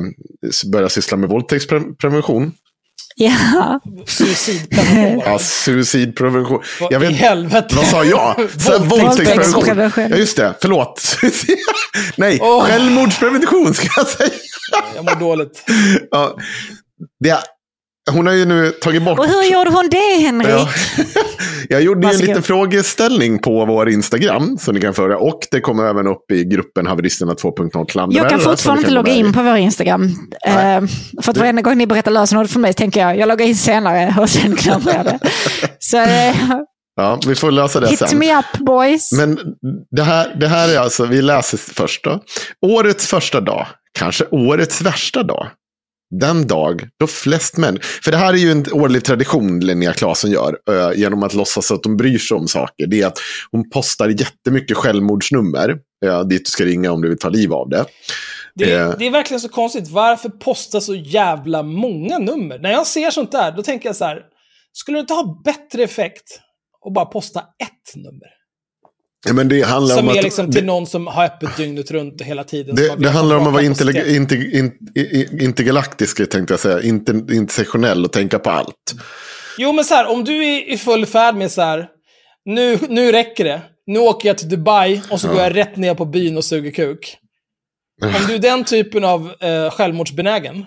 börjat 0.71 0.91
syssla 0.91 1.17
med 1.17 1.29
våldtäktsprevention. 1.29 2.51
Ja, 3.21 3.79
Suicidprevention. 4.05 5.21
Ja, 5.25 5.39
suicidprevention. 5.39 6.61
Jag 6.79 7.03
i 7.03 7.07
vet, 7.07 7.15
helvete? 7.15 7.75
vad 7.75 7.85
sa 7.85 8.03
jag? 8.03 8.35
Våldtäktsprevention. 8.79 10.09
Ja, 10.09 10.17
just 10.17 10.37
det. 10.37 10.53
Förlåt. 10.61 11.17
Nej, 12.15 12.39
Åh. 12.41 12.63
självmordsprevention 12.65 13.73
ska 13.73 13.87
jag 13.95 14.07
säga. 14.07 14.29
Jag 14.95 15.05
mår 15.05 15.15
dåligt. 15.15 15.63
Ja, 16.11 16.35
det, 17.19 17.37
hon 18.11 18.27
har 18.27 18.33
ju 18.33 18.45
nu 18.45 18.71
tagit 18.71 19.03
bort... 19.03 19.19
och 19.19 19.25
hur 19.25 19.53
gjorde 19.53 19.69
hon 19.69 19.89
det 19.89 20.19
Henrik? 20.21 20.49
Ja. 20.49 20.69
Jag 21.69 21.81
gjorde 21.81 22.07
ju 22.07 22.13
en 22.13 22.19
liten 22.19 22.43
frågeställning 22.43 23.39
på 23.39 23.65
vår 23.65 23.89
Instagram 23.89 24.57
som 24.57 24.75
ni 24.75 24.81
kan 24.81 24.93
föra. 24.93 25.17
Och 25.17 25.39
det 25.51 25.61
kommer 25.61 25.83
även 25.83 26.07
upp 26.07 26.31
i 26.31 26.45
gruppen 26.45 26.87
Haveristerna 26.87 27.33
2.0 27.33 27.85
klandervärda. 27.85 28.23
Jag 28.23 28.29
kan 28.29 28.39
fortfarande 28.39 28.81
inte 28.81 28.93
logga 28.93 29.13
in 29.13 29.33
på 29.33 29.41
vår 29.43 29.55
Instagram. 29.57 30.03
Eh, 30.47 30.53
för 31.21 31.31
att 31.31 31.37
varenda 31.37 31.61
gång 31.61 31.77
ni 31.77 31.87
berättar 31.87 32.11
lösenord 32.11 32.49
för 32.49 32.59
mig 32.59 32.73
tänker 32.73 33.01
jag, 33.01 33.17
jag 33.17 33.27
loggar 33.27 33.45
in 33.45 33.55
senare 33.55 34.15
och 34.19 34.29
sen 34.29 34.55
glömmer 34.55 34.95
jag 34.95 35.05
det. 35.05 35.19
Så 35.79 35.97
i. 35.97 36.33
Ja, 36.95 37.19
vi 37.27 37.35
får 37.35 37.51
lösa 37.51 37.79
det 37.79 37.87
hit 37.87 37.99
sen. 37.99 38.19
me 38.19 38.39
up 38.39 38.59
boys. 38.59 39.11
Men 39.11 39.39
det 39.91 40.03
här, 40.03 40.35
det 40.39 40.47
här 40.47 40.69
är 40.69 40.79
alltså, 40.79 41.05
vi 41.05 41.21
läser 41.21 41.57
först 41.57 42.03
då. 42.03 42.23
Årets 42.61 43.07
första 43.07 43.41
dag, 43.41 43.67
kanske 43.99 44.25
årets 44.31 44.81
värsta 44.81 45.23
dag. 45.23 45.47
Den 46.09 46.47
dag 46.47 46.89
då 46.99 47.07
flest 47.07 47.57
män, 47.57 47.79
för 48.03 48.11
det 48.11 48.17
här 48.17 48.33
är 48.33 48.37
ju 48.37 48.51
en 48.51 48.65
årlig 48.71 49.03
tradition 49.03 49.59
Linnea 49.59 49.93
Claesson 49.93 50.31
gör, 50.31 50.57
eh, 50.69 50.99
genom 50.99 51.23
att 51.23 51.33
låtsas 51.33 51.71
att 51.71 51.83
de 51.83 51.97
bryr 51.97 52.17
sig 52.17 52.37
om 52.37 52.47
saker. 52.47 52.87
Det 52.87 53.01
är 53.01 53.07
att 53.07 53.17
hon 53.51 53.69
postar 53.69 54.09
jättemycket 54.09 54.77
självmordsnummer 54.77 55.77
ja, 55.99 56.23
dit 56.23 56.45
du 56.45 56.51
ska 56.51 56.65
ringa 56.65 56.91
om 56.91 57.01
du 57.01 57.09
vill 57.09 57.19
ta 57.19 57.29
liv 57.29 57.53
av 57.53 57.69
det. 57.69 57.85
Det, 58.55 58.71
Eh. 58.73 58.93
det 58.99 59.07
är 59.07 59.11
verkligen 59.11 59.41
så 59.41 59.49
konstigt. 59.49 59.87
Varför 59.89 60.29
posta 60.29 60.81
så 60.81 60.95
jävla 60.95 61.63
många 61.63 62.17
nummer? 62.17 62.59
När 62.59 62.71
jag 62.71 62.87
ser 62.87 63.11
sånt 63.11 63.31
där, 63.31 63.51
då 63.51 63.63
tänker 63.63 63.89
jag 63.89 63.95
så 63.95 64.05
här. 64.05 64.21
Skulle 64.73 64.97
det 64.97 65.01
inte 65.01 65.13
ha 65.13 65.41
bättre 65.45 65.83
effekt 65.83 66.39
att 66.87 66.93
bara 66.93 67.05
posta 67.05 67.39
ett 67.39 67.95
nummer? 67.95 68.38
Ja, 69.27 69.33
men 69.33 69.47
det 69.47 69.61
handlar 69.61 69.95
Som 69.95 70.07
om 70.07 70.13
är 70.15 70.19
att, 70.19 70.23
liksom 70.23 70.45
det, 70.45 70.53
till 70.53 70.65
någon 70.65 70.87
som 70.87 71.07
har 71.07 71.25
öppet 71.25 71.57
dygnet 71.57 71.91
runt 71.91 72.21
hela 72.21 72.43
tiden. 72.43 72.75
det, 72.75 72.95
det 72.95 73.09
handlar 73.09 73.35
om 73.35 73.47
att 73.47 73.53
vara 73.53 73.75
skräck. 73.75 74.07
inte, 74.07 74.35
in, 74.35 74.71
intergalaktisk, 75.41 76.29
tänkte 76.29 76.53
jag 76.53 76.59
säga. 76.59 76.81
Inter, 76.81 77.13
intersektionell 77.13 78.05
och 78.05 78.11
tänka 78.11 78.39
på 78.39 78.49
allt. 78.49 78.95
Jo, 79.57 79.71
men 79.71 79.85
så 79.85 79.93
här, 79.93 80.07
om 80.11 80.23
du 80.23 80.45
är 80.45 80.73
i 80.73 80.77
full 80.77 81.05
färd 81.05 81.35
med 81.35 81.51
så 81.51 81.61
här, 81.61 81.87
nu, 82.45 82.79
nu 82.89 83.11
räcker 83.11 83.43
det. 83.43 83.61
Nu 83.87 83.99
åker 83.99 84.29
jag 84.29 84.37
till 84.37 84.49
Dubai 84.49 85.01
och 85.09 85.21
så 85.21 85.27
går 85.27 85.41
jag 85.41 85.55
rätt 85.55 85.77
ner 85.77 85.95
på 85.95 86.05
byn 86.05 86.37
och 86.37 86.43
suger 86.43 86.71
kuk. 86.71 87.17
Om 88.01 88.27
du 88.27 88.35
är 88.35 88.39
den 88.39 88.63
typen 88.63 89.03
av 89.03 89.33
eh, 89.41 89.71
självmordsbenägen, 89.71 90.65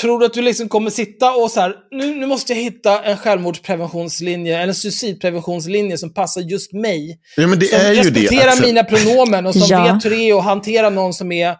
tror 0.00 0.18
du 0.20 0.26
att 0.26 0.32
du 0.34 0.42
liksom 0.42 0.68
kommer 0.68 0.90
sitta 0.90 1.34
och 1.34 1.50
så 1.50 1.60
här, 1.60 1.74
nu, 1.90 2.14
nu 2.14 2.26
måste 2.26 2.52
jag 2.52 2.60
hitta 2.60 3.02
en 3.02 3.16
självmordspreventionslinje, 3.16 4.56
eller 4.56 4.68
en 4.68 4.74
suicidpreventionslinje 4.74 5.98
som 5.98 6.14
passar 6.14 6.40
just 6.40 6.72
mig. 6.72 7.18
Ja, 7.36 7.46
men 7.46 7.58
det 7.58 7.66
som 7.66 7.78
är 7.80 7.88
ju 7.92 7.94
det. 7.94 8.00
respekterar 8.00 8.48
Axel. 8.48 8.66
mina 8.66 8.84
pronomen 8.84 9.46
och 9.46 9.54
som 9.54 9.66
Ja. 9.68 9.92
vet 9.94 10.04
hur 10.04 10.10
det 10.10 10.16
är 10.16 10.38
att 10.38 10.44
hantera 10.44 10.90
någon 10.90 11.14
som 11.14 11.32
är 11.32 11.56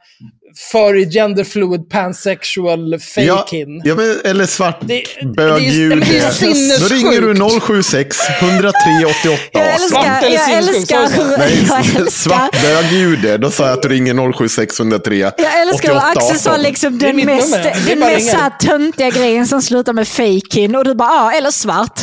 för 0.72 1.10
gender 1.12 1.44
fluid 1.44 1.90
pansexual 1.90 2.92
Ja, 3.16 3.36
faking. 3.38 3.80
ja, 3.84 3.94
men, 3.94 4.16
eller 4.24 4.46
svart 4.46 4.78
Det- 4.80 5.04
det 5.20 5.24
men 5.24 6.00
det 6.00 6.18
är 6.18 6.80
Då 6.80 6.94
ringer 6.94 7.20
du 7.20 7.60
076 7.60 8.16
103 8.40 8.72
88 9.04 9.42
Jag 9.52 9.62
18. 9.74 9.88
Svart 9.88 10.22
älskar, 10.22 10.26
eller 10.26 10.36
jag 10.36 10.52
älskar, 10.52 11.38
Nej, 11.38 11.66
jag 11.68 11.78
älskar, 11.96 12.10
svart 12.10 12.62
bögljud. 12.62 13.40
Då 13.40 13.50
sa 13.50 13.64
jag 13.66 13.72
att 13.72 13.82
du 13.82 13.88
ringer 13.88 14.32
076 14.32 14.80
103 14.80 15.16
jag 15.18 15.60
älskar 15.60 15.90
88 15.90 16.06
Axel 16.06 16.38
sa 16.38 16.50
18. 16.50 16.62
liksom 16.62 16.98
Det 16.98 17.06
den 17.06 17.16
mest. 17.26 17.52
Det 17.52 17.74
den 17.86 17.98
mest 17.98 18.18
ringa. 18.18 18.30
så 18.30 18.36
här 18.36 18.50
töntiga 18.60 19.10
grejen 19.10 19.46
som 19.46 19.62
slutar 19.62 19.92
med 19.92 20.08
fejkin 20.08 20.74
och 20.76 20.84
du 20.84 20.94
bara, 20.94 21.08
ja, 21.08 21.32
eller 21.32 21.50
svart. 21.50 22.00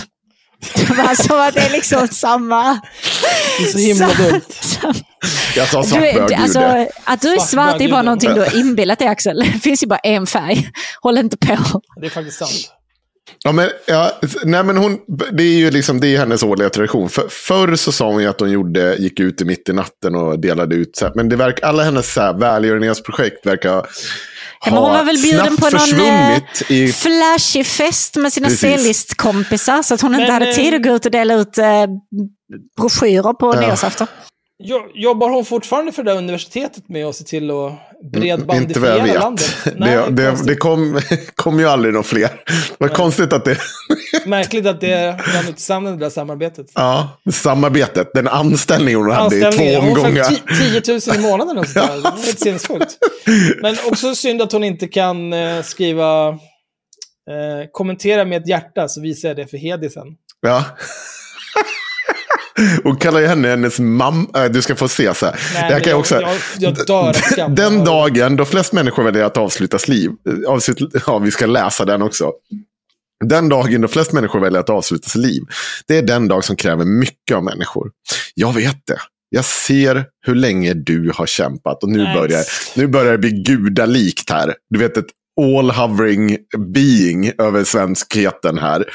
Det 0.74 0.90
var 0.90 1.24
som 1.24 1.40
att 1.40 1.54
det 1.54 1.62
är 1.62 1.70
liksom 1.70 2.08
samma... 2.08 2.80
Det 3.58 3.64
är 3.64 3.68
så 3.68 3.78
himla 3.78 4.08
dumt. 4.14 4.42
Jag 5.56 5.68
sa 5.68 5.82
Du 5.82 5.88
svart 5.88 6.04
är, 6.04 6.14
bögljud. 6.14 6.40
alltså, 6.40 6.88
att 7.04 7.22
du 7.22 7.34
är 7.34 7.40
Svart 7.40 7.82
är 7.82 7.90
bara 7.90 8.02
någonting 8.02 8.34
du 8.34 8.40
har 8.40 8.56
inbillat 8.60 9.00
dig 9.00 9.08
Axel. 9.08 9.40
Det 9.54 9.60
finns 9.60 9.84
ju 9.84 9.88
bara 9.88 10.00
en 10.00 10.28
färg. 10.28 10.70
Håll 11.02 11.18
inte 11.18 11.38
på. 11.38 11.82
Det 12.02 12.06
är 12.06 12.10
faktiskt 12.10 12.38
sant. 12.38 12.72
Ja, 13.44 13.52
men, 13.52 13.70
ja, 13.86 14.12
nej, 14.44 14.64
men 14.64 14.78
hon, 14.78 15.00
det 15.32 15.44
är 15.44 15.58
ju 15.58 15.72
liksom, 15.72 16.00
det 16.00 16.08
är 16.08 16.18
hennes 16.20 16.44
årliga 16.44 16.70
tradition. 16.70 17.10
För, 17.10 17.28
förr 17.30 17.76
så 17.76 17.92
sa 17.92 18.12
hon 18.12 18.22
ju 18.22 18.28
att 18.28 18.40
hon 18.40 18.52
gjorde, 18.52 18.96
gick 18.96 19.20
ut 19.20 19.42
i 19.42 19.46
mitt 19.46 19.70
i 19.70 19.74
natten 19.74 20.16
och 20.16 20.40
delade 20.40 20.76
ut. 20.76 20.96
Så 20.96 21.06
här, 21.06 21.12
men 21.16 21.30
det 21.30 21.36
verkar, 21.36 21.68
alla 21.68 21.84
hennes 21.84 22.14
så 22.14 22.22
här, 22.22 22.34
välgörenhetsprojekt 22.34 23.46
verkar 23.46 23.86
men 24.66 24.74
hon 24.74 24.92
var 24.92 25.04
väl 25.04 25.18
bjuden 25.22 25.58
på 25.58 25.70
någon 25.70 26.08
eh, 26.08 26.42
i 26.70 26.94
flashig 26.94 27.66
fest 27.66 28.16
med 28.16 28.34
sina. 28.34 28.50
C-listkompisar 28.50 29.82
så 29.82 29.94
att 29.94 30.02
hon 30.02 30.14
inte 30.14 30.22
Men, 30.24 30.32
hade 30.34 30.50
eh, 30.50 30.56
tid 30.56 30.74
att 30.74 30.84
gå 30.84 30.90
ut 30.90 31.06
och 31.06 31.12
dela 31.12 31.34
ut 31.34 31.58
eh, 31.58 31.66
broschyrer 32.78 33.34
på 33.34 33.56
Ja. 33.56 33.60
nyårsafton. 33.62 34.08
Jo- 34.64 34.92
Jobbar 34.94 35.30
hon 35.30 35.46
fortfarande 35.46 35.92
för 35.92 36.04
det 36.04 36.12
där 36.12 36.18
universitetet 36.18 36.90
med 36.90 37.06
att 37.06 37.16
se 37.16 37.24
till 37.24 37.50
att 37.50 37.56
vad 37.56 37.76
bredbandifiera 38.12 39.04
vet. 39.04 39.14
landet? 39.14 39.58
det, 39.64 39.74
Nej, 39.78 39.98
det, 40.10 40.12
det 40.12 40.56
konstigt. 40.56 40.60
kom, 40.60 41.02
kom 41.36 41.60
ju 41.60 41.68
aldrig 41.68 41.94
några 41.94 42.04
fler. 42.04 42.30
Det 42.48 42.76
var 42.78 42.88
konstigt 42.88 43.34
att 43.34 43.46
det... 43.46 43.58
Märkligt 44.26 44.66
att 44.66 44.82
det 44.82 45.12
rann 45.12 45.48
ut 45.50 45.60
sanden, 45.60 45.94
det 46.00 46.06
där 46.06 46.10
samarbetet. 46.10 46.68
Ja, 46.74 47.10
samarbetet, 47.32 48.12
den 48.14 48.28
anställningen 48.28 49.00
hon 49.00 49.12
hade 49.12 49.38
i 49.38 49.42
två. 49.42 49.64
Hon 49.82 49.88
omgångar. 49.88 50.24
fick 50.24 50.86
10 50.88 50.94
000 51.08 51.16
i 51.16 51.20
månaden 51.20 51.58
och 51.58 51.68
sådär. 51.68 51.88
Det 52.02 52.08
är 52.08 52.26
helt 52.26 52.40
sinnessjukt. 52.40 52.98
Men 53.62 53.76
också 53.88 54.16
synd 54.16 54.42
att 54.42 54.52
hon 54.52 54.64
inte 54.64 54.88
kan 54.88 55.34
eh, 55.34 55.62
skriva, 55.62 56.28
eh, 56.30 56.38
kommentera 57.72 58.26
med 58.26 58.42
ett 58.42 58.48
hjärta, 58.50 58.88
så 58.88 59.02
visar 59.02 59.28
jag 59.28 59.38
det 59.38 59.48
för 59.48 59.58
Hedisen. 59.58 60.08
Ja. 60.42 60.64
Hon 62.84 62.98
kallar 62.98 63.20
ju 63.20 63.28
henne 63.28 63.48
hennes 63.48 63.80
mamma. 63.80 64.48
Du 64.48 64.62
ska 64.62 64.76
få 64.76 64.88
se 64.88 65.14
så 65.14 65.26
här. 65.26 65.40
Nej, 65.54 65.72
jag 65.72 65.84
kan 65.84 65.94
ju 65.94 66.00
också... 66.00 66.22
jag, 66.22 66.38
jag 66.58 66.88
dör. 66.88 67.16
Den 67.56 67.84
dagen 67.84 68.36
då 68.36 68.46
flest 68.46 68.74
människor 68.74 69.04
väljer 69.04 69.24
att 69.24 69.38
avsluta 69.38 69.78
liv. 69.88 70.12
Avslut, 70.48 70.78
ja, 71.08 71.20
vi 71.20 71.32
ska 71.32 71.46
läsa 71.46 71.86
den 71.86 72.02
också. 72.02 72.32
Den 73.26 73.50
dagen 73.50 73.82
då 73.82 73.88
flest 73.88 74.14
människor 74.14 74.40
väljer 74.40 74.60
att 74.60 74.70
avsluta 74.70 75.10
sitt 75.10 75.22
liv. 75.22 75.44
Det 75.88 75.98
är 75.98 76.02
den 76.02 76.28
dag 76.28 76.44
som 76.44 76.56
kräver 76.56 76.86
mycket 76.86 77.38
av 77.38 77.44
människor. 77.44 77.92
Jag 78.34 78.54
vet 78.54 78.78
det. 78.88 79.00
Jag 79.30 79.46
ser 79.46 80.06
hur 80.26 80.36
länge 80.36 80.74
du 80.74 81.12
har 81.16 81.26
kämpat 81.26 81.84
och 81.84 81.90
nu, 81.90 82.04
Nej. 82.04 82.16
börjar, 82.18 82.44
nu 82.76 82.88
börjar 82.88 83.12
det 83.12 83.18
bli 83.18 83.32
gudalikt 83.32 84.30
här. 84.30 84.56
Du 84.70 84.80
vet 84.80 84.98
ett 84.98 85.06
all 85.42 85.72
hovering 85.72 86.38
being 86.74 87.32
över 87.38 87.64
svenskheten 87.64 88.58
här. 88.58 88.86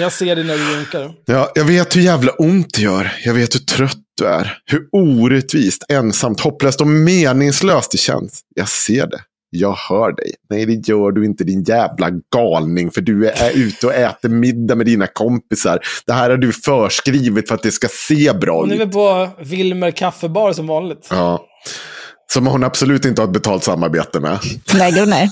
Jag 0.00 0.12
ser 0.12 0.36
det 0.36 0.42
när 0.42 0.58
du 0.58 0.76
runkar. 0.76 1.12
Ja, 1.26 1.52
jag 1.54 1.64
vet 1.64 1.96
hur 1.96 2.00
jävla 2.00 2.32
ont 2.32 2.74
det 2.74 2.82
gör. 2.82 3.12
Jag 3.24 3.34
vet 3.34 3.54
hur 3.54 3.60
trött 3.60 3.96
du 4.18 4.26
är. 4.26 4.58
Hur 4.66 4.82
orättvist, 4.92 5.84
ensamt, 5.88 6.40
hopplöst 6.40 6.80
och 6.80 6.86
meningslöst 6.86 7.92
det 7.92 7.98
känns. 7.98 8.40
Jag 8.54 8.68
ser 8.68 9.06
det. 9.06 9.20
Jag 9.52 9.72
hör 9.72 10.12
dig. 10.12 10.34
Nej, 10.50 10.66
det 10.66 10.88
gör 10.88 11.12
du 11.12 11.24
inte 11.24 11.44
din 11.44 11.62
jävla 11.62 12.10
galning. 12.34 12.90
För 12.90 13.00
du 13.00 13.28
är 13.28 13.50
ute 13.56 13.86
och 13.86 13.94
äter 13.94 14.28
middag 14.28 14.74
med 14.74 14.86
dina 14.86 15.06
kompisar. 15.06 15.78
Det 16.06 16.12
här 16.12 16.30
har 16.30 16.36
du 16.36 16.52
förskrivet 16.52 17.48
för 17.48 17.54
att 17.54 17.62
det 17.62 17.70
ska 17.72 17.88
se 17.90 18.32
bra 18.32 18.60
Hon 18.60 18.70
är 18.70 18.74
ut. 18.74 18.80
väl 18.80 18.88
på 18.88 19.28
Wilmer 19.40 19.90
kaffebar 19.90 20.52
som 20.52 20.66
vanligt. 20.66 21.06
Ja. 21.10 21.46
Som 22.32 22.46
hon 22.46 22.64
absolut 22.64 23.04
inte 23.04 23.22
har 23.22 23.26
ett 23.28 23.32
betalt 23.34 23.64
samarbete 23.64 24.20
med. 24.20 24.38
Nej, 24.74 24.92
gud 24.92 25.08
nej. 25.08 25.30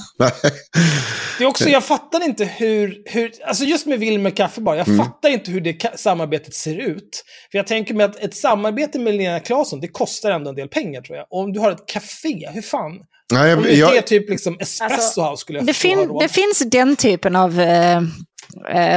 Det 1.38 1.44
är 1.44 1.48
också, 1.48 1.68
jag 1.68 1.84
fattar 1.84 2.24
inte 2.24 2.44
hur, 2.44 3.02
hur 3.06 3.32
alltså 3.46 3.64
just 3.64 3.86
med 3.86 3.98
Wilmer 3.98 4.30
kaffebar, 4.30 4.74
jag 4.74 4.88
Mm. 4.88 4.98
fattar 5.06 5.28
inte 5.28 5.50
hur 5.50 5.60
det 5.60 5.98
samarbetet 5.98 6.54
ser 6.54 6.78
ut. 6.78 7.24
För 7.50 7.58
jag 7.58 7.66
tänker 7.66 7.94
mig 7.94 8.04
att 8.06 8.16
ett 8.16 8.34
samarbete 8.36 8.98
med 8.98 9.14
Lena 9.14 9.40
Claesson, 9.40 9.80
det 9.80 9.88
kostar 9.88 10.30
ändå 10.30 10.50
en 10.50 10.56
del 10.56 10.68
pengar 10.68 11.00
tror 11.02 11.16
jag. 11.18 11.26
Och 11.30 11.40
om 11.40 11.52
du 11.52 11.60
har 11.60 11.70
ett 11.72 11.86
café, 11.86 12.48
hur 12.54 12.62
fan? 12.62 12.92
Nej, 13.32 13.54
Om 13.54 13.60
jag, 13.60 13.72
det 13.72 13.74
jag, 13.74 13.96
är 13.96 14.02
typ 14.02 14.30
liksom 14.30 14.56
Espresso 14.60 14.94
Alltså, 14.94 15.22
House 15.22 15.40
skulle 15.40 15.58
jag 15.58 15.66
Det, 15.66 15.74
fin 15.74 16.18
det 16.20 16.28
finns 16.28 16.58
den 16.58 16.96
typen 16.96 17.36
av 17.36 17.60
eh, 17.60 18.00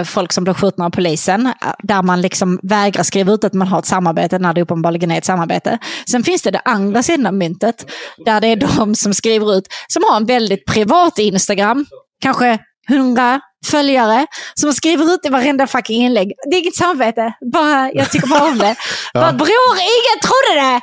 folk 0.06 0.32
som 0.34 0.43
blir 0.43 0.54
skjutna 0.54 0.86
av 0.86 0.89
polisen, 0.89 1.45
eh, 1.45 1.54
där 1.84 2.04
man 2.04 2.22
liksom 2.22 2.60
vägrar 2.64 3.04
skriva 3.04 3.34
ut 3.34 3.43
att 3.43 3.54
man 3.54 3.68
har 3.68 3.80
ett 3.80 3.86
samarbete 3.86 4.39
när 4.39 4.54
det 4.54 4.62
uppenbarligen 4.62 5.12
är 5.12 5.18
ett 5.18 5.26
samarbete. 5.26 5.78
Sen 6.12 6.24
finns 6.24 6.41
det 6.41 6.52
det 6.52 6.62
andra 6.66 7.04
sidan 7.04 7.26
av 7.26 7.34
myntet, 7.34 7.91
där 8.26 8.41
det 8.41 8.47
är 8.47 8.56
de 8.56 8.95
som 8.95 9.14
skriver 9.14 9.58
ut, 9.58 9.68
som 9.88 10.04
har 10.04 10.18
en 10.18 10.26
väldigt 10.26 10.66
privat 10.66 11.20
Instagram, 11.20 11.86
kanske 12.22 12.60
100 12.89 13.41
följare, 13.66 14.28
som 14.54 14.74
skriver 14.74 15.14
ut 15.14 15.26
i 15.26 15.30
varenda 15.30 15.68
fucking 15.68 16.06
inlägg. 16.06 16.34
Det 16.49 16.56
är 16.56 16.60
inget 16.60 16.76
samarbete, 16.76 17.34
bara, 17.54 17.91
jag 17.93 18.12
tycker 18.12 18.28
bara 18.28 18.43
om 18.43 18.58
det. 18.58 18.76
Bara, 19.14 19.34
bror, 19.34 19.76
ingen 19.78 20.20
trodde 20.22 20.62
det! 20.62 20.82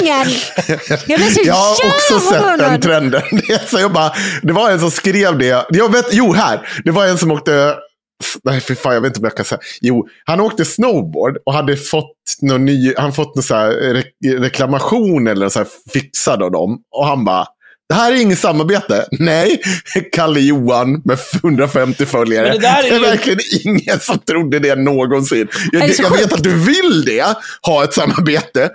Ingen! 0.00 0.26
Jag 1.06 1.18
blev 1.20 1.30
så 1.30 1.40
Jag 1.44 1.54
har 1.54 1.72
också 1.72 2.34
jävla 2.34 2.48
sett 2.50 2.58
den 2.58 2.80
trenden. 2.80 3.22
Så 3.66 3.78
jag 3.80 3.92
bara, 3.92 4.12
det 4.42 4.52
var 4.52 4.70
en 4.70 4.80
som 4.80 4.90
skrev 4.90 5.38
det. 5.38 5.66
Jag 5.68 5.92
vet, 5.92 6.06
jo, 6.10 6.32
här. 6.32 6.68
Det 6.84 6.90
var 6.90 7.06
en 7.06 7.18
som 7.18 7.30
åkte... 7.30 7.74
Nej, 8.44 8.60
för 8.60 8.74
fan, 8.74 8.94
jag 8.94 9.00
vet 9.00 9.08
inte 9.08 9.20
vad 9.20 9.30
jag 9.30 9.36
kan 9.36 9.44
säga. 9.44 9.60
Jo, 9.80 10.08
han 10.24 10.40
åkte 10.40 10.64
snowboard 10.64 11.36
och 11.46 11.54
hade 11.54 11.76
fått 11.76 12.12
någon 12.42 12.64
ny, 12.64 12.94
han 12.96 13.12
fått 13.12 13.34
någon 13.36 13.42
så 13.42 13.54
här 13.54 13.70
re- 13.70 14.40
reklamation 14.40 15.26
eller 15.26 15.48
så 15.48 15.58
här 15.58 15.68
fixad 15.92 16.42
av 16.42 16.50
dem. 16.50 16.78
Och 16.96 17.06
han 17.06 17.24
bara, 17.24 17.46
det 17.88 17.94
här 17.94 18.12
är 18.12 18.16
inget 18.16 18.38
samarbete. 18.38 19.06
Nej, 19.18 19.60
Kalle 20.12 20.40
Johan 20.40 21.02
med 21.04 21.18
150 21.44 22.06
följare. 22.06 22.48
Men 22.48 22.60
det 22.60 22.62
där 22.62 22.78
är 22.78 22.82
det 22.82 22.88
är 22.88 22.94
ju- 22.98 23.00
verkligen 23.06 23.40
ingen 23.64 24.00
som 24.00 24.18
trodde 24.18 24.58
det 24.58 24.74
någonsin. 24.74 25.48
Jag, 25.72 25.82
det 25.82 25.98
jag 25.98 26.10
vet 26.10 26.32
att 26.32 26.42
du 26.44 26.54
vill 26.54 27.04
det, 27.04 27.24
ha 27.62 27.84
ett 27.84 27.94
samarbete. 27.94 28.70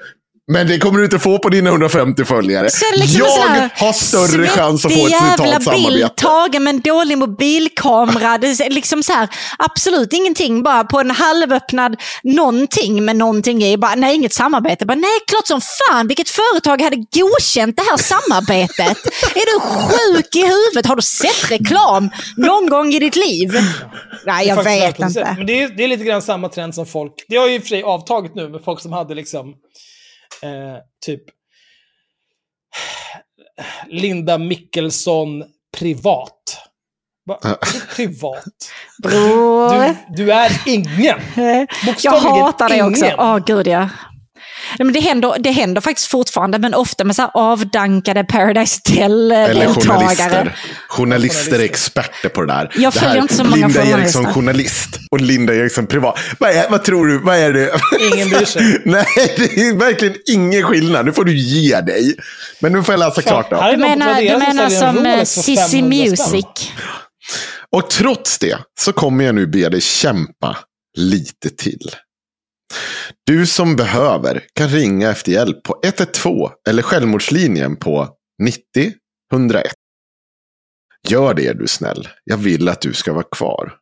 Men 0.51 0.67
det 0.67 0.79
kommer 0.79 0.97
du 0.99 1.05
inte 1.05 1.19
få 1.19 1.39
på 1.39 1.49
dina 1.49 1.69
150 1.69 2.25
följare. 2.25 2.69
Liksom 2.95 3.19
jag 3.19 3.69
har 3.85 3.93
större 3.93 4.47
chans 4.47 4.85
att 4.85 4.93
få 4.93 5.05
ett 5.07 5.11
svettig 5.11 5.31
citat 5.31 5.47
jävla 5.47 5.59
samarbete. 5.59 6.09
tagen 6.15 6.63
med 6.63 6.75
en 6.75 6.81
dålig 6.81 7.17
mobilkamera. 7.17 8.37
Det 8.37 8.47
är 8.47 8.69
liksom 8.69 9.03
så 9.03 9.13
här, 9.13 9.27
absolut 9.57 10.13
ingenting, 10.13 10.63
bara 10.63 10.83
på 10.83 10.99
en 10.99 11.11
halvöppnad 11.11 11.95
någonting 12.23 13.05
med 13.05 13.15
någonting 13.15 13.63
i. 13.63 13.77
Bara, 13.77 13.95
nej, 13.95 14.15
inget 14.15 14.33
samarbete. 14.33 14.85
Bara, 14.85 14.95
nej, 14.95 15.19
klart 15.27 15.47
som 15.47 15.61
fan. 15.61 16.07
Vilket 16.07 16.29
företag 16.29 16.81
hade 16.81 16.95
godkänt 16.95 17.77
det 17.77 17.83
här 17.89 17.97
samarbetet? 17.97 18.97
är 19.35 19.53
du 19.53 19.59
sjuk 19.59 20.35
i 20.35 20.41
huvudet? 20.41 20.85
Har 20.85 20.95
du 20.95 21.01
sett 21.01 21.51
reklam 21.51 22.09
någon 22.37 22.69
gång 22.69 22.93
i 22.93 22.99
ditt 22.99 23.15
liv? 23.15 23.51
Nej, 24.25 24.45
Det 24.45 24.51
är 24.51 24.55
jag 24.55 24.63
vet 24.63 24.99
inte. 24.99 25.33
Men 25.37 25.45
det 25.45 25.63
är, 25.63 25.69
det 25.69 25.83
är 25.83 25.87
lite 25.87 26.03
grann 26.03 26.21
samma 26.21 26.49
trend 26.49 26.75
som 26.75 26.85
folk... 26.85 27.13
Det 27.27 27.35
har 27.35 27.47
ju 27.47 27.55
i 27.55 27.57
och 27.57 27.61
för 27.61 27.69
sig 27.69 27.83
avtagit 27.83 28.35
nu 28.35 28.49
med 28.49 28.61
folk 28.65 28.81
som 28.81 28.93
hade 28.93 29.15
liksom... 29.15 29.53
Eh, 30.41 30.77
typ... 31.05 31.23
Linda 33.87 34.37
Mickelsson 34.37 35.43
privat. 35.77 36.57
Va? 37.25 37.57
Privat? 37.95 38.43
Du, 38.97 39.95
du 40.09 40.31
är 40.31 40.61
ingen. 40.65 41.19
Jag 42.01 42.11
hatar 42.11 42.69
det 42.69 42.83
också. 42.83 43.05
Åh, 43.17 43.39
gud 43.45 43.67
ja. 43.67 43.89
Men 44.77 44.93
det, 44.93 44.99
händer, 44.99 45.35
det 45.39 45.51
händer 45.51 45.81
faktiskt 45.81 46.07
fortfarande, 46.07 46.59
men 46.59 46.73
ofta 46.73 47.03
med 47.03 47.15
så 47.15 47.21
här 47.21 47.31
avdankade 47.33 48.23
Paradise 48.23 48.81
Eller 48.99 49.65
Hotel-deltagare. 49.65 49.75
journalister. 49.87 50.55
Journalister 50.87 51.59
är 51.59 51.63
experter 51.63 52.29
på 52.29 52.41
det 52.41 52.53
där. 52.53 52.71
Jag 52.75 52.93
det 52.93 52.99
följer 52.99 53.21
inte 53.21 53.33
så 53.33 53.43
många 53.43 53.67
Linda. 53.67 53.85
Eriksson 53.85 54.33
journalist 54.33 54.99
och 55.11 55.21
Linda 55.21 55.55
Eriksson 55.55 55.87
privat. 55.87 56.19
Vad, 56.39 56.49
är, 56.49 56.69
vad 56.69 56.83
tror 56.83 57.07
du? 57.07 57.19
Vad 57.19 57.35
är 57.37 57.53
det? 57.53 57.79
Ingen 58.13 58.29
bryr 58.29 58.45
sig. 58.45 58.81
Nej, 58.85 59.05
det 59.15 59.61
är 59.61 59.75
verkligen 59.75 60.15
ingen 60.27 60.63
skillnad. 60.63 61.05
Nu 61.05 61.11
får 61.13 61.25
du 61.25 61.37
ge 61.37 61.81
dig. 61.81 62.15
Men 62.59 62.71
nu 62.71 62.83
får 62.83 62.93
jag 62.93 62.99
läsa 62.99 63.21
klart 63.21 63.49
då. 63.49 63.67
Du 63.71 63.77
menar, 63.77 64.21
du 64.21 64.29
som 64.29 64.39
menar 64.39 64.69
som 64.69 65.05
eh, 65.05 65.23
Sissi 65.23 65.55
500 65.55 65.67
spänn. 65.67 65.89
Music? 65.89 66.71
Och 67.71 67.89
trots 67.89 68.39
det 68.39 68.57
så 68.79 68.93
kommer 68.93 69.23
jag 69.25 69.35
nu 69.35 69.47
be 69.47 69.69
dig 69.69 69.81
kämpa 69.81 70.57
lite 70.97 71.49
till. 71.49 71.91
Du 73.29 73.45
som 73.45 73.75
behöver 73.75 74.43
kan 74.53 74.69
ringa 74.69 75.09
efter 75.09 75.31
hjälp 75.31 75.63
på 75.63 75.79
112 75.83 76.49
eller 76.69 76.81
självmordslinjen 76.83 77.75
på 77.75 78.09
90 78.43 78.61
101. 79.33 79.71
Gör 81.07 81.33
det 81.33 81.47
är 81.47 81.53
du 81.53 81.67
snäll. 81.67 82.07
Jag 82.23 82.37
vill 82.37 82.69
att 82.69 82.81
du 82.81 82.93
ska 82.93 83.13
vara 83.13 83.23
kvar. 83.23 83.73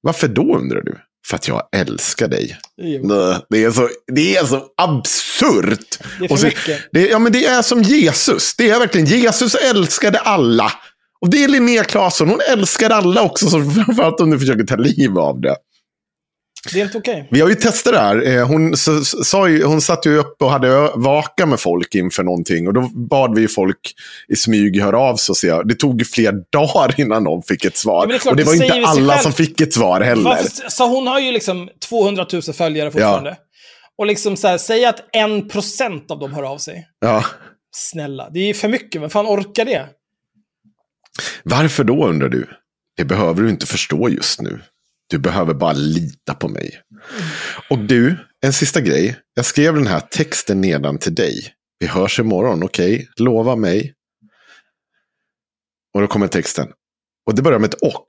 Varför 0.00 0.28
då 0.28 0.56
undrar 0.56 0.82
du? 0.82 0.98
För 1.28 1.36
att 1.36 1.48
jag 1.48 1.62
älskar 1.76 2.28
dig. 2.28 2.58
Jo. 2.82 3.08
Det 3.48 3.64
är 3.64 3.70
så, 3.70 3.88
det 4.12 4.36
är 4.36 4.44
så 4.44 4.66
absurt. 4.76 5.98
Det 6.18 6.24
är 6.24 6.28
för 6.28 6.36
så- 6.36 6.46
mycket. 6.46 6.80
det, 6.92 7.08
ja, 7.08 7.18
men 7.18 7.32
det 7.32 7.46
är 7.46 7.62
som 7.62 7.82
Jesus. 7.82 8.56
Det 8.56 8.70
är 8.70 8.78
verkligen, 8.78 9.06
Jesus 9.06 9.54
älskade 9.54 10.18
alla. 10.18 10.72
Och 11.20 11.30
det 11.30 11.44
är 11.44 11.48
Linnea 11.48 11.84
Claesson, 11.84 12.28
hon 12.28 12.40
älskar 12.48 12.90
alla 12.90 13.22
också, 13.22 13.46
så 13.50 13.70
framförallt 13.84 14.20
om 14.20 14.30
du 14.30 14.38
försöker 14.38 14.64
ta 14.64 14.76
liv 14.76 15.18
av 15.18 15.40
det. 15.40 15.56
Det 16.72 16.80
är 16.80 16.84
inte 16.84 16.98
okej. 16.98 17.28
Vi 17.30 17.40
har 17.40 17.48
ju 17.48 17.54
testat 17.54 17.92
det 17.92 17.98
här. 18.00 18.26
Eh, 18.28 18.46
Hon, 18.48 18.72
s- 18.72 18.88
s- 18.88 19.28
sa 19.28 19.48
ju, 19.48 19.64
hon 19.64 19.80
satt 19.80 20.06
ju 20.06 20.16
upp 20.18 20.42
och 20.42 20.50
hade 20.50 20.90
vaka 20.94 21.46
med 21.46 21.60
folk 21.60 21.94
inför 21.94 22.22
någonting. 22.22 22.66
Och 22.66 22.74
då 22.74 22.80
bad 22.94 23.34
vi 23.38 23.48
folk 23.48 23.94
i 24.28 24.36
smyg 24.36 24.80
höra 24.82 24.98
av 24.98 25.16
sig 25.16 25.32
och 25.32 25.36
se. 25.36 25.62
Det 25.62 25.74
tog 25.74 26.06
flera 26.06 26.32
dagar 26.52 26.94
innan 27.00 27.24
de 27.24 27.42
fick 27.42 27.64
ett 27.64 27.76
svar. 27.76 28.06
Ja, 28.06 28.12
det 28.12 28.18
klart, 28.18 28.32
och 28.32 28.36
det 28.36 28.42
det 28.42 28.46
var 28.46 28.56
säger 28.56 28.76
inte 28.76 28.88
alla 28.88 29.12
själv. 29.12 29.22
som 29.22 29.32
fick 29.32 29.60
ett 29.60 29.74
svar 29.74 30.00
heller. 30.00 30.24
Varför, 30.24 30.68
så 30.70 30.86
hon 30.88 31.06
har 31.06 31.20
ju 31.20 31.32
liksom 31.32 31.68
200 31.88 32.26
000 32.32 32.42
följare 32.42 32.90
fortfarande. 32.90 33.36
Och 33.98 34.06
liksom 34.06 34.36
så 34.36 34.48
här, 34.48 34.58
säg 34.58 34.84
att 34.84 35.02
en 35.12 35.48
procent 35.48 36.10
av 36.10 36.18
dem 36.18 36.32
hör 36.34 36.42
av 36.42 36.58
sig. 36.58 36.88
Ja. 37.00 37.24
Snälla, 37.76 38.30
det 38.30 38.38
är 38.40 38.46
ju 38.46 38.54
för 38.54 38.68
mycket. 38.68 39.02
Vem 39.02 39.10
fan 39.10 39.26
orkar 39.26 39.64
det? 39.64 39.86
Varför 41.42 41.84
då 41.84 42.06
undrar 42.06 42.28
du? 42.28 42.46
Det 42.96 43.04
behöver 43.04 43.42
du 43.42 43.50
inte 43.50 43.66
förstå 43.66 44.08
just 44.08 44.40
nu. 44.40 44.60
Du 45.06 45.18
behöver 45.18 45.54
bara 45.54 45.72
lita 45.72 46.34
på 46.34 46.48
mig. 46.48 46.80
Och 47.70 47.78
du, 47.78 48.16
en 48.40 48.52
sista 48.52 48.80
grej. 48.80 49.16
Jag 49.34 49.44
skrev 49.44 49.74
den 49.74 49.86
här 49.86 50.00
texten 50.00 50.60
nedan 50.60 50.98
till 50.98 51.14
dig. 51.14 51.52
Vi 51.78 51.86
hörs 51.86 52.20
imorgon, 52.20 52.62
okej? 52.62 53.08
Lova 53.16 53.56
mig. 53.56 53.94
Och 55.94 56.00
då 56.00 56.06
kommer 56.06 56.26
texten. 56.26 56.68
Och 57.26 57.34
det 57.34 57.42
börjar 57.42 57.58
med 57.58 57.74
ett 57.74 57.82
och. 57.82 58.08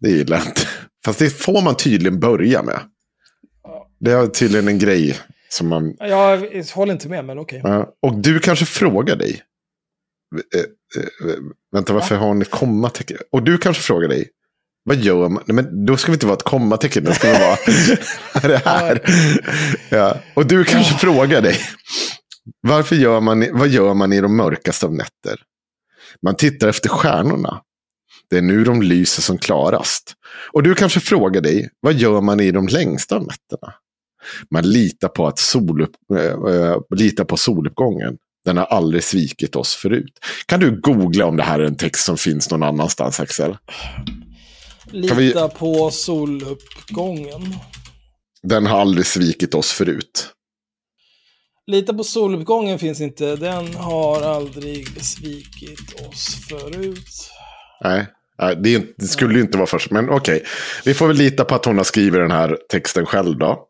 Det 0.00 0.10
gillar 0.10 0.36
jag 0.36 0.46
inte. 0.46 0.60
Fast 1.04 1.18
det 1.18 1.30
får 1.30 1.62
man 1.62 1.76
tydligen 1.76 2.20
börja 2.20 2.62
med. 2.62 2.80
Det 4.00 4.12
är 4.12 4.26
tydligen 4.26 4.68
en 4.68 4.78
grej 4.78 5.16
som 5.48 5.68
man... 5.68 5.96
Jag 5.98 6.64
håller 6.74 6.92
inte 6.92 7.08
med, 7.08 7.24
men 7.24 7.38
okej. 7.38 7.60
Ja, 7.64 7.94
och 8.02 8.18
du 8.18 8.38
kanske 8.38 8.64
frågar 8.66 9.16
dig. 9.16 9.42
Eh, 10.54 10.60
eh, 10.60 11.30
eh, 11.30 11.36
vänta, 11.72 11.92
varför 11.92 12.16
har 12.16 12.34
ni 12.34 12.44
kommatecken? 12.44 13.18
Och 13.32 13.42
du 13.42 13.58
kanske 13.58 13.82
frågar 13.82 14.08
dig. 14.08 14.30
Vad 14.88 14.96
gör 14.96 15.28
man? 15.28 15.42
Men 15.46 15.86
då 15.86 15.96
ska 15.96 16.12
vi 16.12 16.16
inte 16.16 16.26
vara 16.26 16.36
ett 16.36 16.42
kommatecken. 16.42 17.04
Det 17.04 17.14
ska 17.14 17.32
vi 17.32 17.38
vara 17.38 17.56
det 18.48 18.62
här. 18.64 19.00
Ja. 19.88 20.16
Och 20.34 20.46
du 20.46 20.64
kanske 20.64 20.94
frågar 20.94 21.42
dig. 21.42 21.58
Varför 22.60 22.96
gör 22.96 23.20
man, 23.20 23.46
vad 23.52 23.68
gör 23.68 23.94
man 23.94 24.12
i 24.12 24.20
de 24.20 24.36
mörkaste 24.36 24.86
av 24.86 24.94
nätter? 24.94 25.40
Man 26.22 26.36
tittar 26.36 26.68
efter 26.68 26.88
stjärnorna. 26.88 27.60
Det 28.30 28.38
är 28.38 28.42
nu 28.42 28.64
de 28.64 28.82
lyser 28.82 29.22
som 29.22 29.38
klarast. 29.38 30.14
Och 30.52 30.62
du 30.62 30.74
kanske 30.74 31.00
frågar 31.00 31.40
dig. 31.40 31.68
Vad 31.80 31.94
gör 31.94 32.20
man 32.20 32.40
i 32.40 32.50
de 32.50 32.68
längsta 32.68 33.16
av 33.16 33.22
nätterna? 33.22 33.74
Man 34.50 34.70
litar 34.70 35.08
på, 35.08 35.26
att 35.26 35.38
solupp, 35.38 35.90
äh, 36.16 36.76
litar 36.96 37.24
på 37.24 37.36
soluppgången. 37.36 38.16
Den 38.44 38.56
har 38.56 38.64
aldrig 38.64 39.04
svikit 39.04 39.56
oss 39.56 39.74
förut. 39.74 40.18
Kan 40.46 40.60
du 40.60 40.80
googla 40.80 41.26
om 41.26 41.36
det 41.36 41.42
här 41.42 41.60
är 41.60 41.64
en 41.64 41.76
text 41.76 42.04
som 42.04 42.16
finns 42.16 42.50
någon 42.50 42.62
annanstans, 42.62 43.20
Axel? 43.20 43.56
Lita 44.92 45.14
vi- 45.14 45.32
på 45.58 45.90
soluppgången. 45.90 47.54
Den 48.42 48.66
har 48.66 48.80
aldrig 48.80 49.06
svikit 49.06 49.54
oss 49.54 49.72
förut. 49.72 50.28
Lita 51.66 51.94
på 51.94 52.04
soluppgången 52.04 52.78
finns 52.78 53.00
inte. 53.00 53.36
Den 53.36 53.74
har 53.74 54.22
aldrig 54.22 55.04
svikit 55.04 56.08
oss 56.08 56.36
förut. 56.48 57.30
Nej, 57.84 58.06
det, 58.62 58.72
inte- 58.72 58.92
det 58.98 59.06
skulle 59.06 59.34
ju 59.34 59.40
inte 59.40 59.58
vara 59.58 59.66
först. 59.66 59.90
Men 59.90 60.10
okej, 60.10 60.42
vi 60.84 60.94
får 60.94 61.06
väl 61.08 61.16
lita 61.16 61.44
på 61.44 61.54
att 61.54 61.64
hon 61.64 61.76
har 61.76 61.84
skrivit 61.84 62.20
den 62.20 62.30
här 62.30 62.58
texten 62.70 63.06
själv 63.06 63.38
då. 63.38 63.68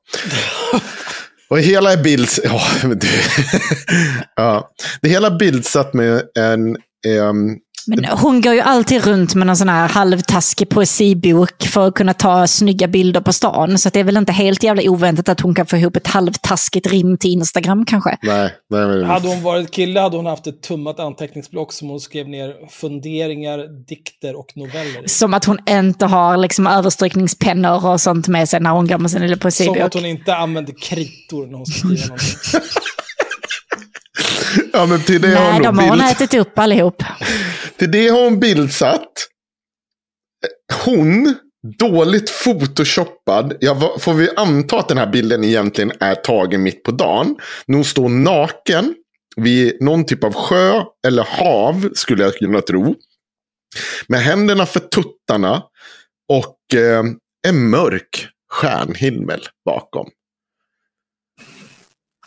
Och 1.48 1.58
hela 1.60 1.92
är 1.92 2.02
bild... 2.02 2.28
Ja, 2.44 2.62
det, 2.94 3.08
ja. 4.36 4.70
det 5.02 5.08
hela 5.08 5.30
bildsatt 5.30 5.94
med 5.94 6.22
en... 6.38 6.76
ehm, 7.06 7.56
Men 7.86 8.04
hon 8.04 8.40
går 8.40 8.54
ju 8.54 8.60
alltid 8.60 9.04
runt 9.04 9.34
med 9.34 9.46
någon 9.46 9.56
sån 9.56 9.68
här 9.68 9.88
halvtaskig 9.88 10.68
poesibok 10.68 11.62
för 11.62 11.88
att 11.88 11.94
kunna 11.94 12.14
ta 12.14 12.46
snygga 12.46 12.88
bilder 12.88 13.20
på 13.20 13.32
stan. 13.32 13.78
Så 13.78 13.88
att 13.88 13.94
det 13.94 14.00
är 14.00 14.04
väl 14.04 14.16
inte 14.16 14.32
helt 14.32 14.62
jävla 14.62 14.82
oväntat 14.82 15.28
att 15.28 15.40
hon 15.40 15.54
kan 15.54 15.66
få 15.66 15.76
ihop 15.76 15.96
ett 15.96 16.06
halvtaskigt 16.06 16.86
rim 16.86 17.18
till 17.18 17.30
Instagram 17.30 17.84
kanske. 17.86 18.18
nej, 18.22 18.54
nej, 18.70 18.86
men, 18.86 19.04
Hade 19.04 19.28
hon 19.28 19.42
varit 19.42 19.70
kille 19.70 20.00
hade 20.00 20.16
hon 20.16 20.26
haft 20.26 20.46
ett 20.46 20.62
tummat 20.62 21.00
anteckningsblock 21.00 21.72
som 21.72 21.88
hon 21.88 22.00
skrev 22.00 22.28
ner 22.28 22.68
funderingar, 22.70 23.86
dikter 23.88 24.38
och 24.38 24.52
noveller. 24.54 25.02
Som 25.06 25.34
att 25.34 25.44
hon 25.44 25.58
inte 25.68 26.06
har 26.06 26.36
liksom 26.36 26.66
överstrykningspennor 26.66 27.86
och 27.86 28.00
sånt 28.00 28.28
med 28.28 28.48
sig 28.48 28.60
när 28.60 28.70
hon 28.70 28.86
går 28.86 28.98
med 28.98 29.10
sin 29.10 29.22
lilla 29.22 29.34
Som 29.34 29.40
poesibok. 29.40 29.78
att 29.78 29.94
hon 29.94 30.06
inte 30.06 30.36
använder 30.36 30.74
kritor 30.82 31.46
när 31.46 31.56
hon 31.56 31.66
ska 31.66 31.88
skriva 31.88 32.06
någonting. 32.06 32.60
ja, 34.72 34.86
men 34.86 35.00
till 35.00 35.20
det 35.20 35.28
har 35.28 35.44
Nej, 35.44 35.52
hon 35.52 35.62
de 35.62 35.78
har 35.78 35.88
hon 35.88 36.00
ätit 36.00 36.34
upp 36.34 36.58
allihop. 36.58 37.02
Till 37.76 37.90
det 37.90 38.08
har 38.08 38.24
hon 38.24 38.40
bildsatt. 38.40 39.12
Hon, 40.84 41.34
dåligt 41.78 42.30
photoshoppad. 42.44 43.56
Jag 43.60 44.02
får 44.02 44.14
vi 44.14 44.30
anta 44.36 44.78
att 44.78 44.88
den 44.88 44.98
här 44.98 45.06
bilden 45.06 45.44
egentligen 45.44 45.92
är 46.00 46.14
tagen 46.14 46.62
mitt 46.62 46.82
på 46.82 46.90
dagen. 46.90 47.36
När 47.66 47.76
hon 47.76 47.84
står 47.84 48.08
naken 48.08 48.94
vid 49.36 49.82
någon 49.82 50.06
typ 50.06 50.24
av 50.24 50.32
sjö 50.34 50.82
eller 51.06 51.22
hav, 51.22 51.88
skulle 51.94 52.22
jag 52.22 52.34
kunna 52.34 52.60
tro. 52.60 52.94
Med 54.08 54.20
händerna 54.20 54.66
för 54.66 54.80
tuttarna 54.80 55.62
och 56.32 56.78
eh, 56.78 57.04
en 57.48 57.70
mörk 57.70 58.28
stjärnhimmel 58.52 59.40
bakom. 59.64 60.10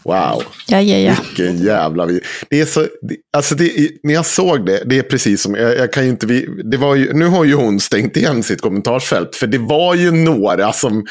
Wow. 0.04 0.44
Ja, 0.68 0.82
ja, 0.82 0.98
ja. 0.98 1.16
Vilken 1.28 1.66
jävla. 1.66 2.08
Det 2.50 2.62
är 2.62 2.66
så, 2.66 2.88
alltså 3.34 3.56
det, 3.56 3.92
när 4.04 4.14
jag 4.14 4.26
såg 4.26 4.66
det, 4.66 4.84
det 4.86 4.98
är 4.98 5.04
precis 5.04 5.42
som, 5.42 5.56
jag, 5.56 5.78
jag 5.78 5.94
kan 5.94 6.06
inte, 6.06 6.26
det 6.72 6.78
var 6.78 6.96
ju, 6.96 7.14
nu 7.14 7.26
har 7.26 7.44
ju 7.44 7.54
hon 7.54 7.80
stängt 7.80 8.18
igen 8.18 8.44
sitt 8.44 8.62
kommentarsfält, 8.62 9.36
för 9.36 9.48
det 9.48 9.58
var 9.58 9.96
ju 9.96 10.12
några 10.12 10.74
som 10.74 11.06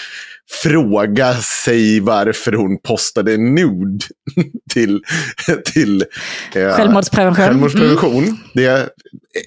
frågade 0.62 1.42
sig 1.64 2.00
varför 2.00 2.52
hon 2.52 2.78
postade 2.78 3.34
en 3.34 3.54
nude 3.54 4.04
till, 4.72 5.00
till 5.64 6.04
eh, 6.54 6.76
Självmordsprevention. 6.76 7.44
självmordsprevention. 7.44 8.38
Det 8.54 8.64
är 8.64 8.88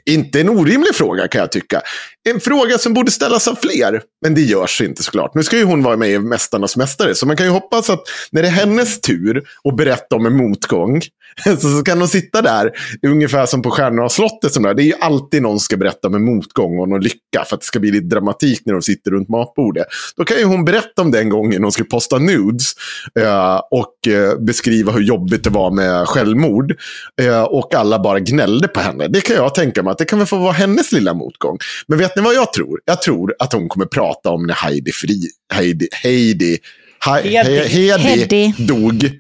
inte 0.06 0.42
en 0.42 0.50
orimlig 0.50 0.96
fråga 0.96 1.28
kan 1.28 1.42
jag 1.42 1.52
tycka. 1.52 1.82
En 2.30 2.40
fråga 2.40 2.78
som 2.78 2.94
borde 2.94 3.12
ställas 3.12 3.48
av 3.48 3.56
fler, 3.56 4.02
men 4.22 4.36
det 4.36 4.42
görs 4.42 4.82
inte 4.82 5.04
såklart. 5.04 5.36
Nu 5.36 5.44
ska 5.44 5.58
ju 5.58 5.64
hon 5.64 5.84
vara 5.84 5.98
med 5.98 6.10
i 6.10 6.20
Mästarnas 6.20 6.78
Mästare, 6.78 7.16
så 7.16 7.26
man 7.26 7.38
kan 7.38 7.46
ju 7.46 7.52
hoppas 7.52 7.90
att 7.90 8.04
när 8.32 8.42
det 8.42 8.48
är 8.48 8.52
hennes 8.52 9.02
tur 9.02 9.44
att 9.64 9.76
berätta 9.76 10.16
om 10.16 10.26
en 10.26 10.38
motgång, 10.38 11.02
så, 11.62 11.84
kan 11.84 12.00
hon 12.00 12.08
sitta 12.08 12.42
där, 12.42 12.72
ungefär 13.08 13.46
som 13.46 13.62
på 13.62 13.72
Stjärnorna 13.72 14.04
och 14.04 14.12
slottet. 14.12 14.54
Som 14.54 14.64
där. 14.64 14.74
Det 14.74 14.84
är 14.84 14.86
ju 14.86 14.94
alltid 15.00 15.42
någon 15.42 15.60
som 15.60 15.64
ska 15.64 15.78
berätta 15.78 16.08
om 16.08 16.16
en 16.16 16.26
motgång 16.26 16.80
och 16.80 16.90
någon 16.90 17.02
lycka, 17.02 17.46
för 17.46 17.56
att 17.56 17.62
det 17.62 17.66
ska 17.66 17.80
bli 17.80 17.92
lite 17.92 18.06
dramatik 18.06 18.62
när 18.66 18.74
de 18.74 18.82
sitter 18.82 19.12
runt 19.12 19.30
matbordet. 19.30 19.88
Då 20.18 20.26
kan 20.26 20.38
ju 20.38 20.44
hon 20.44 20.66
berätta 20.66 21.02
om 21.02 21.12
den 21.12 21.30
gången 21.30 21.64
hon 21.64 21.72
skulle 21.72 21.90
posta 21.90 22.18
nudes 22.18 22.74
eh, 23.20 23.62
och 23.72 24.14
eh, 24.14 24.38
beskriva 24.40 24.92
hur 24.92 25.02
jobbigt 25.02 25.44
det 25.44 25.50
var 25.50 25.72
med 25.72 26.08
självmord. 26.08 26.76
Eh, 27.22 27.44
och 27.44 27.76
alla 27.76 28.00
bara 28.00 28.20
gnällde 28.20 28.68
på 28.68 28.80
henne. 28.80 29.08
Det 29.08 29.22
kan 29.22 29.36
jag 29.36 29.56
tänka 29.56 29.84
mig 29.84 29.92
att 29.92 29.98
det 29.98 30.06
kan 30.06 30.20
väl 30.20 30.28
få 30.28 30.38
vara 30.38 30.52
hennes 30.52 30.92
lilla 30.92 31.14
motgång. 31.14 31.58
Men 31.88 31.98
vet 31.98 32.11
ni 32.16 32.22
vad 32.22 32.36
jag 32.36 32.54
tror? 32.54 32.80
Jag 32.86 33.02
tror 33.02 33.36
att 33.40 33.54
hon 33.54 33.70
kommer 33.70 33.86
prata 33.86 34.30
om 34.30 34.44
när 34.48 34.54
Heidi, 34.54 34.92
Fri, 34.92 35.22
Heidi, 35.54 35.88
Heidi, 35.92 36.60
He, 37.06 37.12
Hedi. 37.12 37.68
He, 37.68 37.98
Hedi, 37.98 37.98
Hedi. 37.98 38.54
dog. 38.68 39.12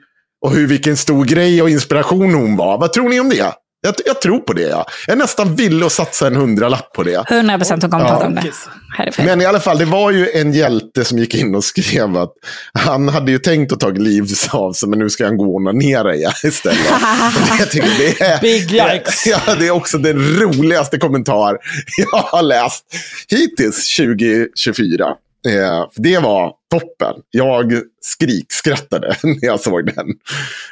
Och 0.42 0.52
hur 0.52 0.68
vilken 0.68 0.98
stor 0.98 1.26
grej 1.26 1.62
och 1.62 1.70
inspiration 1.70 2.34
hon 2.34 2.56
var. 2.58 2.78
Vad 2.78 2.94
tror 2.94 3.10
ni 3.10 3.20
om 3.20 3.30
det? 3.30 3.54
Jag, 3.84 3.96
jag 4.06 4.22
tror 4.22 4.40
på 4.40 4.54
det, 4.54 4.62
ja. 4.62 4.86
Jag 5.08 5.14
är 5.14 5.18
nästan 5.18 5.56
villig 5.56 5.86
att 5.86 5.92
satsa 5.92 6.28
en 6.28 6.36
hundralapp 6.36 6.94
på 6.94 7.04
det. 7.04 7.26
100 7.30 7.58
procent 7.58 7.82
hon 7.84 7.92
kommer 7.92 8.06
Ja. 8.06 8.10
prata 8.12 8.26
om 8.28 8.36
det. 8.36 8.52
Härifrån. 8.98 9.26
Men 9.26 9.42
i 9.42 9.46
alla 9.46 9.60
fall, 9.60 9.78
det 9.78 9.86
var 9.86 10.12
ju 10.12 10.30
en 10.30 10.54
hjälte 10.54 11.06
som 11.06 11.18
gick 11.18 11.36
in 11.36 11.56
och 11.56 11.64
skrev 11.64 12.18
att 12.18 12.32
han 12.74 13.10
hade 13.10 13.32
ju 13.32 13.40
tänkt 13.40 13.72
att 13.74 13.80
ta 13.80 13.90
livet 13.90 14.30
av 14.52 14.74
sig, 14.74 14.90
men 14.90 15.00
nu 15.00 15.10
ska 15.10 15.26
han 15.26 15.38
gå 15.38 15.44
och 15.44 15.56
onanera 15.56 16.16
igen 16.16 16.32
istället. 16.44 16.78
Tycker 17.72 17.88
jag, 17.88 17.98
det, 17.98 18.22
är, 18.22 18.42
Big 18.42 18.72
yikes. 18.72 19.26
Ja, 19.28 19.56
det 19.60 19.68
är 19.68 19.72
också 19.72 19.98
den 19.98 20.40
roligaste 20.40 20.98
kommentar 20.98 21.58
jag 21.98 22.18
har 22.22 22.42
läst 22.42 22.86
hittills 23.30 23.96
2024. 23.96 25.06
Eh, 25.48 25.88
det 25.96 26.20
var 26.20 26.54
toppen. 26.72 27.14
Jag 27.32 27.74
skrikskrattade 28.02 29.16
när 29.24 29.46
jag 29.46 29.60
såg 29.60 29.86
den. 29.96 30.06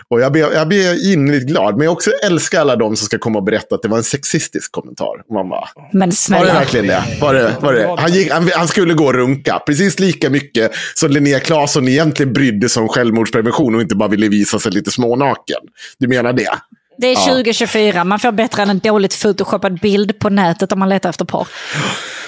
Och 0.08 0.22
jag 0.22 0.32
blev, 0.32 0.54
jag 0.54 0.68
blev 0.68 0.96
innerligt 0.98 1.48
glad. 1.48 1.78
Men 1.78 1.86
jag 1.86 1.94
också 1.94 2.12
älskar 2.24 2.62
alla 2.62 2.76
de 2.76 2.96
som 2.96 3.06
ska 3.06 3.18
komma 3.18 3.40
och 3.40 3.46
berätta 3.46 3.76
att 3.76 3.82
det 3.82 3.88
var 3.88 3.98
en 3.98 4.04
sexistisk 4.04 4.72
kommentar. 4.72 5.34
Man 5.34 5.50
bara, 5.50 5.70
Men 5.92 6.00
var 6.00 6.08
det 6.08 6.16
snälla. 6.16 6.54
verkligen 6.54 6.88
det? 6.88 7.04
Var 7.22 7.34
det, 7.34 7.56
var 7.62 7.74
det? 7.74 7.96
Han, 7.98 8.14
gick, 8.14 8.32
han, 8.32 8.50
han 8.56 8.68
skulle 8.68 8.94
gå 8.94 9.06
och 9.06 9.14
runka. 9.14 9.60
Precis 9.66 10.00
lika 10.00 10.30
mycket 10.30 10.72
som 10.96 11.12
Linnea 11.12 11.40
Claesson 11.40 11.88
egentligen 11.88 12.34
brydde 12.34 12.70
sig 12.70 12.82
om 12.82 12.90
självmordsprevention 12.90 13.76
och 13.76 13.82
inte 13.82 13.96
bara 13.96 14.10
ville 14.10 14.30
visa 14.30 14.60
sig 14.60 14.72
lite 14.72 14.92
smånaken. 14.92 15.60
Du 15.98 16.08
menar 16.08 16.34
det? 16.34 16.50
Det 16.98 17.08
är 17.08 17.16
2024, 17.16 18.04
man 18.04 18.20
får 18.20 18.32
bättre 18.32 18.62
än 18.62 18.70
en 18.70 18.80
dåligt 18.80 19.22
photoshoppad 19.22 19.80
bild 19.80 20.20
på 20.20 20.30
nätet 20.30 20.72
om 20.72 20.80
man 20.80 20.90
letar 20.90 21.10
efter 21.10 21.26
porr. 21.26 21.48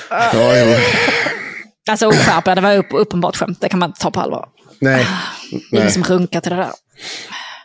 Ja, 0.09 0.57
jo. 0.57 0.75
Alltså 1.89 2.07
oskärpa, 2.07 2.55
det 2.55 2.61
var 2.61 2.77
upp, 2.77 2.87
uppenbart 2.93 3.35
skämt, 3.35 3.61
det 3.61 3.69
kan 3.69 3.79
man 3.79 3.89
inte 3.89 4.01
ta 4.01 4.11
på 4.11 4.19
allvar. 4.19 4.49
Nej. 4.81 5.07
Ingen 5.51 5.63
Nej. 5.71 5.91
som 5.91 6.03
runkar 6.03 6.41
till 6.41 6.51
det 6.51 6.57
där. 6.57 6.71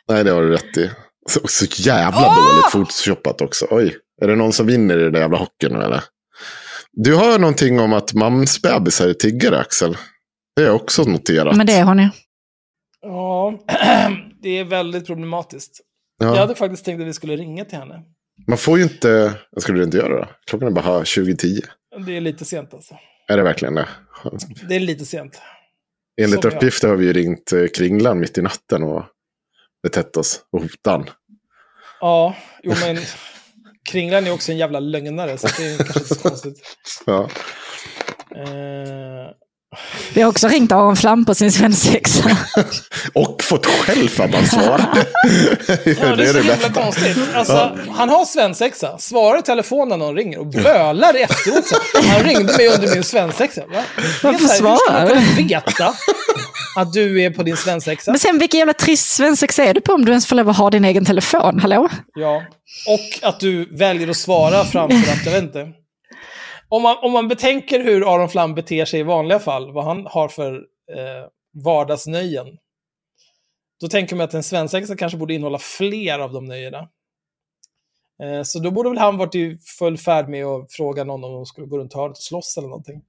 Nej, 0.09 0.25
det 0.25 0.31
har 0.31 0.43
du 0.43 0.51
rätt 0.51 0.77
i. 0.77 0.91
Så, 1.29 1.41
så 1.49 1.67
jävla 1.83 2.35
dåligt 2.35 2.71
photoshoppat 2.73 3.41
också. 3.41 3.67
Oj, 3.71 3.97
är 4.23 4.29
det 4.29 4.37
någon 4.37 4.53
som 4.53 4.67
vinner 4.67 4.99
i 4.99 5.03
den 5.03 5.13
där 5.13 5.21
jävla 5.21 5.39
hockeyn 5.39 5.73
nu 5.73 5.85
eller? 5.85 6.05
Du 6.93 7.15
har 7.15 7.39
någonting 7.39 7.81
om 7.81 7.93
att 7.93 8.15
mamsbebisar 8.15 9.09
är 9.09 9.15
tiggare, 9.15 9.59
Axel. 9.59 9.97
Det 10.57 10.63
har 10.63 10.67
jag 10.67 10.77
också 10.77 11.03
noterat. 11.03 11.57
Men 11.57 11.67
det 11.67 11.73
är 11.73 11.85
hon 11.85 11.99
ju. 11.99 12.09
Ja, 13.01 13.59
det 14.43 14.59
är 14.59 14.65
väldigt 14.65 15.07
problematiskt. 15.07 15.81
Ja. 16.19 16.27
Jag 16.27 16.37
hade 16.37 16.55
faktiskt 16.55 16.85
tänkt 16.85 17.01
att 17.01 17.07
vi 17.07 17.13
skulle 17.13 17.37
ringa 17.37 17.65
till 17.65 17.79
henne. 17.79 18.03
Man 18.49 18.59
får 18.59 18.79
ju 18.79 18.85
inte... 18.85 19.33
Vad 19.51 19.63
skulle 19.63 19.79
du 19.79 19.85
inte 19.85 19.97
göra 19.97 20.19
då? 20.19 20.29
Klockan 20.47 20.69
är 20.69 20.73
bara 20.73 21.03
20.10. 21.03 21.61
Det 22.07 22.17
är 22.17 22.21
lite 22.21 22.45
sent 22.45 22.75
alltså. 22.75 22.95
Är 23.29 23.37
det 23.37 23.43
verkligen 23.43 23.75
det? 23.75 23.89
Det 24.69 24.75
är 24.77 24.81
lite 24.81 25.07
sent. 25.07 25.41
Enligt 26.21 26.43
Som 26.43 26.51
jag. 26.51 26.57
uppgifter 26.57 26.89
har 26.89 26.97
vi 26.97 27.07
ju 27.07 27.13
ringt 27.13 27.53
eh, 27.53 27.67
Kringlan 27.77 28.21
mitt 28.21 28.39
i 28.39 28.43
natten 28.43 28.83
och 28.83 29.05
betett 29.83 30.17
oss 30.17 30.41
och 30.53 30.63
hotan. 30.63 31.11
Ja, 32.01 32.37
jo 32.63 32.75
men 32.81 32.99
Kringlan 33.91 34.27
är 34.27 34.33
också 34.33 34.53
en 34.53 34.59
jävla 34.59 34.81
lögnare, 34.81 35.39
så 35.39 35.47
det 35.47 35.67
är 35.67 35.77
kanske 35.77 35.99
inte 36.01 36.15
så 36.15 36.29
konstigt. 36.29 36.77
Ja. 37.07 37.31
Eh, 38.37 39.31
Vi 40.15 40.23
har 40.23 40.29
också 40.31 40.49
ringt 40.49 40.73
Aron 40.73 40.97
Flam 40.97 41.25
på 41.25 41.35
sin 41.35 41.53
svensexa. 41.53 42.37
Och 43.15 43.43
fått 43.43 43.67
skäll 43.67 44.09
för 44.09 44.25
att 44.25 44.35
han 44.35 44.47
svarade. 44.47 44.87
ja, 45.85 46.17
det 46.17 46.25
är 46.25 46.33
så 46.33 46.39
himla 46.39 46.69
konstigt. 46.85 47.19
Alltså, 47.35 47.79
Han 47.91 48.09
har 48.09 48.25
svensexa, 48.25 48.99
svarar 48.99 49.39
i 49.39 49.43
telefon 49.43 49.89
när 49.89 49.97
någon 49.97 50.17
ringer 50.17 50.39
och 50.39 50.47
bölar 50.47 51.15
efteråt. 51.15 51.65
Han 52.09 52.25
ringde 52.25 52.57
mig 52.57 52.69
under 52.69 52.95
min 52.95 53.05
svensexa. 53.05 53.61
Va? 53.67 53.83
Varför 54.23 54.39
Hur 54.41 54.49
svarar 54.49 55.01
man 55.01 55.09
kunna 55.09 55.49
veta 55.49 55.95
att 56.77 56.93
du 56.93 57.23
är 57.23 57.31
på 57.31 57.43
din 57.43 57.57
svensexa? 57.57 58.11
Men 58.11 58.19
sen 58.19 58.39
vilken 58.39 58.59
jävla 58.59 58.73
trist 58.75 59.11
svensexa 59.11 59.65
är 59.65 59.75
du 59.75 59.81
på 59.81 59.93
om 59.93 60.05
du 60.05 60.13
ens 60.13 60.27
får 60.27 60.37
lov 60.37 60.49
att 60.49 60.57
ha 60.57 60.71
din 60.71 60.85
egen 60.85 61.05
telefon? 61.05 61.61
Hallå? 61.61 61.89
Ja, 62.15 62.43
och 62.89 63.29
att 63.29 63.41
du 63.41 63.77
väljer 63.77 64.09
att 64.09 64.17
svara 64.17 64.65
framför 64.65 65.13
att, 65.13 65.27
jag 65.27 65.33
vet 65.33 65.43
inte. 65.43 65.67
Om 66.69 66.83
man, 66.83 66.97
om 67.03 67.13
man 67.13 67.29
betänker 67.29 67.81
hur 67.81 68.15
Aron 68.15 68.29
Flam 68.29 68.55
beter 68.55 68.85
sig 68.85 69.01
i 69.01 69.03
vanliga 69.03 69.39
fall, 69.39 69.73
vad 69.73 69.85
han 69.85 70.07
har 70.07 70.29
för 70.29 70.55
eh, 70.93 71.29
vardagsnöjen, 71.65 72.59
då 73.81 73.89
tänker 73.89 74.17
man 74.17 74.25
att 74.25 74.35
en 74.35 74.43
svensexa 74.43 74.97
kanske 74.97 75.19
borde 75.19 75.35
innehålla 75.35 75.59
fler 75.59 76.19
av 76.19 76.33
de 76.33 76.45
nöjena. 76.45 76.89
Eh, 78.23 78.43
så 78.43 78.59
då 78.59 78.71
borde 78.71 78.89
väl 78.89 78.99
han 78.99 79.17
varit 79.19 79.35
i 79.35 79.59
full 79.79 79.99
färd 79.99 80.29
med 80.29 80.45
att 80.47 80.73
fråga 80.73 81.05
någon 81.05 81.25
om 81.25 81.33
de 81.33 81.47
skulle 81.47 81.67
gå 81.67 81.79
runt 81.79 81.95
hörnet 81.95 82.17
och 82.17 82.23
slåss 82.23 82.57
eller 82.59 82.69
någonting. 82.69 83.03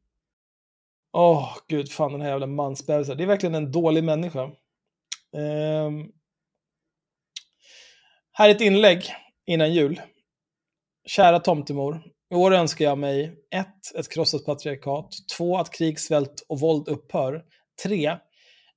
Åh, 1.11 1.57
gud, 1.67 1.91
fan 1.91 2.11
den 2.11 2.21
här 2.21 2.29
jävla 2.29 2.47
mansbebisen. 2.47 3.17
Det 3.17 3.23
är 3.23 3.27
verkligen 3.27 3.55
en 3.55 3.71
dålig 3.71 4.03
människa. 4.03 4.43
Eh, 5.35 5.91
här 8.31 8.49
är 8.49 8.55
ett 8.55 8.61
inlägg 8.61 9.05
innan 9.45 9.73
jul. 9.73 10.01
Kära 11.07 11.39
tomtemor. 11.39 12.16
I 12.31 12.35
år 12.35 12.53
önskar 12.53 12.85
jag 12.85 12.97
mig 12.97 13.35
1. 13.55 13.67
Ett 13.95 14.09
krossat 14.09 14.45
patriarkat. 14.45 15.09
2. 15.37 15.57
Att 15.57 15.71
krig, 15.71 15.99
svält 15.99 16.45
och 16.49 16.59
våld 16.59 16.87
upphör. 16.87 17.43
3. 17.83 18.17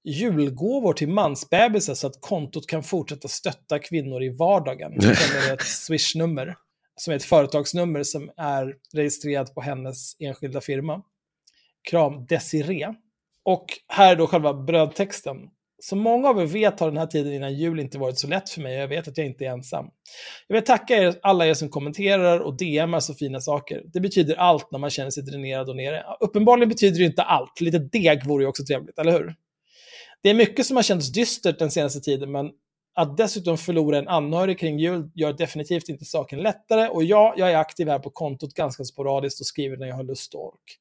Julgåvor 0.05 0.93
till 0.93 1.09
mansbebisar 1.09 1.95
så 1.95 2.07
att 2.07 2.21
kontot 2.21 2.67
kan 2.67 2.83
fortsätta 2.83 3.29
stötta 3.29 3.79
kvinnor 3.79 4.23
i 4.23 4.29
vardagen. 4.29 5.01
Sen 5.03 5.11
är 5.51 5.55
ett 5.55 5.63
swishnummer 5.67 6.57
som 6.97 7.13
är 7.13 7.17
ett 7.17 7.25
företagsnummer 7.25 8.03
som 8.03 8.31
är 8.37 8.75
registrerat 8.95 9.55
på 9.55 9.61
hennes 9.61 10.21
enskilda 10.21 10.61
firma. 10.61 11.03
Kram 11.91 12.27
Desiree. 12.27 12.95
Och 13.45 13.67
här 13.89 14.13
är 14.13 14.17
då 14.17 14.27
själva 14.27 14.55
brödtexten. 14.55 15.37
Som 15.81 15.99
många 15.99 16.29
av 16.29 16.41
er 16.41 16.47
vet 16.47 16.81
har 16.81 16.89
den 16.89 16.97
här 16.97 17.07
tiden 17.07 17.33
innan 17.33 17.55
jul 17.55 17.81
inte 17.81 17.99
varit 17.99 18.19
så 18.19 18.29
lätt 18.29 18.51
för 18.51 18.61
mig 18.61 18.77
och 18.77 18.83
jag 18.83 18.89
vet 18.89 19.09
att 19.09 19.19
jag 19.19 19.27
inte 19.27 19.45
är 19.45 19.51
ensam. 19.51 19.87
Jag 20.47 20.55
vill 20.55 20.65
tacka 20.65 20.97
er, 20.97 21.15
alla 21.23 21.47
er 21.47 21.55
som 21.55 21.69
kommenterar 21.69 22.41
och 22.41 22.57
DMar 22.57 23.01
så 23.01 23.15
fina 23.15 23.41
saker. 23.41 23.83
Det 23.93 24.01
betyder 24.01 24.35
allt 24.35 24.73
när 24.73 24.79
man 24.79 24.91
känner 24.91 25.11
sig 25.11 25.23
dränerad 25.23 25.69
och 25.69 25.77
nere. 25.77 26.05
Uppenbarligen 26.21 26.69
betyder 26.69 26.99
det 26.99 27.05
inte 27.05 27.23
allt. 27.23 27.61
Lite 27.61 27.79
deg 27.79 28.27
vore 28.27 28.45
ju 28.45 28.49
också 28.49 28.65
trevligt, 28.65 28.99
eller 28.99 29.13
hur? 29.13 29.35
Det 30.23 30.31
är 30.31 30.35
mycket 30.35 30.67
som 30.67 30.77
har 30.77 30.83
känts 30.83 31.13
dystert 31.13 31.59
den 31.59 31.71
senaste 31.71 32.01
tiden, 32.01 32.33
men 32.33 32.51
att 32.95 33.17
dessutom 33.17 33.59
förlora 33.59 33.99
en 33.99 34.09
anhörig 34.09 34.59
kring 34.59 34.79
jul 34.79 35.11
gör 35.15 35.33
definitivt 35.33 35.89
inte 35.89 36.05
saken 36.05 36.39
lättare. 36.39 36.89
Och 36.89 37.05
ja, 37.05 37.35
jag 37.37 37.51
är 37.51 37.57
aktiv 37.57 37.89
här 37.89 37.99
på 37.99 38.11
kontot 38.11 38.55
ganska 38.55 38.85
sporadiskt 38.85 39.41
och 39.41 39.47
skriver 39.47 39.77
när 39.77 39.87
jag 39.87 39.97
har 39.97 40.05
lust 40.05 40.35
och 40.35 40.47
ork. 40.47 40.79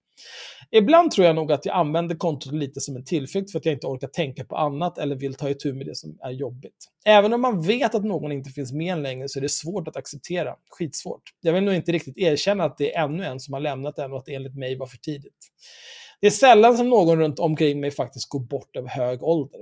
Ibland 0.71 1.11
tror 1.11 1.27
jag 1.27 1.35
nog 1.35 1.51
att 1.51 1.65
jag 1.65 1.75
använder 1.75 2.15
kontot 2.15 2.53
lite 2.53 2.81
som 2.81 2.95
en 2.95 3.05
tillflykt 3.05 3.51
för 3.51 3.59
att 3.59 3.65
jag 3.65 3.73
inte 3.73 3.87
orkar 3.87 4.07
tänka 4.07 4.45
på 4.45 4.55
annat 4.55 4.97
eller 4.97 5.15
vill 5.15 5.33
ta 5.33 5.49
itu 5.49 5.73
med 5.73 5.85
det 5.85 5.95
som 5.95 6.17
är 6.21 6.31
jobbigt. 6.31 6.75
Även 7.05 7.33
om 7.33 7.41
man 7.41 7.61
vet 7.61 7.95
att 7.95 8.03
någon 8.03 8.31
inte 8.31 8.49
finns 8.49 8.71
med 8.71 8.93
en 8.93 9.03
längre 9.03 9.29
så 9.29 9.39
är 9.39 9.41
det 9.41 9.49
svårt 9.49 9.87
att 9.87 9.97
acceptera. 9.97 10.55
Skitsvårt. 10.69 11.23
Jag 11.41 11.53
vill 11.53 11.63
nog 11.63 11.73
inte 11.73 11.91
riktigt 11.91 12.17
erkänna 12.17 12.63
att 12.63 12.77
det 12.77 12.95
är 12.95 13.03
ännu 13.03 13.25
en 13.25 13.39
som 13.39 13.53
har 13.53 13.61
lämnat 13.61 13.99
en 13.99 14.11
och 14.11 14.17
att 14.17 14.25
det 14.25 14.35
enligt 14.35 14.55
mig 14.55 14.77
var 14.77 14.87
för 14.87 14.97
tidigt. 14.97 15.49
Det 16.21 16.27
är 16.27 16.31
sällan 16.31 16.77
som 16.77 16.89
någon 16.89 17.19
runt 17.19 17.39
omkring 17.39 17.79
mig 17.79 17.91
faktiskt 17.91 18.29
går 18.29 18.39
bort 18.39 18.75
av 18.75 18.87
hög 18.87 19.23
ålder. 19.23 19.59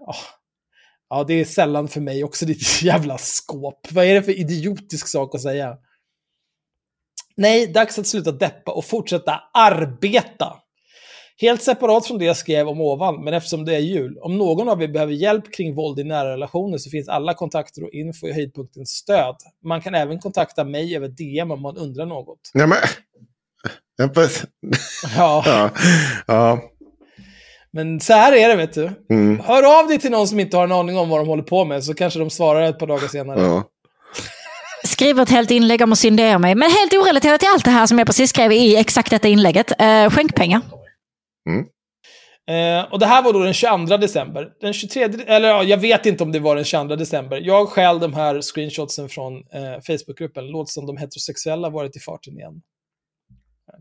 Oh. 0.00 0.16
ja 1.08 1.24
det 1.24 1.34
är 1.34 1.44
sällan 1.44 1.88
för 1.88 2.00
mig 2.00 2.24
också, 2.24 2.46
ditt 2.46 2.62
jävla 2.82 3.18
skåp. 3.18 3.92
Vad 3.92 4.04
är 4.04 4.14
det 4.14 4.22
för 4.22 4.38
idiotisk 4.38 5.08
sak 5.08 5.34
att 5.34 5.42
säga? 5.42 5.78
Nej, 7.36 7.66
dags 7.66 7.98
att 7.98 8.06
sluta 8.06 8.32
deppa 8.32 8.72
och 8.72 8.84
fortsätta 8.84 9.40
arbeta. 9.54 10.52
Helt 11.40 11.62
separat 11.62 12.06
från 12.06 12.18
det 12.18 12.24
jag 12.24 12.36
skrev 12.36 12.68
om 12.68 12.80
ovan, 12.80 13.24
men 13.24 13.34
eftersom 13.34 13.64
det 13.64 13.74
är 13.74 13.78
jul. 13.80 14.18
Om 14.22 14.38
någon 14.38 14.68
av 14.68 14.82
er 14.82 14.88
behöver 14.88 15.12
hjälp 15.12 15.52
kring 15.54 15.74
våld 15.74 15.98
i 16.00 16.04
nära 16.04 16.32
relationer 16.32 16.78
så 16.78 16.90
finns 16.90 17.08
alla 17.08 17.34
kontakter 17.34 17.84
och 17.84 17.90
info 17.92 18.26
i 18.26 18.32
höjdpunktens 18.32 18.90
stöd. 18.90 19.36
Man 19.64 19.80
kan 19.80 19.94
även 19.94 20.18
kontakta 20.18 20.64
mig 20.64 20.96
över 20.96 21.08
DM 21.08 21.50
om 21.50 21.62
man 21.62 21.76
undrar 21.76 22.06
något. 22.06 22.38
Ja, 22.54 22.66
men- 22.66 22.78
Ja, 25.16 25.42
Ja. 25.46 25.70
ja. 26.26 26.60
men 27.70 28.00
så 28.00 28.12
här 28.12 28.32
är 28.36 28.48
det 28.48 28.56
vet 28.56 28.74
du. 28.74 28.90
Mm. 29.10 29.40
Hör 29.44 29.80
av 29.80 29.88
dig 29.88 29.98
till 29.98 30.10
någon 30.10 30.28
som 30.28 30.40
inte 30.40 30.56
har 30.56 30.64
en 30.64 30.72
aning 30.72 30.98
om 30.98 31.08
vad 31.08 31.20
de 31.20 31.28
håller 31.28 31.42
på 31.42 31.64
med, 31.64 31.84
så 31.84 31.94
kanske 31.94 32.18
de 32.18 32.30
svarar 32.30 32.62
ett 32.62 32.78
par 32.78 32.86
dagar 32.86 33.08
senare. 33.08 33.40
ja. 33.40 33.64
Skriver 34.84 35.22
ett 35.22 35.30
helt 35.30 35.50
inlägg 35.50 35.82
om 35.82 35.92
att 35.92 35.98
syndera 35.98 36.38
mig, 36.38 36.54
men 36.54 36.70
helt 36.70 36.92
orelaterat 36.92 37.40
till 37.40 37.48
allt 37.52 37.64
det 37.64 37.70
här 37.70 37.86
som 37.86 37.98
jag 37.98 38.06
precis 38.06 38.30
skrev 38.30 38.52
i 38.52 38.76
exakt 38.76 39.10
detta 39.10 39.28
inlägget. 39.28 39.80
Eh, 39.80 40.10
skänkpengar. 40.10 40.60
Eh, 42.46 42.92
och 42.92 42.98
det 42.98 43.06
här 43.06 43.22
var 43.22 43.32
då 43.32 43.38
den 43.38 43.54
22 43.54 43.96
december. 43.96 44.52
Den 44.60 44.72
23, 44.72 45.02
eller 45.26 45.48
ja, 45.48 45.62
jag 45.62 45.78
vet 45.78 46.06
inte 46.06 46.22
om 46.22 46.32
det 46.32 46.40
var 46.40 46.56
den 46.56 46.64
22 46.64 46.96
december. 46.96 47.40
Jag 47.40 47.68
stjäl 47.68 47.98
de 47.98 48.14
här 48.14 48.40
screenshotsen 48.40 49.08
från 49.08 49.36
eh, 49.36 49.80
Facebookgruppen. 49.86 50.46
Låt 50.46 50.70
som 50.70 50.86
de 50.86 50.96
heterosexuella 50.96 51.70
varit 51.70 51.96
i 51.96 52.00
farten 52.00 52.38
igen. 52.38 52.62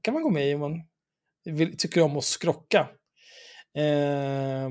kan 0.01 0.13
man 0.13 0.23
gå 0.23 0.29
med 0.29 0.49
i 0.49 0.53
om 0.53 0.59
man 0.59 0.81
vill, 1.45 1.77
tycker 1.77 2.01
om 2.01 2.17
att 2.17 2.23
skrocka. 2.23 2.79
Eh, 3.77 4.69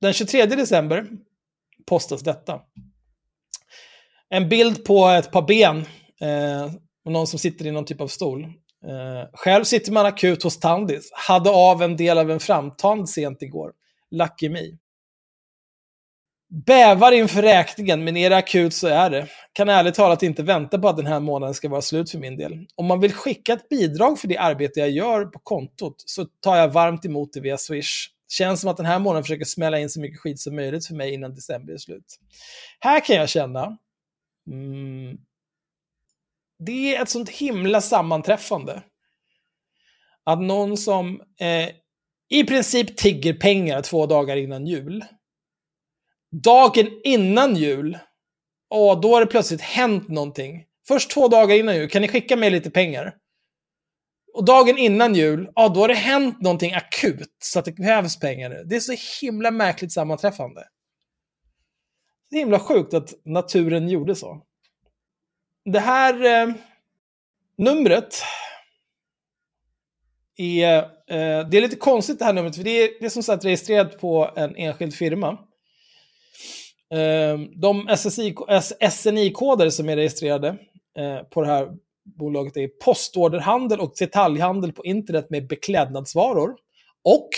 den 0.00 0.12
23 0.12 0.46
december 0.46 1.06
postas 1.86 2.22
detta. 2.22 2.60
En 4.30 4.48
bild 4.48 4.84
på 4.84 5.06
ett 5.06 5.32
par 5.32 5.42
ben 5.42 5.78
eh, 6.20 6.72
och 7.04 7.12
någon 7.12 7.26
som 7.26 7.38
sitter 7.38 7.66
i 7.66 7.70
någon 7.70 7.84
typ 7.84 8.00
av 8.00 8.08
stol. 8.08 8.44
Eh, 8.86 9.28
själv 9.32 9.64
sitter 9.64 9.92
man 9.92 10.06
akut 10.06 10.42
hos 10.42 10.60
Tandis. 10.60 11.10
Hade 11.12 11.50
av 11.50 11.82
en 11.82 11.96
del 11.96 12.18
av 12.18 12.30
en 12.30 12.40
framtand 12.40 13.08
sent 13.08 13.42
igår. 13.42 13.72
Lucky 14.10 14.48
me. 14.48 14.60
Bävar 16.66 17.12
inför 17.12 17.42
räkningen, 17.42 18.04
men 18.04 18.16
är 18.16 18.30
det 18.30 18.36
akut 18.36 18.74
så 18.74 18.86
är 18.86 19.10
det. 19.10 19.26
Kan 19.52 19.68
ärligt 19.68 19.94
talat 19.94 20.22
inte 20.22 20.42
vänta 20.42 20.78
på 20.78 20.88
att 20.88 20.96
den 20.96 21.06
här 21.06 21.20
månaden 21.20 21.54
ska 21.54 21.68
vara 21.68 21.82
slut 21.82 22.10
för 22.10 22.18
min 22.18 22.36
del. 22.36 22.66
Om 22.74 22.86
man 22.86 23.00
vill 23.00 23.12
skicka 23.12 23.52
ett 23.52 23.68
bidrag 23.68 24.18
för 24.18 24.28
det 24.28 24.38
arbete 24.38 24.80
jag 24.80 24.90
gör 24.90 25.24
på 25.24 25.38
kontot 25.38 25.94
så 26.06 26.24
tar 26.24 26.56
jag 26.56 26.68
varmt 26.68 27.04
emot 27.04 27.32
det 27.32 27.40
via 27.40 27.58
Swish. 27.58 28.08
Känns 28.28 28.60
som 28.60 28.70
att 28.70 28.76
den 28.76 28.86
här 28.86 28.98
månaden 28.98 29.24
försöker 29.24 29.44
smälla 29.44 29.78
in 29.78 29.90
så 29.90 30.00
mycket 30.00 30.20
skit 30.20 30.40
som 30.40 30.56
möjligt 30.56 30.86
för 30.86 30.94
mig 30.94 31.14
innan 31.14 31.34
december 31.34 31.72
är 31.72 31.78
slut. 31.78 32.18
Här 32.80 33.04
kan 33.04 33.16
jag 33.16 33.28
känna, 33.28 33.78
mm, 34.50 35.18
det 36.58 36.96
är 36.96 37.02
ett 37.02 37.08
sånt 37.08 37.28
himla 37.28 37.80
sammanträffande. 37.80 38.82
Att 40.24 40.40
någon 40.40 40.76
som 40.76 41.20
eh, 41.40 41.68
i 42.28 42.44
princip 42.44 42.96
tigger 42.96 43.34
pengar 43.34 43.82
två 43.82 44.06
dagar 44.06 44.36
innan 44.36 44.66
jul. 44.66 45.04
Dagen 46.44 47.00
innan 47.04 47.56
jul, 47.56 47.98
och 48.70 49.00
då 49.00 49.14
har 49.14 49.20
det 49.20 49.26
plötsligt 49.26 49.60
hänt 49.60 50.08
någonting. 50.08 50.64
Först 50.88 51.10
två 51.10 51.28
dagar 51.28 51.56
innan 51.56 51.76
jul, 51.76 51.90
kan 51.90 52.02
ni 52.02 52.08
skicka 52.08 52.36
mig 52.36 52.50
lite 52.50 52.70
pengar? 52.70 53.14
Och 54.34 54.44
dagen 54.44 54.78
innan 54.78 55.14
jul, 55.14 55.50
ja 55.54 55.68
då 55.68 55.80
har 55.80 55.88
det 55.88 55.94
hänt 55.94 56.40
någonting 56.40 56.74
akut 56.74 57.36
så 57.38 57.58
att 57.58 57.64
det 57.64 57.72
krävs 57.72 58.18
pengar 58.18 58.48
nu. 58.48 58.64
Det 58.66 58.76
är 58.76 58.80
så 58.80 58.94
himla 59.20 59.50
märkligt 59.50 59.92
sammanträffande. 59.92 60.64
Det 62.30 62.36
är 62.36 62.40
himla 62.40 62.58
sjukt 62.58 62.94
att 62.94 63.14
naturen 63.24 63.88
gjorde 63.88 64.14
så. 64.14 64.42
Det 65.64 65.80
här 65.80 66.24
eh, 66.24 66.54
numret 67.56 68.22
är, 70.36 70.78
eh, 70.78 71.48
det 71.48 71.56
är 71.56 71.60
lite 71.60 71.76
konstigt 71.76 72.18
det 72.18 72.24
här 72.24 72.32
numret, 72.32 72.56
för 72.56 72.64
det 72.64 72.82
är, 72.82 72.90
det 73.00 73.06
är 73.06 73.10
som 73.10 73.22
sagt 73.22 73.44
registrerat 73.44 74.00
på 74.00 74.30
en 74.36 74.56
enskild 74.56 74.94
firma. 74.94 75.28
Eh, 76.94 77.38
de 77.56 77.88
SNI-koder 78.90 79.70
som 79.70 79.88
är 79.88 79.96
registrerade 79.96 80.48
eh, 80.98 81.22
på 81.30 81.40
det 81.40 81.46
här 81.46 81.68
bolaget 82.18 82.56
är 82.56 82.68
postorderhandel 82.68 83.80
och 83.80 83.92
detaljhandel 83.98 84.72
på 84.72 84.84
internet 84.84 85.30
med 85.30 85.48
beklädnadsvaror 85.48 86.56
och 87.04 87.28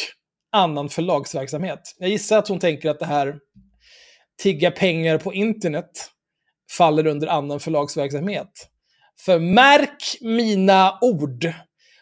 annan 0.53 0.89
förlagsverksamhet. 0.89 1.81
Jag 1.99 2.11
gissar 2.11 2.39
att 2.39 2.49
hon 2.49 2.59
tänker 2.59 2.91
att 2.91 2.99
det 2.99 3.07
här 3.07 3.39
tigga 4.43 4.71
pengar 4.71 5.19
på 5.19 5.35
internet 5.35 5.91
faller 6.77 7.07
under 7.07 7.27
annan 7.29 7.61
förlagsverksamhet. 7.61 8.69
För 9.25 9.39
märk 9.39 10.17
mina 10.21 10.99
ord. 11.01 11.53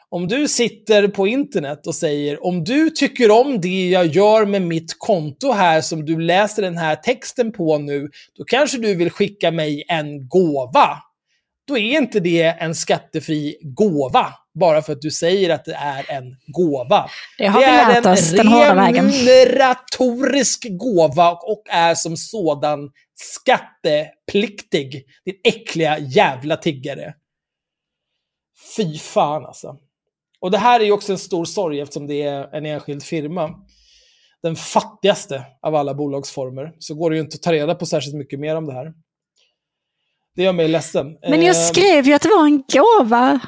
Om 0.09 0.29
du 0.29 0.49
sitter 0.49 1.09
på 1.09 1.27
internet 1.27 1.87
och 1.87 1.95
säger 1.95 2.45
om 2.45 2.65
du 2.65 2.91
tycker 2.91 3.31
om 3.31 3.61
det 3.61 3.89
jag 3.89 4.07
gör 4.07 4.47
med 4.47 4.63
mitt 4.63 4.99
konto 4.99 5.53
här 5.53 5.81
som 5.81 6.05
du 6.05 6.21
läser 6.21 6.63
den 6.63 6.77
här 6.77 6.97
texten 6.97 7.53
på 7.53 7.79
nu, 7.79 8.09
då 8.39 8.45
kanske 8.45 8.79
du 8.79 8.95
vill 8.95 9.11
skicka 9.11 9.51
mig 9.51 9.85
en 9.89 10.29
gåva. 10.29 10.99
Då 11.67 11.79
är 11.79 11.99
inte 11.99 12.21
det 12.21 12.43
en 12.43 12.75
skattefri 12.75 13.59
gåva, 13.63 14.35
bara 14.55 14.83
för 14.83 14.93
att 14.93 15.01
du 15.01 15.11
säger 15.11 15.51
att 15.51 15.65
det 15.65 15.75
är 15.75 16.11
en 16.11 16.37
gåva. 16.47 17.11
Det 17.39 17.47
har 17.47 17.61
det 17.61 17.67
vi 17.67 17.95
lärt 17.95 18.19
oss 18.19 18.31
den 18.31 18.49
hårda 18.49 18.75
vägen. 18.75 19.07
Det 19.09 19.13
är 19.13 19.47
en 19.47 19.53
remuneratorisk 19.53 20.67
gåva 20.71 21.31
och 21.33 21.63
är 21.71 21.95
som 21.95 22.17
sådan 22.17 22.91
skattepliktig. 23.15 25.05
Din 25.25 25.35
äckliga 25.45 25.99
jävla 25.99 26.57
tiggare. 26.57 27.15
Fy 28.77 28.99
fan 28.99 29.47
alltså. 29.47 29.77
Och 30.41 30.51
det 30.51 30.59
här 30.59 30.81
är 30.81 30.85
ju 30.85 30.93
också 30.93 31.13
en 31.13 31.19
stor 31.19 31.45
sorg 31.45 31.81
eftersom 31.81 32.07
det 32.07 32.23
är 32.23 32.55
en 32.55 32.67
enskild 32.67 33.03
firma. 33.03 33.51
Den 34.43 34.57
fattigaste 34.57 35.45
av 35.63 35.75
alla 35.75 35.95
bolagsformer. 35.95 36.73
Så 36.79 36.95
går 36.95 37.11
det 37.11 37.17
ju 37.17 37.23
inte 37.23 37.35
att 37.35 37.43
ta 37.43 37.53
reda 37.53 37.75
på 37.75 37.87
särskilt 37.87 38.17
mycket 38.17 38.41
mer 38.41 38.57
om 38.57 38.67
det 38.67 38.73
här. 38.73 38.93
Det 40.37 40.43
gör 40.43 40.53
mig 40.53 40.69
ledsen. 40.69 41.07
Men 41.23 41.43
jag 41.43 41.57
Eh, 41.57 41.63
skrev 41.63 42.07
ju 42.07 42.13
att 42.13 42.23
det 42.23 42.29
var 42.29 42.45
en 42.45 42.63
gåva. 42.73 43.41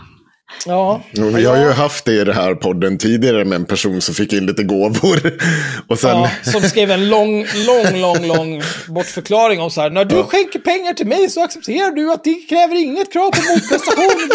Ja. 0.67 1.03
Vi 1.13 1.45
har 1.45 1.57
ju 1.57 1.71
haft 1.71 2.05
det 2.05 2.13
i 2.13 2.25
den 2.25 2.35
här 2.35 2.55
podden 2.55 2.99
tidigare 2.99 3.45
med 3.45 3.57
en 3.57 3.65
person 3.65 4.01
som 4.01 4.15
fick 4.15 4.33
in 4.33 4.47
lite 4.47 4.63
gåvor. 4.63 5.39
Och 5.89 5.99
sen... 5.99 6.19
Ja, 6.19 6.31
som 6.43 6.63
skrev 6.63 6.91
en 6.91 7.09
lång, 7.09 7.47
lång, 7.67 8.01
lång, 8.01 8.27
lång 8.27 8.63
bortförklaring 8.89 9.61
om 9.61 9.71
så 9.71 9.81
här. 9.81 9.91
När 9.91 10.05
du 10.05 10.23
skänker 10.23 10.59
pengar 10.59 10.93
till 10.93 11.07
mig 11.07 11.31
så 11.31 11.45
accepterar 11.45 11.91
du 11.91 12.13
att 12.13 12.25
det 12.25 12.35
kräver 12.35 12.83
inget 12.83 13.13
krav 13.13 13.31
på 13.31 13.53
motprestation. 13.53 14.29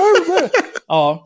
ja. 0.88 1.23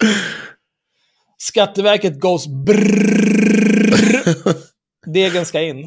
Skatteverket 1.37 2.19
goes 2.19 2.47
brrrr. 2.47 4.23
Degen 5.13 5.45
ska 5.45 5.61
in. 5.61 5.83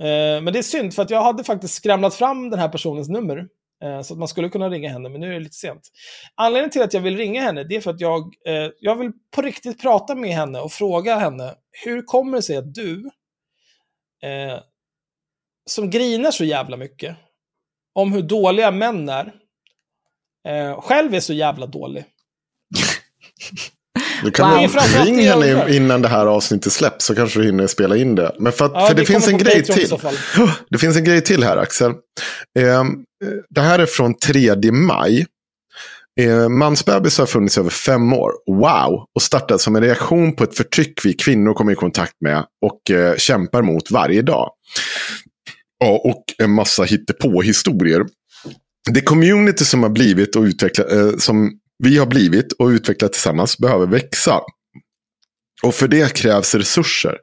Eh, 0.00 0.42
men 0.42 0.52
det 0.52 0.58
är 0.58 0.62
synd, 0.62 0.94
för 0.94 1.02
att 1.02 1.10
jag 1.10 1.22
hade 1.22 1.44
faktiskt 1.44 1.74
skramlat 1.74 2.14
fram 2.14 2.50
den 2.50 2.58
här 2.58 2.68
personens 2.68 3.08
nummer. 3.08 3.46
Eh, 3.84 4.02
så 4.02 4.14
att 4.14 4.18
man 4.18 4.28
skulle 4.28 4.48
kunna 4.48 4.68
ringa 4.70 4.90
henne, 4.90 5.08
men 5.08 5.20
nu 5.20 5.28
är 5.28 5.32
det 5.32 5.40
lite 5.40 5.56
sent. 5.56 5.90
Anledningen 6.34 6.70
till 6.70 6.82
att 6.82 6.94
jag 6.94 7.00
vill 7.00 7.16
ringa 7.16 7.42
henne, 7.42 7.64
det 7.64 7.76
är 7.76 7.80
för 7.80 7.90
att 7.90 8.00
jag, 8.00 8.34
eh, 8.46 8.70
jag 8.80 8.96
vill 8.96 9.12
på 9.30 9.42
riktigt 9.42 9.80
prata 9.80 10.14
med 10.14 10.30
henne 10.30 10.60
och 10.60 10.72
fråga 10.72 11.16
henne, 11.16 11.54
hur 11.84 12.02
kommer 12.02 12.36
det 12.36 12.42
sig 12.42 12.56
att 12.56 12.74
du, 12.74 13.10
eh, 14.22 14.58
som 15.66 15.90
grinar 15.90 16.30
så 16.30 16.44
jävla 16.44 16.76
mycket, 16.76 17.16
om 17.92 18.12
hur 18.12 18.22
dåliga 18.22 18.70
män 18.70 19.08
är, 19.08 19.34
eh, 20.48 20.80
själv 20.80 21.14
är 21.14 21.20
så 21.20 21.32
jävla 21.32 21.66
dålig. 21.66 22.04
Du 24.22 24.30
kan 24.30 24.50
Wow. 24.50 24.68
Framförallt 24.68 25.06
ring 25.06 25.28
henne 25.28 25.76
innan 25.76 26.02
det 26.02 26.08
här 26.08 26.26
avsnittet 26.26 26.72
släpps 26.72 27.04
så 27.04 27.14
kanske 27.14 27.40
du 27.40 27.46
hinner 27.46 27.66
spela 27.66 27.96
in 27.96 28.14
det. 28.14 28.34
Men 28.38 28.52
för, 28.52 28.64
att, 28.64 28.72
Ja, 28.74 28.86
för 28.86 28.94
det, 28.94 29.02
det 29.02 29.06
finns 29.06 29.28
en 29.28 29.38
grej 29.38 29.64
till. 29.64 29.98
Det 30.70 30.78
finns 30.78 30.96
en 30.96 31.04
grej 31.04 31.20
till 31.20 31.44
här 31.44 31.56
Axel. 31.56 31.90
Eh, 32.58 32.84
det 33.50 33.60
här 33.60 33.78
är 33.78 33.86
från 33.86 34.14
3 34.14 34.72
maj. 34.72 35.26
Eh, 36.20 36.48
Mansbebis 36.48 37.18
har 37.18 37.26
funnits 37.26 37.56
i 37.56 37.60
över 37.60 37.70
fem 37.70 38.12
år. 38.12 38.32
Wow! 38.46 39.06
Och 39.14 39.22
startade 39.22 39.58
som 39.58 39.76
en 39.76 39.82
reaktion 39.82 40.36
på 40.36 40.44
ett 40.44 40.56
förtryck 40.56 41.00
vi 41.04 41.12
kvinnor 41.12 41.54
kommer 41.54 41.72
i 41.72 41.74
kontakt 41.74 42.14
med 42.20 42.44
och 42.62 42.96
eh, 42.96 43.16
kämpar 43.16 43.62
mot 43.62 43.90
varje 43.90 44.22
dag. 44.22 44.50
Ja, 45.78 46.00
och 46.04 46.24
en 46.38 46.50
massa 46.50 46.82
hittepå-historier. 46.82 48.06
Det 48.90 49.00
community 49.00 49.64
som 49.64 49.82
har 49.82 49.90
blivit 49.90 50.36
och 50.36 50.42
utvecklat, 50.42 50.92
eh, 50.92 51.16
som 51.18 51.58
vi 51.78 51.98
har 51.98 52.06
blivit 52.06 52.52
och 52.52 52.66
utvecklat 52.66 53.12
tillsammans 53.12 53.58
behöver 53.58 53.86
växa. 53.86 54.40
Och 55.64 55.74
för 55.74 55.88
det 55.88 56.14
krävs 56.14 56.54
resurser. 56.54 57.16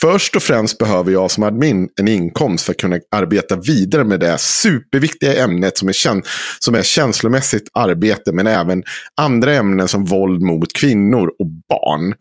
Först 0.00 0.36
och 0.36 0.42
främst 0.42 0.78
behöver 0.78 1.12
jag 1.12 1.30
som 1.30 1.42
admin 1.42 1.88
en 2.00 2.08
inkomst 2.08 2.64
för 2.64 2.72
att 2.72 2.78
kunna 2.78 2.98
arbeta 3.16 3.56
vidare 3.56 4.04
med 4.04 4.20
det 4.20 4.38
superviktiga 4.38 5.44
ämnet 5.44 5.78
som 5.78 5.88
är, 5.88 5.92
käns 5.92 6.26
som 6.58 6.74
är 6.74 6.82
känslomässigt 6.82 7.68
arbete, 7.74 8.32
men 8.32 8.46
även 8.46 8.82
andra 9.20 9.54
ämnen 9.54 9.88
som 9.88 10.04
våld 10.04 10.42
mot 10.42 10.72
kvinnor 10.72 11.28
och 11.38 11.46
barn. 11.68 12.14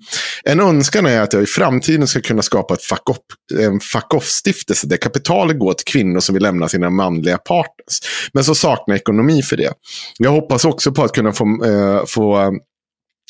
En 0.43 0.59
önskan 0.59 1.05
är 1.05 1.21
att 1.21 1.33
jag 1.33 1.43
i 1.43 1.45
framtiden 1.45 2.07
ska 2.07 2.21
kunna 2.21 2.41
skapa 2.41 2.73
ett 2.73 2.83
fuck 2.83 3.09
up, 3.09 3.59
en 3.59 3.79
fuck 3.79 4.13
off-stiftelse 4.13 4.87
där 4.87 4.97
kapitalet 4.97 5.59
går 5.59 5.73
till 5.73 5.85
kvinnor 5.93 6.19
som 6.19 6.33
vill 6.33 6.43
lämna 6.43 6.67
sina 6.67 6.89
manliga 6.89 7.37
partners. 7.37 7.99
Men 8.33 8.43
så 8.43 8.55
saknar 8.55 8.95
ekonomi 8.95 9.41
för 9.41 9.57
det. 9.57 9.73
Jag 10.17 10.31
hoppas 10.31 10.65
också 10.65 10.91
på 10.91 11.03
att 11.03 11.11
kunna 11.11 11.33
få, 11.33 11.65
eh, 11.65 12.05
få 12.07 12.51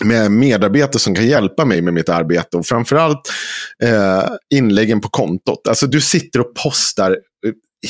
med 0.03 0.31
medarbetare 0.31 0.99
som 0.99 1.15
kan 1.15 1.27
hjälpa 1.27 1.65
mig 1.65 1.81
med 1.81 1.93
mitt 1.93 2.09
arbete. 2.09 2.57
Och 2.57 2.65
framförallt 2.65 3.31
eh, 3.84 4.23
inläggen 4.53 5.01
på 5.01 5.09
kontot. 5.09 5.67
Alltså 5.67 5.88
du 5.88 6.01
sitter 6.01 6.39
och 6.39 6.55
postar 6.63 7.11
eh, 7.11 7.17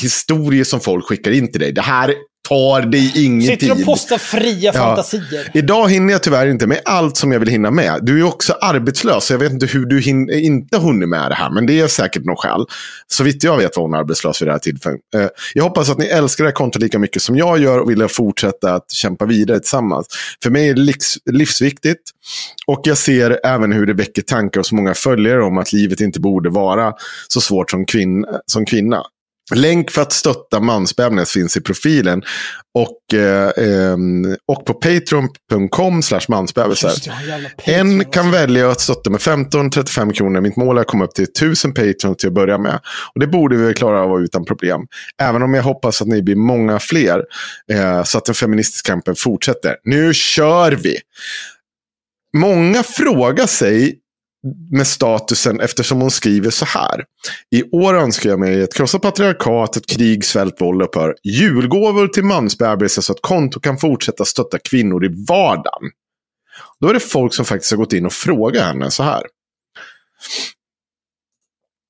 historier 0.00 0.64
som 0.64 0.80
folk 0.80 1.04
skickar 1.04 1.30
in 1.30 1.52
till 1.52 1.60
dig. 1.60 1.72
Det 1.72 1.82
här 1.82 2.14
tar 2.48 2.80
dig 2.82 3.12
ingen 3.24 3.48
Sitter 3.48 3.70
och 3.70 3.76
tid. 3.76 3.86
postar 3.86 4.18
fria 4.18 4.56
Ja. 4.64 4.72
fantasier. 4.72 5.50
Idag 5.54 5.88
hinner 5.90 6.12
jag 6.12 6.22
tyvärr 6.22 6.46
inte 6.46 6.66
med 6.66 6.80
allt 6.84 7.16
som 7.16 7.32
jag 7.32 7.40
vill 7.40 7.48
hinna 7.48 7.70
med. 7.70 7.98
Du 8.02 8.18
är 8.20 8.22
också 8.26 8.52
arbetslös, 8.52 9.24
så 9.26 9.32
jag 9.32 9.38
vet 9.38 9.52
inte 9.52 9.66
hur 9.66 9.86
du 9.86 10.00
hin- 10.00 10.30
inte 10.30 10.78
hunnit 10.78 11.08
med 11.08 11.30
det 11.30 11.34
här. 11.34 11.50
Men 11.50 11.66
det 11.66 11.80
är 11.80 11.86
säkert 11.88 12.24
något 12.24 12.38
skäl. 12.40 12.64
Så 13.08 13.24
vitt 13.24 13.44
jag 13.44 13.56
vet 13.56 13.76
var 13.76 13.82
hon 13.82 13.94
arbetslös 13.94 14.42
vid 14.42 14.48
det 14.48 14.52
här 14.52 14.58
tillfället. 14.58 15.00
Eh, 15.16 15.26
Jag 15.54 15.64
hoppas 15.64 15.90
att 15.90 15.98
ni 15.98 16.06
älskar 16.06 16.44
det 16.44 16.48
här 16.50 16.54
kontot 16.54 16.82
lika 16.82 16.98
mycket 16.98 17.22
som 17.22 17.36
jag 17.36 17.58
gör 17.58 17.78
och 17.78 17.90
vill 17.90 18.08
fortsätta 18.08 18.74
att 18.74 18.90
kämpa 18.92 19.24
vidare 19.26 19.58
tillsammans. 19.60 20.06
För 20.42 20.50
mig 20.50 20.68
är 20.68 20.74
det 20.74 20.80
livs- 20.80 21.18
livsviktigt. 21.30 22.00
Och 22.66 22.80
jag 22.84 22.98
ser 22.98 23.40
även 23.44 23.72
hur 23.72 23.86
det 23.86 23.94
väcker 23.94 24.22
tankar 24.22 24.60
hos 24.60 24.72
många 24.72 24.94
följare 24.94 25.42
om 25.44 25.58
att 25.58 25.72
livet 25.72 26.00
inte 26.00 26.20
borde 26.20 26.50
vara 26.50 26.92
så 27.28 27.40
svårt 27.40 27.70
som, 27.70 27.84
kvinn- 27.86 28.24
som 28.46 28.66
kvinna. 28.66 29.02
Länk 29.54 29.90
för 29.90 30.02
att 30.02 30.12
stötta 30.12 30.60
Mansbebnet 30.60 31.28
finns 31.28 31.56
i 31.56 31.60
profilen. 31.60 32.22
Och, 32.74 33.18
eh, 33.18 33.50
ehm, 33.56 34.36
och 34.48 34.66
på 34.66 34.74
patreon.com 34.74 36.02
slash 36.02 36.20
har 36.28 37.88
en 37.88 38.00
också. 38.00 38.10
kan 38.10 38.30
välja 38.30 38.70
att 38.70 38.80
stötta 38.80 39.10
med 39.10 39.20
15-35 39.20 40.12
kronor. 40.12 40.40
Mitt 40.40 40.56
mål 40.56 40.76
är 40.76 40.80
att 40.80 40.86
komma 40.86 41.04
upp 41.04 41.14
till 41.14 41.24
1000 41.24 41.74
Patreon 41.74 42.16
till 42.16 42.28
att 42.28 42.34
börja 42.34 42.58
med. 42.58 42.80
Och 43.14 43.20
det 43.20 43.26
borde 43.26 43.56
vi 43.56 43.74
klara 43.74 44.00
av 44.00 44.20
utan 44.20 44.44
problem. 44.44 44.86
Även 45.22 45.42
om 45.42 45.54
jag 45.54 45.62
hoppas 45.62 46.02
att 46.02 46.08
ni 46.08 46.22
blir 46.22 46.36
många 46.36 46.78
fler. 46.78 47.22
Eh, 47.72 48.02
så 48.04 48.18
att 48.18 48.24
den 48.24 48.34
feministiska 48.34 48.92
kampen 48.92 49.14
fortsätter. 49.16 49.76
Nu 49.84 50.14
kör 50.14 50.72
vi! 50.72 50.98
Många 52.36 52.82
frågar 52.82 53.46
sig 53.46 53.98
med 54.70 54.86
statusen 54.86 55.60
eftersom 55.60 56.00
hon 56.00 56.10
skriver 56.10 56.50
så 56.50 56.64
här. 56.64 57.04
I 57.50 57.62
år 57.62 57.94
önskar 57.94 58.30
jag 58.30 58.40
mig 58.40 58.62
ett 58.62 58.74
krossat 58.74 59.02
patriarkat, 59.02 59.76
ett 59.76 59.86
krig, 59.86 60.24
svält, 60.24 60.60
våld 60.60 60.82
upphör. 60.82 61.14
Julgåvor 61.22 62.08
till 62.08 62.24
mansbebisar 62.24 63.02
så 63.02 63.12
att 63.12 63.22
konto 63.22 63.60
kan 63.60 63.78
fortsätta 63.78 64.24
stötta 64.24 64.58
kvinnor 64.58 65.04
i 65.04 65.24
vardagen. 65.28 65.90
Då 66.80 66.88
är 66.88 66.94
det 66.94 67.00
folk 67.00 67.34
som 67.34 67.44
faktiskt 67.44 67.70
har 67.70 67.78
gått 67.78 67.92
in 67.92 68.06
och 68.06 68.12
frågat 68.12 68.64
henne 68.64 68.90
så 68.90 69.02
här. 69.02 69.22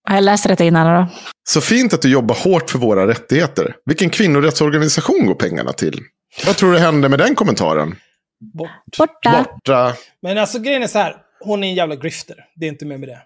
Jag 0.08 0.24
läste 0.24 0.48
detta 0.48 0.64
innan 0.64 0.86
då. 0.86 1.08
Så 1.48 1.60
fint 1.60 1.94
att 1.94 2.02
du 2.02 2.08
jobbar 2.08 2.34
hårt 2.34 2.70
för 2.70 2.78
våra 2.78 3.06
rättigheter. 3.06 3.76
Vilken 3.84 4.10
kvinnorättsorganisation 4.10 5.26
går 5.26 5.34
pengarna 5.34 5.72
till? 5.72 6.00
Vad 6.46 6.56
tror 6.56 6.72
du 6.72 6.78
hände 6.78 7.08
med 7.08 7.18
den 7.18 7.34
kommentaren? 7.34 7.96
Bort. 8.54 8.70
Borta. 8.98 9.46
Borta. 9.54 9.94
Men 10.22 10.38
alltså 10.38 10.58
grejen 10.58 10.82
är 10.82 10.86
så 10.86 10.98
här, 10.98 11.16
hon 11.40 11.64
är 11.64 11.68
en 11.68 11.74
jävla 11.74 11.96
grifter. 11.96 12.36
Det 12.56 12.66
är 12.66 12.70
inte 12.70 12.84
mer 12.86 12.98
med 12.98 13.08
det. 13.08 13.18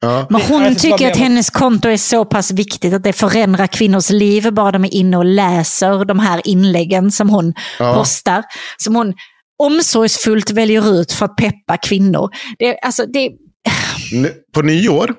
Ja. 0.00 0.26
Men 0.30 0.40
hon 0.40 0.74
tycker 0.76 1.10
att 1.10 1.16
hennes 1.16 1.50
konto 1.50 1.88
är 1.88 1.96
så 1.96 2.24
pass 2.24 2.50
viktigt 2.50 2.94
att 2.94 3.04
det 3.04 3.12
förändrar 3.12 3.66
kvinnors 3.66 4.10
liv 4.10 4.52
bara 4.52 4.72
de 4.72 4.84
är 4.84 4.94
inne 4.94 5.16
och 5.16 5.24
läser 5.24 6.04
de 6.04 6.18
här 6.18 6.40
inläggen 6.44 7.10
som 7.12 7.30
hon 7.30 7.54
Ja. 7.78 7.94
postar. 7.94 8.42
Som 8.76 8.96
hon 8.96 9.14
omsorgsfullt 9.58 10.50
väljer 10.50 11.00
ut 11.00 11.12
för 11.12 11.24
att 11.24 11.36
peppa 11.36 11.76
kvinnor. 11.76 12.30
Det, 12.58 12.78
alltså, 12.78 13.06
det, 13.06 13.30
På 14.54 14.62
nyår, 14.62 15.14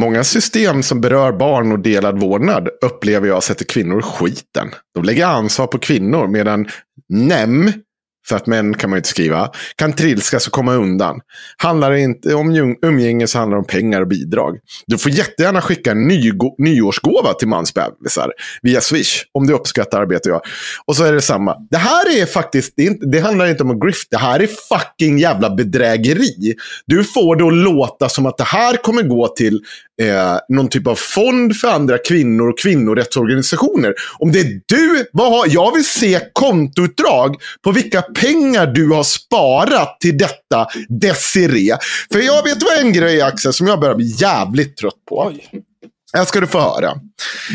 många 0.00 0.24
system 0.24 0.82
som 0.82 1.00
berör 1.00 1.32
barn 1.32 1.72
och 1.72 1.78
delad 1.78 2.20
vårdnad 2.20 2.68
upplever 2.84 3.28
jag 3.28 3.42
sätter 3.42 3.64
kvinnor 3.64 3.98
i 3.98 4.02
skiten. 4.02 4.70
De 4.94 5.04
lägger 5.04 5.26
ansvar 5.26 5.66
på 5.66 5.78
kvinnor 5.78 6.26
medan 6.26 6.68
NEM, 7.08 7.72
för 8.28 8.36
att 8.36 8.46
män 8.46 8.74
kan 8.74 8.90
man 8.90 8.96
ju 8.96 8.98
inte 8.98 9.08
skriva, 9.08 9.50
kan 9.76 9.92
trilskas 9.92 10.46
och 10.46 10.52
komma 10.52 10.74
undan. 10.74 11.20
Handlar 11.56 11.90
det 11.90 12.00
inte 12.00 12.34
om 12.34 12.76
umgänge 12.82 13.26
så 13.26 13.38
handlar 13.38 13.56
det 13.56 13.60
om 13.60 13.66
pengar 13.66 14.00
och 14.00 14.08
bidrag. 14.08 14.58
Du 14.86 14.98
får 14.98 15.12
jättegärna 15.12 15.60
skicka 15.60 15.90
en 15.90 16.08
ny, 16.08 16.32
nyårsgåva 16.58 17.34
till 17.34 17.48
mansbebisar 17.48 18.32
via 18.62 18.80
Swish 18.80 19.24
om 19.32 19.46
du 19.46 19.52
uppskattar 19.52 20.00
arbetet 20.00 20.26
jag. 20.26 20.40
Och 20.84 20.96
så 20.96 21.04
är 21.04 21.12
det 21.12 21.22
samma. 21.22 21.56
Det 21.70 21.76
här 21.76 22.20
är 22.20 22.26
faktiskt, 22.26 22.72
det, 22.76 22.82
är 22.82 22.86
inte, 22.86 23.06
det 23.06 23.20
handlar 23.20 23.46
inte 23.46 23.62
om 23.62 23.70
att 23.70 23.80
grift, 23.80 24.10
det 24.10 24.16
här 24.16 24.40
är 24.40 24.46
fucking 24.46 25.18
jävla 25.18 25.50
bedrägeri. 25.50 26.54
Du 26.86 27.04
får 27.04 27.36
det 27.36 27.44
att 27.44 27.54
låta 27.54 28.08
som 28.08 28.26
att 28.26 28.36
det 28.36 28.44
här 28.44 28.76
kommer 28.76 29.02
gå 29.02 29.28
till 29.28 29.60
eh, 30.02 30.38
någon 30.48 30.68
typ 30.68 30.86
av 30.86 30.94
fond 30.94 31.56
för 31.56 31.68
andra 31.68 31.98
kvinnor 31.98 32.48
och 32.48 32.58
kvinnorättsorganisationer. 32.58 33.94
Om 34.18 34.32
det 34.32 34.40
är 34.40 34.60
du, 34.66 35.06
vad 35.12 35.30
har, 35.30 35.46
jag 35.48 35.74
vill 35.74 35.84
se 35.84 36.20
kontoutdrag 36.32 37.36
på 37.62 37.72
vilka 37.72 38.02
pengar 38.02 38.66
du 38.66 38.90
har 38.90 39.04
sparat 39.04 40.00
till 40.00 40.18
detta 40.18 40.66
Desiree. 40.88 41.78
För 42.12 42.18
jag 42.18 42.42
vet 42.42 42.62
vad 42.62 42.78
en 42.78 42.92
grej 42.92 43.22
Axel 43.22 43.52
som 43.52 43.66
jag 43.66 43.80
börjar 43.80 43.94
bli 43.94 44.14
jävligt 44.18 44.76
trött 44.76 45.04
på. 45.08 45.26
Oj. 45.26 45.62
Här 46.14 46.24
ska 46.24 46.40
du 46.40 46.46
få 46.46 46.60
höra. 46.60 46.94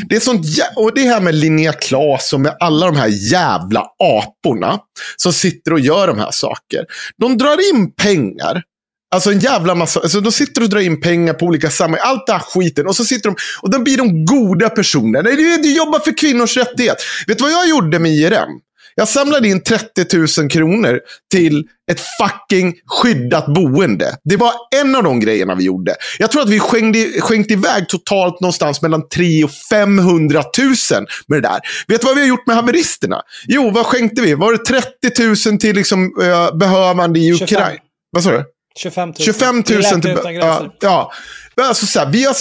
Det 0.10 0.16
är 0.16 0.20
sånt 0.20 0.46
och 0.76 0.94
det 0.96 1.02
här 1.02 1.22
med 1.22 1.36
Linnea 1.36 1.74
Claes 1.74 2.34
och 2.34 2.40
med 2.40 2.56
alla 2.60 2.86
de 2.86 2.96
här 2.96 3.32
jävla 3.32 3.86
aporna 4.00 4.80
som 5.18 5.34
sitter 5.34 5.74
och 5.74 5.80
gör 5.80 6.08
de 6.08 6.20
här 6.20 6.32
saker. 6.32 6.86
De 7.18 7.38
drar 7.38 7.74
in 7.74 7.92
pengar. 7.92 8.64
Alltså 9.12 9.32
en 9.32 9.40
jävla 9.40 9.76
massa, 9.76 10.00
alltså 10.00 10.22
de 10.22 10.32
sitter 10.32 10.62
och 10.62 10.70
drar 10.70 10.80
in 10.80 11.02
pengar 11.02 11.34
på 11.34 11.46
olika 11.46 11.70
sammanhang, 11.70 12.10
allt 12.10 12.28
det 12.28 12.34
här 12.34 12.40
skiten. 12.40 12.88
Och 12.88 12.96
så 12.96 13.06
sitter 13.06 13.30
de, 13.30 13.36
och 13.62 13.70
då 13.70 13.80
blir 13.80 13.98
de 13.98 14.26
goda 14.26 14.70
personer. 14.70 15.24
Nej, 15.24 15.36
du, 15.36 15.58
du 15.58 15.76
jobbar 15.76 16.00
för 16.00 16.18
kvinnors 16.18 16.58
rättighet. 16.58 16.98
Vet 17.28 17.38
du 17.38 17.44
vad 17.44 17.54
jag 17.54 17.70
gjorde 17.70 18.00
med 18.00 18.12
IRM? 18.12 18.50
Jag 18.96 19.08
samlade 19.08 19.48
in 19.48 19.64
30 19.64 20.42
000 20.42 20.50
kronor 20.50 21.00
till 21.32 21.68
ett 21.92 22.02
fucking 22.22 22.74
skyddat 22.88 23.46
boende. 23.46 24.18
Det 24.24 24.38
var 24.38 24.54
en 24.76 24.96
av 24.96 25.04
de 25.04 25.20
grejerna 25.20 25.56
vi 25.56 25.64
gjorde. 25.64 25.96
Jag 26.18 26.32
tror 26.32 26.42
att 26.42 26.50
vi 26.50 26.60
skänkte, 26.60 27.22
skänkte 27.22 27.54
iväg 27.54 27.90
totalt 27.90 28.42
någonstans 28.42 28.82
mellan 28.82 29.10
300 29.10 29.46
och 29.46 29.52
500 29.70 30.44
000 30.58 31.06
med 31.28 31.42
det 31.44 31.48
där. 31.48 31.60
Vet 31.88 32.02
du 32.02 32.08
vad 32.08 32.16
vi 32.16 32.22
har 32.22 32.28
gjort 32.28 32.48
med 32.48 32.56
haveristerna? 32.56 33.22
Jo, 33.48 33.70
vad 33.70 33.86
skänkte 33.86 34.22
vi? 34.22 34.34
Var 34.34 34.52
det 34.52 34.66
30 34.66 35.50
000 35.50 35.60
till 35.60 35.76
liksom, 35.76 36.04
uh, 36.22 36.58
behövande 36.58 37.20
i 37.20 37.38
25. 37.38 37.44
Ukraina? 37.44 37.80
Vad 38.12 38.24
sa 38.24 38.32
du? 38.32 38.44
25 38.78 39.10
000. 39.10 39.16
25 39.20 39.56
000 39.56 39.64
Det 39.66 39.74
är 39.74 39.80
till... 39.80 39.90
Läkare 40.10 40.20
utan 40.20 40.34
gränser. 40.34 40.72
Ja, 40.80 41.12
ja. 41.56 41.68
Alltså, 41.68 41.86
så 41.86 42.00
här, 42.00 42.10
vi 42.12 42.24
har, 42.26 42.36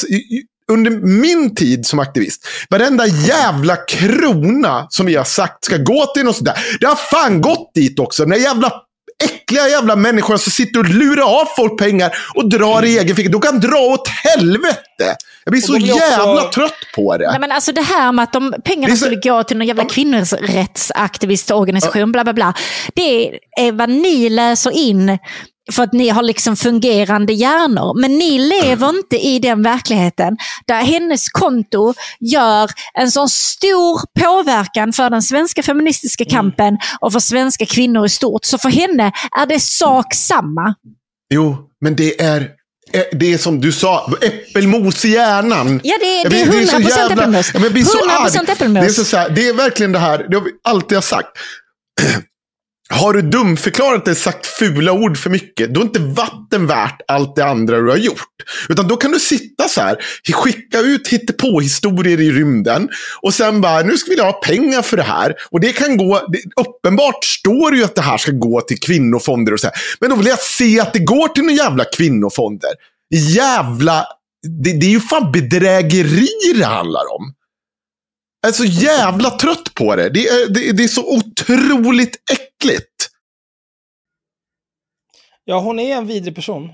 under 0.73 0.91
min 0.91 1.55
tid 1.55 1.87
som 1.87 1.99
aktivist, 1.99 2.47
varenda 2.71 3.07
jävla 3.07 3.77
krona 3.77 4.87
som 4.91 5.07
vi 5.07 5.15
har 5.17 5.25
sagt 5.25 5.65
ska 5.65 5.77
gå 5.77 6.07
till 6.07 6.25
något 6.25 6.37
sånt 6.37 6.47
där. 6.47 6.59
Det 6.81 6.87
har 6.87 6.97
fan 6.97 7.41
gått 7.41 7.71
dit 7.75 7.99
också. 7.99 8.25
Den 8.25 8.43
jävla 8.43 8.73
äckliga 9.25 9.69
jävla 9.69 9.97
människorna 9.97 10.39
som 10.39 10.53
sitter 10.53 10.81
och 10.81 10.89
lurar 10.89 11.41
av 11.41 11.45
folk 11.57 11.79
pengar 11.79 12.17
och 12.35 12.49
drar 12.51 12.85
i 12.85 12.99
egen 12.99 13.17
ficka. 13.17 13.31
De 13.31 13.41
kan 13.41 13.61
dra 13.61 13.79
åt 13.79 14.09
helvete. 14.09 15.17
Jag 15.45 15.53
blir 15.53 15.61
så 15.61 15.73
de 15.73 15.79
blir 15.79 15.93
också- 15.93 16.05
jävla 16.05 16.43
trött 16.43 16.73
på 16.95 17.17
det. 17.17 17.31
Nej, 17.31 17.41
men 17.41 17.53
alltså 17.53 17.73
det 17.73 17.83
här 17.83 18.13
med 18.13 18.23
att 18.23 18.33
de 18.33 18.55
pengarna 18.65 18.97
så- 18.97 19.01
skulle 19.05 19.17
gå 19.17 19.43
till 19.43 19.57
någon 19.59 19.67
jävla 19.67 19.85
kvinnorättsaktivistorganisation, 19.85 22.13
bla 22.13 22.25
bla 22.25 22.33
bla. 22.33 22.55
Det 22.95 23.29
är 23.61 23.73
vad 23.73 23.89
ni 23.91 24.29
läser 24.29 24.71
in 24.71 25.19
för 25.73 25.83
att 25.83 25.93
ni 25.93 26.09
har 26.09 26.23
liksom 26.23 26.57
fungerande 26.57 27.33
hjärnor. 27.33 28.01
Men 28.01 28.19
ni 28.19 28.39
lever 28.39 28.89
inte 28.89 29.17
i 29.17 29.39
den 29.39 29.63
verkligheten 29.63 30.37
där 30.67 30.81
hennes 30.83 31.29
konto 31.29 31.95
gör 32.21 32.71
en 32.95 33.11
sån 33.11 33.29
stor 33.29 34.01
påverkan 34.21 34.93
för 34.93 35.11
den 35.11 35.23
svenska 35.23 35.63
feministiska 35.63 36.25
kampen 36.25 36.79
och 37.01 37.13
för 37.13 37.21
svenska 37.21 37.67
kvinnor 37.67 38.07
i 38.07 38.09
stort. 38.09 38.45
Så 38.45 38.59
för 38.59 38.69
henne 38.69 39.13
är 39.41 39.47
det 39.47 39.61
sak 39.61 40.15
samma. 40.15 40.75
Jo, 41.35 41.57
men 41.81 41.97
det 41.97 42.21
är, 42.23 42.41
eh, 42.93 43.03
det 43.13 43.33
är 43.35 43.39
som 43.39 43.61
du 43.61 43.73
sa, 43.73 44.13
äppelmos 44.23 45.05
i 45.05 45.09
hjärnan. 45.09 45.81
Ja, 45.85 45.97
det 46.01 46.07
är- 46.21 46.31
det 46.31 46.41
är 46.41 46.47
blir- 46.47 46.67
så 46.67 46.77
100% 46.77 46.89
jävla- 46.99 47.15
äppelmos. 47.23 47.51
Jag 47.55 47.73
blir 47.73 47.85
så 47.85 47.99
100% 47.99 48.49
arg. 48.49 48.53
äppelmos. 48.53 48.81
Det 48.83 48.87
är, 48.87 48.93
så, 48.93 49.05
så 49.05 49.17
här, 49.17 49.31
det 49.31 49.49
är 49.49 49.55
verkligen 49.55 49.93
det 49.93 49.99
här, 49.99 50.27
det 50.31 50.37
har 50.37 50.45
vi 50.45 50.51
alltid 50.65 50.97
har 50.97 51.03
sagt. 51.03 51.29
Har 52.91 53.13
du 53.13 53.23
dumförklarat 53.23 54.09
eller 54.09 54.15
sagt 54.15 54.47
fula 54.47 54.93
ord 54.93 55.19
för 55.19 55.31
mycket, 55.31 55.75
då 55.75 55.81
är 55.81 55.85
inte 55.85 56.01
vatten 56.01 56.67
värt 56.67 57.01
allt 57.09 57.37
det 57.37 57.45
andra 57.45 57.81
du 57.81 57.91
har 57.91 57.97
gjort. 57.97 58.29
Utan 58.69 58.89
då 58.89 58.97
kan 58.97 59.13
du 59.13 59.21
sitta 59.21 59.69
så 59.69 59.81
här, 59.81 59.97
skicka 60.33 60.81
ut 60.81 61.09
hittepå-historier 61.09 62.21
i 62.21 62.31
rymden 62.31 62.89
och 63.23 63.35
sen 63.35 63.61
bara, 63.61 63.83
nu 63.83 63.97
ska 63.97 64.11
vi 64.11 64.21
ha 64.21 64.33
pengar 64.33 64.83
för 64.83 64.97
det 64.97 65.03
här. 65.03 65.35
Och 65.51 65.61
det 65.61 65.73
kan 65.73 65.97
gå, 65.97 66.27
det, 66.29 66.43
uppenbart 66.61 67.25
står 67.25 67.71
det 67.71 67.77
ju 67.77 67.85
att 67.85 67.95
det 67.95 68.03
här 68.03 68.19
ska 68.19 68.33
gå 68.33 68.61
till 68.61 68.81
kvinnofonder 68.81 69.53
och 69.53 69.61
så 69.61 69.67
här. 69.67 69.77
Men 70.01 70.11
då 70.11 70.17
vill 70.17 70.27
jag 70.27 70.41
se 70.41 70.81
att 70.81 70.93
det 70.93 70.99
går 70.99 71.29
till 71.29 71.43
några 71.43 71.57
jävla 71.57 71.85
kvinnofonder. 71.85 72.71
Jävla, 73.11 74.07
det, 74.63 74.73
det 74.81 74.87
är 74.87 74.91
ju 74.91 75.01
fan 75.01 75.33
bedrägeri 75.33 76.29
det 76.55 76.67
handlar 76.67 77.15
om. 77.17 77.35
Jag 78.41 78.49
är 78.49 78.53
så 78.53 78.65
jävla 78.65 79.31
trött 79.31 79.75
på 79.75 79.97
det. 79.97 80.11
Det 80.11 80.29
är, 80.29 80.49
det, 80.49 80.73
det 80.73 80.85
är 80.85 80.89
så 80.89 81.17
otroligt 81.17 82.17
äckligt. 82.33 83.09
Ja, 85.45 85.61
hon 85.61 85.79
är 85.79 85.97
en 85.97 86.07
vidrig 86.07 86.35
person. 86.35 86.71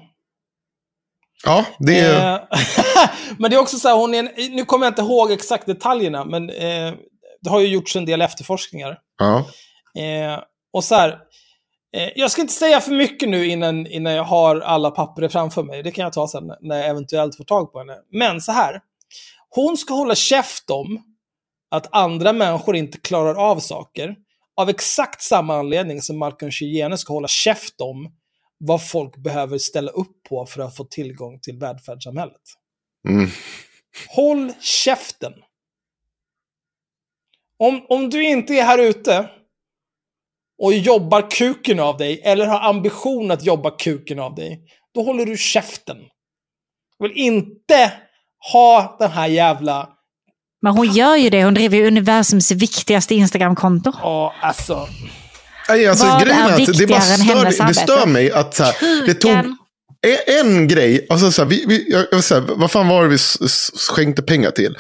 Ja, 1.45 1.65
det 1.79 2.01
är... 2.01 2.35
Eh, 2.35 2.41
men 3.39 3.51
det 3.51 3.57
är 3.57 3.61
också 3.61 3.79
så 3.79 3.89
här, 3.89 3.97
hon 3.97 4.15
är 4.15 4.19
en, 4.19 4.55
nu 4.57 4.65
kommer 4.65 4.87
jag 4.87 4.91
inte 4.91 5.03
ihåg 5.03 5.33
exakt 5.33 5.67
detaljerna, 5.67 6.25
men 6.25 6.51
eh, 6.51 6.95
det 7.41 7.51
har 7.51 7.61
ju 7.61 7.67
gjorts 7.67 7.97
en 7.97 8.05
del 8.05 8.23
efterforskningar. 8.23 8.99
Ja. 9.19 9.39
Eh, 10.03 10.41
och 10.73 10.85
så 10.85 10.95
här, 10.95 11.09
eh, 11.97 12.09
jag 12.17 12.31
ska 12.31 12.43
inte 12.43 12.55
säga 12.55 12.81
för 12.81 12.93
mycket 12.93 13.29
nu 13.29 13.47
innan, 13.47 13.87
innan 13.87 14.13
jag 14.13 14.25
har 14.25 14.61
alla 14.61 14.91
papper 14.91 15.29
framför 15.29 15.63
mig. 15.63 15.83
Det 15.83 15.91
kan 15.91 16.03
jag 16.03 16.13
ta 16.13 16.29
sen 16.29 16.53
när 16.61 16.77
jag 16.77 16.87
eventuellt 16.87 17.37
får 17.37 17.45
tag 17.45 17.73
på 17.73 17.79
henne. 17.79 17.97
Men 18.13 18.41
så 18.41 18.53
här, 18.53 18.81
hon 19.51 19.77
ska 19.77 19.95
hålla 19.95 20.15
käft 20.15 20.71
om 20.71 21.14
att 21.77 21.95
andra 21.95 22.33
människor 22.33 22.77
inte 22.77 22.99
klarar 22.99 23.35
av 23.35 23.59
saker. 23.61 24.17
Av 24.57 24.69
exakt 24.69 25.23
samma 25.23 25.57
anledning 25.57 26.03
som 26.03 26.19
Malcolm 26.19 26.51
Chiyene 26.51 26.99
ska 26.99 27.13
hålla 27.13 27.29
käft 27.29 27.81
om 27.81 28.13
vad 28.59 28.89
folk 28.89 29.17
behöver 29.17 29.59
ställa 29.59 29.91
upp 29.91 30.23
på 30.29 30.47
för 30.47 30.63
att 30.63 30.77
få 30.77 30.85
tillgång 30.85 31.41
till 31.41 31.59
välfärdssamhället. 31.59 32.43
Mm. 33.09 33.29
Håll 34.09 34.53
käften. 34.61 35.33
Om, 37.59 37.87
om 37.89 38.11
du 38.11 38.25
inte 38.25 38.55
är 38.55 38.63
här 38.63 38.79
ute 38.79 39.31
och 40.59 40.75
jobbar 40.75 41.31
kuken 41.31 41.81
av 41.81 41.97
dig, 41.97 42.21
eller 42.25 42.47
har 42.47 42.61
ambition 42.61 43.31
att 43.31 43.45
jobba 43.45 43.71
kuken 43.71 44.19
av 44.19 44.35
dig, 44.35 44.65
då 44.95 45.03
håller 45.03 45.27
du 45.27 45.37
käften. 45.37 45.99
Jag 46.99 47.09
vill 47.09 47.19
inte 47.19 47.93
ha 48.53 48.97
den 48.99 49.11
här 49.11 49.27
jävla... 49.27 49.94
Men 50.65 50.73
hon 50.73 50.93
gör 50.93 51.17
ju 51.17 51.31
det. 51.31 51.45
Hon 51.45 51.55
driver 51.55 51.77
ju 51.77 51.87
universums 51.87 52.51
viktigaste 52.51 53.15
Instagramkonto. 53.15 53.93
Ja, 54.03 54.35
alltså... 54.41 54.89
Nej, 55.69 55.87
alltså, 55.87 56.07
Vad 56.07 56.23
grejen 56.23 56.41
är 56.41 56.53
att 56.53 56.79
det, 56.79 56.87
bara 56.87 57.01
stör, 57.01 57.25
hennes 57.25 57.59
det 57.59 57.75
stör 57.75 58.07
mig 58.07 58.33
att 58.33 58.55
så 58.55 58.63
här, 58.63 59.07
det 59.07 59.15
tog 59.15 59.31
en, 59.31 59.57
en 60.27 60.69
grej. 60.69 61.07
Alltså, 61.09 61.33
så 61.33 61.43
här, 61.43 61.49
vi, 61.49 61.65
vi, 61.69 61.91
jag, 61.91 62.01
jag, 62.01 62.17
vill 62.17 62.23
säga, 62.23 62.45
vad 62.49 62.71
fan 62.71 62.89
var 62.89 63.03
det 63.03 63.09
vi 63.09 63.19
skänkte 63.97 64.23
pengar 64.23 64.51
till? 64.51 64.77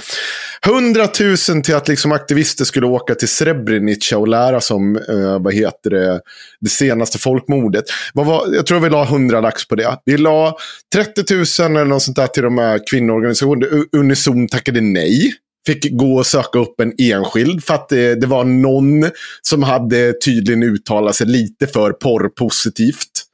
100 0.66 1.09
000 1.20 1.62
till 1.62 1.74
att 1.74 1.89
liksom 1.89 2.12
aktivister 2.12 2.65
skulle 2.65 2.86
åka 2.86 3.15
till 3.15 3.28
Srebrenica 3.28 4.19
och 4.19 4.28
lära 4.28 4.61
sig 4.61 4.74
om 4.74 4.97
eh, 4.97 5.39
vad 5.39 5.55
heter 5.55 5.90
det, 5.90 6.20
det 6.61 6.70
senaste 6.70 7.19
folkmordet. 7.19 7.85
Vad 8.15 8.27
var, 8.27 8.55
jag 8.55 8.66
tror 8.66 8.81
vi 8.81 8.90
la 8.90 9.05
100 9.05 9.40
lax 9.40 9.69
på 9.69 9.74
det. 9.74 9.98
Vi 10.05 10.16
la 10.16 10.56
30 10.94 11.35
000 11.35 11.77
eller 11.77 11.85
något 11.85 12.02
sånt 12.02 12.16
där 12.16 12.27
till 12.27 12.43
de 12.43 12.59
här 12.59 12.81
kvinnoorganisationerna. 12.90 13.85
Unison 13.93 14.48
tackade 14.48 14.81
nej. 14.81 15.35
Fick 15.66 15.93
gå 15.93 16.16
och 16.16 16.27
söka 16.27 16.59
upp 16.59 16.81
en 16.81 16.93
enskild 16.99 17.65
för 17.65 17.74
att 17.74 17.89
det, 17.89 18.15
det 18.15 18.27
var 18.27 18.45
någon 18.45 19.11
som 19.43 19.62
hade 19.62 20.12
tydligen 20.24 20.62
uttalat 20.62 21.16
sig 21.16 21.27
lite 21.27 21.66
för 21.66 21.93
porrpositivt 21.93 23.24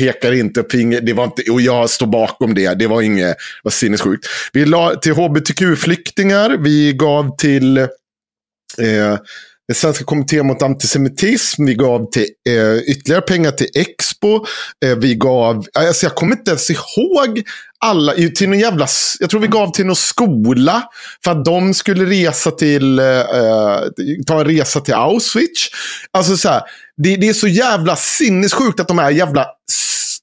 pekar 0.00 0.32
inte 0.32 0.64
finger. 0.70 1.00
Det 1.00 1.12
var 1.12 1.24
inte, 1.24 1.50
och 1.50 1.60
jag 1.60 1.90
står 1.90 2.06
bakom 2.06 2.54
det. 2.54 2.74
Det 2.74 2.86
var 2.86 3.02
inget 3.02 3.36
var 3.62 3.70
sinnessjukt. 3.70 4.26
Vi 4.52 4.64
la 4.66 4.94
till 4.94 5.12
hbtq-flyktingar. 5.12 6.56
Vi 6.58 6.92
gav 6.92 7.36
till 7.36 7.78
eh, 7.78 7.88
den 9.70 9.74
svenska 9.74 10.04
kommittén 10.04 10.46
mot 10.46 10.62
antisemitism. 10.62 11.64
Vi 11.64 11.74
gav 11.74 12.10
till, 12.10 12.26
eh, 12.48 12.76
ytterligare 12.76 13.22
pengar 13.22 13.50
till 13.50 13.66
Expo. 13.74 14.46
Eh, 14.84 14.96
vi 14.98 15.14
gav, 15.14 15.56
eh, 15.56 15.86
alltså 15.86 16.06
jag 16.06 16.14
kommer 16.14 16.32
inte 16.32 16.50
ens 16.50 16.70
ihåg 16.70 17.42
alla, 17.84 18.12
till 18.12 18.48
någon 18.48 18.58
jävla, 18.58 18.86
jag 19.20 19.30
tror 19.30 19.40
vi 19.40 19.46
gav 19.46 19.72
till 19.72 19.86
någon 19.86 19.96
skola. 19.96 20.82
För 21.24 21.30
att 21.30 21.44
de 21.44 21.74
skulle 21.74 22.04
resa 22.04 22.50
till, 22.50 22.98
eh, 22.98 23.06
eh, 23.06 23.80
ta 24.26 24.40
en 24.40 24.46
resa 24.46 24.80
till 24.80 24.94
Auschwitz. 24.94 25.68
Alltså 26.12 26.36
så 26.36 26.48
här, 26.48 26.62
det, 26.96 27.16
det 27.16 27.28
är 27.28 27.32
så 27.32 27.48
jävla 27.48 27.96
sinnessjukt 27.96 28.80
att 28.80 28.88
de 28.88 28.98
här 28.98 29.10
jävla, 29.10 29.46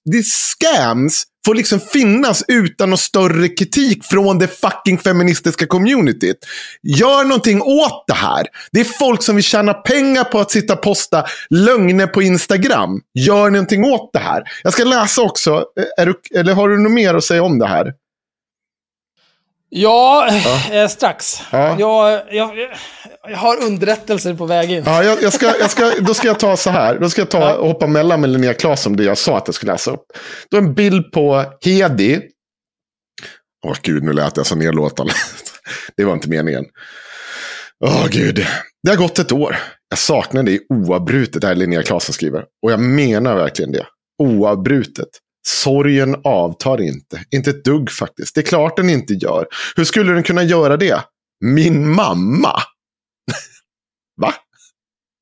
det 0.06 0.18
är 0.18 0.24
scams 0.24 1.24
får 1.48 1.56
liksom 1.56 1.80
finnas 1.80 2.44
utan 2.48 2.90
någon 2.90 2.98
större 2.98 3.49
kritik 3.49 4.06
från 4.06 4.40
det 4.40 4.48
fucking 4.48 4.98
feministiska 4.98 5.68
communityt. 5.68 6.38
Gör 6.84 7.24
någonting 7.24 7.61
åt 7.61 8.03
det 8.07 8.14
här. 8.14 8.48
Det 8.72 8.80
är 8.80 8.84
folk 8.84 9.24
som 9.24 9.36
vill 9.36 9.44
tjäna 9.44 9.74
pengar 9.74 10.24
på 10.24 10.40
att 10.40 10.52
sitta 10.52 10.74
och 10.74 10.82
posta 10.82 11.26
lögner 11.49 12.07
på 12.07 12.22
Instagram. 12.22 13.02
Gör 13.14 13.49
någonting 13.49 13.86
åt 13.86 14.10
det 14.14 14.19
här. 14.19 14.44
Jag 14.64 14.74
ska 14.74 14.84
läsa 14.84 15.22
också. 15.22 15.65
Är 15.98 16.06
du, 16.06 16.14
eller 16.36 16.53
har 16.53 16.69
du 16.69 16.80
något 16.80 16.91
mer 16.91 17.14
att 17.14 17.24
säga 17.24 17.44
om 17.44 17.60
det 17.60 17.68
här? 17.68 17.94
Ja, 19.69 20.30
Eh, 20.72 20.88
strax. 20.88 21.41
Ja. 21.52 21.76
Jag, 21.80 22.22
jag, 22.31 22.57
jag 23.30 23.38
har 23.38 23.64
underrättelser 23.64 24.34
på 24.34 24.45
väg 24.45 24.72
in. 24.72 24.84
Ja, 24.85 25.03
jag, 25.03 25.22
jag 25.22 25.34
ska, 25.34 25.45
jag 25.60 25.72
ska, 25.72 25.91
då 25.99 26.14
ska 26.14 26.27
jag 26.27 26.39
ta 26.39 26.57
så 26.57 26.69
här. 26.69 26.99
Då 26.99 27.10
ska 27.10 27.22
jag 27.22 27.30
ta 27.30 27.53
och 27.56 27.68
hoppa 27.68 27.88
mellan 27.88 28.22
med 28.22 28.30
Linnea 28.30 28.53
Claesson 28.53 28.95
det 28.95 29.03
jag 29.03 29.18
sa 29.18 29.38
att 29.38 29.48
jag 29.48 29.56
skulle 29.56 29.72
läsa 29.72 29.91
upp. 29.91 30.06
Då 30.52 30.57
en 30.57 30.73
bild 30.73 31.11
på 31.11 31.45
Hedi. 31.65 32.22
Åh 33.65 33.76
gud, 33.81 34.03
nu 34.03 34.14
lät 34.14 34.38
jag 34.38 34.45
så 34.45 34.56
nedlåtande. 34.56 35.14
Det 35.98 36.06
var 36.06 36.14
inte 36.14 36.30
meningen. 36.30 36.65
Åh 37.85 38.07
gud. 38.07 38.45
Det 38.84 38.89
har 38.89 38.98
gått 38.98 39.19
ett 39.19 39.31
år. 39.31 39.57
Jag 39.89 39.99
saknar 39.99 40.44
dig 40.44 40.60
oavbrutet, 40.69 41.41
det 41.41 41.48
här 41.48 41.56
Linnea 41.56 41.84
Claesson 41.84 42.14
skriver. 42.14 42.44
Och 42.64 42.72
jag 42.72 42.80
menar 42.80 43.35
verkligen 43.35 43.72
det. 43.72 43.85
Oavbrutet. 44.23 45.07
Sorgen 45.48 46.15
avtar 46.24 46.82
inte. 46.82 47.26
Inte 47.32 47.49
ett 47.49 47.64
dugg 47.65 47.91
faktiskt. 47.91 48.36
Det 48.36 48.41
är 48.41 48.45
klart 48.45 48.78
den 48.78 48.90
inte 48.90 49.14
gör. 49.14 49.48
Hur 49.76 49.84
skulle 49.84 50.14
den 50.14 50.24
kunna 50.24 50.44
göra 50.44 50.78
det? 50.78 51.03
Min 51.45 51.90
mamma. 51.90 52.61
Va? 54.22 54.34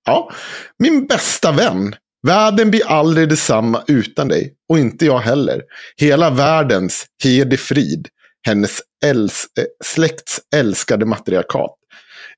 Ja, 0.06 0.32
min 0.80 1.08
bästa 1.08 1.52
vän. 1.52 1.96
Världen 2.28 2.72
blir 2.72 2.88
aldrig 2.88 3.30
detsamma 3.30 3.84
utan 3.88 4.28
dig. 4.28 4.54
Och 4.70 4.80
inte 4.80 5.06
jag 5.06 5.20
heller. 5.20 5.62
Hela 5.98 6.30
världens 6.30 7.06
Hede 7.24 7.58
Frid. 7.58 8.08
Hennes 8.48 8.82
äls 9.06 9.46
äh, 9.60 9.66
släkts 9.84 10.42
älskade 10.56 11.06
matriarkat. 11.06 11.76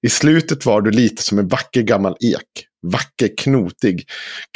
I 0.02 0.10
slutet 0.10 0.66
var 0.66 0.82
du 0.82 0.92
lite 0.92 1.24
som 1.24 1.40
en 1.40 1.48
vacker 1.48 1.82
gammal 1.82 2.18
ek. 2.20 2.68
Vacker, 2.92 3.30
knotig, 3.38 4.04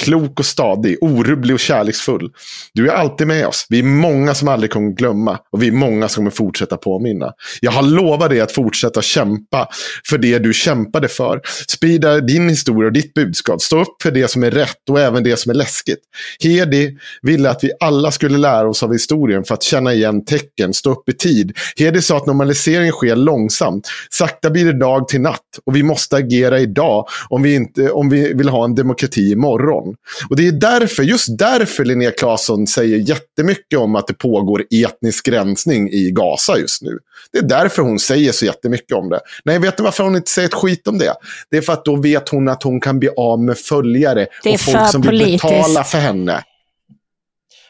klok 0.03 0.39
och 0.39 0.45
stadig, 0.45 0.97
orubblig 1.01 1.53
och 1.53 1.59
kärleksfull. 1.59 2.29
Du 2.73 2.89
är 2.89 2.93
alltid 2.93 3.27
med 3.27 3.47
oss. 3.47 3.65
Vi 3.69 3.79
är 3.79 3.83
många 3.83 4.33
som 4.33 4.47
aldrig 4.47 4.71
kommer 4.71 4.91
glömma 4.91 5.39
och 5.51 5.63
vi 5.63 5.67
är 5.67 5.71
många 5.71 6.07
som 6.07 6.21
kommer 6.21 6.31
fortsätta 6.31 6.77
påminna. 6.77 7.33
Jag 7.61 7.71
har 7.71 7.83
lovat 7.83 8.29
dig 8.29 8.41
att 8.41 8.51
fortsätta 8.51 9.01
kämpa 9.01 9.67
för 10.09 10.17
det 10.17 10.39
du 10.39 10.53
kämpade 10.53 11.07
för. 11.07 11.41
Sprida 11.67 12.19
din 12.19 12.49
historia 12.49 12.87
och 12.87 12.93
ditt 12.93 13.13
budskap. 13.13 13.61
Stå 13.61 13.81
upp 13.81 14.01
för 14.03 14.11
det 14.11 14.27
som 14.27 14.43
är 14.43 14.51
rätt 14.51 14.89
och 14.89 14.99
även 14.99 15.23
det 15.23 15.37
som 15.37 15.49
är 15.49 15.53
läskigt. 15.53 15.99
Hedi 16.43 16.97
ville 17.21 17.49
att 17.49 17.63
vi 17.63 17.71
alla 17.79 18.11
skulle 18.11 18.37
lära 18.37 18.69
oss 18.69 18.83
av 18.83 18.91
historien 18.91 19.43
för 19.43 19.53
att 19.53 19.63
känna 19.63 19.93
igen 19.93 20.25
tecken, 20.25 20.73
stå 20.73 20.91
upp 20.91 21.09
i 21.09 21.13
tid. 21.13 21.57
Hedi 21.75 22.01
sa 22.01 22.17
att 22.17 22.25
normalisering 22.25 22.91
sker 22.91 23.15
långsamt. 23.15 23.87
Sakta 24.09 24.49
blir 24.49 24.65
det 24.65 24.79
dag 24.79 25.07
till 25.07 25.21
natt 25.21 25.39
och 25.65 25.75
vi 25.75 25.83
måste 25.83 26.15
agera 26.15 26.59
idag 26.59 27.07
om 27.29 27.43
vi, 27.43 27.55
inte, 27.55 27.91
om 27.91 28.09
vi 28.09 28.20
vill 28.33 28.49
ha 28.49 28.65
en 28.65 28.75
demokrati 28.75 29.31
imorgon. 29.31 29.95
Och 30.29 30.35
det 30.35 30.47
är 30.47 30.51
därför, 30.51 31.03
just 31.03 31.37
därför 31.37 31.85
Linnea 31.85 32.11
Claesson 32.11 32.67
säger 32.67 32.97
jättemycket 32.97 33.79
om 33.79 33.95
att 33.95 34.07
det 34.07 34.13
pågår 34.13 34.65
etnisk 34.85 35.27
rensning 35.27 35.89
i 35.89 36.11
Gaza 36.11 36.57
just 36.57 36.81
nu. 36.81 36.99
Det 37.31 37.37
är 37.37 37.43
därför 37.43 37.81
hon 37.81 37.99
säger 37.99 38.31
så 38.31 38.45
jättemycket 38.45 38.97
om 38.97 39.09
det. 39.09 39.19
Nej, 39.43 39.59
vet 39.59 39.77
du 39.77 39.83
varför 39.83 40.03
hon 40.03 40.15
inte 40.15 40.31
säger 40.31 40.47
ett 40.47 40.53
skit 40.53 40.87
om 40.87 40.97
det? 40.97 41.13
Det 41.49 41.57
är 41.57 41.61
för 41.61 41.73
att 41.73 41.85
då 41.85 41.95
vet 41.95 42.29
hon 42.29 42.47
att 42.47 42.63
hon 42.63 42.81
kan 42.81 42.99
bli 42.99 43.09
av 43.17 43.39
med 43.39 43.57
följare 43.57 44.27
och 44.45 44.59
folk 44.59 44.89
som 44.89 45.01
vill 45.01 45.09
politiskt. 45.09 45.43
betala 45.43 45.83
för 45.83 45.97
henne. 45.97 46.43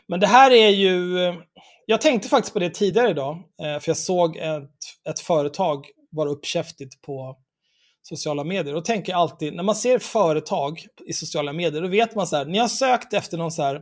Men 0.07 0.19
det 0.19 0.27
här 0.27 0.51
är 0.51 0.69
ju... 0.69 1.17
Jag 1.85 2.01
tänkte 2.01 2.29
faktiskt 2.29 2.53
på 2.53 2.59
det 2.59 2.69
tidigare 2.69 3.09
idag, 3.09 3.35
eh, 3.35 3.79
för 3.79 3.89
jag 3.89 3.97
såg 3.97 4.37
ett, 4.37 4.69
ett 5.09 5.19
företag 5.19 5.85
vara 6.11 6.29
uppkäftigt 6.29 7.01
på 7.01 7.35
sociala 8.01 8.43
medier. 8.43 8.73
Då 8.73 8.81
tänker 8.81 9.11
jag 9.11 9.19
alltid, 9.19 9.53
när 9.53 9.63
man 9.63 9.75
ser 9.75 9.99
företag 9.99 10.85
i 11.05 11.13
sociala 11.13 11.53
medier, 11.53 11.81
då 11.81 11.87
vet 11.87 12.15
man 12.15 12.27
så 12.27 12.35
här, 12.35 12.45
ni 12.45 12.57
har 12.57 12.67
sökt 12.67 13.13
efter 13.13 13.37
någon 13.37 13.51
så 13.51 13.63
här, 13.63 13.81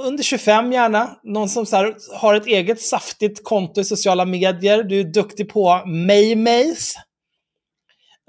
under 0.00 0.22
25 0.24 0.72
gärna, 0.72 1.16
någon 1.22 1.48
som 1.48 1.66
så 1.66 1.76
här, 1.76 1.96
har 2.14 2.34
ett 2.34 2.46
eget 2.46 2.80
saftigt 2.80 3.44
konto 3.44 3.80
i 3.80 3.84
sociala 3.84 4.24
medier, 4.24 4.82
du 4.82 5.00
är 5.00 5.04
duktig 5.04 5.48
på 5.48 5.82
Maymays. 5.86 6.94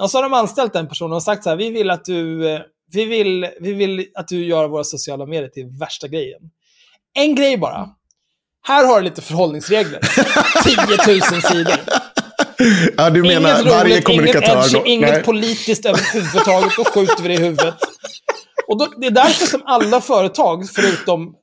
Och 0.02 0.12
så 0.12 0.18
har 0.18 0.24
de 0.24 0.34
anställt 0.34 0.74
den 0.74 0.88
personen 0.88 1.14
och 1.14 1.24
sagt 1.24 1.44
så 1.44 1.50
här, 1.50 1.58
vi 1.58 1.70
vill 1.70 1.90
att 1.90 2.06
du, 2.06 2.50
eh, 2.50 2.62
vi 2.92 3.06
vill, 3.06 3.50
vi 3.60 3.74
vill 3.74 4.08
att 4.16 4.28
du 4.28 4.46
gör 4.46 4.68
våra 4.68 4.84
sociala 4.84 5.26
medier 5.26 5.50
till 5.50 5.66
värsta 5.80 6.08
grejen. 6.08 6.42
En 7.14 7.36
grej 7.36 7.58
bara. 7.58 7.90
Här 8.62 8.88
har 8.88 8.98
du 8.98 9.04
lite 9.04 9.22
förhållningsregler. 9.22 10.00
10 11.06 11.22
000 11.32 11.42
sidor. 11.42 11.80
Ja, 12.98 13.10
du 13.10 13.22
menar 13.24 13.54
Inget 13.62 13.72
varje 13.74 13.94
roligt, 13.94 14.04
kommunikatör. 14.06 14.52
inget, 14.54 14.66
edgy, 14.66 14.80
då- 14.80 14.86
inget 14.86 15.10
Nej. 15.12 15.24
politiskt 15.24 15.86
överhuvudtaget. 15.86 16.72
Då 16.78 16.84
skjuter 16.94 17.24
vi 17.24 17.28
det 17.28 17.34
i 17.34 17.38
huvudet. 17.38 17.76
Och 18.68 18.78
då, 18.80 18.88
det 18.98 19.08
är 19.08 19.12
därför 19.12 19.46
som 19.46 19.62
alla 19.66 20.02
företag, 20.02 20.70
förutom 20.76 21.34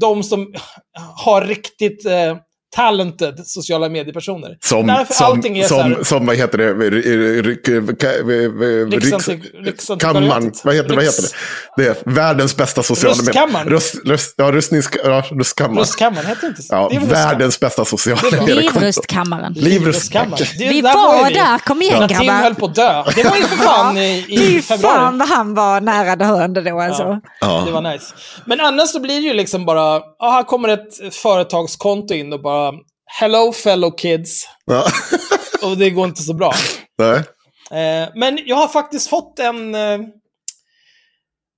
de 0.00 0.22
som 0.22 0.54
har 1.24 1.42
riktigt 1.42 2.06
eh, 2.06 2.36
talented 2.76 3.46
sociala 3.46 3.88
mediepersoner. 3.88 4.56
Som, 4.64 4.86
därför 4.86 5.14
som, 5.14 5.26
allting 5.26 5.58
är 5.58 5.64
så 5.68 5.80
här, 5.80 5.94
som, 5.94 6.04
som, 6.04 6.26
vad 6.26 6.36
heter 6.36 6.58
det, 6.58 6.64
R- 6.64 6.92
r- 7.06 7.42
r- 7.46 7.56
ka- 7.64 8.90
riks, 8.90 9.04
Riksantik- 9.06 9.64
Riksantikvariatet. 9.64 10.00
kammaren, 10.00 10.52
vad 10.64 10.74
heter, 10.74 10.94
vad 10.94 11.04
heter 11.04 11.22
det? 11.22 11.28
Det 11.82 11.88
är 11.88 11.96
världens 12.14 12.56
bästa 12.56 12.82
sociala 12.82 13.14
Röstkammaren. 13.16 13.68
Röst, 13.68 13.94
röst, 14.04 14.34
ja, 14.36 14.52
röstnings, 14.52 14.88
ja, 15.04 15.22
röstkammaren. 15.30 15.78
Röstkammaren 15.78 16.26
heter 16.26 16.46
inte 16.48 16.62
så. 16.62 16.74
Ja, 16.74 16.88
Det 16.92 16.98
världens 16.98 17.60
bästa 17.60 17.84
sociala 17.84 18.20
mediekonto. 18.22 18.60
Livrustkammaren. 18.80 19.52
Livrustkammaren. 19.52 20.46
Vi 20.58 20.80
var 20.80 21.30
där, 21.30 21.58
kom 21.58 21.82
igen, 21.82 22.00
När 22.00 22.08
Tim 22.08 22.16
grabbar. 22.18 22.34
höll 22.42 22.54
på 22.54 22.66
att 22.66 22.74
dö. 22.74 23.02
Det 23.16 23.24
var 23.24 23.36
ju 23.36 23.42
för 23.42 23.56
fan 23.56 23.98
i, 23.98 24.26
i 24.28 24.62
februari. 24.62 24.96
fan 24.96 25.18
vad 25.18 25.28
han 25.28 25.54
var 25.54 25.80
nära 25.80 26.16
döende 26.16 26.60
då 26.60 26.80
alltså. 26.80 27.20
Ja. 27.40 27.62
Det 27.66 27.72
var 27.72 27.92
nice. 27.92 28.14
Men 28.44 28.60
annars 28.60 28.88
så 28.90 29.00
blir 29.00 29.14
det 29.20 29.26
ju 29.26 29.34
liksom 29.34 29.64
bara, 29.66 30.00
ja, 30.18 30.30
här 30.30 30.42
kommer 30.42 30.68
ett 30.68 31.14
företagskonto 31.14 32.14
in 32.14 32.32
och 32.32 32.42
bara, 32.42 32.57
hello 33.06 33.52
fellow 33.52 33.90
kids. 33.96 34.48
Ja. 34.64 34.86
Och 35.62 35.76
det 35.78 35.90
går 35.90 36.08
inte 36.08 36.22
så 36.22 36.34
bra. 36.34 36.52
Nej. 36.98 37.18
Eh, 37.70 38.08
men 38.14 38.38
jag 38.46 38.56
har 38.56 38.68
faktiskt 38.68 39.08
fått 39.08 39.38
en 39.38 39.74
eh, 39.74 39.98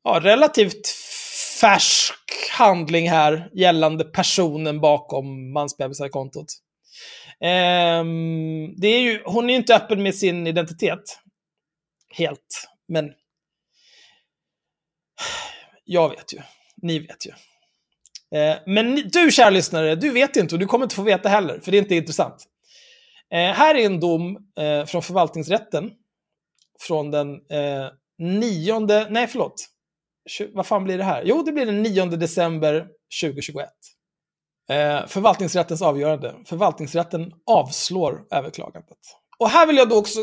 ja, 0.05 0.21
relativt 0.23 0.89
färsk 1.61 2.15
handling 2.51 3.11
här 3.11 3.51
gällande 3.55 4.05
personen 4.05 4.81
bakom 4.81 5.53
mansbebisar-kontot. 5.53 6.47
Ehm, 7.41 8.75
det 8.77 8.89
är 8.89 9.01
ju, 9.01 9.23
hon 9.25 9.45
är 9.45 9.55
ju 9.55 9.57
inte 9.59 9.77
öppen 9.77 10.03
med 10.03 10.15
sin 10.15 10.47
identitet. 10.47 11.19
Helt. 12.15 12.69
Men 12.89 13.11
jag 15.85 16.09
vet 16.09 16.33
ju. 16.33 16.39
Ni 16.83 16.99
vet 16.99 17.27
ju. 17.27 17.33
Eh, 18.35 18.57
men 18.67 18.95
du, 18.95 19.31
kära 19.31 19.51
lyssnare, 19.51 19.95
du 19.95 20.11
vet 20.11 20.37
inte 20.37 20.55
och 20.55 20.59
du 20.59 20.67
kommer 20.67 20.85
inte 20.85 20.95
få 20.95 21.03
veta 21.03 21.29
heller, 21.29 21.61
för 21.61 21.71
det 21.71 21.79
är 21.79 21.83
inte 21.83 21.95
intressant. 21.95 22.45
Eh, 23.33 23.39
här 23.39 23.75
är 23.75 23.87
en 23.87 24.01
dom 24.01 24.37
eh, 24.59 24.87
från 24.87 25.03
förvaltningsrätten 25.03 25.91
från 26.81 27.11
den 27.11 27.29
nionde, 28.19 29.07
nej 29.11 29.27
förlåt, 29.27 29.55
vad 30.53 30.67
fan 30.67 30.85
blir 30.85 30.99
det 30.99 31.05
här? 31.05 31.23
Jo, 31.25 31.43
det 31.43 31.53
blir 31.53 31.67
den 31.67 31.83
9 31.83 32.07
december 32.07 32.87
2021. 33.23 33.69
Förvaltningsrättens 35.07 35.83
avgörande. 35.83 36.35
Förvaltningsrätten 36.47 37.33
avslår 37.47 38.23
överklagandet. 38.31 38.99
Och 39.39 39.49
här 39.49 39.67
vill 39.67 39.77
jag 39.77 39.89
då 39.89 39.99
också... 39.99 40.19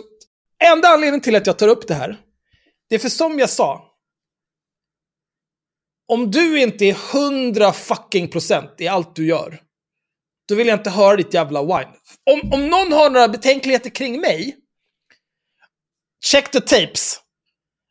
Enda 0.63 0.87
anledningen 0.87 1.21
till 1.21 1.35
att 1.35 1.47
jag 1.47 1.59
tar 1.59 1.67
upp 1.67 1.87
det 1.87 1.93
här, 1.93 2.17
det 2.89 2.95
är 2.95 2.99
för 2.99 3.09
som 3.09 3.39
jag 3.39 3.49
sa. 3.49 3.96
Om 6.07 6.31
du 6.31 6.61
inte 6.61 6.85
är 6.85 6.97
100 7.13 7.73
fucking 7.73 8.27
procent 8.27 8.71
i 8.77 8.87
allt 8.87 9.15
du 9.15 9.27
gör, 9.27 9.59
då 10.47 10.55
vill 10.55 10.67
jag 10.67 10.79
inte 10.79 10.89
höra 10.89 11.15
ditt 11.15 11.33
jävla 11.33 11.61
wine. 11.61 11.91
Om, 12.31 12.53
om 12.53 12.67
någon 12.67 12.91
har 12.91 13.09
några 13.09 13.27
betänkligheter 13.27 13.89
kring 13.89 14.21
mig, 14.21 14.55
check 16.25 16.51
the 16.51 16.61
tapes. 16.61 17.21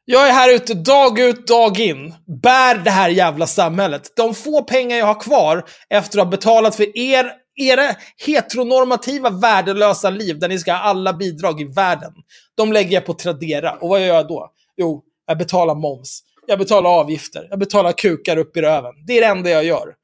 Jag 0.05 0.29
är 0.29 0.33
här 0.33 0.55
ute 0.55 0.75
dag 0.75 1.19
ut, 1.19 1.47
dag 1.47 1.81
in. 1.81 2.15
Bär 2.43 2.75
det 2.75 2.91
här 2.91 3.09
jävla 3.09 3.47
samhället. 3.47 4.13
De 4.17 4.35
få 4.35 4.63
pengar 4.63 4.97
jag 4.97 5.07
har 5.07 5.21
kvar 5.21 5.65
efter 5.91 6.19
att 6.19 6.25
ha 6.25 6.31
betalat 6.31 6.77
för 6.77 6.99
er, 6.99 7.33
era 7.57 7.95
heteronormativa 8.27 9.31
värdelösa 9.31 10.11
liv 10.11 10.39
där 10.39 10.49
ni 10.49 10.59
ska 10.59 10.73
ha 10.73 10.79
alla 10.79 11.13
bidrag 11.13 11.61
i 11.61 11.65
världen. 11.65 12.13
De 12.57 12.73
lägger 12.73 12.93
jag 12.93 13.07
på 13.07 13.15
Tradera. 13.15 13.73
Och 13.73 13.89
vad 13.89 14.01
gör 14.01 14.15
jag 14.15 14.29
då? 14.29 14.51
Jo, 14.77 15.03
jag 15.27 15.39
betalar 15.39 15.75
moms. 15.75 16.23
Jag 16.47 16.59
betalar 16.59 16.91
avgifter. 16.91 17.47
Jag 17.51 17.59
betalar 17.59 17.93
kukar 17.93 18.37
upp 18.37 18.57
i 18.57 18.61
röven. 18.61 18.95
Det 19.07 19.13
är 19.13 19.21
det 19.21 19.27
enda 19.27 19.51
jag 19.51 19.65
gör. 19.65 19.95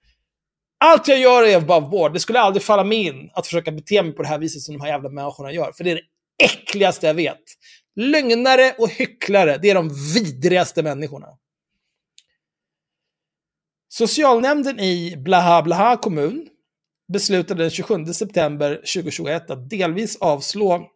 Allt 0.85 1.09
jag 1.09 1.19
gör 1.19 1.43
är 1.43 1.61
bara 1.61 1.81
vård. 1.81 2.13
Det 2.13 2.21
skulle 2.21 2.41
aldrig 2.41 2.63
falla 2.63 2.85
mig 2.85 2.99
in 3.07 3.31
att 3.35 3.47
försöka 3.47 3.73
bete 3.73 4.03
mig 4.03 4.13
på 4.13 4.23
det 4.23 4.29
här 4.29 4.39
viset 4.39 4.63
som 4.63 4.79
de 4.79 4.81
här 4.81 4.89
jävla 4.89 5.09
människorna 5.09 5.53
gör. 5.53 5.73
För 5.73 5.85
det 5.85 5.91
är 5.91 5.95
det 5.95 6.45
äckligaste 6.45 7.07
jag 7.07 7.15
vet. 7.15 7.43
Lögnare 7.97 8.75
och 8.79 8.89
hycklare, 8.89 9.59
det 9.63 9.71
är 9.71 9.75
de 9.75 9.91
vidrigaste 10.15 10.83
människorna. 10.83 11.27
Socialnämnden 13.89 14.81
i 14.81 15.15
Blaha 15.17 15.63
Blaha 15.63 15.97
kommun 15.97 16.49
beslutade 17.13 17.63
den 17.63 17.71
27 17.71 18.07
september 18.07 18.75
2021 18.75 19.51
att 19.51 19.71
delvis 19.71 20.17
avslå 20.17 20.89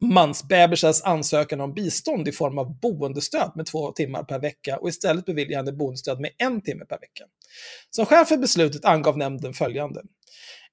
mansbebisars 0.00 1.02
ansökan 1.02 1.60
om 1.60 1.74
bistånd 1.74 2.28
i 2.28 2.32
form 2.32 2.58
av 2.58 2.80
boendestöd 2.80 3.52
med 3.54 3.66
två 3.66 3.92
timmar 3.92 4.24
per 4.24 4.38
vecka 4.38 4.78
och 4.78 4.88
istället 4.88 5.24
bevilja 5.24 5.58
henne 5.58 5.72
boendestöd 5.72 6.20
med 6.20 6.30
en 6.38 6.60
timme 6.60 6.84
per 6.84 6.98
vecka. 7.00 7.24
Som 7.90 8.06
skäl 8.06 8.24
för 8.24 8.36
beslutet 8.36 8.84
angav 8.84 9.18
nämnden 9.18 9.54
följande. 9.54 10.02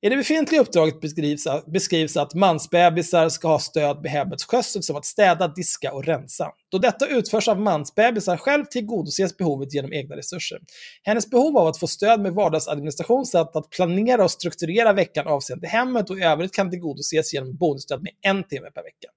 I 0.06 0.10
det 0.10 0.18
befintliga 0.18 0.62
uppdraget 0.62 1.02
beskrivs, 1.02 1.48
beskrivs 1.66 2.18
att 2.18 2.34
mansbebisar 2.34 3.30
ska 3.30 3.48
ha 3.48 3.60
stöd 3.60 4.02
med 4.02 4.12
hemmets 4.12 4.46
skötsel 4.46 4.84
som 4.84 4.96
att 4.96 5.06
städa, 5.06 5.48
diska 5.48 5.94
och 5.94 6.06
rensa. 6.06 6.52
Då 6.72 6.78
detta 6.78 7.08
utförs 7.08 7.48
av 7.48 7.60
mansbebisar 7.60 8.38
själv 8.38 8.66
tillgodoses 8.66 9.38
behovet 9.38 9.74
genom 9.74 9.94
egna 9.94 10.16
resurser. 10.16 10.60
Hennes 11.04 11.30
behov 11.30 11.58
av 11.58 11.68
att 11.68 11.80
få 11.80 11.88
stöd 11.88 12.22
med 12.22 12.34
vardagsadministration 12.34 13.26
samt 13.26 13.56
att 13.56 13.70
planera 13.70 14.24
och 14.24 14.32
strukturera 14.32 14.94
veckan 14.94 15.28
avseende 15.28 15.68
hemmet 15.68 16.10
och 16.10 16.18
i 16.18 16.24
övrigt 16.24 16.54
kan 16.54 16.72
tillgodoses 16.72 17.34
genom 17.34 17.56
bonusstöd 17.56 18.04
med 18.04 18.12
en 18.22 18.44
timme 18.44 18.72
per 18.72 18.84
vecka. 18.84 19.08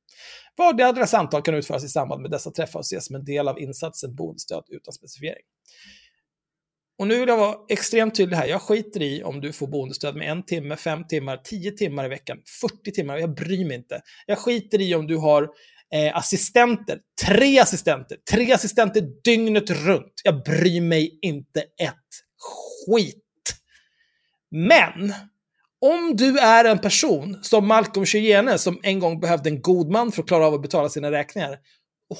Vardera 0.56 1.06
samtal 1.06 1.43
kan 1.43 1.55
utföras 1.55 1.85
i 1.85 1.89
samband 1.89 2.23
med 2.23 2.31
dessa 2.31 2.51
träffar 2.51 2.78
och 2.78 2.85
ses 2.85 3.06
som 3.06 3.16
en 3.16 3.24
del 3.24 3.48
av 3.48 3.60
insatsen 3.60 4.15
bonusstöd 4.15 4.65
utan 4.69 4.93
specifiering. 4.93 5.44
Och 6.99 7.07
nu 7.07 7.20
vill 7.20 7.29
jag 7.29 7.37
vara 7.37 7.57
extremt 7.69 8.15
tydlig 8.15 8.37
här. 8.37 8.47
Jag 8.47 8.62
skiter 8.62 9.03
i 9.03 9.23
om 9.23 9.41
du 9.41 9.53
får 9.53 9.66
boendestöd 9.66 10.16
med 10.16 10.31
en 10.31 10.43
timme, 10.43 10.77
fem 10.77 11.07
timmar, 11.07 11.37
tio 11.37 11.70
timmar 11.70 12.05
i 12.05 12.09
veckan, 12.09 12.39
40 12.61 12.93
timmar. 12.93 13.19
Jag 13.19 13.35
bryr 13.35 13.65
mig 13.65 13.77
inte. 13.77 14.01
Jag 14.27 14.39
skiter 14.39 14.81
i 14.81 14.95
om 14.95 15.07
du 15.07 15.16
har 15.16 15.43
eh, 15.95 16.16
assistenter, 16.16 16.99
tre 17.27 17.59
assistenter, 17.59 18.19
tre 18.31 18.53
assistenter 18.53 19.03
dygnet 19.25 19.70
runt. 19.70 20.12
Jag 20.25 20.43
bryr 20.43 20.81
mig 20.81 21.19
inte 21.23 21.61
ett 21.61 21.95
skit. 22.87 23.25
Men 24.51 25.15
om 25.81 26.16
du 26.16 26.39
är 26.39 26.65
en 26.65 26.79
person 26.79 27.39
som 27.43 27.66
Malcolm 27.66 28.07
Chyene 28.07 28.59
som 28.59 28.81
en 28.83 28.99
gång 28.99 29.20
behövde 29.20 29.51
en 29.51 29.62
god 29.62 29.91
man 29.91 30.12
för 30.12 30.23
att 30.23 30.29
klara 30.29 30.47
av 30.47 30.55
att 30.55 30.62
betala 30.62 30.89
sina 30.89 31.11
räkningar. 31.11 31.59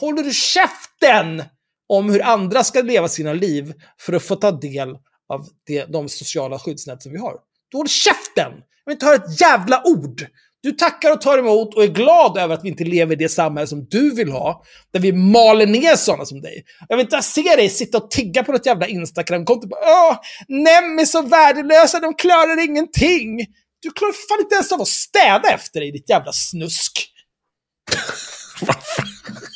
Håller 0.01 0.23
du 0.23 0.33
käften 0.33 1.43
om 1.89 2.11
hur 2.11 2.23
andra 2.23 2.65
ska 2.65 2.83
leva 2.83 3.09
sina 3.09 3.33
liv 3.33 3.75
för 4.01 4.13
att 4.13 4.23
få 4.23 4.37
ta 4.37 4.51
del 4.51 4.89
av 5.29 5.47
det, 5.67 5.85
de 5.85 6.09
sociala 6.09 6.59
skyddsnät 6.59 7.03
som 7.03 7.13
vi 7.13 7.19
har. 7.19 7.35
Då 7.73 7.79
håll 7.79 7.89
käften! 7.89 8.53
Jag 8.85 8.91
vill 8.91 8.93
inte 8.93 9.07
höra 9.07 9.17
ett 9.17 9.41
jävla 9.41 9.83
ord! 9.85 10.27
Du 10.61 10.73
tackar 10.73 11.13
och 11.13 11.21
tar 11.21 11.39
emot 11.39 11.75
och 11.75 11.83
är 11.83 11.89
glad 11.89 12.39
över 12.39 12.55
att 12.55 12.65
vi 12.65 12.69
inte 12.69 12.85
lever 12.85 13.13
i 13.13 13.17
det 13.17 13.29
samhälle 13.29 13.67
som 13.67 13.87
du 13.91 14.15
vill 14.15 14.29
ha, 14.29 14.63
där 14.93 15.01
vi 15.01 15.13
maler 15.13 15.67
ner 15.67 15.97
sådana 15.97 16.25
som 16.25 16.41
dig. 16.41 16.65
Jag 16.89 16.97
vill 16.97 17.07
inte 17.07 17.23
se 17.23 17.43
dig 17.43 17.69
sitta 17.69 17.99
och 17.99 18.11
tigga 18.11 18.45
på 18.45 18.53
något 18.53 18.67
jävla 18.67 18.87
Instagram-konto. 18.87 19.69
Åh, 19.71 20.17
Nem 20.49 20.99
är 20.99 21.05
så 21.05 21.23
värdelösa, 21.23 22.01
de 22.01 22.15
klarar 22.15 22.65
ingenting. 22.65 23.47
Du 23.81 23.91
klarar 23.91 24.13
fan 24.13 24.41
inte 24.41 24.55
ens 24.55 24.73
av 24.73 24.81
att 24.81 24.89
städa 24.89 25.51
efter 25.55 25.81
dig, 25.81 25.93
ditt 25.93 26.11
jävla 26.11 26.33
snusk. 26.33 27.13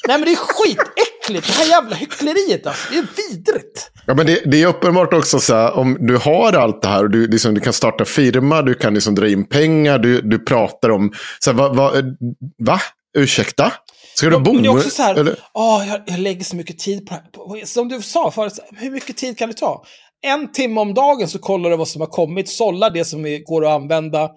Nej 0.08 0.18
men 0.18 0.24
det 0.24 0.32
är 0.32 0.36
skitäckligt, 0.36 1.11
det 1.28 1.46
här 1.46 1.66
jävla 1.68 1.96
hyckleriet 1.96 2.66
alltså. 2.66 2.88
Det 2.90 2.98
är 2.98 3.06
vidrigt. 3.16 3.90
Ja, 4.06 4.14
men 4.14 4.26
det, 4.26 4.42
det 4.44 4.62
är 4.62 4.66
uppenbart 4.66 5.12
också 5.12 5.40
så 5.40 5.54
här, 5.54 5.76
om 5.76 5.98
du 6.00 6.16
har 6.16 6.52
allt 6.52 6.82
det 6.82 6.88
här 6.88 7.04
och 7.04 7.10
du, 7.10 7.26
liksom, 7.26 7.54
du 7.54 7.60
kan 7.60 7.72
starta 7.72 8.04
firma, 8.04 8.62
du 8.62 8.74
kan 8.74 8.94
liksom 8.94 9.14
dra 9.14 9.28
in 9.28 9.44
pengar, 9.44 9.98
du, 9.98 10.20
du 10.20 10.38
pratar 10.38 10.88
om, 10.88 11.12
så 11.38 11.50
här, 11.50 11.58
va, 11.58 11.68
va, 11.68 11.92
va? 12.58 12.80
Ursäkta? 13.18 13.72
Ska 14.14 14.30
du 14.30 14.38
bo? 14.38 14.52
Men 14.52 14.62
det 14.62 14.68
är 14.68 14.76
också 14.76 14.90
så 14.90 15.02
här, 15.02 15.14
eller? 15.14 15.36
Åh, 15.54 15.88
jag, 15.88 16.00
jag 16.06 16.18
lägger 16.18 16.44
så 16.44 16.56
mycket 16.56 16.78
tid 16.78 17.06
på 17.06 17.14
det 17.14 17.58
här. 17.58 17.66
Som 17.66 17.88
du 17.88 18.02
sa 18.02 18.30
förut, 18.30 18.58
hur 18.76 18.90
mycket 18.90 19.16
tid 19.16 19.38
kan 19.38 19.48
det 19.48 19.54
ta? 19.54 19.84
En 20.22 20.52
timme 20.52 20.80
om 20.80 20.94
dagen 20.94 21.28
så 21.28 21.38
kollar 21.38 21.70
du 21.70 21.76
vad 21.76 21.88
som 21.88 22.00
har 22.00 22.08
kommit, 22.08 22.48
sållar 22.48 22.90
det 22.90 23.04
som 23.04 23.42
går 23.44 23.66
att 23.66 23.82
använda, 23.82 24.30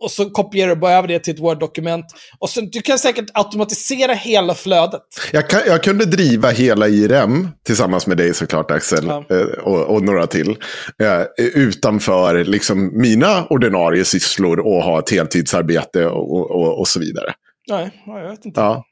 och 0.00 0.10
så 0.10 0.30
kopierar 0.30 0.68
du 0.68 0.76
bara 0.76 0.92
över 0.92 1.08
det 1.08 1.18
till 1.18 1.34
ett 1.34 1.40
Word-dokument. 1.40 2.06
Och 2.38 2.50
så, 2.50 2.60
du 2.60 2.82
kan 2.82 2.98
säkert 2.98 3.24
automatisera 3.34 4.14
hela 4.14 4.54
flödet. 4.54 5.00
Jag, 5.32 5.50
kan, 5.50 5.60
jag 5.66 5.82
kunde 5.82 6.04
driva 6.04 6.50
hela 6.50 6.88
IRM 6.88 7.48
tillsammans 7.66 8.06
med 8.06 8.16
dig 8.16 8.34
såklart 8.34 8.70
Axel. 8.70 9.06
Ja. 9.06 9.24
Eh, 9.30 9.42
och, 9.42 9.82
och, 9.82 10.02
några 10.02 10.26
till. 10.26 10.56
Eh, 11.02 11.22
utanför 11.36 12.44
liksom, 12.44 13.00
mina 13.00 13.46
ordinarie 13.46 14.04
sysslor 14.04 14.60
och 14.60 14.82
ha 14.82 14.98
ett 14.98 15.10
heltidsarbete 15.10 16.06
och, 16.06 16.50
och, 16.50 16.80
och 16.80 16.88
så 16.88 17.00
vidare. 17.00 17.32
Nej, 17.68 17.90
jag 18.06 18.30
vet 18.30 18.44
inte. 18.44 18.60
Ja. 18.60 18.84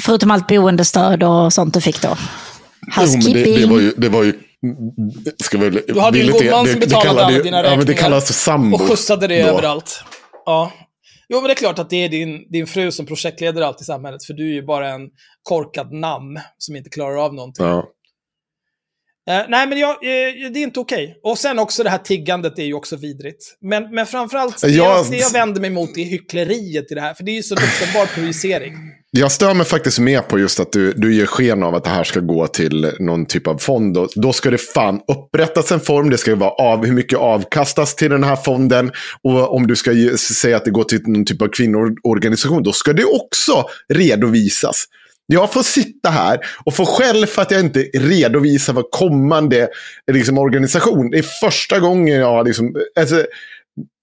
Förutom 0.00 0.30
allt 0.30 0.48
boendestöd 0.48 1.22
och 1.22 1.52
sånt 1.52 1.74
du 1.74 1.80
fick 1.80 2.02
då? 2.02 2.16
Housekeeping. 2.96 3.54
Jo, 3.58 3.58
det, 3.58 3.60
det, 3.60 3.66
var 3.66 3.80
ju, 3.80 3.92
det 3.96 4.08
var 4.08 4.22
ju 4.22 4.34
Ska 5.42 5.58
väl, 5.58 5.80
du 5.88 6.00
hade 6.00 6.18
ju 6.18 6.24
en 6.24 6.30
god 6.30 6.50
man 6.50 6.66
som 6.66 6.80
betalade 6.80 7.10
alla 7.10 7.28
dina 7.28 7.38
räkningar. 7.38 7.64
Ja, 7.64 7.76
men 7.76 7.86
det 7.86 7.94
kallas 7.94 8.42
sambo. 8.42 8.76
Och 8.76 8.80
skjutsade 8.80 9.26
det 9.26 9.42
då. 9.42 9.48
överallt. 9.48 10.04
Ja. 10.44 10.72
Jo, 11.28 11.40
men 11.40 11.46
det 11.46 11.52
är 11.52 11.56
klart 11.56 11.78
att 11.78 11.90
det 11.90 12.04
är 12.04 12.08
din, 12.08 12.50
din 12.50 12.66
fru 12.66 12.90
som 12.90 13.06
projektleder 13.06 13.62
allt 13.62 13.80
i 13.80 13.84
samhället, 13.84 14.24
för 14.24 14.34
du 14.34 14.50
är 14.50 14.54
ju 14.54 14.62
bara 14.62 14.88
en 14.88 15.00
korkad 15.42 15.92
namn 15.92 16.40
som 16.58 16.76
inte 16.76 16.90
klarar 16.90 17.24
av 17.24 17.34
någonting. 17.34 17.66
Ja. 17.66 17.84
Uh, 19.30 19.44
nej, 19.48 19.66
men 19.66 19.78
jag, 19.78 19.90
uh, 19.90 20.50
det 20.52 20.58
är 20.58 20.62
inte 20.62 20.80
okej. 20.80 21.04
Okay. 21.04 21.30
Och 21.32 21.38
sen 21.38 21.58
också 21.58 21.82
det 21.82 21.90
här 21.90 21.98
tiggandet 21.98 22.58
är 22.58 22.64
ju 22.64 22.74
också 22.74 22.96
vidrigt. 22.96 23.56
Men, 23.60 23.94
men 23.94 24.06
framförallt, 24.06 24.62
jag, 24.62 25.10
det 25.10 25.16
jag 25.16 25.32
vänder 25.32 25.60
mig 25.60 25.70
mot 25.70 25.98
är 25.98 26.04
hyckleriet 26.04 26.92
i 26.92 26.94
det 26.94 27.00
här. 27.00 27.14
För 27.14 27.24
det 27.24 27.30
är 27.30 27.36
ju 27.36 27.42
så 27.42 27.54
uppenbar 27.54 28.06
projicering. 28.14 28.74
Jag 29.10 29.32
stör 29.32 29.54
mig 29.54 29.66
faktiskt 29.66 29.98
med 29.98 30.28
på 30.28 30.38
just 30.38 30.60
att 30.60 30.72
du, 30.72 30.92
du 30.92 31.14
ger 31.14 31.26
sken 31.26 31.62
av 31.62 31.74
att 31.74 31.84
det 31.84 31.90
här 31.90 32.04
ska 32.04 32.20
gå 32.20 32.46
till 32.46 32.92
någon 32.98 33.26
typ 33.26 33.46
av 33.46 33.58
fond. 33.58 33.94
Då, 33.94 34.08
då 34.14 34.32
ska 34.32 34.50
det 34.50 34.58
fan 34.58 35.00
upprättas 35.08 35.72
en 35.72 35.80
form. 35.80 36.10
Det 36.10 36.18
ska 36.18 36.36
vara 36.36 36.50
av, 36.50 36.86
hur 36.86 36.92
mycket 36.92 37.18
avkastas 37.18 37.94
till 37.94 38.10
den 38.10 38.24
här 38.24 38.36
fonden. 38.36 38.90
Och 39.22 39.54
om 39.54 39.66
du 39.66 39.76
ska 39.76 39.92
ge, 39.92 40.18
säga 40.18 40.56
att 40.56 40.64
det 40.64 40.70
går 40.70 40.84
till 40.84 41.00
någon 41.06 41.24
typ 41.24 41.42
av 41.42 41.48
kvinnoorganisation, 41.48 42.62
då 42.62 42.72
ska 42.72 42.92
det 42.92 43.04
också 43.04 43.64
redovisas. 43.94 44.84
Jag 45.26 45.52
får 45.52 45.62
sitta 45.62 46.10
här 46.10 46.40
och 46.64 46.74
få 46.74 46.86
skäll 46.86 47.26
för 47.26 47.42
att 47.42 47.50
jag 47.50 47.60
inte 47.60 47.80
redovisar 47.80 48.72
vad 48.72 48.90
kommande 48.90 49.68
liksom, 50.12 50.38
organisation. 50.38 51.10
Det 51.10 51.18
är 51.18 51.48
första 51.48 51.78
gången 51.78 52.20
jag 52.20 52.46
liksom... 52.46 52.76
Alltså, 53.00 53.24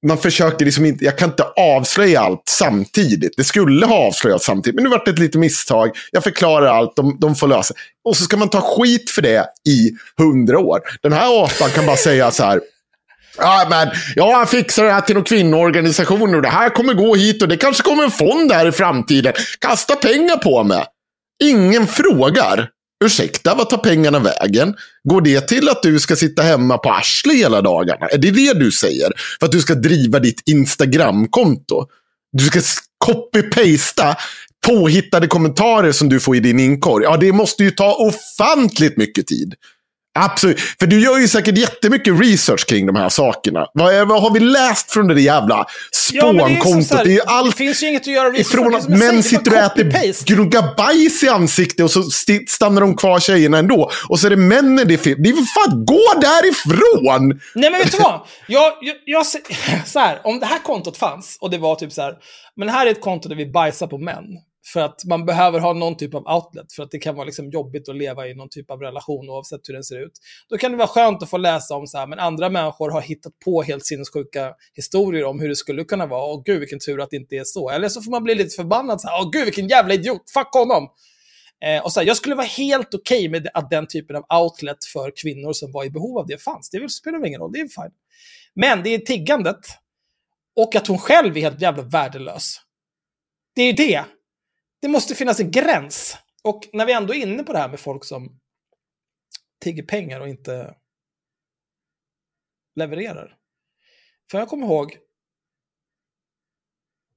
man 0.07 0.17
försöker 0.17 0.65
liksom 0.65 0.85
inte, 0.85 1.05
jag 1.05 1.17
kan 1.17 1.29
inte 1.29 1.43
avslöja 1.43 2.21
allt 2.21 2.43
samtidigt. 2.49 3.33
Det 3.37 3.43
skulle 3.43 3.85
ha 3.85 4.07
avslöjats 4.07 4.45
samtidigt, 4.45 4.75
men 4.75 4.83
nu 4.83 4.89
vart 4.89 5.05
det 5.05 5.11
ett 5.11 5.19
litet 5.19 5.39
misstag. 5.39 5.89
Jag 6.11 6.23
förklarar 6.23 6.67
allt, 6.67 6.95
de, 6.95 7.17
de 7.19 7.35
får 7.35 7.47
lösa. 7.47 7.73
Och 8.03 8.17
så 8.17 8.23
ska 8.23 8.37
man 8.37 8.49
ta 8.49 8.61
skit 8.61 9.09
för 9.09 9.21
det 9.21 9.45
i 9.67 9.91
hundra 10.17 10.59
år. 10.59 10.79
Den 11.01 11.13
här 11.13 11.43
apan 11.43 11.69
kan 11.69 11.85
bara 11.85 11.97
säga 11.97 12.31
så 12.31 12.43
här. 12.43 12.61
Ja, 13.37 13.67
men 13.69 13.87
jag 14.15 14.49
fixar 14.49 14.83
det 14.83 14.91
här 14.91 15.01
till 15.01 15.15
någon 15.15 15.23
kvinnoorganisation 15.23 16.35
och 16.35 16.41
det 16.41 16.49
här 16.49 16.69
kommer 16.69 16.93
gå 16.93 17.15
hit 17.15 17.41
och 17.41 17.47
det 17.47 17.57
kanske 17.57 17.83
kommer 17.83 18.03
en 18.03 18.11
fond 18.11 18.51
här 18.51 18.67
i 18.67 18.71
framtiden. 18.71 19.33
Kasta 19.59 19.95
pengar 19.95 20.37
på 20.37 20.63
mig. 20.63 20.85
Ingen 21.43 21.87
frågar. 21.87 22.69
Ursäkta, 23.03 23.55
vad 23.55 23.69
tar 23.69 23.77
pengarna 23.77 24.19
vägen? 24.19 24.75
Går 25.03 25.21
det 25.21 25.47
till 25.47 25.69
att 25.69 25.83
du 25.83 25.99
ska 25.99 26.15
sitta 26.15 26.41
hemma 26.41 26.77
på 26.77 26.89
arsle 26.89 27.33
hela 27.33 27.61
dagarna? 27.61 28.07
Är 28.07 28.17
det 28.17 28.31
det 28.31 28.53
du 28.53 28.71
säger? 28.71 29.11
För 29.39 29.45
att 29.45 29.51
du 29.51 29.61
ska 29.61 29.75
driva 29.75 30.19
ditt 30.19 30.41
Instagram-konto? 30.49 31.85
Du 32.31 32.45
ska 32.45 32.61
copy-pasta 33.05 34.15
påhittade 34.67 35.27
kommentarer 35.27 35.91
som 35.91 36.09
du 36.09 36.19
får 36.19 36.35
i 36.35 36.39
din 36.39 36.59
inkorg. 36.59 37.03
Ja, 37.03 37.17
det 37.17 37.31
måste 37.31 37.63
ju 37.63 37.71
ta 37.71 37.93
ofantligt 37.93 38.97
mycket 38.97 39.27
tid. 39.27 39.53
Absolut. 40.19 40.59
För 40.59 40.87
du 40.87 40.99
gör 40.99 41.19
ju 41.19 41.27
säkert 41.27 41.57
jättemycket 41.57 42.19
research 42.19 42.65
kring 42.65 42.85
de 42.85 42.95
här 42.95 43.09
sakerna. 43.09 43.67
Vad, 43.73 43.93
är, 43.93 44.05
vad 44.05 44.21
har 44.21 44.31
vi 44.31 44.39
läst 44.39 44.91
från 44.91 45.07
det 45.07 45.13
där 45.13 45.21
jävla 45.21 45.65
Ja, 46.13 46.31
det 46.31 46.39
spånkontot? 46.39 46.97
här, 46.97 47.05
det 47.05 47.11
är 47.11 47.43
ju 47.43 47.49
Det 47.49 47.55
finns 47.57 47.83
ju 47.83 47.87
inget 47.87 48.01
att 48.01 48.07
göra 48.07 48.29
research 48.29 48.53
ifrån. 48.53 48.71
Det 48.71 48.77
är 48.77 48.79
att 48.79 48.89
män 48.89 49.15
det 49.15 49.23
sitter 49.23 49.51
och 49.51 49.57
äter 49.57 50.25
gnuggar 50.25 50.75
bajs 50.77 51.23
i 51.23 51.29
ansiktet 51.29 51.83
och 51.83 51.91
så 51.91 52.03
stannar 52.47 52.81
de 52.81 52.95
kvar 52.97 53.19
tjejerna 53.19 53.57
ändå. 53.57 53.91
Och 54.09 54.19
så 54.19 54.27
är 54.27 54.29
det 54.29 54.37
männen 54.37 54.87
det 54.87 54.97
fel. 54.97 55.15
Det 55.23 55.29
är 55.29 55.33
fan, 55.33 55.85
gå 55.85 56.19
därifrån! 56.21 57.39
Nej 57.55 57.71
men 57.71 57.79
vet 57.79 57.91
du 57.91 57.97
vad? 57.97 58.21
Jag, 58.47 58.73
jag, 58.81 58.95
jag, 59.05 59.25
så 59.85 59.99
här, 59.99 60.19
om 60.23 60.39
det 60.39 60.45
här 60.45 60.59
kontot 60.59 60.97
fanns 60.97 61.37
och 61.41 61.49
det 61.49 61.57
var 61.57 61.75
typ 61.75 61.91
så 61.91 62.01
här, 62.01 62.13
men 62.55 62.69
här 62.69 62.85
är 62.85 62.91
ett 62.91 63.01
konto 63.01 63.29
där 63.29 63.35
vi 63.35 63.45
bajsar 63.51 63.87
på 63.87 63.97
män. 63.97 64.23
För 64.73 64.79
att 64.79 65.05
man 65.05 65.25
behöver 65.25 65.59
ha 65.59 65.73
någon 65.73 65.97
typ 65.97 66.13
av 66.13 66.27
outlet, 66.27 66.73
för 66.73 66.83
att 66.83 66.91
det 66.91 66.99
kan 66.99 67.15
vara 67.15 67.25
liksom 67.25 67.49
jobbigt 67.49 67.89
att 67.89 67.95
leva 67.95 68.27
i 68.27 68.33
någon 68.33 68.49
typ 68.49 68.71
av 68.71 68.81
relation 68.81 69.29
oavsett 69.29 69.69
hur 69.69 69.73
den 69.73 69.83
ser 69.83 70.05
ut. 70.05 70.11
Då 70.49 70.57
kan 70.57 70.71
det 70.71 70.77
vara 70.77 70.87
skönt 70.87 71.23
att 71.23 71.29
få 71.29 71.37
läsa 71.37 71.75
om 71.75 71.87
så 71.87 71.97
här, 71.97 72.07
men 72.07 72.19
andra 72.19 72.49
människor 72.49 72.89
har 72.89 73.01
hittat 73.01 73.39
på 73.39 73.61
helt 73.61 73.85
sinnessjuka 73.85 74.53
historier 74.73 75.25
om 75.25 75.39
hur 75.39 75.49
det 75.49 75.55
skulle 75.55 75.83
kunna 75.83 76.05
vara. 76.05 76.33
Och 76.33 76.45
gud 76.45 76.59
vilken 76.59 76.79
tur 76.79 77.01
att 77.01 77.09
det 77.09 77.17
inte 77.17 77.35
är 77.35 77.43
så. 77.43 77.69
Eller 77.69 77.89
så 77.89 78.01
får 78.01 78.11
man 78.11 78.23
bli 78.23 78.35
lite 78.35 78.55
förbannad 78.55 79.01
så 79.01 79.07
här, 79.07 79.21
åh 79.21 79.29
gud 79.31 79.45
vilken 79.45 79.67
jävla 79.67 79.93
idiot, 79.93 80.31
fuck 80.33 80.53
honom. 80.53 80.89
Eh, 81.65 81.83
och 81.83 81.91
så 81.91 81.99
här, 81.99 82.07
jag 82.07 82.17
skulle 82.17 82.35
vara 82.35 82.47
helt 82.47 82.93
okej 82.93 83.29
med 83.29 83.47
att 83.53 83.69
den 83.69 83.87
typen 83.87 84.15
av 84.15 84.41
outlet 84.41 84.85
för 84.93 85.11
kvinnor 85.15 85.53
som 85.53 85.71
var 85.71 85.83
i 85.83 85.89
behov 85.89 86.17
av 86.17 86.27
det 86.27 86.43
fanns. 86.43 86.69
Det 86.69 86.89
spelar 86.89 87.19
väl 87.19 87.27
ingen 87.27 87.41
roll, 87.41 87.51
det 87.51 87.59
är 87.59 87.67
fine. 87.67 87.91
Men 88.55 88.83
det 88.83 88.89
är 88.89 88.99
tiggandet 88.99 89.59
och 90.55 90.75
att 90.75 90.87
hon 90.87 90.97
själv 90.97 91.37
är 91.37 91.41
helt 91.41 91.61
jävla 91.61 91.83
värdelös. 91.83 92.61
Det 93.55 93.61
är 93.61 93.65
ju 93.65 93.73
det. 93.73 94.03
Det 94.85 94.89
måste 94.89 95.15
finnas 95.15 95.39
en 95.39 95.51
gräns. 95.51 96.17
Och 96.43 96.69
när 96.73 96.85
vi 96.85 96.93
ändå 96.93 97.13
är 97.13 97.17
inne 97.17 97.43
på 97.43 97.53
det 97.53 97.59
här 97.59 97.69
med 97.69 97.79
folk 97.79 98.05
som 98.05 98.39
tigger 99.63 99.83
pengar 99.83 100.19
och 100.19 100.29
inte 100.29 100.75
levererar. 102.75 103.37
För 104.31 104.37
jag 104.37 104.47
kommer 104.47 104.67
ihåg, 104.67 104.97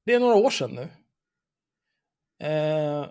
det 0.07 0.15
är 0.15 0.21
några 0.21 0.35
år 0.35 0.51
sedan 0.51 0.71
nu. 0.71 0.83
Eh, 2.47 3.07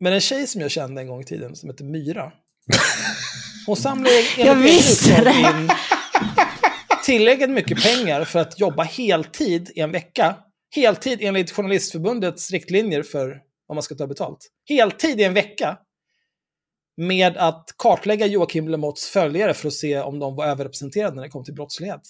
men 0.00 0.12
en 0.12 0.20
tjej 0.20 0.46
som 0.46 0.60
jag 0.60 0.70
kände 0.70 1.00
en 1.00 1.08
gång 1.08 1.20
i 1.20 1.24
tiden 1.24 1.56
som 1.56 1.70
heter 1.70 1.84
Myra. 1.84 2.32
Hon 3.66 3.76
samlade 3.76 4.16
enligt 4.38 5.06
Jag 5.06 5.36
in 5.36 5.70
tillräckligt 7.04 7.50
mycket 7.50 7.82
pengar 7.82 8.24
för 8.24 8.38
att 8.38 8.60
jobba 8.60 8.82
heltid 8.82 9.70
i 9.74 9.80
en 9.80 9.92
vecka. 9.92 10.36
Heltid 10.74 11.18
enligt 11.22 11.50
Journalistförbundets 11.50 12.50
riktlinjer 12.50 13.02
för 13.02 13.46
om 13.66 13.76
man 13.76 13.82
ska 13.82 13.94
ta 13.94 14.06
betalt. 14.06 14.50
Heltid 14.68 15.20
i 15.20 15.24
en 15.24 15.34
vecka. 15.34 15.78
Med 16.96 17.36
att 17.36 17.74
kartlägga 17.78 18.26
Joakim 18.26 18.68
Lemotts 18.68 19.08
följare 19.08 19.54
för 19.54 19.68
att 19.68 19.74
se 19.74 20.00
om 20.00 20.18
de 20.18 20.36
var 20.36 20.46
överrepresenterade 20.46 21.16
när 21.16 21.22
det 21.22 21.28
kom 21.28 21.44
till 21.44 21.54
brottslighet. 21.54 22.00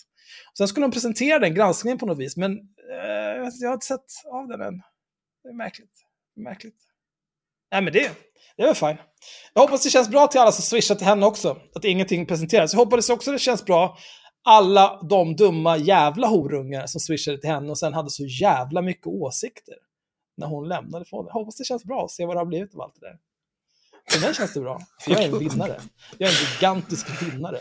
Sen 0.59 0.69
skulle 0.69 0.87
de 0.87 0.93
presentera 0.93 1.39
den 1.39 1.55
granskningen 1.55 1.99
på 1.99 2.07
något 2.07 2.19
vis, 2.19 2.37
men 2.37 2.53
eh, 2.53 3.51
jag 3.61 3.69
har 3.69 3.75
inte 3.75 3.87
sett 3.87 4.05
av 4.33 4.49
den 4.49 4.61
än. 4.61 4.83
Det 5.43 5.49
är 5.49 5.55
märkligt. 5.55 5.91
Det 6.35 6.41
är 6.41 6.45
märkligt. 6.45 6.77
Nej, 7.73 7.83
men 7.83 7.93
det, 7.93 8.11
det 8.57 8.63
är 8.63 8.67
väl 8.67 8.75
fine. 8.75 8.97
Jag 9.53 9.63
hoppas 9.63 9.83
det 9.83 9.91
känns 9.91 10.09
bra 10.09 10.27
till 10.27 10.41
alla 10.41 10.53
som 10.53 10.63
swishar 10.63 10.95
till 10.95 11.07
henne 11.07 11.27
också. 11.27 11.61
Att 11.75 11.85
ingenting 11.85 12.27
presenteras. 12.27 12.73
Jag 12.73 12.81
hoppas 12.81 13.11
också 13.11 13.33
det 13.33 13.39
känns 13.39 13.65
bra 13.65 13.99
alla 14.49 15.03
de 15.03 15.37
dumma 15.37 15.77
jävla 15.77 16.27
horungar 16.27 16.87
som 16.87 17.01
swishade 17.01 17.41
till 17.41 17.51
henne 17.51 17.71
och 17.71 17.79
sen 17.79 17.95
hade 17.95 18.11
så 18.11 18.25
jävla 18.25 18.83
mycket 18.83 19.07
åsikter 19.07 19.75
när 20.37 20.47
hon 20.47 20.69
lämnade 20.69 21.05
fonden. 21.05 21.33
Hoppas 21.33 21.57
det 21.57 21.65
känns 21.65 21.85
bra 21.85 22.05
att 22.05 22.11
se 22.11 22.27
vad 22.27 22.37
det 22.37 22.41
har 22.41 22.47
blivit 22.47 22.75
av 22.75 22.81
allt 22.81 22.95
det 23.01 23.07
där. 23.07 23.17
För 24.11 24.21
mig 24.27 24.35
känns 24.35 24.55
det 24.55 24.61
bra. 24.61 24.81
För 25.01 25.11
jag 25.11 25.23
är 25.23 25.29
en 25.29 25.39
vinnare. 25.49 25.81
Jag 26.19 26.31
är 26.31 26.35
en 26.35 26.39
gigantisk 26.53 27.23
vinnare. 27.23 27.59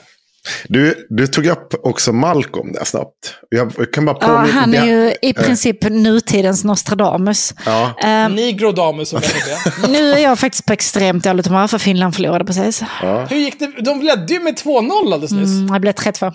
Du, 0.68 1.08
du 1.10 1.28
tog 1.28 1.46
upp 1.46 1.74
också 1.84 2.14
Malcolm 2.14 2.72
där 2.74 2.84
snabbt. 2.84 3.36
Jag 3.50 3.94
kan 3.94 4.06
bara 4.06 4.18
Ja, 4.22 4.28
påminna... 4.28 4.54
han 4.60 4.74
är 4.74 4.86
ju 4.86 5.16
i 5.22 5.34
princip 5.34 5.84
nutidens 5.84 6.64
Nostradamus. 6.64 7.54
Ja. 7.66 7.94
Ehm, 8.04 8.36
Nigrodamus 8.36 9.14
jag 9.14 9.22
nu 9.90 10.12
är 10.12 10.18
jag 10.18 10.40
faktiskt 10.40 10.66
på 10.66 10.74
extremt 10.74 11.24
dåligt 11.24 11.48
humör 11.48 11.68
för 11.68 11.78
Finland 11.78 12.16
förlorade 12.16 12.46
precis. 12.46 12.84
ja. 13.02 13.26
Hur 13.26 13.38
gick 13.38 13.60
det? 13.60 13.68
De 13.82 14.02
ledde 14.02 14.34
ju 14.34 14.40
med 14.40 14.54
2-0 14.60 14.92
alldeles 15.14 15.32
nyss. 15.32 15.50
Mm, 15.50 15.68
jag 15.74 15.82
blev 15.82 15.94
3-2. 15.94 16.34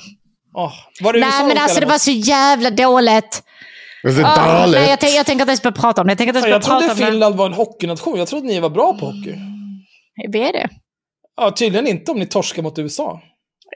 Åh, 0.54 0.72
var 1.00 1.12
det 1.12 1.18
USA 1.18 1.28
Nej 1.28 1.46
men 1.46 1.54
de 1.56 1.60
alltså 1.62 1.80
det 1.80 1.86
var 1.86 1.98
så 1.98 2.10
jävla 2.10 2.70
dåligt. 2.70 3.42
Det 4.02 4.08
är 4.08 4.24
Ah, 4.24 4.66
nej, 4.66 4.90
jag, 4.90 5.00
tänk, 5.00 5.14
jag 5.14 5.26
tänker 5.26 5.42
inte 5.42 5.50
ens 5.50 5.62
börja 5.62 5.72
prata 5.76 6.00
om 6.00 6.06
det. 6.06 6.10
Jag 6.10 6.18
tänker 6.18 6.34
ens 6.34 6.46
Jag 6.46 6.50
börja 6.52 6.60
trodde 6.60 6.80
prata 6.80 6.92
om 6.92 6.98
det. 7.00 7.06
Finland 7.06 7.36
var 7.36 7.46
en 7.46 7.52
hockeynation. 7.52 8.18
Jag 8.18 8.28
trodde 8.28 8.46
ni 8.46 8.60
var 8.60 8.70
bra 8.70 8.98
på 8.98 9.06
hockey. 9.06 9.34
Vi 10.28 10.40
är 10.48 10.52
det. 10.52 10.68
Ja, 11.36 11.50
tydligen 11.50 11.86
inte 11.86 12.10
om 12.12 12.18
ni 12.18 12.26
torskar 12.26 12.62
mot 12.62 12.78
USA. 12.78 13.22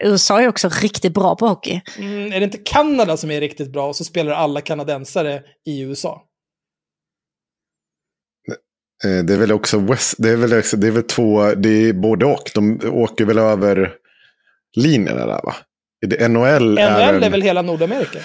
USA 0.05 0.41
är 0.43 0.49
också 0.49 0.69
riktigt 0.83 1.15
bra 1.15 1.37
på 1.37 1.47
hockey. 1.49 1.81
Mm, 1.99 2.33
är 2.33 2.39
det 2.41 2.45
inte 2.45 2.59
Kanada 2.59 3.17
som 3.17 3.31
är 3.31 3.41
riktigt 3.41 3.73
bra 3.73 3.89
och 3.89 3.97
så 3.97 4.05
spelar 4.05 4.33
alla 4.33 4.61
kanadensare 4.61 5.43
i 5.67 5.81
USA? 5.81 6.23
Eh, 9.05 9.25
Det 9.25 9.35
är 9.35 9.39
väl 9.39 9.53
också 9.53 9.79
West, 9.79 10.15
det 10.19 10.31
är 10.31 10.37
väl, 10.37 10.59
också- 10.59 10.77
det 10.77 10.87
är 10.87 10.91
väl 10.91 11.03
två, 11.03 11.55
det 11.55 11.69
är 11.89 11.93
både 11.93 12.27
och. 12.27 12.51
De 12.55 12.81
åker 12.93 13.25
väl 13.25 13.39
över 13.39 13.93
linjerna 14.77 15.27
där 15.27 15.41
va? 15.45 15.55
Är 16.05 16.07
det 16.07 16.29
NHL, 16.29 16.79
är, 16.79 16.91
NHL 16.91 17.15
en- 17.17 17.23
är 17.23 17.31
väl 17.31 17.43
hela 17.43 17.63
Nordamerika? 17.63 18.19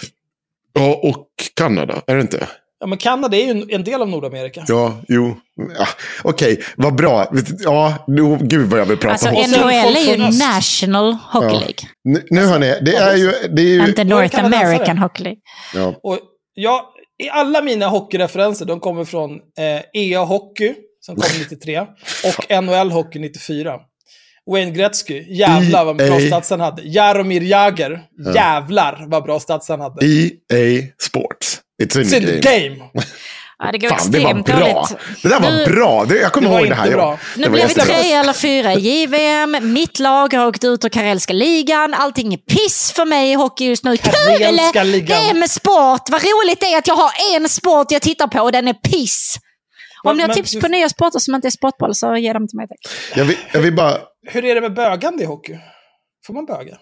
Ja, 0.73 0.99
och 1.03 1.27
Kanada, 1.55 2.01
är 2.07 2.15
det 2.15 2.21
inte? 2.21 2.47
Ja, 2.79 2.87
men 2.87 2.97
Kanada 2.97 3.37
är 3.37 3.53
ju 3.53 3.65
en- 3.71 3.83
del 3.83 4.01
av 4.01 4.09
Nordamerika. 4.09 4.63
Ja, 4.67 5.01
jo. 5.07 5.37
Ja, 5.77 5.87
Okej, 6.23 6.63
vad 6.77 6.95
bra. 6.95 7.27
Ja, 7.59 7.93
nu, 8.07 8.37
gud 8.41 8.69
vad 8.69 8.79
jag 8.79 8.85
vill 8.85 8.97
prata 8.97 9.11
Alltså 9.11 9.29
hockey. 9.29 9.51
folk 9.51 9.63
NHL 9.65 9.95
är 9.95 10.17
ju. 10.17 10.37
National 10.39 11.13
Hockey 11.31 11.45
Ja. 11.47 11.59
League. 11.59 11.75
Nu, 12.03 12.23
nu 12.29 12.45
hör 12.45 12.59
ni, 12.59 12.79
det 12.81 12.95
är 12.95 13.15
ju... 13.15 13.31
Det 13.55 13.61
är 13.61 13.65
ju 13.65 13.87
Inte 13.87 14.03
North. 14.03 14.45
American 14.45 14.97
Hockey 14.97 15.23
League. 15.23 15.39
ja. 15.73 15.93
Och 16.03 16.19
jag, 16.53 16.81
i 17.23 17.29
alla 17.29 17.61
mina 17.61 17.87
hockeyreferenser, 17.87 18.65
de 18.65 18.79
kommer 18.79 19.05
från 19.05 19.31
eh, 19.31 20.01
EA 20.01 20.19
Hockey, 20.23 20.73
som 20.99 21.15
kom 21.15 21.29
93, 21.39 21.79
och 22.25 22.63
NHL 22.63 22.91
Hockey 22.91 23.19
94. 23.19 23.73
Wayne 24.51 24.71
Gretzky, 24.71 25.25
jävlar 25.37 25.85
vad 25.85 25.95
bra 25.97 26.19
stats 26.19 26.49
han 26.49 26.59
hade. 26.59 26.81
Jaromir 26.81 27.41
Jagr, 27.41 27.99
jävlar 28.35 29.05
vad 29.07 29.23
bra 29.23 29.39
stats 29.39 29.69
han 29.69 29.79
hade. 29.79 30.05
EA 30.05 30.83
Sports. 31.01 31.59
It's 31.83 31.97
in 31.99 32.03
It's 32.05 32.17
in 32.17 32.25
the 32.25 32.39
game. 32.39 32.69
game. 32.75 32.91
Ja, 33.63 33.71
det 33.71 33.77
går 33.77 33.89
Fan, 33.89 34.11
det 34.11 34.19
var 34.19 34.25
extremt 34.29 34.45
bra. 34.45 34.59
dåligt. 34.59 34.97
Det 35.23 35.29
där 35.29 35.39
var 35.39 35.51
Nu- 35.51 35.65
bra. 35.65 36.05
Det, 36.05 36.15
jag 36.15 36.31
kommer 36.33 36.49
Det 36.49 36.55
ihåg 36.59 36.69
det 36.69 36.75
här. 36.75 36.91
bra. 36.91 37.19
Nu 37.37 37.43
Det 37.43 37.49
blev 37.49 37.67
vi 37.67 37.73
tre 37.73 38.13
eller 38.13 38.33
fyra 38.33 38.73
i 38.73 38.79
JVM. 39.03 39.73
Mitt 39.73 39.99
lag 39.99 40.33
har 40.33 40.47
åkt 40.47 40.63
ut 40.63 40.85
ur 40.85 40.89
Karelska 40.89 41.33
ligan. 41.33 41.93
Allting 41.93 42.33
är 42.33 42.37
piss 42.37 42.91
för 42.95 43.05
mig 43.05 43.31
i 43.31 43.33
hockey 43.33 43.65
just 43.65 43.83
nu. 43.83 43.97
Kul! 43.97 44.11
Karelska 44.13 44.83
ligan. 44.83 45.23
Det 45.23 45.29
är 45.29 45.33
med 45.33 45.49
sport. 45.51 46.01
Vad 46.09 46.21
roligt 46.21 46.59
det 46.59 46.65
är 46.65 46.77
att 46.77 46.87
jag 46.87 46.95
har 46.95 47.11
en 47.35 47.49
sport 47.49 47.91
jag 47.91 48.01
tittar 48.01 48.27
på 48.27 48.39
och 48.41 48.51
den 48.51 48.67
är 48.67 48.73
piss. 48.73 49.35
Om 50.03 50.17
ni 50.17 50.23
har 50.23 50.33
tips 50.33 50.51
du- 50.51 50.61
på 50.61 50.67
nya 50.67 50.89
sporter 50.89 51.19
som 51.19 51.35
inte 51.35 51.47
är 51.47 51.51
sportboll 51.51 51.95
så 51.95 52.15
ge 52.15 52.33
dem 52.33 52.47
till 52.47 52.57
mig 52.57 52.67
tack. 52.67 52.93
Jag 53.15 53.25
vill, 53.25 53.37
jag 53.53 53.59
vill 53.61 53.73
bara... 53.75 53.97
Hur 54.31 54.45
är 54.45 54.55
det 54.55 54.61
med 54.61 54.73
bögande 54.73 55.23
i 55.23 55.25
hockey? 55.25 55.59
Får 56.25 56.33
man 56.33 56.45
böga? 56.45 56.77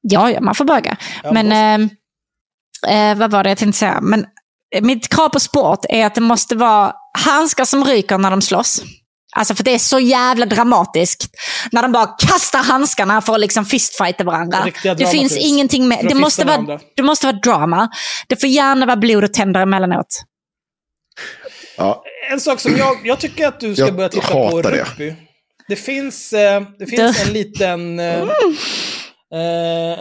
Ja, 0.00 0.30
ja, 0.30 0.40
man 0.40 0.54
får 0.54 0.64
böga. 0.64 0.96
Ja, 1.22 1.32
Men 1.32 1.48
då 1.48 1.88
eh, 2.88 3.10
eh, 3.10 3.18
vad 3.18 3.30
var 3.30 3.44
det 3.44 3.50
jag 3.50 3.58
tänkte 3.58 3.78
säga? 3.78 4.00
Men, 4.00 4.26
eh, 4.74 4.82
mitt 4.82 5.08
krav 5.08 5.28
på 5.28 5.40
sport 5.40 5.84
är 5.88 6.06
att 6.06 6.14
det 6.14 6.20
måste 6.20 6.56
vara 6.56 6.92
handskar 7.18 7.64
som 7.64 7.84
ryker 7.84 8.18
när 8.18 8.30
de 8.30 8.42
slåss. 8.42 8.82
Alltså 9.36 9.54
för 9.54 9.64
det 9.64 9.74
är 9.74 9.78
så 9.78 9.98
jävla 9.98 10.46
dramatiskt. 10.46 11.26
När 11.72 11.82
de 11.82 11.92
bara 11.92 12.06
kastar 12.06 12.58
handskarna 12.58 13.20
för 13.20 13.34
att 13.34 13.40
liksom 13.40 13.64
fistfighta 13.64 14.24
varandra. 14.24 14.66
Det 14.82 15.06
finns 15.06 15.36
ingenting 15.36 15.88
med. 15.88 16.06
Det 16.08 16.14
måste, 16.14 16.44
vara, 16.44 16.80
det 16.96 17.02
måste 17.02 17.26
vara 17.26 17.36
drama. 17.36 17.88
Det 18.28 18.36
får 18.40 18.48
gärna 18.48 18.86
vara 18.86 18.96
blod 18.96 19.24
och 19.24 19.32
tänder 19.32 19.60
emellanåt. 19.60 20.22
Ja, 21.76 22.04
En 22.30 22.40
sak 22.40 22.60
som 22.60 22.76
jag, 22.76 23.06
jag 23.06 23.20
tycker 23.20 23.48
att 23.48 23.60
du 23.60 23.74
ska 23.74 23.84
Jag 23.84 23.96
börja 23.96 24.08
titta 24.08 24.26
på 24.26 24.44
hatar 24.44 24.70
det. 24.98 25.16
Det 25.68 25.76
finns, 25.76 26.32
eh, 26.32 26.62
det 26.78 26.86
finns 26.86 27.26
en 27.26 27.32
liten... 27.32 28.00
Eh, 28.00 28.28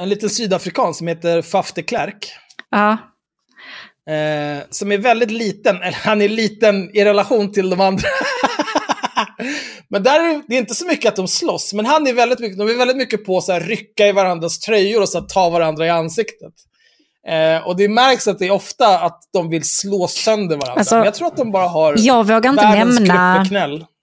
en 0.03 0.09
liten 0.09 0.29
sydafrikan 0.29 0.93
som 0.93 1.07
heter 1.07 1.41
Faf 1.41 1.73
de 1.73 1.83
Klerk. 1.83 2.33
Ja. 2.71 2.97
Som 4.69 4.91
är 4.91 4.97
väldigt 4.97 5.31
liten, 5.31 5.75
eller 5.75 5.97
han 5.97 6.21
är 6.21 6.29
liten 6.29 6.95
i 6.95 7.05
relation 7.05 7.51
till 7.51 7.69
de 7.69 7.81
andra. 7.81 8.07
men 9.89 10.03
där 10.03 10.19
är 10.19 10.41
det 10.47 10.55
är 10.55 10.59
inte 10.59 10.75
så 10.75 10.85
mycket 10.85 11.09
att 11.09 11.15
de 11.15 11.27
slåss, 11.27 11.73
men 11.73 11.85
han 11.85 12.07
är 12.07 12.13
väldigt 12.13 12.39
mycket, 12.39 12.57
de 12.57 12.69
är 12.69 12.77
väldigt 12.77 12.97
mycket 12.97 13.25
på 13.25 13.37
att 13.37 13.61
rycka 13.61 14.07
i 14.07 14.11
varandras 14.11 14.59
tröjor 14.59 15.01
och 15.01 15.09
så 15.09 15.21
ta 15.21 15.49
varandra 15.49 15.85
i 15.85 15.89
ansiktet. 15.89 16.53
Eh, 17.27 17.67
och 17.67 17.77
det 17.77 17.89
märks 17.89 18.27
att 18.27 18.39
det 18.39 18.47
är 18.47 18.51
ofta 18.51 18.99
att 18.99 19.19
de 19.33 19.49
vill 19.49 19.63
slå 19.63 20.07
sönder 20.07 20.57
varandra. 20.57 20.79
Alltså, 20.79 20.95
men 20.95 21.05
jag 21.05 21.13
tror 21.13 21.27
att 21.27 21.37
de 21.37 21.51
bara 21.51 21.67
har 21.67 21.95
Jag 21.97 22.27
vågar 22.27 22.49
inte 22.49 22.69
nämna. 22.69 23.45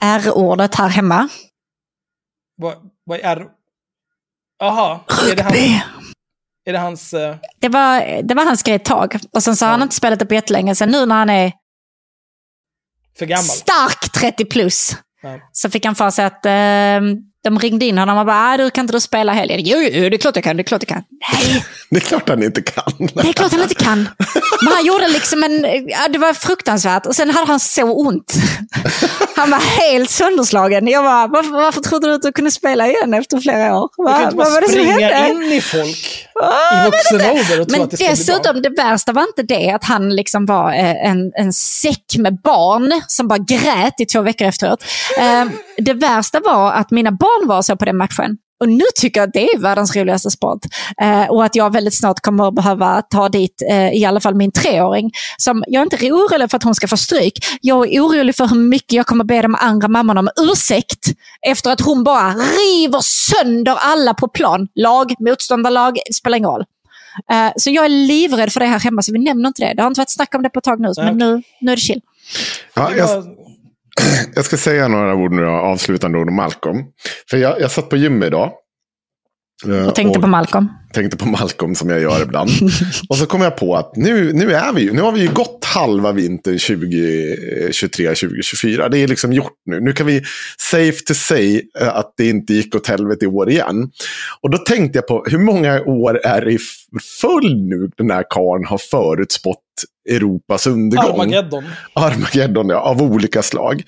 R-ordet 0.02 0.74
här 0.74 0.88
hemma. 0.88 1.28
Vad, 2.58 2.74
vad 3.04 3.20
är... 3.20 3.46
Jaha, 4.60 5.00
är 5.32 5.36
det, 5.36 5.42
hans, 5.42 5.56
är 6.64 6.72
det 6.72 6.78
hans... 6.78 7.14
eh, 7.14 7.36
Det 7.60 7.68
var, 7.68 8.22
det 8.22 8.34
var 8.34 8.44
hans 8.44 8.62
grej 8.62 8.76
ett 8.76 8.84
tag. 8.84 9.18
Och 9.32 9.42
sen 9.42 9.56
så 9.56 9.64
har 9.64 9.70
han 9.72 9.82
inte 9.82 9.94
spelat 9.94 10.18
det 10.18 10.26
på 10.26 10.34
jättelänge. 10.34 10.74
Sen 10.74 10.88
nu 10.90 11.06
när 11.06 11.14
han 11.14 11.30
är 11.30 11.52
för 13.18 13.26
gammal? 13.26 13.44
stark 13.44 14.12
30 14.12 14.44
plus. 14.44 14.96
Så 15.52 15.70
fick 15.70 15.84
han 15.84 15.94
för 15.94 16.10
sig 16.10 16.24
att 16.24 16.46
eh, 16.46 17.00
de 17.50 17.58
ringde 17.58 17.84
in 17.84 17.98
honom 17.98 18.18
och 18.18 18.26
bara, 18.26 18.52
ah, 18.52 18.56
du 18.56 18.70
kan 18.70 18.82
inte 18.84 18.92
du 18.92 19.00
spela 19.00 19.32
helgen? 19.32 19.60
Jo, 19.64 19.78
jo, 19.92 20.08
det 20.08 20.16
är 20.16 20.18
klart 20.18 20.36
jag 20.36 20.44
kan, 20.44 20.56
det 20.56 20.60
är 20.60 20.64
klart 20.64 20.82
jag 20.82 20.88
kan. 20.88 21.02
Nej, 21.32 21.64
Det 21.90 21.96
är 21.96 22.00
klart 22.00 22.28
han 22.28 22.42
inte 22.42 22.62
kan. 22.62 23.08
det 23.14 23.28
är 23.28 23.32
klart 23.32 23.52
han 23.52 23.62
inte 23.62 23.74
kan. 23.74 24.08
Men 24.62 24.72
han 24.72 24.84
gjorde 24.84 25.08
liksom 25.08 25.44
en, 25.44 25.62
det 26.12 26.18
var 26.18 26.32
fruktansvärt. 26.34 27.06
Och 27.06 27.14
sen 27.16 27.30
hade 27.30 27.46
han 27.46 27.60
så 27.60 27.92
ont. 27.92 28.34
Han 29.36 29.50
var 29.50 29.58
helt 29.58 30.10
sönderslagen. 30.10 30.86
Jag 30.88 31.04
bara, 31.04 31.26
varför, 31.26 31.50
varför 31.50 31.80
trodde 31.80 32.06
du 32.08 32.14
att 32.14 32.22
du 32.22 32.32
kunde 32.32 32.50
spela 32.50 32.88
igen 32.88 33.14
efter 33.14 33.40
flera 33.40 33.76
år? 33.78 33.88
Du 33.96 34.04
kan 34.04 34.14
Va, 34.14 34.22
inte 34.24 34.36
vad 34.36 34.46
bara 34.46 34.60
som 34.62 34.68
springa 34.68 35.28
in 35.28 35.42
i 35.52 35.60
folk 35.60 36.24
Ah, 36.42 36.86
i 36.86 36.90
vuxen 36.90 37.30
ålder 37.30 37.60
och 37.60 37.68
tro 37.68 37.76
Men 37.78 37.82
att 37.82 37.90
det 37.90 37.96
ska 37.96 38.06
bli 38.06 38.24
bra. 38.26 38.34
dessutom, 38.36 38.62
det 38.62 38.70
värsta 38.82 39.12
var 39.12 39.22
inte 39.22 39.42
det 39.42 39.70
att 39.70 39.84
han 39.84 40.16
liksom 40.16 40.46
var 40.46 40.72
eh, 40.72 41.10
en, 41.10 41.32
en 41.34 41.52
säck 41.52 42.16
med 42.18 42.40
barn 42.40 43.02
som 43.08 43.28
bara 43.28 43.38
grät 43.38 44.00
i 44.00 44.06
två 44.06 44.20
veckor 44.22 44.46
efteråt. 44.46 44.84
Eh, 45.18 45.44
det 45.78 45.92
värsta 45.94 46.40
var 46.40 46.72
att 46.72 46.90
mina 46.90 47.10
barn 47.12 47.37
var 47.46 47.62
så 47.62 47.76
på 47.76 47.84
den 47.84 47.96
matchen. 47.96 48.36
Och 48.60 48.68
nu 48.68 48.84
tycker 48.94 49.20
jag 49.20 49.28
att 49.28 49.32
det 49.32 49.44
är 49.44 49.58
världens 49.58 49.96
roligaste 49.96 50.30
sport. 50.30 50.58
Eh, 51.00 51.30
och 51.30 51.44
att 51.44 51.56
jag 51.56 51.72
väldigt 51.72 51.98
snart 51.98 52.20
kommer 52.20 52.48
att 52.48 52.54
behöva 52.54 53.02
ta 53.02 53.28
dit 53.28 53.62
eh, 53.70 53.92
i 53.92 54.04
alla 54.04 54.20
fall 54.20 54.34
min 54.34 54.52
treåring. 54.52 55.10
Som, 55.36 55.64
jag 55.66 55.80
är 55.80 55.82
inte 55.82 56.12
orolig 56.12 56.50
för 56.50 56.56
att 56.56 56.62
hon 56.62 56.74
ska 56.74 56.88
få 56.88 56.96
stryk. 56.96 57.38
Jag 57.60 57.94
är 57.94 58.00
orolig 58.00 58.36
för 58.36 58.46
hur 58.46 58.56
mycket 58.56 58.92
jag 58.92 59.06
kommer 59.06 59.24
be 59.24 59.42
de 59.42 59.54
andra 59.54 59.88
mammorna 59.88 60.20
om 60.20 60.28
ursäkt 60.52 61.06
efter 61.46 61.70
att 61.70 61.80
hon 61.80 62.04
bara 62.04 62.34
river 62.34 63.00
sönder 63.00 63.76
alla 63.78 64.14
på 64.14 64.28
plan. 64.28 64.68
Lag, 64.74 65.14
motståndarlag, 65.18 65.98
spelar 66.14 66.38
ingen 66.38 66.50
roll. 66.50 66.64
Eh, 67.30 67.52
så 67.56 67.70
jag 67.70 67.84
är 67.84 67.88
livrädd 67.88 68.52
för 68.52 68.60
det 68.60 68.66
här 68.66 68.80
hemma, 68.80 69.02
så 69.02 69.12
vi 69.12 69.18
nämner 69.18 69.48
inte 69.48 69.64
det. 69.64 69.74
Det 69.74 69.82
har 69.82 69.88
inte 69.88 70.00
varit 70.00 70.10
snack 70.10 70.34
om 70.34 70.42
det 70.42 70.50
på 70.50 70.58
ett 70.58 70.64
tag 70.64 70.80
nu, 70.80 70.92
men 70.96 71.18
nu, 71.18 71.42
nu 71.60 71.72
är 71.72 71.76
det 71.76 71.82
chill. 71.82 72.00
Ja, 72.74 72.94
jag, 72.94 73.24
jag 74.34 74.44
ska 74.44 74.56
säga 74.56 74.88
några 74.88 75.14
ord 75.14 75.32
nu, 75.32 75.46
avslutande 75.46 76.18
ord 76.18 76.28
om 76.28 76.36
Malcolm. 76.36 76.84
För 77.30 77.36
jag, 77.36 77.60
jag 77.60 77.70
satt 77.70 77.88
på 77.88 77.96
gym 77.96 78.22
idag. 78.22 78.52
eh, 79.68 79.74
Jag 79.74 79.94
tänkte 79.94 80.18
och- 80.18 80.22
på 80.22 80.28
Malcolm. 80.28 80.68
tänkte 80.92 81.16
på 81.16 81.26
Malcolm 81.26 81.74
som 81.74 81.90
jag 81.90 82.00
gör 82.00 82.22
ibland. 82.22 82.50
och 83.08 83.16
så 83.16 83.26
kom 83.26 83.42
jag 83.42 83.56
på 83.56 83.76
att 83.76 83.96
nu, 83.96 84.32
nu, 84.32 84.52
är 84.52 84.72
vi, 84.72 84.92
nu 84.92 85.02
har 85.02 85.12
vi 85.12 85.20
ju 85.20 85.28
gått 85.32 85.64
halva 85.64 86.12
vintern 86.12 86.58
2023-2024. 86.58 88.88
Det 88.88 88.98
är 88.98 89.06
liksom 89.08 89.32
gjort 89.32 89.52
nu. 89.66 89.80
Nu 89.80 89.92
kan 89.92 90.06
vi 90.06 90.22
safe 90.58 91.04
to 91.06 91.14
say 91.14 91.62
eh, 91.80 91.96
att 91.96 92.14
det 92.16 92.28
inte 92.28 92.54
gick 92.54 92.74
åt 92.74 92.86
helvete 92.86 93.24
i 93.24 93.28
år 93.28 93.50
igen. 93.50 93.90
Och 94.40 94.50
då 94.50 94.58
tänkte 94.58 94.98
jag 94.98 95.06
på 95.06 95.24
hur 95.30 95.38
många 95.38 95.80
år 95.82 96.20
är 96.26 96.44
det 96.44 96.52
i 96.52 96.58
följd 97.20 97.66
nu 97.68 97.90
den 97.96 98.10
här 98.10 98.24
karln 98.30 98.64
har 98.66 98.78
förutspått 98.78 99.58
Europas 100.10 100.66
undergång. 100.66 101.20
Armageddon. 101.20 101.64
Armageddon, 101.92 102.68
ja, 102.68 102.80
av 102.80 103.02
olika 103.02 103.42
slag. 103.42 103.82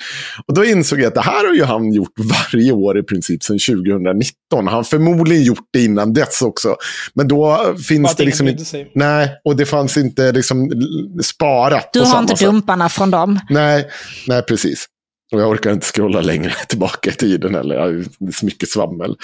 Och 0.46 0.54
då 0.54 0.64
insåg 0.64 1.00
jag 1.00 1.06
att 1.06 1.14
det 1.14 1.20
här 1.20 1.46
har 1.46 1.54
ju 1.54 1.64
han 1.64 1.92
gjort 1.92 2.12
varje 2.52 2.72
år 2.72 2.98
i 2.98 3.02
princip 3.02 3.42
sedan 3.42 3.58
2019. 3.58 4.34
Han 4.52 4.66
har 4.66 4.82
förmodligen 4.82 5.42
gjort 5.44 5.68
det 5.72 5.84
innan 5.84 6.12
dess 6.12 6.42
också. 6.42 6.76
Men 7.14 7.28
då 7.28 7.74
finns 7.88 8.16
det 8.16 8.24
liksom 8.24 8.48
inte... 8.48 8.86
Nej, 8.94 9.30
och 9.44 9.56
det 9.56 9.66
fanns 9.66 9.96
inte 9.96 10.32
liksom 10.32 10.70
sparat 11.22 11.90
Du 11.92 12.00
har 12.00 12.18
inte 12.18 12.36
sätt. 12.36 12.46
dumparna 12.46 12.88
från 12.88 13.10
dem. 13.10 13.40
Nej, 13.50 13.88
nej, 14.28 14.42
precis. 14.42 14.86
Och 15.32 15.40
jag 15.40 15.50
orkar 15.50 15.72
inte 15.72 15.86
scrolla 15.86 16.20
längre 16.20 16.52
tillbaka 16.68 17.10
i 17.10 17.12
tiden 17.12 17.54
heller. 17.54 18.04
Det 18.18 18.28
är 18.28 18.32
så 18.32 18.46
mycket 18.46 18.68
svammel. 18.68 19.16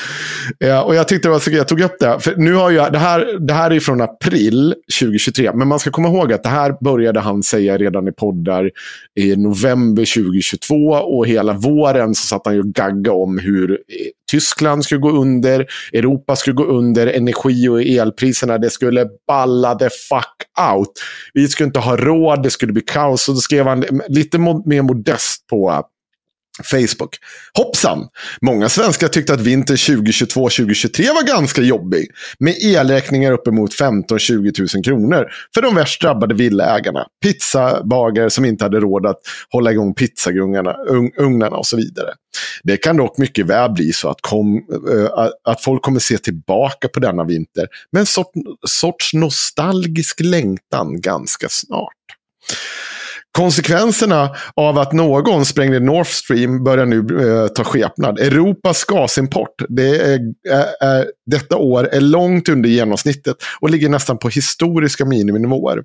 Eh, 0.60 0.80
och 0.80 0.94
jag 0.94 1.08
tyckte 1.08 1.28
det 1.28 1.32
var 1.32 1.38
så 1.38 1.50
kul. 1.50 1.56
Jag 1.56 1.68
tog 1.68 1.80
upp 1.80 1.96
det. 2.00 2.20
För 2.20 2.36
nu 2.36 2.54
har 2.54 2.70
jag, 2.70 2.92
det, 2.92 2.98
här, 2.98 3.38
det 3.40 3.54
här 3.54 3.70
är 3.70 3.80
från 3.80 4.00
april 4.00 4.74
2023. 5.00 5.52
Men 5.54 5.68
man 5.68 5.78
ska 5.78 5.90
komma 5.90 6.08
ihåg 6.08 6.32
att 6.32 6.42
det 6.42 6.48
här 6.48 6.76
började 6.80 7.20
han 7.20 7.42
säga 7.42 7.78
redan 7.78 8.08
i 8.08 8.12
poddar 8.12 8.70
i 9.14 9.36
november 9.36 10.14
2022. 10.14 10.74
Och 10.90 11.26
hela 11.26 11.52
våren 11.52 12.14
så 12.14 12.26
satt 12.26 12.46
han 12.46 12.54
ju 12.54 12.60
och 12.60 12.66
gaggade 12.66 13.10
om 13.10 13.38
hur 13.38 13.70
eh, 13.70 13.76
Tyskland 14.30 14.84
skulle 14.84 15.00
gå 15.00 15.10
under, 15.10 15.66
Europa 15.92 16.36
skulle 16.36 16.54
gå 16.54 16.64
under, 16.64 17.06
energi 17.06 17.68
och 17.68 17.82
elpriserna, 17.82 18.58
det 18.58 18.70
skulle 18.70 19.06
balla 19.28 19.74
the 19.74 19.88
fuck 20.08 20.66
out. 20.74 20.92
Vi 21.34 21.48
skulle 21.48 21.66
inte 21.66 21.80
ha 21.80 21.96
råd, 21.96 22.42
det 22.42 22.50
skulle 22.50 22.72
bli 22.72 22.82
kaos. 22.82 23.28
Och 23.28 23.34
då 23.34 23.40
skrev 23.40 23.66
han 23.66 23.84
lite 24.08 24.38
mer 24.38 24.82
modest 24.82 25.46
på 25.46 25.70
Facebook. 26.64 27.16
Hoppsan! 27.54 28.08
Många 28.40 28.68
svenskar 28.68 29.08
tyckte 29.08 29.34
att 29.34 29.40
vintern 29.40 29.76
2022-2023 29.76 31.14
var 31.14 31.26
ganska 31.26 31.62
jobbig. 31.62 32.10
Med 32.38 32.54
elräkningar 32.62 33.32
uppemot 33.32 33.74
15-20 33.80 34.76
000 34.76 34.84
kronor 34.84 35.26
för 35.54 35.62
de 35.62 35.74
värst 35.74 36.02
drabbade 36.02 36.34
villaägarna. 36.34 37.06
Pizzabagare 37.22 38.30
som 38.30 38.44
inte 38.44 38.64
hade 38.64 38.80
råd 38.80 39.06
att 39.06 39.20
hålla 39.50 39.72
igång 39.72 39.94
pizzagungarna, 39.94 40.76
ugnarna 41.18 41.56
och 41.56 41.66
så 41.66 41.76
vidare. 41.76 42.10
Det 42.62 42.76
kan 42.76 42.96
dock 42.96 43.18
mycket 43.18 43.46
väl 43.46 43.70
bli 43.70 43.92
så 43.92 44.08
att, 44.08 44.20
kom, 44.20 44.56
äh, 44.92 45.28
att 45.44 45.62
folk 45.62 45.82
kommer 45.82 46.00
se 46.00 46.18
tillbaka 46.18 46.88
på 46.88 47.00
denna 47.00 47.24
vinter 47.24 47.68
med 47.92 48.00
en 48.00 48.06
sort, 48.06 48.32
sorts 48.68 49.14
nostalgisk 49.14 50.20
längtan 50.20 51.00
ganska 51.00 51.48
snart. 51.48 51.92
Konsekvenserna 53.36 54.30
av 54.54 54.78
att 54.78 54.92
någon 54.92 55.44
sprängde 55.44 55.80
North 55.80 56.10
Stream 56.10 56.64
börjar 56.64 56.86
nu 56.86 56.98
eh, 56.98 57.48
ta 57.48 57.64
skepnad. 57.64 58.18
Europas 58.18 58.84
gasimport 58.84 59.62
det 59.68 60.00
är, 60.00 60.20
är, 60.50 60.86
är, 60.86 61.06
detta 61.26 61.56
år 61.56 61.88
är 61.92 62.00
långt 62.00 62.48
under 62.48 62.68
genomsnittet 62.68 63.36
och 63.60 63.70
ligger 63.70 63.88
nästan 63.88 64.18
på 64.18 64.28
historiska 64.28 65.04
miniminivåer. 65.04 65.82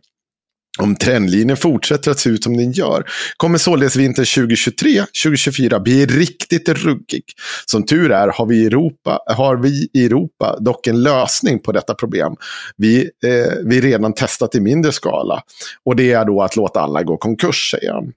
Om 0.80 0.95
trendlinjen 0.95 1.57
fortsätter 1.57 2.11
att 2.11 2.19
se 2.19 2.30
ut 2.30 2.43
som 2.43 2.57
den 2.57 2.72
gör 2.72 3.03
kommer 3.38 3.57
således 3.57 3.95
vintern 3.95 4.26
2023-2024 4.26 5.80
bli 5.80 6.06
riktigt 6.06 6.69
ruggig. 6.69 7.23
Som 7.65 7.85
tur 7.85 8.11
är 8.11 8.27
har 8.27 8.45
vi, 8.45 8.56
i 8.56 8.65
Europa, 8.65 9.19
har 9.27 9.57
vi 9.57 9.89
i 9.93 10.06
Europa 10.06 10.57
dock 10.60 10.88
en 10.88 11.03
lösning 11.03 11.60
på 11.60 11.72
detta 11.72 11.93
problem. 11.93 12.35
Vi, 12.77 13.02
eh, 13.02 13.53
vi 13.65 13.81
redan 13.81 14.14
testat 14.14 14.56
i 14.56 14.60
mindre 14.60 14.91
skala. 14.91 15.41
Och 15.85 15.95
det 15.95 16.11
är 16.11 16.26
då 16.26 16.41
att 16.41 16.56
låta 16.56 16.80
alla 16.80 17.03
gå 17.03 17.18
konkurs, 17.18 17.72
säger 17.72 17.93
han. 17.93 18.14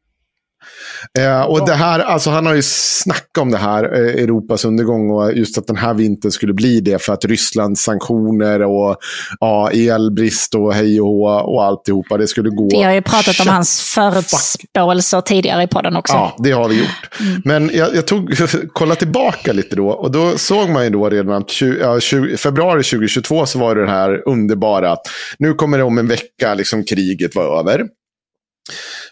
Eh, 1.19 1.41
och 1.41 1.67
det 1.67 1.75
här, 1.75 2.01
alltså 2.01 2.31
han 2.31 2.47
har 2.47 2.55
ju 2.55 2.63
snackat 2.63 3.39
om 3.39 3.51
det 3.51 3.59
här, 3.59 3.85
eh, 3.85 4.23
Europas 4.23 4.65
undergång 4.65 5.11
och 5.11 5.33
just 5.33 5.59
att 5.59 5.67
den 5.67 5.77
här 5.77 5.95
vintern 5.95 6.31
skulle 6.31 6.53
bli 6.53 6.81
det 6.81 7.03
för 7.03 7.13
att 7.13 7.25
Rysslands 7.25 7.83
sanktioner 7.83 8.63
och 8.63 8.97
ja, 9.41 9.71
elbrist 9.71 10.55
och 10.55 10.75
hej 10.75 11.01
och 11.01 11.07
hå 11.07 11.27
och 11.27 11.65
alltihopa, 11.65 12.17
det 12.17 12.27
skulle 12.27 12.51
gå. 12.51 12.69
Vi 12.71 12.83
har 12.83 12.93
ju 12.93 13.03
pratat 13.03 13.41
om 13.41 13.49
hans 13.49 13.81
förutspåelser 13.81 15.21
tidigare 15.21 15.63
i 15.63 15.67
podden 15.67 15.97
också. 15.97 16.15
Ja, 16.15 16.37
det 16.39 16.51
har 16.51 16.69
vi 16.69 16.79
gjort. 16.79 17.11
Men 17.45 17.71
jag, 17.75 17.95
jag 17.95 18.07
tog, 18.07 18.35
kollade 18.73 18.99
tillbaka 18.99 19.53
lite 19.53 19.77
då. 19.77 19.89
Och 19.89 20.11
då 20.11 20.39
såg 20.39 20.71
man 20.71 20.85
ju 20.85 20.91
då 20.91 21.11
redan 21.11 21.43
att 21.43 21.51
20, 21.51 21.79
ja, 21.81 22.01
20, 22.01 22.37
februari 22.37 22.83
2022 22.83 23.47
så 23.47 23.59
var 23.59 23.75
det 23.75 23.85
det 23.85 23.91
här 23.91 24.29
underbara 24.29 24.93
att 24.93 25.07
nu 25.39 25.55
kommer 25.55 25.79
det 25.79 25.85
om 25.85 25.99
en 25.99 26.09
vecka, 26.09 26.55
liksom 26.55 26.85
kriget 26.85 27.37
var 27.37 27.59
över. 27.61 27.85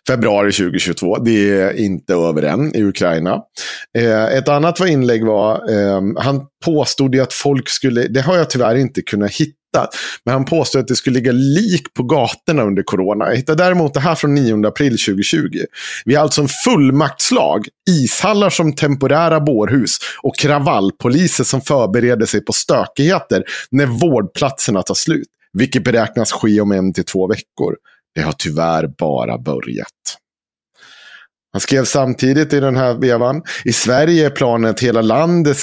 Februari 0.07 0.53
2022, 0.53 1.19
det 1.19 1.51
är 1.51 1.77
inte 1.77 2.15
över 2.15 2.43
än 2.43 2.77
i 2.77 2.83
Ukraina. 2.83 3.39
Eh, 3.99 4.25
ett 4.25 4.49
annat 4.49 4.81
var 4.81 4.87
inlägg 4.87 5.25
var, 5.25 5.55
eh, 5.55 6.03
han 6.17 6.41
påstod 6.65 7.15
ju 7.15 7.21
att 7.21 7.33
folk 7.33 7.69
skulle, 7.69 8.03
det 8.09 8.21
har 8.21 8.37
jag 8.37 8.51
tyvärr 8.51 8.75
inte 8.75 9.03
kunnat 9.03 9.31
hitta, 9.31 9.89
men 10.25 10.33
han 10.35 10.45
påstod 10.45 10.81
att 10.81 10.89
det 10.89 10.97
skulle 10.97 11.15
ligga 11.15 11.33
lik 11.33 11.95
på 11.95 12.03
gatorna 12.03 12.63
under 12.63 12.83
corona. 12.83 13.29
Jag 13.29 13.37
hittade 13.37 13.65
däremot 13.65 13.95
det 13.95 14.01
här 14.01 14.15
från 14.15 14.35
9 14.35 14.67
april 14.67 14.99
2020. 14.99 15.39
Vi 16.05 16.15
har 16.15 16.23
alltså 16.23 16.43
en 16.43 16.49
fullmaktslag, 16.65 17.67
ishallar 17.91 18.51
som 18.51 18.73
temporära 18.73 19.41
bårhus 19.41 19.99
och 20.23 20.37
kravallpoliser 20.37 21.45
som 21.45 21.61
förbereder 21.61 22.27
sig 22.27 22.45
på 22.45 22.53
stökigheter 22.53 23.45
när 23.71 23.87
vårdplatserna 23.87 24.83
tar 24.83 24.95
slut. 24.95 25.29
Vilket 25.53 25.85
beräknas 25.85 26.33
ske 26.33 26.61
om 26.61 26.73
en 26.73 26.93
till 26.93 27.05
två 27.05 27.27
veckor. 27.27 27.77
Det 28.15 28.21
har 28.21 28.33
tyvärr 28.33 28.87
bara 28.99 29.39
börjat. 29.39 30.19
Han 31.53 31.61
skrev 31.61 31.85
samtidigt 31.85 32.53
i 32.53 32.61
den 32.61 32.77
här 32.77 32.95
vevan. 32.95 33.43
I 33.65 33.73
Sverige 33.73 34.27
är 34.27 34.31
planen 34.31 34.71
att 34.71 34.81
hela 34.81 35.03
landet 35.03 35.59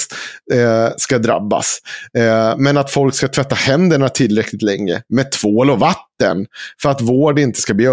eh, 0.52 0.88
ska 0.96 1.18
drabbas. 1.18 1.78
Eh, 2.18 2.56
men 2.58 2.76
att 2.76 2.90
folk 2.90 3.14
ska 3.14 3.28
tvätta 3.28 3.54
händerna 3.54 4.08
tillräckligt 4.08 4.62
länge 4.62 5.02
med 5.08 5.32
tvål 5.32 5.70
och 5.70 5.78
vatten. 5.78 6.46
För 6.82 6.90
att 6.90 7.00
vård 7.00 7.38
inte 7.38 7.60
ska 7.60 7.74
bli 7.74 7.86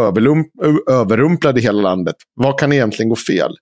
överrumplad 0.90 1.58
i 1.58 1.62
hela 1.62 1.82
landet. 1.82 2.16
Vad 2.36 2.60
kan 2.60 2.74
egentligen 2.74 3.10
gå 3.10 3.16
fel? 3.16 3.56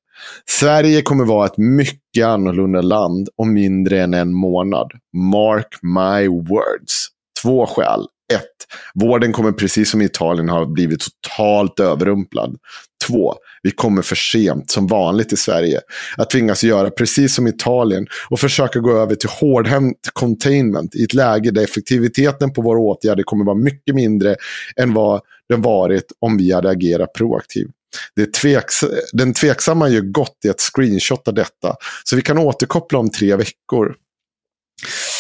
Sverige 0.50 1.02
kommer 1.02 1.26
vara 1.26 1.46
ett 1.46 1.58
mycket 1.58 2.26
annorlunda 2.26 2.82
land 2.82 3.30
om 3.38 3.54
mindre 3.54 4.02
än 4.02 4.14
en 4.14 4.34
månad. 4.34 4.92
Mark 5.18 5.68
my 5.82 6.28
words. 6.28 7.08
Två 7.42 7.66
skäl. 7.66 8.06
Ett, 8.34 8.42
vården 8.94 9.34
kommer 9.34 9.52
precis 9.52 9.90
som 9.90 10.02
i 10.02 10.06
Italien 10.06 10.50
ha 10.50 10.66
blivit 10.66 11.04
totalt 11.22 11.80
överrumplad. 11.80 12.58
Två, 13.08 13.36
vi 13.64 13.72
kommer 13.72 14.02
för 14.02 14.16
sent, 14.16 14.72
som 14.72 14.88
vanligt 14.88 15.34
i 15.34 15.38
Sverige, 15.38 15.80
att 16.18 16.30
tvingas 16.30 16.64
göra 16.64 16.90
precis 16.90 17.36
som 17.36 17.48
i 17.48 17.50
Italien 17.50 18.08
och 18.30 18.40
försöka 18.40 18.80
gå 18.80 18.98
över 18.98 19.16
till 19.16 19.30
hårdhänt 19.30 19.98
containment 20.14 20.96
i 20.96 21.04
ett 21.04 21.14
läge 21.14 21.52
där 21.52 21.64
effektiviteten 21.64 22.54
på 22.54 22.62
våra 22.62 22.80
åtgärder 22.80 23.24
kommer 23.24 23.46
vara 23.46 23.58
mycket 23.58 23.96
mindre 23.96 24.36
än 24.76 24.94
vad 24.94 25.22
den 25.50 25.62
varit 25.62 26.06
om 26.20 26.38
vi 26.38 26.52
hade 26.52 26.70
agerat 26.70 27.14
proaktivt. 27.14 27.72
Det 28.16 28.34
tveks 28.34 28.84
den 29.14 29.34
tveksamma 29.34 29.90
gör 29.90 30.02
gott 30.02 30.38
i 30.46 30.50
att 30.50 30.62
screenshotta 30.62 31.32
detta. 31.32 31.76
Så 32.04 32.16
vi 32.16 32.22
kan 32.22 32.38
återkoppla 32.38 33.00
om 33.00 33.10
tre 33.10 33.36
veckor. 33.36 33.96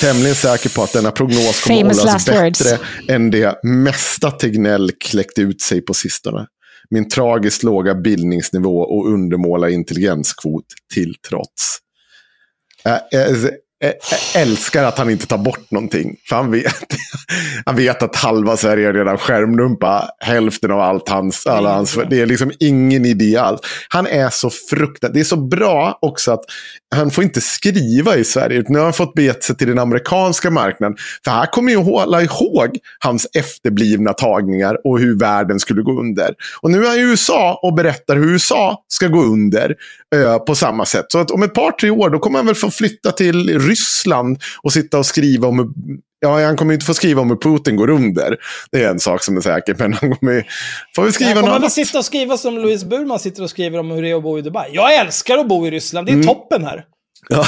Tämligen 0.02 0.36
säker 0.36 0.70
på 0.70 0.84
att 0.84 0.94
denna 0.94 1.12
prognos 1.12 1.64
kommer 1.64 1.82
Famous 1.82 1.98
att 1.98 2.04
hållas 2.04 2.28
words. 2.28 2.60
bättre 2.60 2.80
än 3.14 3.32
det 3.32 3.64
mesta 3.64 4.32
Tegnell 4.32 4.92
kläckt 5.00 5.40
ut 5.40 5.62
sig 5.62 5.82
på 5.82 5.94
sistone. 5.94 6.48
Min 6.90 7.10
tragiskt 7.10 7.64
låga 7.64 7.96
bildningsnivå 7.96 8.80
och 8.80 9.10
undermåla 9.14 9.70
intelligenskvot 9.70 10.66
till 10.94 11.16
trots. 11.30 11.80
Älskar 14.36 14.84
att 14.84 14.98
han 14.98 15.10
inte 15.10 15.28
tar 15.28 15.38
bort 15.38 15.72
någonting. 15.72 16.16
För 16.30 16.36
han 16.36 16.52
vet, 16.52 16.76
han 17.66 17.76
vet 17.76 18.04
att 18.04 18.16
halva 18.16 18.58
Sverige 18.58 18.94
redan 18.94 19.18
skärmdumpa 19.18 20.10
hälften 20.20 20.72
av 20.72 20.80
allt 20.80 21.10
hans, 21.10 21.48
alla 21.48 21.74
hans... 21.74 21.98
Det 22.10 22.22
är 22.22 22.26
liksom 22.26 22.52
ingen 22.60 23.06
idé 23.06 23.38
alls. 23.38 23.62
Han 23.90 24.08
är 24.08 24.30
så 24.30 24.50
fruktansvärt... 24.50 25.14
Det 25.14 25.20
är 25.20 25.24
så 25.24 25.38
bra 25.38 25.98
också 26.02 26.32
att 26.32 26.44
han 26.96 27.12
får 27.12 27.24
inte 27.24 27.42
skriva 27.42 28.16
i 28.16 28.24
Sverige. 28.24 28.64
Nu 28.68 28.78
har 28.78 28.86
han 28.86 28.94
fått 28.94 29.14
bete 29.14 29.42
sig 29.42 29.58
till 29.58 29.68
den 29.68 29.80
amerikanska 29.80 30.50
marknaden. 30.50 30.98
För 31.24 31.32
här 31.32 31.46
kommer 31.46 31.72
ju 31.72 31.78
hålla 31.78 32.22
ihåg 32.22 32.78
hans 33.00 33.28
efterblivna 33.34 34.14
tagningar 34.14 34.78
och 34.84 35.00
hur 35.00 35.20
världen 35.20 35.60
skulle 35.60 35.82
gå 35.82 36.00
under. 36.00 36.34
Och 36.62 36.72
nu 36.72 36.86
är 36.86 36.90
han 36.90 36.98
i 36.98 37.02
USA 37.02 37.60
och 37.64 37.74
berättar 37.74 38.16
hur 38.16 38.32
USA 38.32 38.84
ska 38.88 39.08
gå 39.08 39.24
under 39.24 39.76
eh, 40.16 40.38
på 40.38 40.56
samma 40.56 40.86
sätt. 40.86 41.06
Så 41.10 41.20
att 41.20 41.32
om 41.32 41.44
ett 41.44 41.54
par, 41.54 41.72
tre 41.72 41.90
år 41.90 42.10
då 42.10 42.20
kommer 42.20 42.40
han 42.40 42.46
väl 42.46 42.56
få 42.56 42.72
flytta 42.72 43.12
till 43.12 43.60
Ryssland 43.60 43.75
och 44.64 44.74
sitta 44.74 44.98
och 45.00 45.06
skriva 45.06 45.48
om 45.48 45.74
Ja, 46.20 46.46
han 46.46 46.58
kommer 46.58 46.74
inte 46.74 46.86
få 46.86 46.94
skriva 46.94 47.22
om 47.22 47.30
hur 47.30 47.38
Putin 47.38 47.76
går 47.76 47.90
under. 47.90 48.38
Det 48.72 48.84
är 48.84 48.90
en 48.90 49.00
sak 49.00 49.24
som 49.24 49.38
är 49.38 49.42
säker. 49.42 49.76
Men 49.80 49.94
han 49.94 50.16
kommer 50.16 50.46
får 50.96 51.04
väl 51.04 51.14
skriva 51.14 51.30
något 51.34 51.40
kommer 51.42 51.54
väl 51.54 51.62
annat. 51.62 51.72
sitta 51.74 51.98
och 51.98 52.06
skriva 52.06 52.38
som 52.38 52.58
Louise 52.60 52.86
Burman 52.86 53.20
sitter 53.20 53.44
och 53.44 53.50
skriver 53.50 53.80
om 53.80 53.92
hur 53.92 54.02
det 54.02 54.10
är 54.10 54.16
att 54.16 54.24
bo 54.24 54.38
i 54.40 54.42
Dubai. 54.42 54.70
Jag 54.74 54.96
älskar 54.96 55.38
att 55.38 55.48
bo 55.48 55.68
i 55.68 55.72
Ryssland, 55.72 56.08
det 56.08 56.12
är 56.12 56.14
Mm. 56.14 56.28
toppen 56.28 56.64
här. 56.66 56.86
Ja. 57.30 57.46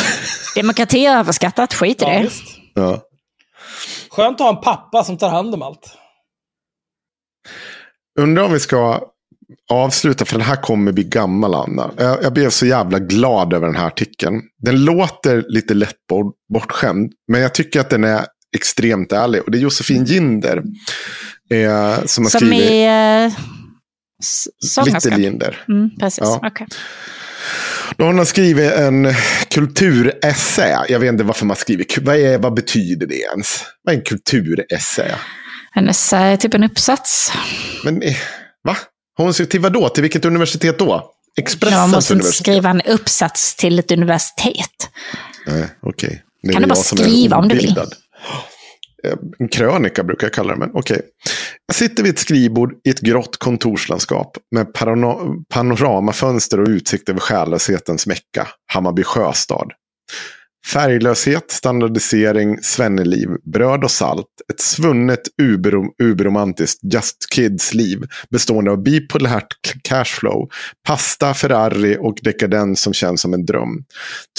Demokrati 0.55 1.05
är 1.05 1.17
överskattat, 1.17 1.73
skit 1.73 2.01
i 2.01 2.05
Ja, 2.05 2.11
det. 2.11 2.21
visst. 2.23 2.43
Ja. 2.73 3.01
Skönt 4.09 4.41
att 4.41 4.47
ha 4.47 4.55
en 4.57 4.61
pappa 4.63 5.03
som 5.03 5.17
tar 5.17 5.29
hand 5.29 5.53
om 5.53 5.61
allt. 5.61 5.97
Undrar 8.19 8.43
om 8.43 8.53
vi 8.53 8.59
ska 8.59 9.01
avsluta, 9.69 10.25
för 10.25 10.37
den 10.37 10.47
här 10.47 10.55
kommer 10.55 10.91
bli 10.91 11.03
gammal, 11.03 11.55
Anna. 11.55 11.91
Jag, 11.97 12.23
jag 12.23 12.33
blev 12.33 12.49
så 12.49 12.65
jävla 12.65 12.99
glad 12.99 13.53
över 13.53 13.67
den 13.67 13.75
här 13.75 13.87
artikeln. 13.87 14.41
Den 14.63 14.85
låter 14.85 15.45
lite 15.47 15.73
lätt 15.73 16.07
bort, 16.09 16.35
bortskämd, 16.53 17.11
men 17.31 17.41
jag 17.41 17.53
tycker 17.53 17.79
att 17.79 17.89
den 17.89 18.03
är 18.03 18.25
extremt 18.55 19.11
ärlig. 19.11 19.41
Och 19.41 19.51
det 19.51 19.57
är 19.57 19.59
Josefin 19.59 20.05
Ginder 20.05 20.57
eh, 21.51 22.05
som 22.05 22.23
har 22.25 22.29
Som 22.29 22.29
skrivit 22.29 22.89
uh, 23.31 23.39
sångerska. 24.65 25.09
Lite 25.09 25.21
Linder. 25.21 25.63
Mm, 25.69 25.89
precis, 25.99 26.19
Ja. 26.21 26.41
okej. 26.43 26.67
Då 27.97 28.05
har 28.05 28.13
hon 28.13 28.25
skrivit 28.25 28.71
en 28.71 29.13
kulturessä. 29.49 30.85
Jag 30.89 30.99
vet 30.99 31.09
inte 31.09 31.23
varför 31.23 31.45
man 31.45 31.55
skriver. 31.55 31.85
Vad, 32.01 32.15
är, 32.15 32.37
vad 32.37 32.53
betyder 32.53 33.07
det 33.07 33.15
ens? 33.21 33.63
Vad 33.83 33.95
är 33.95 33.99
en 33.99 34.03
kulturessä? 34.03 35.19
En 35.75 35.89
essä 35.89 36.17
är 36.17 36.37
typ 36.37 36.53
en 36.53 36.63
uppsats. 36.63 37.31
Men, 37.83 38.01
eh, 38.01 38.15
va? 38.63 38.77
Hon 39.17 39.33
ska 39.33 39.45
till 39.45 39.59
vad 39.61 39.73
då? 39.73 39.89
Till 39.89 40.03
vilket 40.03 40.25
universitet 40.25 40.79
då? 40.79 40.85
Ja, 40.85 40.95
man 40.95 41.43
Expressens 41.43 41.91
måste 41.95 42.13
inte 42.13 42.23
universitet? 42.23 42.45
skriva 42.45 42.69
en 42.69 42.81
uppsats 42.81 43.55
till 43.55 43.79
ett 43.79 43.91
universitet. 43.91 44.89
Nej, 45.47 45.69
okej. 45.81 46.23
Det 46.41 46.49
är 46.49 46.53
Kan 46.53 46.61
du 46.61 46.67
bara 46.67 46.75
jag 46.75 46.85
skriva 46.85 47.37
om 47.37 47.47
du 47.47 47.55
vill? 47.55 47.77
Eh, 47.77 49.13
En 49.39 49.47
krönika 49.47 50.03
brukar 50.03 50.27
jag 50.27 50.33
kalla 50.33 50.53
det, 50.53 50.59
men 50.59 50.69
okej. 50.73 51.01
Jag 51.67 51.75
sitter 51.75 52.03
vid 52.03 52.13
ett 52.13 52.19
skrivbord 52.19 52.73
i 52.87 52.89
ett 52.89 52.99
grått 52.99 53.37
kontorslandskap 53.37 54.37
med 54.51 54.67
panoramafönster 55.53 56.59
och 56.59 56.67
utsikt 56.67 57.09
över 57.09 57.19
själlöshetens 57.19 58.07
Mecka, 58.07 58.47
Hammarby 58.73 59.03
sjöstad. 59.03 59.71
Färglöshet, 60.73 61.51
standardisering, 61.51 62.57
svenneliv, 62.61 63.29
bröd 63.53 63.83
och 63.83 63.91
salt. 63.91 64.27
Ett 64.53 64.61
svunnet 64.61 65.21
uberom- 65.41 65.91
uberromantiskt 66.03 66.79
Just 66.93 67.17
Kids-liv 67.35 67.99
bestående 68.29 68.71
av 68.71 68.83
bipolärt 68.83 69.47
cashflow, 69.83 70.49
pasta, 70.87 71.33
Ferrari 71.33 71.97
och 71.99 72.17
dekadens 72.21 72.81
som 72.81 72.93
känns 72.93 73.21
som 73.21 73.33
en 73.33 73.45
dröm. 73.45 73.83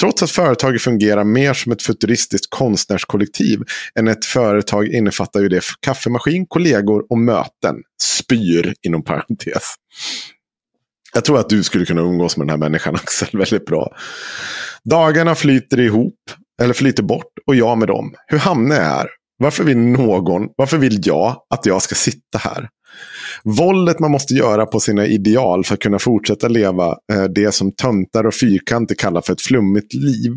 Trots 0.01 0.23
att 0.23 0.31
företaget 0.31 0.83
fungerar 0.83 1.25
mer 1.25 1.55
som 1.55 1.73
ett 1.73 1.83
futuristiskt 1.83 2.47
konstnärskollektiv 2.51 3.63
än 3.99 4.09
ett 4.09 4.25
företag 4.25 4.89
innefattar 4.89 5.41
ju 5.41 5.49
det 5.49 5.63
kaffemaskin, 5.81 6.47
kollegor 6.47 7.07
och 7.11 7.19
möten. 7.19 7.77
Spyr 8.03 8.75
inom 8.83 9.05
parentes. 9.05 9.75
Jag 11.15 11.25
tror 11.25 11.39
att 11.39 11.49
du 11.49 11.63
skulle 11.63 11.85
kunna 11.85 12.01
umgås 12.01 12.37
med 12.37 12.47
den 12.47 12.51
här 12.51 12.69
människan 12.69 12.95
Axel 12.95 13.29
väldigt 13.39 13.67
bra. 13.67 13.97
Dagarna 14.85 15.35
flyter 15.35 15.81
ihop, 15.81 16.15
eller 16.63 16.75
flyter 16.75 17.03
bort, 17.03 17.33
och 17.47 17.55
jag 17.55 17.79
med 17.79 17.89
dem. 17.89 18.15
Hur 18.27 18.39
hamnar 18.39 18.77
jag 18.77 18.83
här? 18.83 19.09
Varför 19.39 19.65
vill 19.65 19.79
någon, 19.79 20.49
varför 20.57 20.79
vill 20.79 21.07
jag 21.07 21.37
att 21.55 21.67
jag 21.67 21.83
ska 21.83 21.95
sitta 21.95 22.39
här? 22.39 22.69
Våldet 23.45 23.99
man 24.01 24.11
måste 24.11 24.35
göra 24.35 24.67
på 24.67 24.81
sina 24.81 25.07
ideal 25.07 25.65
för 25.65 25.75
att 25.75 25.81
kunna 25.81 25.99
fortsätta 25.99 26.49
leva 26.49 26.97
eh, 27.13 27.25
det 27.25 27.53
som 27.53 27.73
töntar 27.73 28.27
och 28.27 28.35
fyrkanter 28.35 28.95
kallar 28.95 29.21
för 29.21 29.33
ett 29.33 29.43
flummigt 29.43 29.95
liv 29.95 30.33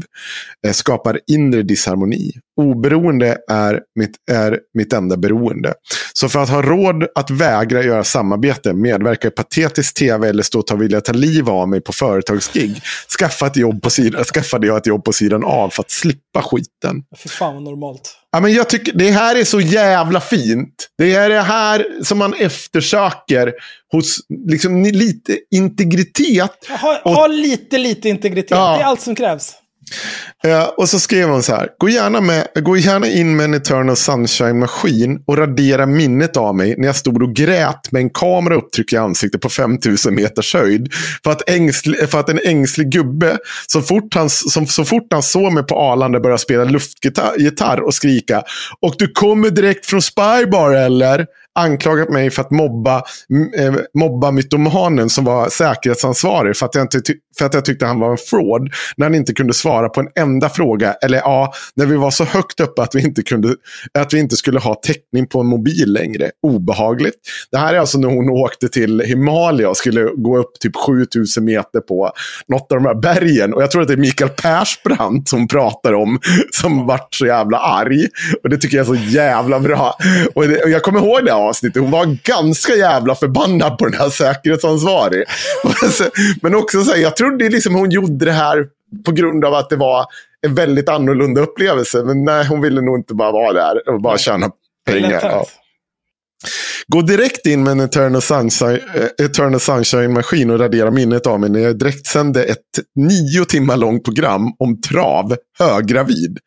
eh, 0.67 0.73
skapar 0.73 1.19
inre 1.27 1.63
disharmoni. 1.63 2.31
Oberoende 2.61 3.37
är 3.49 3.79
mitt, 3.99 4.15
är 4.31 4.59
mitt 4.73 4.93
enda 4.93 5.17
beroende. 5.17 5.73
Så 6.13 6.29
för 6.29 6.39
att 6.39 6.49
ha 6.49 6.61
råd 6.61 7.07
att 7.15 7.29
vägra 7.29 7.83
göra 7.83 8.03
samarbete, 8.03 8.73
medverka 8.73 9.27
i 9.27 9.31
patetisk 9.31 9.93
tv 9.93 10.29
eller 10.29 10.43
stå 10.43 10.59
och 10.59 10.67
ta 10.67 10.75
vilja 10.75 11.01
ta 11.01 11.13
liv 11.13 11.49
av 11.49 11.69
mig 11.69 11.81
på 11.81 11.93
företagsgig 11.93 12.81
skaffa 13.19 13.47
ett 13.47 13.57
jobb 13.57 13.81
på 13.81 13.89
sidan, 13.89 14.23
skaffade 14.23 14.67
jag 14.67 14.77
ett 14.77 14.87
jobb 14.87 15.03
på 15.03 15.13
sidan 15.13 15.43
av 15.43 15.69
för 15.69 15.83
att 15.83 15.91
slippa 15.91 16.41
skiten. 16.41 17.03
För 17.17 17.29
fan 17.29 17.53
vad 17.53 17.63
normalt. 17.63 18.20
Ja, 18.31 18.39
men 18.39 18.53
jag 18.53 18.69
tycker 18.69 18.93
det 18.93 19.11
här 19.11 19.35
är 19.35 19.43
så 19.43 19.61
jävla 19.61 20.21
fint. 20.21 20.87
Det 20.97 21.15
är 21.15 21.29
det 21.29 21.41
här 21.41 21.85
som 22.03 22.17
man 22.17 22.33
eftersöker 22.33 23.53
hos 23.91 24.17
liksom, 24.47 24.83
lite 24.83 25.37
integritet. 25.51 26.67
Ha, 26.81 27.01
ha 27.03 27.27
lite, 27.27 27.77
lite 27.77 28.09
integritet. 28.09 28.51
Ja. 28.51 28.77
Det 28.77 28.83
är 28.83 28.85
allt 28.85 29.01
som 29.01 29.15
krävs. 29.15 29.60
Eh, 30.43 30.63
och 30.63 30.89
så 30.89 30.99
skrev 30.99 31.29
hon 31.29 31.43
så 31.43 31.55
här. 31.55 31.69
Gå 31.77 31.89
gärna, 31.89 32.21
med, 32.21 32.47
gå 32.55 32.77
gärna 32.77 33.07
in 33.07 33.35
med 33.35 33.43
en 33.43 33.53
Eternal 33.53 33.95
Sunshine-maskin 33.95 35.23
och 35.25 35.37
radera 35.37 35.85
minnet 35.85 36.37
av 36.37 36.55
mig 36.55 36.75
när 36.77 36.87
jag 36.87 36.95
stod 36.95 37.23
och 37.23 37.35
grät 37.35 37.91
med 37.91 38.01
en 38.01 38.09
kamera 38.09 38.55
upptryckt 38.55 38.93
i 38.93 38.97
ansiktet 38.97 39.41
på 39.41 39.49
5000 39.49 40.15
meters 40.15 40.53
höjd. 40.53 40.93
För 41.23 41.31
att, 41.31 41.49
ängsli, 41.49 42.07
för 42.07 42.19
att 42.19 42.29
en 42.29 42.39
ängslig 42.45 42.91
gubbe, 42.91 43.37
så 43.67 43.81
fort, 43.81 44.15
han, 44.15 44.29
som, 44.29 44.67
så 44.67 44.85
fort 44.85 45.07
han 45.11 45.23
såg 45.23 45.53
mig 45.53 45.63
på 45.63 45.75
Arlanda 45.75 46.19
började 46.19 46.41
spela 46.41 46.63
luftgitarr 46.63 47.81
och 47.81 47.93
skrika. 47.93 48.43
Och 48.79 48.95
du 48.97 49.07
kommer 49.07 49.49
direkt 49.49 49.85
från 49.85 50.01
Spybar 50.01 50.71
eller? 50.71 51.25
Anklagat 51.59 52.09
mig 52.09 52.29
för 52.29 52.41
att 52.41 52.51
mobba, 52.51 52.95
eh, 53.57 53.73
mobba 53.93 54.31
mytomanen 54.31 55.09
som 55.09 55.25
var 55.25 55.49
säkerhetsansvarig 55.49 56.57
för 56.57 56.65
att, 56.65 56.75
jag 56.75 56.83
inte 56.83 57.01
för 57.37 57.45
att 57.45 57.53
jag 57.53 57.65
tyckte 57.65 57.85
han 57.85 57.99
var 57.99 58.11
en 58.11 58.17
fraud. 58.17 58.71
När 58.97 59.05
han 59.05 59.15
inte 59.15 59.33
kunde 59.33 59.53
svara 59.53 59.89
på 59.89 59.99
en 59.99 60.07
enda 60.15 60.49
fråga. 60.49 60.93
Eller 60.93 61.17
ja, 61.17 61.53
när 61.75 61.85
vi 61.85 61.95
var 61.95 62.11
så 62.11 62.23
högt 62.23 62.59
uppe 62.59 62.81
att 62.81 62.95
vi 62.95 63.01
inte, 63.01 63.23
kunde, 63.23 63.55
att 63.99 64.13
vi 64.13 64.19
inte 64.19 64.35
skulle 64.35 64.59
ha 64.59 64.75
täckning 64.75 65.27
på 65.27 65.39
en 65.39 65.47
mobil 65.47 65.93
längre. 65.93 66.31
Obehagligt. 66.43 67.15
Det 67.51 67.57
här 67.57 67.73
är 67.73 67.79
alltså 67.79 67.97
när 67.97 68.07
hon 68.07 68.29
åkte 68.29 68.69
till 68.69 68.99
Himalaya 68.99 69.69
och 69.69 69.77
skulle 69.77 70.03
gå 70.03 70.37
upp 70.37 70.59
typ 70.59 70.75
7000 70.75 71.45
meter 71.45 71.79
på 71.79 72.11
något 72.47 72.71
av 72.71 72.77
de 72.77 72.85
här 72.85 73.01
bergen. 73.01 73.53
Och 73.53 73.61
jag 73.61 73.71
tror 73.71 73.81
att 73.81 73.87
det 73.87 73.93
är 73.93 73.97
Mikael 73.97 74.29
Persbrandt 74.29 75.29
som 75.29 75.47
pratar 75.47 75.93
om, 75.93 76.19
som 76.51 76.87
vart 76.87 77.15
så 77.15 77.25
jävla 77.25 77.57
arg. 77.57 78.07
Och 78.43 78.49
det 78.49 78.57
tycker 78.57 78.77
jag 78.77 78.83
är 78.83 78.95
så 78.95 79.11
jävla 79.11 79.59
bra. 79.59 79.97
Och, 80.33 80.47
det, 80.47 80.63
och 80.63 80.69
jag 80.69 80.83
kommer 80.83 80.99
ihåg 80.99 81.25
det 81.25 81.33
avsnittet. 81.41 81.81
Hon 81.81 81.91
var 81.91 82.17
ganska 82.23 82.75
jävla 82.75 83.15
förbannad 83.15 83.77
på 83.77 83.85
den 83.85 83.99
här 83.99 84.09
säkerhetsansvarig. 84.09 85.23
Men 86.41 86.55
också 86.55 86.83
så 86.83 86.91
här, 86.91 86.99
jag 86.99 87.15
trodde 87.15 87.49
liksom 87.49 87.75
hon 87.75 87.89
gjorde 87.91 88.25
det 88.25 88.31
här 88.31 88.67
på 89.05 89.11
grund 89.11 89.45
av 89.45 89.53
att 89.53 89.69
det 89.69 89.75
var 89.75 90.05
en 90.41 90.55
väldigt 90.55 90.89
annorlunda 90.89 91.41
upplevelse. 91.41 92.03
Men 92.03 92.23
nej, 92.23 92.45
hon 92.45 92.61
ville 92.61 92.81
nog 92.81 92.99
inte 92.99 93.13
bara 93.13 93.31
vara 93.31 93.53
där 93.53 93.89
och 93.89 94.01
bara 94.01 94.17
tjäna 94.17 94.51
pengar. 94.85 95.19
Ja. 95.23 95.45
Gå 96.87 97.01
direkt 97.01 97.45
in 97.45 97.63
med 97.63 97.71
en 97.71 97.79
Eternal 97.79 98.21
Sunshine, 98.21 98.79
eh, 98.95 99.25
Eternal 99.25 99.59
Sunshine-maskin 99.59 100.51
och 100.51 100.59
radera 100.59 100.91
minnet 100.91 101.27
av 101.27 101.39
mig 101.39 101.49
när 101.49 101.59
jag 101.59 101.79
direkt 101.79 102.07
sände 102.07 102.43
ett 102.43 102.57
nio 102.95 103.45
timmar 103.45 103.77
långt 103.77 104.03
program 104.03 104.51
om 104.59 104.81
trav, 104.81 105.35
höggravid. 105.59 106.37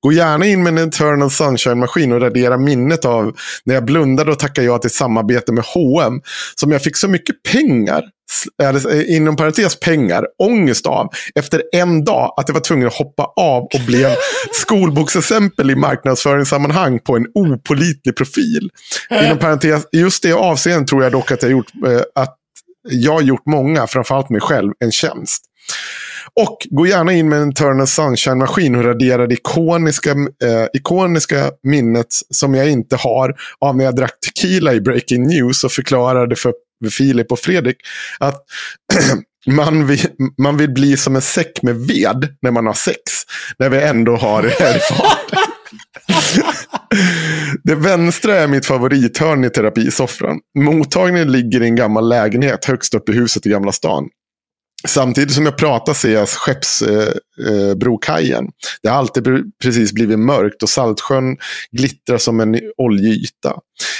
Gå 0.00 0.12
gärna 0.12 0.46
in 0.46 0.62
med 0.62 0.78
en 0.78 0.88
Eternal 0.88 1.30
Sunshine-maskin 1.30 2.12
och 2.12 2.20
radera 2.20 2.58
minnet 2.58 3.04
av 3.04 3.36
när 3.64 3.74
jag 3.74 3.84
blundade 3.84 4.30
och 4.30 4.38
tackade 4.38 4.66
ja 4.66 4.78
till 4.78 4.90
samarbete 4.90 5.52
med 5.52 5.64
H&M 5.74 6.20
som 6.54 6.72
jag 6.72 6.82
fick 6.82 6.96
så 6.96 7.08
mycket 7.08 7.36
pengar, 7.52 8.04
inom 9.08 9.36
parentes 9.36 9.80
pengar, 9.80 10.26
ångest 10.38 10.86
av 10.86 11.08
efter 11.34 11.62
en 11.72 12.04
dag 12.04 12.34
att 12.36 12.48
jag 12.48 12.54
var 12.54 12.60
tvungen 12.60 12.86
att 12.86 12.94
hoppa 12.94 13.24
av 13.36 13.62
och 13.62 13.80
blev 13.86 14.10
skolboksexempel 14.52 15.70
i 15.70 15.74
marknadsföringssammanhang 15.74 16.98
på 16.98 17.16
en 17.16 17.26
opolitlig 17.34 18.16
profil. 18.16 18.70
Inom 19.24 19.38
parentes, 19.38 19.86
just 19.92 20.22
det 20.22 20.32
avseendet 20.32 20.88
tror 20.88 21.02
jag 21.02 21.12
dock 21.12 21.32
att 21.32 21.42
jag 21.42 21.50
gjort, 21.50 21.72
eh, 21.86 22.00
att 22.14 22.36
jag 22.82 23.22
gjort 23.22 23.46
många, 23.46 23.86
framförallt 23.86 24.30
mig 24.30 24.40
själv, 24.40 24.72
en 24.78 24.92
tjänst. 24.92 25.44
Och 26.34 26.58
gå 26.70 26.86
gärna 26.86 27.12
in 27.12 27.28
med 27.28 27.42
en 27.42 27.50
Eternal 27.50 27.86
Sunshine-maskin 27.86 28.76
och 28.76 28.84
radera 28.84 29.26
det 29.26 29.34
ikoniska, 29.34 30.10
eh, 30.10 30.66
ikoniska 30.72 31.50
minnet 31.62 32.06
som 32.30 32.54
jag 32.54 32.70
inte 32.70 32.96
har 32.96 33.34
av 33.60 33.76
när 33.76 33.84
jag 33.84 33.96
drack 33.96 34.20
tequila 34.26 34.74
i 34.74 34.80
Breaking 34.80 35.22
News 35.22 35.64
och 35.64 35.72
förklarade 35.72 36.36
för 36.36 36.52
Filip 36.88 37.32
och 37.32 37.38
Fredrik 37.38 37.76
att 38.18 38.44
man 39.46 39.86
vill, 39.86 40.06
man 40.38 40.56
vill 40.56 40.70
bli 40.70 40.96
som 40.96 41.16
en 41.16 41.22
säck 41.22 41.62
med 41.62 41.76
ved 41.76 42.36
när 42.42 42.50
man 42.50 42.66
har 42.66 42.74
sex. 42.74 42.98
När 43.58 43.68
vi 43.68 43.82
ändå 43.82 44.16
har 44.16 44.42
det 44.42 44.58
här. 44.58 44.80
Det 47.64 47.74
vänstra 47.74 48.34
är 48.34 48.48
mitt 48.48 48.66
favorithörn 48.66 49.44
i 49.44 49.50
terapisoffran. 49.50 50.40
Mottagningen 50.58 51.32
ligger 51.32 51.62
i 51.62 51.64
en 51.64 51.76
gammal 51.76 52.08
lägenhet 52.08 52.64
högst 52.64 52.94
upp 52.94 53.08
i 53.08 53.12
huset 53.12 53.46
i 53.46 53.50
Gamla 53.50 53.72
stan. 53.72 54.08
Samtidigt 54.88 55.34
som 55.34 55.44
jag 55.44 55.58
pratar 55.58 55.94
ser 55.94 56.12
jag 56.12 56.28
Skeppsbrokajen. 56.28 58.44
Eh, 58.44 58.44
eh 58.44 58.50
det 58.82 58.88
har 58.88 58.96
alltid 58.96 59.24
precis 59.62 59.92
blivit 59.92 60.18
mörkt 60.18 60.62
och 60.62 60.68
Saltsjön 60.68 61.36
glittrar 61.72 62.18
som 62.18 62.40
en 62.40 62.60
oljeyta. 62.76 63.54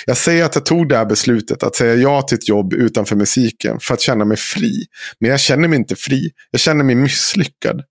Jag 0.07 0.17
säger 0.17 0.45
att 0.45 0.55
jag 0.55 0.65
tog 0.65 0.89
det 0.89 0.97
här 0.97 1.05
beslutet 1.05 1.63
att 1.63 1.77
säga 1.77 1.95
ja 1.95 2.23
till 2.23 2.39
ett 2.39 2.49
jobb 2.49 2.73
utanför 2.73 3.17
musiken 3.17 3.81
för 3.81 3.95
att 3.95 4.01
känna 4.01 4.25
mig 4.25 4.37
fri. 4.37 4.85
Men 5.21 5.31
jag 5.31 5.41
känner 5.41 5.69
mig 5.69 5.79
inte 5.79 5.97
fri. 5.97 6.31
Jag 6.51 6.61
känner 6.61 6.85
mig 6.85 6.95
misslyckad. 6.95 7.83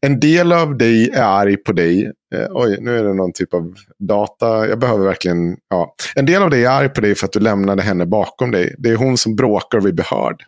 En 0.00 0.20
del 0.20 0.52
av 0.52 0.78
dig 0.78 1.10
är 1.10 1.22
arg 1.22 1.56
på 1.56 1.72
dig. 1.72 2.12
Eh, 2.34 2.46
oj, 2.50 2.76
nu 2.80 2.98
är 2.98 3.04
det 3.04 3.14
någon 3.14 3.32
typ 3.32 3.54
av 3.54 3.74
data. 3.98 4.68
Jag 4.68 4.78
behöver 4.78 5.04
verkligen... 5.04 5.56
Ja. 5.70 5.94
En 6.14 6.26
del 6.26 6.42
av 6.42 6.50
dig 6.50 6.64
är 6.64 6.70
arg 6.70 6.88
på 6.88 7.00
dig 7.00 7.14
för 7.14 7.26
att 7.26 7.32
du 7.32 7.40
lämnade 7.40 7.82
henne 7.82 8.06
bakom 8.06 8.50
dig. 8.50 8.74
Det 8.78 8.90
är 8.90 8.96
hon 8.96 9.18
som 9.18 9.36
bråkar 9.36 9.78
och 9.78 9.86
vill 9.86 9.94
bli 9.94 10.04
hörd. 10.06 10.44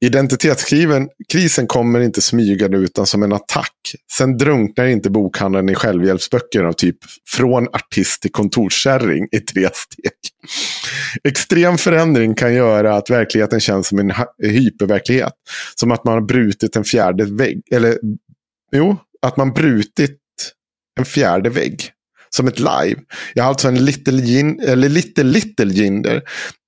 Identitetskrisen 0.00 1.66
kommer 1.66 2.00
inte 2.00 2.22
smygande 2.22 2.76
utan 2.76 3.06
som 3.06 3.22
en 3.22 3.32
attack. 3.32 3.72
Sen 4.12 4.36
drunknar 4.36 4.86
inte 4.86 5.10
bokhandeln 5.10 5.68
i 5.68 5.74
självhjälpsböcker 5.74 6.64
av 6.64 6.72
typ 6.72 6.96
från 7.28 7.68
artist 7.68 8.22
till 8.22 8.32
kontorskärring 8.32 9.28
i 9.32 9.40
tre 9.40 9.68
steg. 9.74 10.12
Extrem 11.24 11.78
förändring 11.78 12.34
kan 12.34 12.54
göra 12.54 12.96
att 12.96 13.10
verkligheten 13.10 13.60
känns 13.60 13.88
som 13.88 13.98
en 13.98 14.12
hyperverklighet. 14.42 15.32
Som 15.74 15.90
att 15.92 16.04
man 16.04 16.14
har 16.14 16.20
brutit 16.20 16.76
en 16.76 16.84
fjärde 16.84 17.24
vägg. 17.24 17.62
Eller 17.70 17.98
jo, 18.72 18.96
att 19.22 19.36
man 19.36 19.52
brutit 19.52 20.18
en 20.98 21.04
fjärde 21.04 21.50
vägg 21.50 21.90
som 22.30 22.48
ett 22.48 22.58
live. 22.58 22.96
Jag 23.34 23.42
har 23.42 23.48
alltså 23.48 23.68
en 23.68 23.84
little, 23.84 24.22
gin, 24.22 24.60
eller 24.60 24.88
little, 24.88 25.24
little 25.24 25.72
ginder 25.72 26.22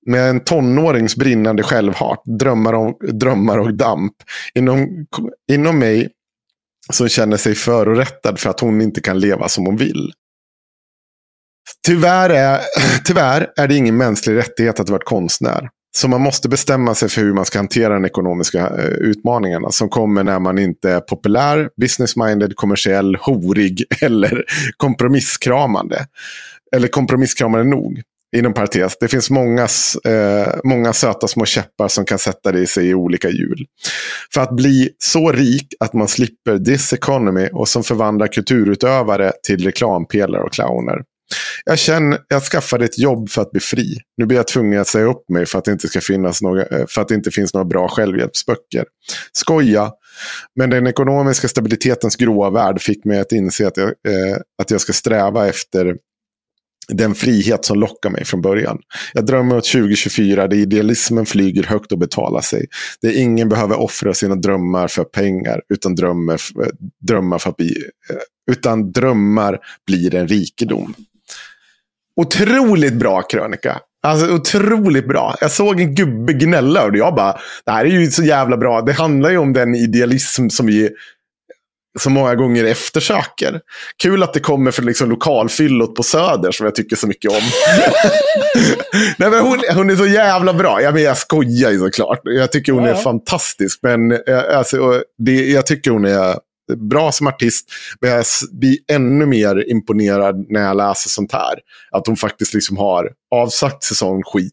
med 0.07 0.31
en 0.31 0.41
tonårings 0.41 1.17
brinnande 1.17 1.63
självhat, 1.63 2.23
drömmar, 2.25 2.73
och, 2.73 2.99
drömmar 3.13 3.59
och 3.59 3.75
damp. 3.75 4.13
Inom, 4.55 5.07
inom 5.53 5.79
mig 5.79 6.11
som 6.91 7.09
känner 7.09 7.37
sig 7.37 7.55
förorättad 7.55 8.39
för 8.39 8.51
att 8.51 8.61
hon 8.61 8.81
inte 8.81 9.01
kan 9.01 9.19
leva 9.19 9.49
som 9.49 9.67
hon 9.67 9.77
vill. 9.77 10.13
Tyvärr 11.87 12.31
är, 12.31 12.61
tyvärr 13.05 13.53
är 13.57 13.69
det 13.69 13.75
ingen 13.75 13.97
mänsklig 13.97 14.37
rättighet 14.37 14.81
att 14.81 14.89
vara 14.89 15.03
konstnär. 15.05 15.69
Så 15.95 16.09
man 16.09 16.21
måste 16.21 16.49
bestämma 16.49 16.95
sig 16.95 17.09
för 17.09 17.21
hur 17.21 17.33
man 17.33 17.45
ska 17.45 17.59
hantera 17.59 17.95
de 17.95 18.05
ekonomiska 18.05 18.59
eh, 18.69 18.85
utmaningarna 18.85 19.71
som 19.71 19.89
kommer 19.89 20.25
när 20.25 20.39
man 20.39 20.59
inte 20.59 20.91
är 20.91 21.01
populär, 21.01 21.71
business-minded, 21.77 22.55
kommersiell, 22.55 23.17
horig 23.17 23.85
eller 24.01 24.45
kompromisskramande. 24.77 26.07
Eller 26.77 26.89
kompromisskramande 26.89 27.65
nog. 27.65 28.03
Inom 28.37 28.55
parentes, 28.55 28.97
det 29.01 29.09
finns 29.09 29.31
många, 29.31 29.69
eh, 30.05 30.55
många 30.65 30.93
söta 30.93 31.29
små 31.29 31.45
käppar 31.45 31.89
som 31.89 32.05
kan 32.05 32.19
sätta 32.19 32.53
dig 32.53 32.67
sig 32.67 32.89
i 32.89 32.95
olika 32.95 33.29
hjul. 33.29 33.67
För 34.35 34.41
att 34.41 34.57
bli 34.57 34.91
så 34.99 35.33
rik 35.33 35.75
att 35.81 35.93
man 35.93 36.09
slipper 36.09 36.59
this 36.59 36.93
economy 36.93 37.49
och 37.53 37.69
som 37.69 37.85
förvandlar 37.85 38.27
kulturutövare 38.27 39.33
till 39.47 39.65
reklampelare 39.65 40.43
och 40.43 40.53
clowner. 40.53 41.03
Jag 41.65 41.79
känner, 41.79 42.19
jag 42.29 42.43
skaffade 42.43 42.85
ett 42.85 42.99
jobb 42.99 43.31
för 43.31 43.43
att 43.43 43.51
bli 43.51 43.61
fri. 43.61 43.97
Nu 44.17 44.27
blir 44.27 44.37
jag 44.37 44.47
tvungen 44.47 44.81
att 44.81 44.89
säga 44.89 45.05
upp 45.05 45.25
mig 45.29 45.47
för 45.47 45.59
att 45.59 45.65
det 45.65 45.73
inte, 45.73 45.89
ska 45.89 46.01
finnas 46.01 46.43
några, 46.43 46.63
eh, 46.63 46.87
för 46.89 47.03
att 47.03 47.09
det 47.09 47.15
inte 47.15 47.31
finns 47.31 47.55
några 47.55 47.65
bra 47.65 47.89
självhjälpsböcker. 47.89 48.85
Skoja, 49.33 49.91
men 50.57 50.71
den 50.71 50.87
ekonomiska 50.87 51.49
stabilitetens 51.49 52.17
gråa 52.17 52.51
värld 52.51 52.81
fick 52.81 53.05
mig 53.05 53.21
att 53.21 53.33
inse 53.33 53.67
att 53.67 53.77
jag, 53.77 53.89
eh, 53.89 54.37
att 54.63 54.71
jag 54.71 54.81
ska 54.81 54.93
sträva 54.93 55.49
efter 55.49 55.97
den 56.93 57.15
frihet 57.15 57.65
som 57.65 57.81
lockar 57.81 58.11
mig 58.11 58.25
från 58.25 58.43
början. 58.43 58.79
Jag 59.13 59.27
drömmer 59.27 59.57
åt 59.57 59.65
2024 59.65 60.49
där 60.49 60.57
idealismen 60.57 61.27
flyger 61.27 61.63
högt 61.63 61.93
och 61.93 61.99
betalar 61.99 62.41
sig. 62.41 62.67
Där 63.03 63.19
ingen 63.19 63.49
behöver 63.49 63.81
offra 63.81 64.15
sina 64.15 64.35
drömmar 64.35 64.89
för 64.89 65.05
pengar 65.05 65.61
utan 65.75 65.95
drömmar, 65.95 66.41
drömmar, 67.07 67.39
för 67.39 67.51
att 67.51 67.57
bli, 67.57 67.75
eh, 68.11 68.53
utan 68.53 68.93
drömmar 68.93 69.59
blir 69.87 70.15
en 70.15 70.29
rikedom. 70.29 70.95
Otroligt 72.17 72.95
bra 72.95 73.23
krönika. 73.23 73.81
Alltså 74.07 74.35
otroligt 74.35 75.09
bra. 75.09 75.37
Jag 75.41 75.51
såg 75.51 75.81
en 75.81 75.95
gubbe 75.95 76.33
gnälla 76.33 76.85
och 76.85 76.97
jag 76.97 77.15
bara, 77.15 77.37
det 77.65 77.73
här 77.73 77.85
är 77.85 77.89
ju 77.89 78.11
så 78.11 78.23
jävla 78.23 78.57
bra. 78.57 78.83
Det 78.83 78.93
handlar 78.93 79.31
ju 79.31 79.39
om 79.39 79.53
den 79.53 79.75
idealism 79.75 80.49
som 80.49 80.67
vi 80.67 80.91
så 82.01 82.11
många 82.11 82.35
gånger 82.35 82.65
eftersöker. 82.65 83.61
Kul 84.03 84.23
att 84.23 84.35
det 84.35 84.41
kommer 84.41 84.71
från 84.71 84.87
liksom 84.87 85.11
lokalfyllot 85.11 85.95
på 85.95 86.03
Söder 86.03 86.53
som 86.53 86.67
jag 86.67 86.75
tycker 86.75 86.97
så 86.97 87.07
mycket 87.07 87.31
om. 87.31 87.43
Nej, 89.19 89.31
men 89.31 89.41
hon, 89.41 89.61
hon 89.75 89.91
är 89.91 89.97
så 89.97 90.07
jävla 90.07 90.55
bra. 90.55 90.83
Jag, 90.83 90.95
men 90.95 91.03
jag 91.03 91.17
skojar 91.17 91.71
ju 91.71 91.79
såklart. 91.79 92.21
Jag 92.25 92.53
tycker 92.53 92.73
hon 92.73 92.85
är 92.85 92.95
fantastisk. 92.95 93.79
Men 93.83 94.13
eh, 94.13 94.59
alltså, 94.59 95.03
det, 95.19 95.51
jag 95.51 95.67
tycker 95.67 95.91
hon 95.91 96.05
är 96.05 96.37
bra 96.77 97.13
som 97.13 97.27
artist. 97.27 97.69
Men 98.01 98.11
jag 98.11 98.25
blir 98.53 98.77
ännu 98.93 99.27
mer 99.27 99.71
imponerad 99.71 100.47
när 100.49 100.61
jag 100.61 100.77
läser 100.77 101.09
sånt 101.09 101.33
här. 101.33 101.55
Att 101.91 102.07
hon 102.07 102.17
faktiskt 102.17 102.55
liksom 102.55 102.77
har 102.77 103.11
avsagt 103.35 103.83
sig 103.83 103.97
sån 103.97 104.23
skit. 104.23 104.53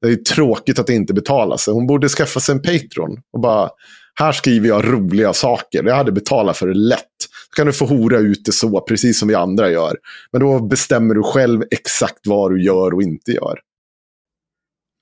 Det 0.00 0.08
är 0.08 0.16
tråkigt 0.16 0.78
att 0.78 0.86
det 0.86 0.94
inte 0.94 1.14
betalar 1.14 1.56
sig. 1.56 1.74
Hon 1.74 1.86
borde 1.86 2.08
skaffa 2.08 2.40
sig 2.40 2.54
en 2.54 2.62
Patreon. 2.62 3.18
Och 3.32 3.40
bara 3.40 3.70
här 4.18 4.32
skriver 4.32 4.68
jag 4.68 4.84
roliga 4.84 5.32
saker. 5.32 5.84
Jag 5.84 5.96
hade 5.96 6.12
betalat 6.12 6.56
för 6.56 6.66
det 6.66 6.74
lätt. 6.74 7.02
Då 7.50 7.56
kan 7.56 7.66
du 7.66 7.72
få 7.72 7.86
hora 7.86 8.18
ut 8.18 8.44
det 8.44 8.52
så, 8.52 8.80
precis 8.80 9.18
som 9.18 9.28
vi 9.28 9.34
andra 9.34 9.70
gör. 9.70 9.96
Men 10.32 10.40
då 10.40 10.60
bestämmer 10.60 11.14
du 11.14 11.22
själv 11.22 11.62
exakt 11.70 12.26
vad 12.26 12.50
du 12.50 12.64
gör 12.64 12.94
och 12.94 13.02
inte 13.02 13.32
gör. 13.32 13.60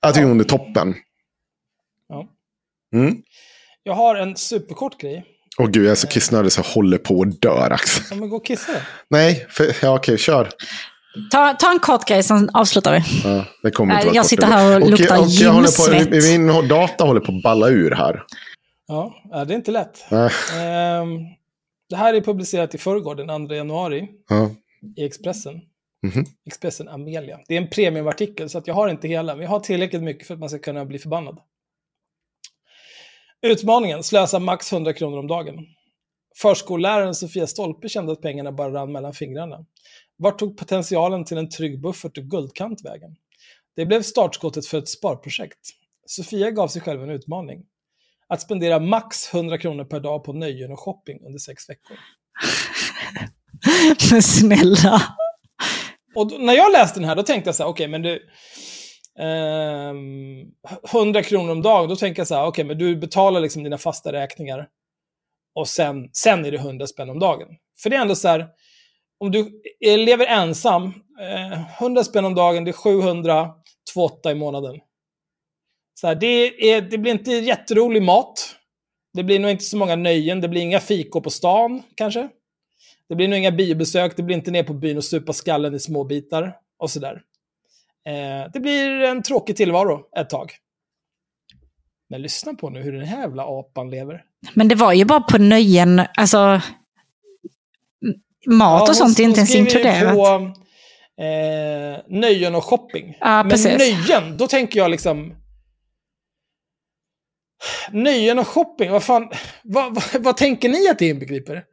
Jag 0.01 0.13
tycker 0.13 0.27
hon 0.27 0.39
är 0.39 0.43
toppen. 0.43 0.95
Ja. 2.09 2.27
Mm. 2.93 3.15
Jag 3.83 3.93
har 3.93 4.15
en 4.15 4.35
superkort 4.35 5.01
grej. 5.01 5.25
Åh 5.57 5.67
gud, 5.67 5.85
jag 5.85 5.91
är 5.91 5.95
så 5.95 6.07
kissnödig 6.07 6.51
så 6.51 6.59
jag 6.59 6.65
håller 6.65 6.97
på 6.97 7.21
att 7.21 7.41
dö, 7.41 7.61
Axel. 7.61 8.03
Ja, 8.09 8.15
men 8.15 8.29
gå 8.29 8.35
och 8.35 8.45
kissa 8.45 8.71
Nej, 9.09 9.47
för, 9.49 9.75
ja, 9.81 9.95
okej, 9.95 10.17
kör. 10.17 10.49
Ta, 11.31 11.53
ta 11.53 11.71
en 11.71 11.79
kort 11.79 12.07
grej, 12.07 12.23
sen 12.23 12.49
avslutar 12.53 12.93
vi. 12.93 13.03
Ja, 13.23 13.45
det 13.63 13.71
kommer 13.71 14.01
inte 14.01 14.15
jag 14.15 14.25
sitter 14.25 14.47
här 14.47 14.81
och, 14.81 14.89
luktar 14.89 15.25
gymsvett. 15.25 16.09
Min 16.09 16.67
data 16.67 17.03
håller 17.03 17.19
på 17.21 17.31
att 17.31 17.43
balla 17.43 17.69
ur 17.69 17.91
här. 17.91 18.23
Ja, 18.87 19.13
det 19.47 19.53
är 19.53 19.57
inte 19.57 19.71
lätt. 19.71 20.11
Ehm, 20.11 21.19
det 21.89 21.95
här 21.95 22.13
är 22.13 22.21
publicerat 22.21 22.75
i 22.75 22.77
förrgår, 22.77 23.15
den 23.15 23.47
2 23.47 23.53
januari, 23.53 24.07
ja. 24.29 24.51
i 24.97 25.05
Expressen. 25.05 25.53
Mm 26.03 26.15
-hmm. 26.15 26.25
Expressen 26.45 26.87
Amelia. 26.87 27.39
Det 27.47 27.57
är 27.57 27.61
en 27.61 27.69
premiumartikel, 27.69 28.49
så 28.49 28.57
att 28.57 28.67
jag 28.67 28.73
har 28.73 28.89
inte 28.89 29.07
hela, 29.07 29.35
men 29.35 29.43
jag 29.43 29.49
har 29.49 29.59
tillräckligt 29.59 30.03
mycket 30.03 30.27
för 30.27 30.33
att 30.33 30.39
man 30.39 30.49
ska 30.49 30.59
kunna 30.59 30.85
bli 30.85 30.99
förbannad. 30.99 31.39
Utmaningen, 33.41 34.03
slösa 34.03 34.39
max 34.39 34.73
100 34.73 34.93
kronor 34.93 35.19
om 35.19 35.27
dagen. 35.27 35.65
Förskolläraren 36.35 37.15
Sofia 37.15 37.47
Stolpe 37.47 37.89
kände 37.89 38.11
att 38.11 38.21
pengarna 38.21 38.51
bara 38.51 38.73
rann 38.73 38.91
mellan 38.91 39.13
fingrarna. 39.13 39.65
Vart 40.17 40.39
tog 40.39 40.57
potentialen 40.57 41.25
till 41.25 41.37
en 41.37 41.49
trygg 41.49 41.81
buffert 41.81 42.17
och 42.17 42.23
guldkant 42.23 42.85
vägen? 42.85 43.15
Det 43.75 43.85
blev 43.85 44.01
startskottet 44.01 44.67
för 44.67 44.77
ett 44.77 44.89
sparprojekt. 44.89 45.59
Sofia 46.05 46.51
gav 46.51 46.67
sig 46.67 46.81
själv 46.81 47.03
en 47.03 47.09
utmaning 47.09 47.65
att 48.29 48.41
spendera 48.41 48.79
max 48.79 49.33
100 49.33 49.57
kronor 49.57 49.83
per 49.83 49.99
dag 49.99 50.23
på 50.23 50.33
nöjen 50.33 50.71
och 50.71 50.79
shopping 50.79 51.19
under 51.25 51.39
sex 51.39 51.69
veckor. 51.69 51.97
Men 54.11 54.21
snälla. 54.21 55.01
Och 56.15 56.27
då, 56.27 56.37
när 56.37 56.53
jag 56.53 56.71
läste 56.71 56.99
den 56.99 57.09
här, 57.09 57.15
då 57.15 57.23
tänkte 57.23 57.47
jag 57.47 57.55
så 57.55 57.63
här, 57.63 57.69
okej, 57.69 57.83
okay, 57.83 57.91
men 57.91 58.01
du... 58.01 58.29
Eh, 59.19 59.93
100 60.93 61.23
kronor 61.23 61.51
om 61.51 61.61
dagen, 61.61 61.89
då 61.89 61.95
tänker 61.95 62.19
jag 62.19 62.27
så 62.27 62.35
här, 62.35 62.41
okej, 62.41 62.49
okay, 62.49 62.65
men 62.65 62.77
du 62.77 62.95
betalar 62.95 63.39
liksom 63.39 63.63
dina 63.63 63.77
fasta 63.77 64.11
räkningar. 64.11 64.67
Och 65.55 65.67
sen, 65.67 66.09
sen 66.11 66.45
är 66.45 66.51
det 66.51 66.57
100 66.57 66.87
spänn 66.87 67.09
om 67.09 67.19
dagen. 67.19 67.47
För 67.83 67.89
det 67.89 67.95
är 67.95 68.01
ändå 68.01 68.15
så 68.15 68.27
här, 68.27 68.47
om 69.19 69.31
du 69.31 69.61
lever 69.81 70.25
ensam, 70.25 70.83
eh, 71.21 71.81
100 71.81 72.03
spänn 72.03 72.25
om 72.25 72.35
dagen, 72.35 72.63
det 72.63 72.71
är 72.71 72.73
700, 72.73 73.49
28 73.93 74.31
i 74.31 74.35
månaden. 74.35 74.75
Så 75.99 76.07
här, 76.07 76.15
det, 76.15 76.71
är, 76.71 76.81
det 76.81 76.97
blir 76.97 77.11
inte 77.11 77.31
jätterolig 77.31 78.01
mat. 78.01 78.55
Det 79.13 79.23
blir 79.23 79.39
nog 79.39 79.51
inte 79.51 79.63
så 79.63 79.77
många 79.77 79.95
nöjen. 79.95 80.41
Det 80.41 80.47
blir 80.47 80.61
inga 80.61 80.79
fikor 80.79 81.21
på 81.21 81.29
stan, 81.29 81.83
kanske. 81.95 82.29
Det 83.09 83.15
blir 83.15 83.27
nog 83.27 83.37
inga 83.37 83.51
biobesök. 83.51 84.15
Det 84.15 84.23
blir 84.23 84.35
inte 84.35 84.51
ner 84.51 84.63
på 84.63 84.73
byn 84.73 84.97
och 84.97 85.03
supa 85.03 85.33
skallen 85.33 85.75
i 85.75 85.79
små 85.79 86.03
bitar 86.03 86.55
och 86.79 86.91
sådär. 86.91 87.21
Eh, 88.07 88.51
det 88.53 88.59
blir 88.59 89.01
en 89.01 89.23
tråkig 89.23 89.55
tillvaro 89.55 89.99
ett 90.19 90.29
tag. 90.29 90.51
Men 92.09 92.21
lyssna 92.21 92.53
på 92.53 92.69
nu 92.69 92.81
hur 92.81 92.91
den 92.91 93.05
här 93.05 93.21
jävla 93.21 93.43
apan 93.43 93.89
lever. 93.89 94.23
Men 94.53 94.67
det 94.67 94.75
var 94.75 94.93
ju 94.93 95.05
bara 95.05 95.21
på 95.21 95.37
nöjen, 95.37 96.01
alltså... 96.17 96.61
Mat 98.47 98.89
och 98.89 98.95
sånt 98.95 99.19
är 99.19 99.23
inte 99.23 99.39
ens 99.39 99.55
inkluderat. 99.55 100.15
på 100.15 100.25
eh, 101.23 101.99
nöjen 102.19 102.55
och 102.55 102.63
shopping. 102.63 103.17
Ja, 103.19 103.43
Men 103.43 103.49
precis. 103.49 103.77
nöjen, 103.77 104.37
då 104.37 104.47
tänker 104.47 104.79
jag 104.79 104.91
liksom... 104.91 105.33
Nöjen 107.91 108.39
och 108.39 108.47
shopping, 108.47 108.91
vad 108.91 109.03
fan... 109.03 109.29
Vad, 109.63 109.95
vad, 109.95 110.23
vad 110.23 110.37
tänker 110.37 110.69
ni 110.69 110.89
att 110.89 110.99
det 110.99 111.07
inbegriper? 111.07 111.63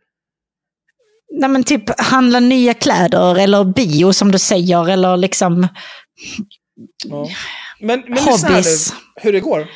Nej 1.35 1.51
men 1.51 1.65
typ 1.65 2.01
handla 2.01 2.41
nya 2.41 2.75
kläder 2.75 3.39
eller 3.39 3.65
bio 3.65 4.13
som 4.13 4.33
du 4.33 4.39
säger 4.39 4.89
eller 4.91 5.17
liksom 5.17 5.69
Ja. 7.05 7.29
Men, 7.81 8.05
men 8.09 8.19
Hobbies. 8.19 8.93
nu, 8.93 8.97
hur 9.23 9.33
det 9.33 9.41
går. 9.41 9.69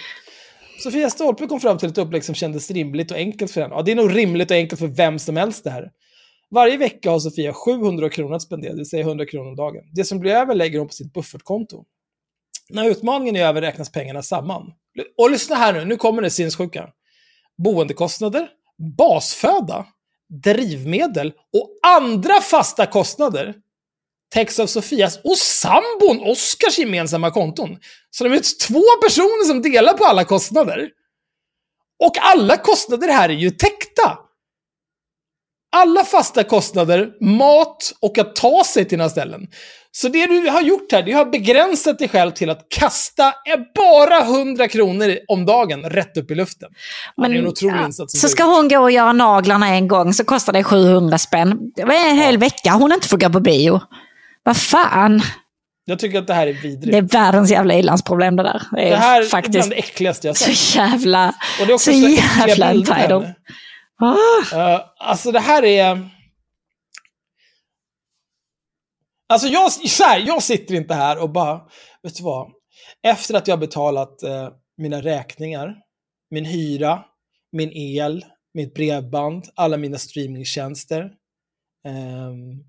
Sofia 0.82 1.10
Stolpe 1.10 1.46
kom 1.46 1.60
fram 1.60 1.78
till 1.78 1.88
ett 1.88 1.98
upplägg 1.98 2.24
som 2.24 2.34
kändes 2.34 2.70
rimligt 2.70 3.10
och 3.10 3.16
enkelt 3.16 3.50
för 3.50 3.60
henne. 3.60 3.74
Ja, 3.74 3.82
det 3.82 3.92
är 3.92 3.96
nog 3.96 4.16
rimligt 4.16 4.50
och 4.50 4.56
enkelt 4.56 4.80
för 4.80 4.86
vem 4.86 5.18
som 5.18 5.36
helst 5.36 5.64
det 5.64 5.70
här. 5.70 5.90
Varje 6.50 6.76
vecka 6.76 7.10
har 7.10 7.18
Sofia 7.18 7.52
700 7.52 8.10
kronor 8.10 8.34
att 8.34 8.42
spendera, 8.42 8.72
det 8.72 8.76
vill 8.76 8.88
säga 8.88 9.02
100 9.02 9.26
kronor 9.26 9.48
om 9.48 9.56
dagen. 9.56 9.82
Det 9.92 10.04
som 10.04 10.18
blir 10.18 10.32
över 10.32 10.54
lägger 10.54 10.78
hon 10.78 10.88
på 10.88 10.94
sitt 10.94 11.12
buffertkonto. 11.12 11.84
När 12.68 12.90
utmaningen 12.90 13.36
är 13.36 13.46
över 13.46 13.60
räknas 13.60 13.92
pengarna 13.92 14.22
samman. 14.22 14.72
Och 15.18 15.30
lyssna 15.30 15.56
här 15.56 15.72
nu, 15.72 15.84
nu 15.84 15.96
kommer 15.96 16.22
det 16.22 16.30
sinnessjuka. 16.30 16.88
Boendekostnader, 17.58 18.48
basföda, 18.98 19.86
drivmedel 20.28 21.32
och 21.52 21.70
andra 21.82 22.40
fasta 22.40 22.86
kostnader 22.86 23.54
täcks 24.28 24.58
av 24.58 24.66
Sofias 24.66 25.18
och 25.24 25.38
sambon 25.38 26.20
Oskars 26.20 26.78
gemensamma 26.78 27.30
konton. 27.30 27.78
Så 28.10 28.24
de 28.24 28.32
är 28.32 28.66
två 28.66 28.82
personer 29.02 29.44
som 29.44 29.62
delar 29.62 29.92
på 29.92 30.04
alla 30.04 30.24
kostnader. 30.24 30.90
Och 32.04 32.12
alla 32.20 32.56
kostnader 32.56 33.08
här 33.08 33.28
är 33.28 33.34
ju 33.34 33.50
täckta. 33.50 34.18
Alla 35.76 36.04
fasta 36.04 36.44
kostnader, 36.44 37.08
mat 37.20 37.92
och 38.00 38.18
att 38.18 38.36
ta 38.36 38.64
sig 38.64 38.84
till 38.84 38.98
några 38.98 39.10
ställen. 39.10 39.40
Så 39.90 40.08
det 40.08 40.26
du 40.26 40.50
har 40.50 40.62
gjort 40.62 40.92
här, 40.92 41.02
det 41.02 41.12
har 41.12 41.24
begränsat 41.24 41.98
dig 41.98 42.08
själv 42.08 42.30
till 42.30 42.50
att 42.50 42.66
kasta 42.68 43.34
bara 43.74 44.20
100 44.20 44.68
kronor 44.68 45.18
om 45.28 45.46
dagen 45.46 45.82
rätt 45.82 46.16
upp 46.16 46.30
i 46.30 46.34
luften. 46.34 46.68
Ja, 47.16 47.28
det 47.28 47.34
är 47.34 47.38
en 47.38 47.46
otrolig 47.46 47.76
ja, 47.76 47.86
insats. 47.86 48.20
Så 48.20 48.26
du 48.26 48.30
ska 48.30 48.44
hon 48.44 48.68
gå 48.68 48.78
och 48.78 48.90
göra 48.90 49.12
naglarna 49.12 49.68
en 49.68 49.88
gång 49.88 50.14
så 50.14 50.24
kostar 50.24 50.52
det 50.52 50.64
700 50.64 51.18
spänn. 51.18 51.58
Det 51.76 51.84
var 51.84 51.94
en 51.94 52.16
hel 52.16 52.38
vecka 52.38 52.72
hon 52.72 52.92
inte 52.92 53.08
får 53.08 53.18
gå 53.18 53.30
på 53.30 53.40
bio. 53.40 53.80
Vad 54.42 54.56
fan. 54.56 55.22
Jag 55.84 55.98
tycker 55.98 56.18
att 56.18 56.26
det 56.26 56.34
här 56.34 56.46
är 56.46 56.52
vidrigt. 56.52 56.92
Det 56.92 56.98
är 56.98 57.02
världens 57.02 57.50
jävla 57.50 57.74
ilandsproblem 57.74 58.36
det 58.36 58.42
där. 58.42 58.62
Det 58.72 58.82
är 58.82 58.90
Det 58.90 58.96
här 58.96 59.16
är 59.16 59.20
bland 59.20 59.30
faktiskt 59.30 59.70
det 59.70 59.76
äckligaste 59.76 60.26
jag 60.26 60.36
sett. 60.36 60.56
så 60.56 60.78
jävla, 60.78 61.34
Och 61.60 61.66
det 61.66 61.72
är 61.72 61.74
också 61.74 61.92
så 61.92 62.00
så 62.00 62.08
jävla 62.08 62.70
entitled. 62.70 63.34
Ah. 64.00 64.92
Alltså 64.98 65.32
det 65.32 65.40
här 65.40 65.64
är... 65.64 66.10
Alltså 69.28 69.48
jag, 69.48 69.72
så 69.72 70.04
här, 70.04 70.18
jag 70.26 70.42
sitter 70.42 70.74
inte 70.74 70.94
här 70.94 71.22
och 71.22 71.30
bara, 71.30 71.60
vet 72.02 72.16
du 72.16 72.22
vad? 72.22 72.52
Efter 73.02 73.34
att 73.34 73.48
jag 73.48 73.56
har 73.56 73.60
betalat 73.60 74.22
eh, 74.22 74.48
mina 74.76 75.00
räkningar, 75.00 75.76
min 76.30 76.44
hyra, 76.44 77.04
min 77.52 77.72
el, 77.72 78.24
mitt 78.54 78.74
bredband, 78.74 79.44
alla 79.54 79.76
mina 79.76 79.98
streamingtjänster. 79.98 81.10
ehm, 81.88 82.64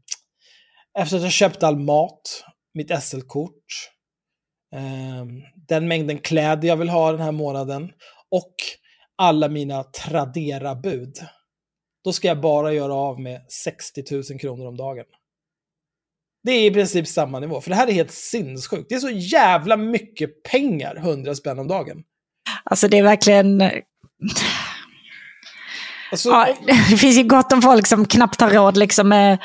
efter 1.00 1.18
att 1.18 1.24
jag 1.24 1.32
köpt 1.32 1.64
all 1.64 1.78
mat, 1.78 2.44
mitt 2.74 3.04
SL-kort, 3.04 3.92
ehm, 4.76 5.42
den 5.68 5.88
mängden 5.88 6.20
kläder 6.20 6.68
jag 6.68 6.78
vill 6.78 6.90
ha 6.90 7.12
den 7.12 7.22
här 7.22 7.32
månaden 7.32 7.92
och 8.32 8.56
alla 9.18 9.48
mina 9.48 9.84
Tradera-bud 9.84 11.18
då 12.08 12.14
ska 12.14 12.28
jag 12.28 12.42
bara 12.42 12.74
göra 12.74 12.94
av 12.94 13.20
med 13.22 13.42
60 13.66 14.04
000 14.12 14.40
kronor 14.40 14.68
om 14.68 14.78
dagen. 14.78 15.06
Det 16.44 16.52
är 16.52 16.72
i 16.72 16.74
princip 16.74 17.08
samma 17.08 17.40
nivå, 17.40 17.62
för 17.62 17.70
det 17.70 17.76
här 17.76 17.88
är 17.88 17.92
helt 17.92 18.12
sinnessjukt. 18.12 18.90
Det 18.90 18.96
är 18.96 19.00
så 19.00 19.10
jävla 19.10 19.78
mycket 19.78 20.44
pengar, 20.44 20.96
100 20.96 21.36
spänn 21.36 21.60
om 21.60 21.68
dagen. 21.68 22.04
Alltså 22.64 22.88
det 22.88 22.98
är 22.98 23.04
verkligen... 23.04 23.62
Alltså, 26.12 26.30
Ja, 26.30 26.48
det 26.90 26.98
finns 26.98 27.18
ju 27.18 27.24
gott 27.24 27.54
om 27.54 27.62
folk 27.62 27.88
som 27.88 28.06
knappt 28.06 28.42
har 28.42 28.50
råd 28.50 28.78
liksom 28.78 29.10
med 29.10 29.38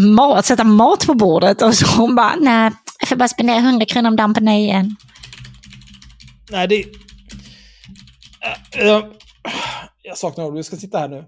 mat, 0.00 0.46
sätta 0.46 0.64
mat 0.64 1.06
på 1.06 1.14
bordet. 1.14 1.62
Och 1.62 1.74
så 1.74 1.86
hon 2.00 2.14
bara, 2.14 2.36
nej, 2.36 2.72
jag 3.00 3.08
får 3.08 3.16
bara 3.16 3.28
spendera 3.28 3.56
100 3.58 3.86
kronor 3.86 4.08
om 4.08 4.16
dagen 4.16 4.34
på 4.34 4.40
nöjen. 4.40 4.96
Nej, 6.50 6.68
det... 6.68 6.84
Jag 10.02 10.18
saknar 10.18 10.44
ord, 10.44 10.54
vi 10.54 10.62
ska 10.62 10.76
sitta 10.76 10.98
här 10.98 11.08
nu. 11.08 11.24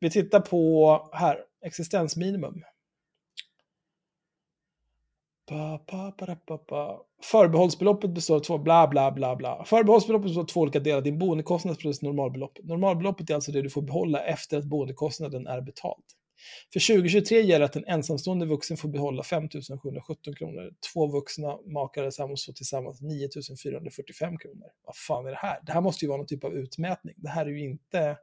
Vi 0.00 0.10
tittar 0.10 0.40
på 0.40 1.10
här, 1.12 1.38
existensminimum. 1.64 2.62
Förbehållsbeloppet 7.22 8.10
består 8.10 8.36
av 8.36 8.40
två, 8.40 8.58
bla 8.58 8.88
bla 8.88 9.12
bla 9.12 9.36
bla. 9.36 9.64
Förbehållsbeloppet 9.64 10.24
består 10.26 10.42
av 10.42 10.46
två 10.46 10.60
olika 10.60 10.80
delar, 10.80 11.00
din 11.00 11.18
boendekostnad 11.18 11.78
plus 11.78 12.02
normalbelopp. 12.02 12.58
Normalbeloppet 12.62 13.30
är 13.30 13.34
alltså 13.34 13.52
det 13.52 13.62
du 13.62 13.70
får 13.70 13.82
behålla 13.82 14.24
efter 14.24 14.58
att 14.58 14.64
boendekostnaden 14.64 15.46
är 15.46 15.60
betald. 15.60 16.04
För 16.72 16.94
2023 16.94 17.40
gäller 17.40 17.64
att 17.64 17.76
en 17.76 17.84
ensamstående 17.86 18.46
vuxen 18.46 18.76
får 18.76 18.88
behålla 18.88 19.22
5 19.22 19.48
717 19.82 20.34
kronor. 20.34 20.74
Två 20.92 21.06
vuxna 21.06 21.58
makar 21.66 22.00
eller 22.00 22.10
sambos 22.10 22.46
får 22.46 22.52
tillsammans 22.52 23.00
9 23.00 23.28
445 23.62 24.38
kronor. 24.38 24.68
Vad 24.84 24.96
fan 24.96 25.26
är 25.26 25.30
det 25.30 25.36
här? 25.36 25.60
Det 25.66 25.72
här 25.72 25.80
måste 25.80 26.04
ju 26.04 26.08
vara 26.08 26.18
någon 26.18 26.26
typ 26.26 26.44
av 26.44 26.54
utmätning. 26.54 27.14
Det 27.18 27.28
här 27.28 27.46
är 27.46 27.50
ju 27.50 27.60
inte 27.60 28.18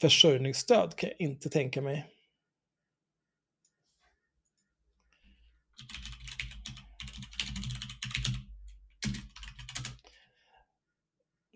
försörjningsstöd, 0.00 0.96
kan 0.96 1.08
jag 1.08 1.20
inte 1.20 1.50
tänka 1.50 1.82
mig. 1.82 2.06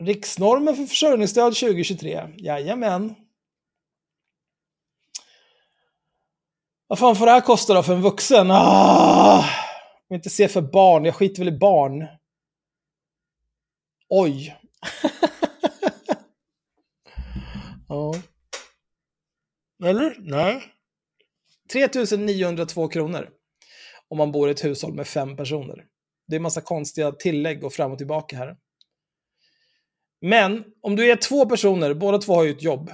Riksnormen 0.00 0.76
för 0.76 0.84
försörjningsstöd 0.84 1.54
2023. 1.54 2.28
Jajamän. 2.36 3.14
Vad 6.86 6.98
fan 6.98 7.16
får 7.16 7.26
det 7.26 7.32
här 7.32 7.40
kosta 7.40 7.74
då 7.74 7.82
för 7.82 7.94
en 7.94 8.02
vuxen? 8.02 8.50
Ah! 8.50 9.44
Jag 10.08 10.08
vill 10.08 10.16
inte 10.16 10.30
se 10.30 10.48
för 10.48 10.62
barn. 10.62 11.04
Jag 11.04 11.14
skiter 11.14 11.44
väl 11.44 11.54
i 11.54 11.58
barn. 11.58 12.06
Oj. 14.08 14.56
ja. 17.88 18.14
Eller? 19.84 20.16
Nej. 20.18 20.62
3902 21.72 22.88
kronor. 22.88 23.30
Om 24.08 24.18
man 24.18 24.32
bor 24.32 24.48
i 24.48 24.52
ett 24.52 24.64
hushåll 24.64 24.94
med 24.94 25.06
fem 25.06 25.36
personer. 25.36 25.84
Det 26.26 26.36
är 26.36 26.40
massa 26.40 26.60
konstiga 26.60 27.12
tillägg 27.12 27.64
och 27.64 27.72
fram 27.72 27.92
och 27.92 27.98
tillbaka 27.98 28.36
här. 28.36 28.56
Men 30.20 30.64
om 30.82 30.96
du 30.96 31.10
är 31.10 31.16
två 31.16 31.46
personer, 31.46 31.94
båda 31.94 32.18
två 32.18 32.34
har 32.34 32.44
ju 32.44 32.50
ett 32.50 32.62
jobb. 32.62 32.92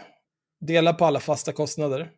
Dela 0.60 0.92
på 0.92 1.04
alla 1.04 1.20
fasta 1.20 1.52
kostnader. 1.52 2.10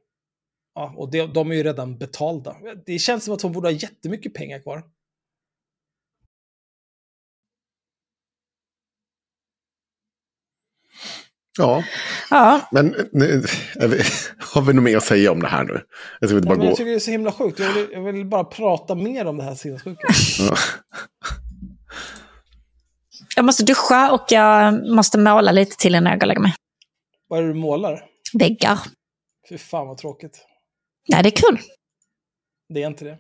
Ja, 0.75 0.95
och 0.97 1.11
det, 1.11 1.27
de 1.27 1.51
är 1.51 1.55
ju 1.55 1.63
redan 1.63 1.99
betalda. 1.99 2.57
Det 2.87 2.99
känns 2.99 3.25
som 3.25 3.35
att 3.35 3.43
hon 3.43 3.53
borde 3.53 3.69
ha 3.69 3.73
jättemycket 3.73 4.35
pengar 4.35 4.59
kvar. 4.63 4.83
Ja, 11.59 11.85
Ja, 12.31 12.69
men 12.71 12.95
nu, 13.13 13.45
vi, 13.81 14.03
har 14.39 14.63
vi 14.63 14.73
något 14.73 14.85
mer 14.85 14.97
att 14.97 15.05
säga 15.05 15.33
om 15.33 15.41
det 15.43 15.49
här 15.49 15.65
nu? 15.65 15.81
Jag 16.21 16.31
ska 16.31 16.37
inte 16.39 16.49
Ja, 16.49 16.55
bara 16.55 16.65
jag 16.65 16.71
gå. 16.71 16.77
tycker 16.77 16.91
det 16.91 16.97
är 16.97 16.99
så 16.99 17.11
himla 17.11 17.33
sjukt. 17.33 17.59
Jag 17.59 17.73
vill, 17.73 17.89
jag 17.93 18.03
vill 18.13 18.27
bara 18.27 18.45
prata 18.45 18.95
mer 18.95 19.27
om 19.27 19.37
det 19.37 19.45
här 19.45 19.55
sinnessjuka. 19.55 20.07
Ja. 20.39 20.55
jag 23.37 23.45
måste 23.45 23.63
duscha 23.65 24.13
och 24.13 24.25
jag 24.29 24.87
måste 24.91 25.19
måla 25.19 25.53
lite 25.53 25.77
till 25.77 25.95
innan 25.95 26.11
jag 26.11 26.21
går 26.21 26.25
och 26.25 26.29
lägger 26.29 26.41
mig. 26.41 26.55
Vad 27.29 27.39
är 27.39 27.43
det 27.43 27.49
du 27.49 27.55
målar? 27.55 28.05
Väggar. 28.33 28.79
Fy 29.49 29.59
fan 29.59 29.87
vad 29.87 29.99
tråkigt. 29.99 30.47
Nej, 31.09 31.23
det 31.23 31.29
är 31.29 31.51
kul. 31.51 31.59
Det 32.69 32.83
är 32.83 32.87
inte 32.87 33.05
det. 33.05 33.19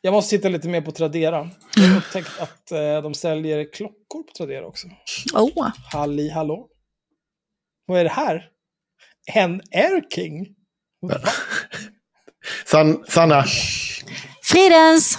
Jag 0.00 0.12
måste 0.12 0.36
titta 0.36 0.48
lite 0.48 0.68
mer 0.68 0.80
på 0.80 0.92
Tradera. 0.92 1.50
Jag 1.76 1.82
har 1.82 1.96
upptäckt 1.96 2.40
att 2.40 2.72
eh, 2.72 3.02
de 3.02 3.14
säljer 3.14 3.72
klockor 3.72 4.22
på 4.22 4.32
Tradera 4.36 4.66
också. 4.66 4.88
Oh. 5.34 5.68
Halli 5.92 6.30
hallå. 6.30 6.68
Vad 7.86 8.00
är 8.00 8.04
det 8.04 8.10
här? 8.10 8.48
En 9.34 9.60
Air 9.72 10.08
King? 10.14 10.46
San, 12.66 13.04
Sanna, 13.08 13.44
Fridens! 14.42 15.18